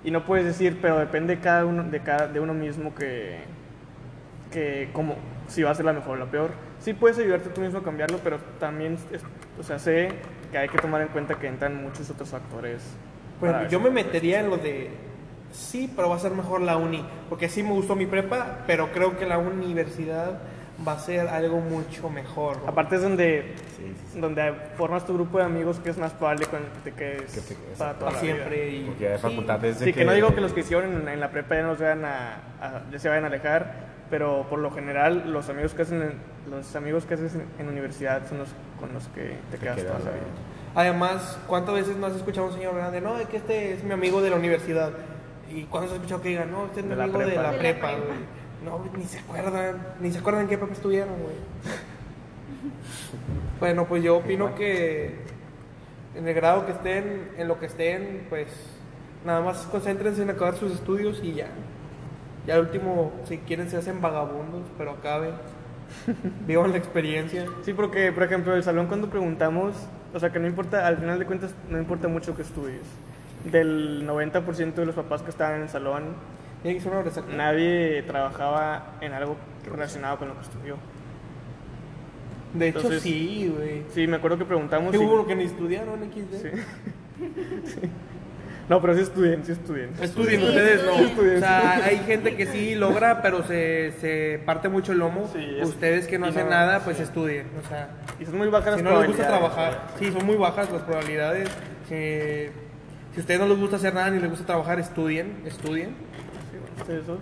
y 0.05 0.11
no 0.11 0.25
puedes 0.25 0.45
decir, 0.47 0.79
pero 0.81 0.99
depende 0.99 1.37
de 1.37 1.43
cada 1.43 1.65
uno 1.67 1.83
de 1.85 2.01
cada 2.01 2.27
de 2.29 2.41
uno 2.41 2.55
mismo 2.55 2.95
que 2.95 3.39
que 4.51 4.89
como 4.93 5.17
si 5.49 5.63
va 5.63 5.71
a 5.71 5.75
ser 5.75 5.85
la 5.85 5.93
mejor 5.93 6.17
o 6.17 6.21
la 6.21 6.31
peor. 6.31 6.51
Sí 6.81 6.93
puedes 6.95 7.19
ayudarte 7.19 7.51
tú 7.51 7.61
mismo 7.61 7.79
a 7.79 7.83
cambiarlo, 7.83 8.19
pero 8.25 8.39
también 8.59 8.95
es- 9.13 9.23
o 9.59 9.63
sea, 9.63 9.79
sé 9.79 10.09
que 10.51 10.59
hay 10.59 10.69
que 10.69 10.79
tomar 10.79 11.03
en 11.03 11.09
cuenta 11.09 11.35
que 11.39 11.47
entran 11.47 11.83
muchos 11.83 12.09
otros 12.11 12.31
factores. 12.31 12.83
Pues 13.39 13.53
para 13.53 13.69
yo 13.69 13.81
me 13.81 13.91
metería 13.91 14.41
en 14.41 14.51
lo 14.51 14.57
de 14.57 14.91
sí, 15.53 15.93
pero 15.95 16.09
va 16.09 16.17
a 16.17 16.19
ser 16.19 16.33
mejor 16.33 16.61
la 16.63 16.77
uni, 16.77 17.05
porque 17.29 17.49
sí 17.49 17.63
me 17.63 17.71
gustó 17.73 17.97
mi 17.97 18.07
prepa, 18.07 18.59
pero 18.67 18.91
creo 18.93 19.19
que 19.19 19.27
la 19.27 19.39
universidad 19.39 20.39
va 20.87 20.93
a 20.93 20.99
ser 20.99 21.29
algo 21.29 21.59
mucho 21.61 22.09
mejor. 22.11 22.57
güey. 22.59 22.69
Aparte 22.71 22.97
es 22.97 23.03
donde 23.03 23.55
Sí, 23.77 23.85
sí, 23.87 23.95
sí. 24.15 24.21
donde 24.21 24.53
formas 24.77 25.05
tu 25.05 25.15
grupo 25.15 25.39
de 25.39 25.45
amigos 25.45 25.79
que 25.81 25.91
es 25.91 25.99
más 25.99 26.13
probable 26.13 26.47
con 26.47 26.61
el 26.61 26.67
que 26.67 26.91
te 26.91 26.93
quedes 26.97 27.33
Que 27.33 27.41
te- 27.55 27.61
para 27.79 27.95
toda 27.95 28.13
la 28.13 28.21
vida. 28.21 28.35
siempre 28.35 28.71
y 28.71 28.85
Porque 28.85 29.05
ya 29.05 29.11
de 29.11 29.19
sí. 29.19 29.43
desde 29.63 29.85
Sí, 29.87 29.93
que 29.93 30.05
no 30.05 30.13
digo 30.13 30.35
que 30.35 30.41
los 30.41 30.53
que 30.53 30.61
hicieron 30.61 30.93
en, 31.03 31.09
en 31.09 31.21
la 31.21 31.31
prepa 31.31 31.55
ya, 31.57 31.63
no 31.63 31.77
se 31.77 31.83
vayan 31.85 32.05
a, 32.05 32.35
a- 32.61 32.83
ya 32.91 32.99
se 32.99 33.09
vayan 33.09 33.25
a 33.25 33.27
alejar, 33.29 33.73
pero 34.11 34.47
por 34.49 34.59
lo 34.59 34.71
general 34.71 35.31
los 35.33 35.49
amigos 35.49 35.75
que 35.75 35.83
hacen 35.83 36.03
en, 36.03 36.13
los 36.51 36.75
amigos 36.77 37.05
que 37.05 37.15
haces 37.15 37.35
en, 37.35 37.45
en 37.59 37.69
universidad 37.69 38.27
son 38.29 38.39
los 38.39 38.49
con 38.79 38.93
los 38.95 39.07
que 39.09 39.37
te 39.51 39.59
quedas 39.59 39.77
quedas, 39.77 39.99
toda 39.99 40.11
la 40.11 40.17
vida. 40.17 40.27
Además, 40.75 41.39
¿cuántas 41.47 41.75
veces 41.75 41.97
no 41.97 42.07
has 42.07 42.15
escuchado 42.17 42.47
a 42.47 42.51
un 42.51 42.55
señor 42.57 42.75
grande? 42.77 43.01
No, 43.01 43.19
es 43.19 43.27
que 43.27 43.37
este 43.39 43.73
es 43.75 43.83
mi 43.85 43.93
amigo 43.93 44.23
de 44.23 44.31
la 44.31 44.37
universidad. 44.37 44.91
¿Y 45.53 45.65
cuándo 45.65 45.91
has 45.91 45.97
escuchado 45.97 46.23
que 46.23 46.29
digan, 46.31 46.51
no, 46.53 46.67
este 46.67 46.79
es 46.81 46.87
mi 46.87 46.91
De 46.91 46.97
la 46.97 47.05
amigo 47.05 47.19
de 47.19 47.25
prepa. 47.27 47.43
la 47.43 47.51
De 47.51 47.57
la 47.57 47.61
prepa, 47.61 47.89
prepa. 47.89 48.05
güey? 48.07 48.19
No, 48.65 48.81
ni 48.97 49.05
se 49.05 49.19
acuerdan, 49.19 49.87
ni 50.01 50.13
se 50.13 50.19
acuerdan 50.19 50.43
en 50.43 50.49
qué 50.49 50.59
prepa 50.59 50.75
estuvieron, 50.75 51.15
güey. 51.23 51.35
bueno, 53.61 53.87
pues 53.87 54.03
yo 54.03 54.19
opino 54.19 54.55
que 54.55 55.17
en 56.15 56.29
el 56.29 56.35
grado 56.35 56.67
que 56.67 56.73
estén, 56.73 57.31
en 57.39 57.49
lo 57.49 57.59
que 57.59 57.67
estén, 57.67 58.27
pues 58.29 58.49
nada 59.25 59.41
más 59.41 59.59
concéntrense 59.67 60.23
en 60.23 60.31
acabar 60.31 60.57
sus 60.57 60.73
estudios 60.73 61.21
y 61.23 61.35
ya. 61.35 61.49
Ya 62.47 62.55
al 62.55 62.63
último, 62.63 63.13
si 63.25 63.39
quieren, 63.39 63.71
se 63.71 63.77
hacen 63.77 64.01
vagabundos, 64.01 64.63
pero 64.77 64.93
acaben. 64.93 65.33
Vivan 66.47 66.73
la 66.73 66.79
experiencia. 66.79 67.47
Sí, 67.63 67.73
porque 67.73 68.13
por 68.13 68.23
ejemplo 68.23 68.55
el 68.55 68.63
salón 68.63 68.87
cuando 68.87 69.09
preguntamos, 69.09 69.75
o 70.15 70.21
sea 70.21 70.31
que 70.31 70.39
no 70.39 70.47
importa, 70.47 70.87
al 70.87 70.99
final 70.99 71.19
de 71.19 71.27
cuentas 71.27 71.55
no 71.69 71.79
importa 71.79 72.09
mucho 72.09 72.37
que 72.37 72.43
estudies. 72.43 72.83
Del 73.45 74.07
90% 74.07 74.75
de 74.75 74.87
los 74.87 74.95
papás 74.95 75.23
que 75.23 75.31
estaban 75.31 75.57
en 75.57 75.63
el 75.63 75.69
salón, 75.69 76.15
Tiene 76.63 76.77
que 76.79 76.83
ser 76.83 76.93
una 76.93 77.03
resaca. 77.03 77.27
nadie 77.35 78.03
trabajaba 78.07 78.95
en 79.01 79.13
algo 79.13 79.37
relacionado 79.71 80.19
con 80.19 80.29
lo 80.29 80.35
que 80.35 80.43
estudió. 80.43 80.77
De 82.55 82.69
hecho, 82.69 82.79
Entonces- 82.79 83.03
sí, 83.03 83.53
güey. 83.57 83.83
Sí, 83.95 84.07
me 84.07 84.17
acuerdo 84.17 84.37
que 84.39 84.45
preguntamos. 84.45 84.91
Que 84.91 84.97
y- 84.99 85.01
hubo 85.01 85.17
lo 85.17 85.27
que 85.27 85.37
ni 85.37 85.45
estudiaron 85.45 86.01
XD. 86.03 86.43
Sí. 86.43 86.49
Sí. 87.65 87.81
No, 88.69 88.81
pero 88.81 88.95
sí 88.95 89.03
estudien, 89.03 89.45
sí 89.45 89.53
estudien. 89.53 89.91
Estudien 90.01 90.41
Sí, 90.41 90.47
ustedes, 90.47 90.85
no. 90.87 90.93
estudien. 90.95 91.37
O 91.37 91.41
sea, 91.41 91.85
hay 91.85 91.99
gente 91.99 92.37
que 92.37 92.47
sí 92.47 92.77
logra, 92.77 93.21
pero 93.21 93.43
se, 93.45 93.93
se 94.01 94.41
parte 94.47 94.69
mucho 94.69 94.93
el 94.93 94.99
lomo. 94.99 95.29
Sí, 95.35 95.45
es- 95.61 95.69
ustedes 95.69 96.07
que 96.07 96.19
no 96.21 96.27
hacen 96.27 96.45
no- 96.45 96.51
nada, 96.51 96.81
pues 96.85 96.99
estudien. 97.01 97.47
O 97.65 97.69
sea, 97.69 97.89
Y 98.21 98.25
son 98.27 98.39
muy 98.39 98.49
bajas 98.49 98.77
si 98.77 98.83
las 98.83 98.93
no 98.93 99.01
les 99.01 99.09
gusta 99.09 99.27
probabilidades. 99.27 99.55
trabajar, 99.57 99.99
sí, 99.99 100.13
son 100.13 100.25
muy 100.27 100.37
bajas 100.37 100.71
las 100.71 100.83
probabilidades. 100.83 101.49
Si, 101.89 101.95
si 103.13 103.17
a 103.19 103.21
ustedes 103.21 103.41
no 103.41 103.49
les 103.49 103.59
gusta 103.59 103.77
hacer 103.77 103.93
nada 103.93 104.09
ni 104.11 104.21
les 104.21 104.31
gusta 104.31 104.47
trabajar, 104.47 104.79
estudien, 104.79 105.43
estudien. 105.47 105.91
Sí, 106.81 106.83
ustedes 106.83 107.07
dos. 107.07 107.19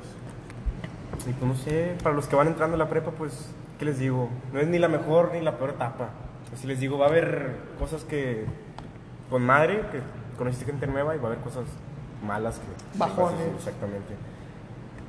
Y 1.26 1.32
pues 1.32 1.50
no 1.50 1.56
sé, 1.56 1.96
para 2.02 2.14
los 2.14 2.26
que 2.26 2.36
van 2.36 2.46
entrando 2.46 2.76
a 2.76 2.78
la 2.78 2.88
prepa, 2.88 3.10
pues, 3.10 3.50
¿qué 3.78 3.84
les 3.84 3.98
digo? 3.98 4.28
No 4.52 4.60
es 4.60 4.68
ni 4.68 4.78
la 4.78 4.88
mejor 4.88 5.32
ni 5.32 5.40
la 5.40 5.58
peor 5.58 5.70
etapa. 5.70 6.10
Así 6.52 6.66
les 6.66 6.80
digo, 6.80 6.98
va 6.98 7.06
a 7.06 7.08
haber 7.08 7.56
cosas 7.78 8.04
que, 8.04 8.44
con 9.28 9.42
madre, 9.44 9.82
que 9.92 10.00
conociste 10.36 10.66
gente 10.66 10.86
nueva 10.86 11.14
y 11.14 11.18
va 11.18 11.24
a 11.24 11.32
haber 11.32 11.42
cosas 11.42 11.64
malas 12.24 12.58
que... 12.58 12.98
Bajones. 12.98 13.40
Sí, 13.40 13.50
Exactamente. 13.56 14.14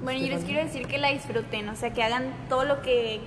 Bueno, 0.04 0.20
yo 0.20 0.30
les 0.30 0.46
quiero 0.46 0.64
decir 0.64 0.88
que 0.88 0.98
la 0.98 1.10
disfruten, 1.10 1.68
o 1.70 1.76
sea, 1.76 1.94
que 1.94 2.02
hagan 2.04 2.34
todo 2.48 2.64
lo 2.64 2.82
que, 2.82 3.20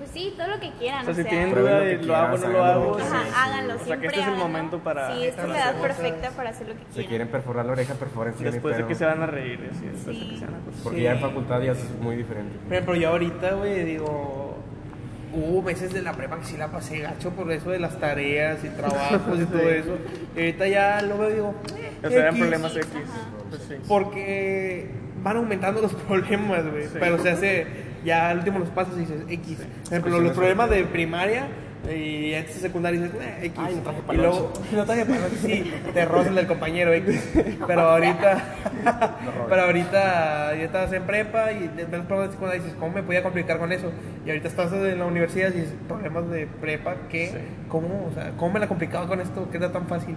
pues 0.00 0.10
sí, 0.12 0.34
todo 0.36 0.48
lo 0.48 0.58
que 0.60 0.72
quieran. 0.72 1.02
O 1.02 1.04
sea, 1.04 1.14
si 1.14 1.24
tienen 1.24 1.50
Prueben 1.50 1.70
duda 1.72 1.78
lo 1.80 1.84
de 1.86 1.98
que 2.00 2.06
lo 2.06 2.16
hago 2.16 2.34
o 2.34 2.38
no 2.38 2.42
quieran, 2.44 2.52
lo 2.52 2.64
háganlo. 2.64 2.82
hago. 2.94 2.98
Ajá, 2.98 3.22
sí. 3.24 3.32
háganlo, 3.36 3.74
O 3.74 3.76
sea, 3.76 3.84
siempre 3.86 4.08
que 4.08 4.16
este 4.16 4.20
es 4.20 4.28
el 4.34 4.36
momento 4.38 4.78
para. 4.80 5.14
Sí, 5.14 5.24
esta 5.24 5.42
es 5.42 5.48
la 5.48 5.56
edad 5.58 5.72
cosas. 5.76 5.82
perfecta 5.86 6.30
para 6.30 6.50
hacer 6.50 6.68
lo 6.68 6.72
que 6.74 6.80
Si 6.80 6.84
quieran. 6.92 7.08
quieren 7.08 7.28
perforar 7.28 7.66
la 7.66 7.72
oreja, 7.72 7.94
perforen. 7.94 8.34
Después 8.40 8.76
de 8.76 8.86
que 8.86 8.94
se 8.94 9.04
van 9.06 9.22
a 9.22 9.26
reír, 9.26 9.70
así, 9.70 9.84
después 9.86 10.06
de 10.06 10.12
Sí. 10.24 10.30
que 10.30 10.36
se 10.38 10.44
van 10.46 10.54
a. 10.54 10.58
Porque 10.82 10.98
Sí. 10.98 11.04
ya 11.04 11.12
en 11.12 11.20
facultad 11.20 11.60
ya 11.60 11.72
es 11.72 11.90
muy 12.00 12.16
diferente. 12.16 12.56
Ejemplo, 12.70 12.94
yo 12.96 13.08
ahorita, 13.10 13.52
güey, 13.52 13.84
digo, 13.84 14.56
hubo 15.32 15.62
meses 15.62 15.92
de 15.92 16.02
la 16.02 16.12
prepa 16.14 16.38
que 16.38 16.44
sí 16.46 16.56
la 16.56 16.68
pasé 16.72 16.98
gacho 17.00 17.30
por 17.30 17.52
eso 17.52 17.70
de 17.70 17.78
las 17.78 17.98
tareas 18.00 18.64
y 18.64 18.68
trabajos 18.70 19.38
y 19.40 19.44
todo 19.46 19.68
eso. 19.68 19.96
Y 20.34 20.38
ahorita 20.40 20.66
ya 20.68 21.02
lo 21.02 21.18
veo 21.18 21.30
digo, 21.30 21.54
eh, 21.76 22.06
O 22.06 22.08
sea, 22.08 22.18
eran 22.20 22.36
problemas 22.38 22.74
X. 22.74 22.86
Pues 23.50 23.62
sí. 23.68 23.74
Porque 23.86 24.88
van 25.22 25.36
aumentando 25.36 25.82
los 25.82 25.92
problemas, 26.08 26.66
güey. 26.70 26.84
Sí. 26.84 26.96
Pero 26.98 27.18
se 27.18 27.30
hace, 27.30 27.66
ya 28.04 28.30
al 28.30 28.38
último 28.38 28.58
los 28.58 28.68
pasas 28.70 28.94
y 28.96 29.00
dices 29.00 29.22
X. 29.28 29.58
Por 29.84 29.92
ejemplo, 29.92 30.20
los 30.20 30.32
problemas 30.32 30.70
de 30.70 30.84
primaria 30.84 31.48
y 31.88 32.34
antes 32.34 32.56
de 32.56 32.60
secundaria 32.60 33.00
dices, 33.00 33.16
eh, 33.20 33.46
X. 33.46 33.58
Ay, 33.58 33.74
no 33.76 33.82
traje 33.82 34.00
y 34.12 34.16
luego, 34.16 34.52
no 34.72 34.84
traje 34.84 35.06
paloche, 35.06 35.36
sí, 35.36 35.72
te 35.94 36.04
rozan 36.04 36.34
del 36.34 36.46
compañero 36.46 36.92
X. 36.92 37.30
Pero 37.66 37.80
ahorita, 37.80 38.44
pero 39.48 39.62
ahorita 39.62 40.54
ya 40.56 40.64
estás 40.64 40.92
en 40.92 41.04
prepa 41.04 41.52
y 41.52 41.70
ves 41.74 41.90
los 41.90 42.06
problemas 42.06 42.28
de 42.28 42.32
secundaria 42.32 42.60
y 42.60 42.64
dices, 42.64 42.78
¿cómo 42.78 42.92
me 42.92 43.02
podía 43.02 43.22
complicar 43.22 43.58
con 43.58 43.72
eso? 43.72 43.90
Y 44.26 44.30
ahorita 44.30 44.48
estás 44.48 44.72
en 44.72 44.98
la 44.98 45.06
universidad 45.06 45.50
y 45.54 45.60
dices, 45.60 45.74
problemas 45.88 46.28
de 46.30 46.46
prepa, 46.46 46.96
¿qué? 47.08 47.28
Sí. 47.28 47.38
¿Cómo? 47.68 48.08
O 48.10 48.14
sea, 48.14 48.32
¿cómo 48.36 48.52
me 48.52 48.60
la 48.60 48.68
complicaba 48.68 49.06
con 49.06 49.20
esto? 49.20 49.48
¿Qué 49.50 49.56
era 49.56 49.72
tan 49.72 49.86
fácil? 49.86 50.16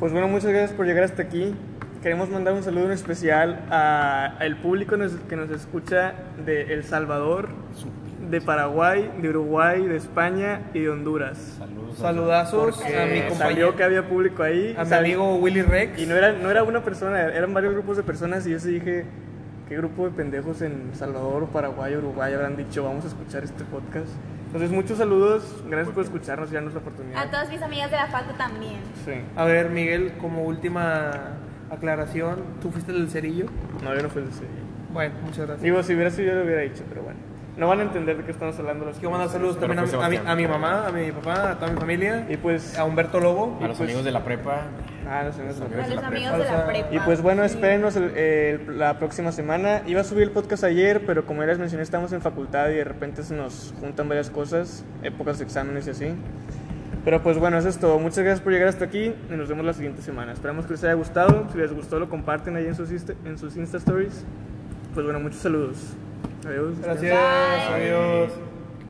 Pues 0.00 0.12
bueno, 0.12 0.28
muchas 0.28 0.50
gracias 0.50 0.72
por 0.72 0.86
llegar 0.86 1.04
hasta 1.04 1.22
aquí. 1.22 1.54
Queremos 2.02 2.28
mandar 2.28 2.54
un 2.54 2.62
saludo 2.62 2.86
en 2.86 2.92
especial 2.92 3.60
a- 3.70 4.34
al 4.38 4.56
público 4.56 4.96
nos- 4.96 5.14
que 5.28 5.36
nos 5.36 5.50
escucha 5.50 6.14
de 6.44 6.72
El 6.74 6.84
Salvador, 6.84 7.48
de 8.28 8.40
Paraguay, 8.40 9.10
de 9.20 9.28
Uruguay, 9.28 9.86
de 9.86 9.96
España 9.96 10.62
y 10.74 10.80
de 10.80 10.90
Honduras. 10.90 11.56
Saludos. 11.58 11.96
Saludazos 11.98 12.76
Porque 12.78 12.98
a 12.98 13.04
mi 13.06 13.10
salió 13.18 13.28
compañero, 13.28 13.76
que 13.76 13.84
había 13.84 14.08
público 14.08 14.42
ahí. 14.42 14.74
a 14.78 14.84
mi 14.84 14.94
amigo 14.94 15.36
Willy 15.36 15.62
Rex. 15.62 15.98
Y 16.00 16.06
no 16.06 16.14
era, 16.16 16.32
no 16.32 16.50
era 16.50 16.62
una 16.64 16.82
persona, 16.82 17.20
eran 17.22 17.52
varios 17.52 17.72
grupos 17.74 17.96
de 17.98 18.02
personas 18.02 18.46
y 18.46 18.50
yo 18.50 18.58
sí 18.58 18.70
dije, 18.72 19.04
¿qué 19.68 19.76
grupo 19.76 20.06
de 20.06 20.10
pendejos 20.12 20.62
en 20.62 20.90
Salvador, 20.94 21.46
Paraguay, 21.48 21.94
Uruguay 21.96 22.32
habrán 22.32 22.56
dicho, 22.56 22.82
vamos 22.84 23.04
a 23.04 23.08
escuchar 23.08 23.44
este 23.44 23.64
podcast? 23.64 24.08
Entonces, 24.46 24.70
muchos 24.70 24.98
saludos, 24.98 25.62
gracias 25.68 25.94
por 25.94 26.04
escucharnos 26.04 26.50
y 26.50 26.54
darnos 26.54 26.74
la 26.74 26.80
oportunidad. 26.80 27.22
A 27.22 27.30
todas 27.30 27.48
mis 27.50 27.62
amigas 27.62 27.90
de 27.90 27.96
la 27.96 28.06
facu 28.08 28.32
también. 28.36 28.80
Sí. 29.04 29.12
A 29.36 29.44
ver, 29.44 29.70
Miguel, 29.70 30.12
como 30.20 30.42
última 30.44 31.10
aclaración, 31.72 32.36
¿tú 32.60 32.70
fuiste 32.70 32.92
el 32.92 32.98
del 32.98 33.10
cerillo? 33.10 33.46
No, 33.82 33.94
yo 33.94 34.02
no 34.02 34.08
fui 34.08 34.22
el 34.22 34.28
de 34.28 34.34
ese. 34.34 34.44
Bueno, 34.92 35.14
muchas 35.22 35.38
gracias. 35.46 35.62
Digo, 35.62 35.82
si 35.82 35.94
hubiera 35.94 36.10
sido 36.10 36.28
yo 36.28 36.34
lo 36.38 36.44
hubiera 36.44 36.60
dicho, 36.62 36.84
pero 36.88 37.02
bueno. 37.02 37.18
No 37.54 37.68
van 37.68 37.80
a 37.80 37.82
entender 37.82 38.16
de 38.16 38.24
qué 38.24 38.30
estamos 38.30 38.58
hablando 38.58 38.86
los 38.86 38.94
Quiero 38.96 39.10
mandar 39.10 39.28
saludos 39.28 39.60
también 39.60 39.78
a, 39.78 39.82
a 40.06 40.08
mi, 40.08 40.16
a 40.16 40.34
mi 40.34 40.46
mamá, 40.46 40.86
a 40.86 40.90
mi 40.90 41.12
papá, 41.12 41.50
a 41.50 41.58
toda 41.58 41.70
mi 41.70 41.78
familia, 41.78 42.26
Y 42.30 42.38
pues, 42.38 42.78
a 42.78 42.84
Humberto 42.84 43.20
Lobo. 43.20 43.58
A 43.62 43.68
los 43.68 43.76
pues- 43.76 43.90
amigos 43.90 44.04
de 44.06 44.10
la 44.10 44.24
prepa. 44.24 44.62
ah. 45.06 45.18
A 45.18 45.20
amigos 45.20 45.36
de 45.36 45.44
los 45.44 45.58
la 45.58 45.66
amigos 45.66 45.86
prepa. 45.86 46.08
de 46.08 46.26
la 46.28 46.32
O 46.38 46.42
sea, 46.46 46.66
prepa. 46.66 46.94
Y 46.94 46.98
pues 47.00 47.20
bueno, 47.20 47.44
espérenos 47.44 47.94
el- 47.96 48.16
el- 48.16 48.78
la 48.78 48.98
próxima 48.98 49.32
semana. 49.32 49.82
Iba 49.86 50.00
a 50.00 50.04
subir 50.04 50.22
el 50.22 50.30
podcast 50.30 50.64
ayer, 50.64 51.02
pero 51.04 51.26
como 51.26 51.42
ya 51.42 51.48
les 51.48 51.58
mencioné, 51.58 51.82
estamos 51.82 52.10
en 52.14 52.22
facultad 52.22 52.70
y 52.70 52.74
de 52.74 52.84
repente 52.84 53.22
se 53.22 53.34
nos 53.34 53.74
juntan 53.80 54.08
varias 54.08 54.30
cosas, 54.30 54.82
épocas 55.02 55.38
de 55.38 55.44
exámenes 55.44 55.86
y 55.88 55.90
así. 55.90 56.14
Pero 57.04 57.22
pues 57.22 57.38
bueno, 57.38 57.58
eso 57.58 57.68
es 57.68 57.78
todo. 57.78 57.98
Muchas 57.98 58.18
gracias 58.24 58.40
por 58.40 58.52
llegar 58.52 58.68
hasta 58.68 58.84
aquí 58.84 59.12
y 59.30 59.36
nos 59.36 59.48
vemos 59.48 59.64
la 59.64 59.72
siguiente 59.72 60.02
semana. 60.02 60.32
Esperamos 60.32 60.66
que 60.66 60.72
les 60.72 60.84
haya 60.84 60.94
gustado. 60.94 61.46
Si 61.52 61.58
les 61.58 61.72
gustó, 61.72 61.98
lo 61.98 62.08
comparten 62.08 62.54
ahí 62.56 62.66
en 62.66 62.74
sus, 62.74 62.90
Insta- 62.92 63.14
en 63.24 63.38
sus 63.38 63.56
Insta 63.56 63.78
Stories. 63.78 64.24
Pues 64.94 65.04
bueno, 65.04 65.18
muchos 65.20 65.40
saludos. 65.40 65.76
Adiós. 66.46 66.78
Gracias, 66.80 67.12
Bye. 67.12 67.90
adiós. 67.90 68.51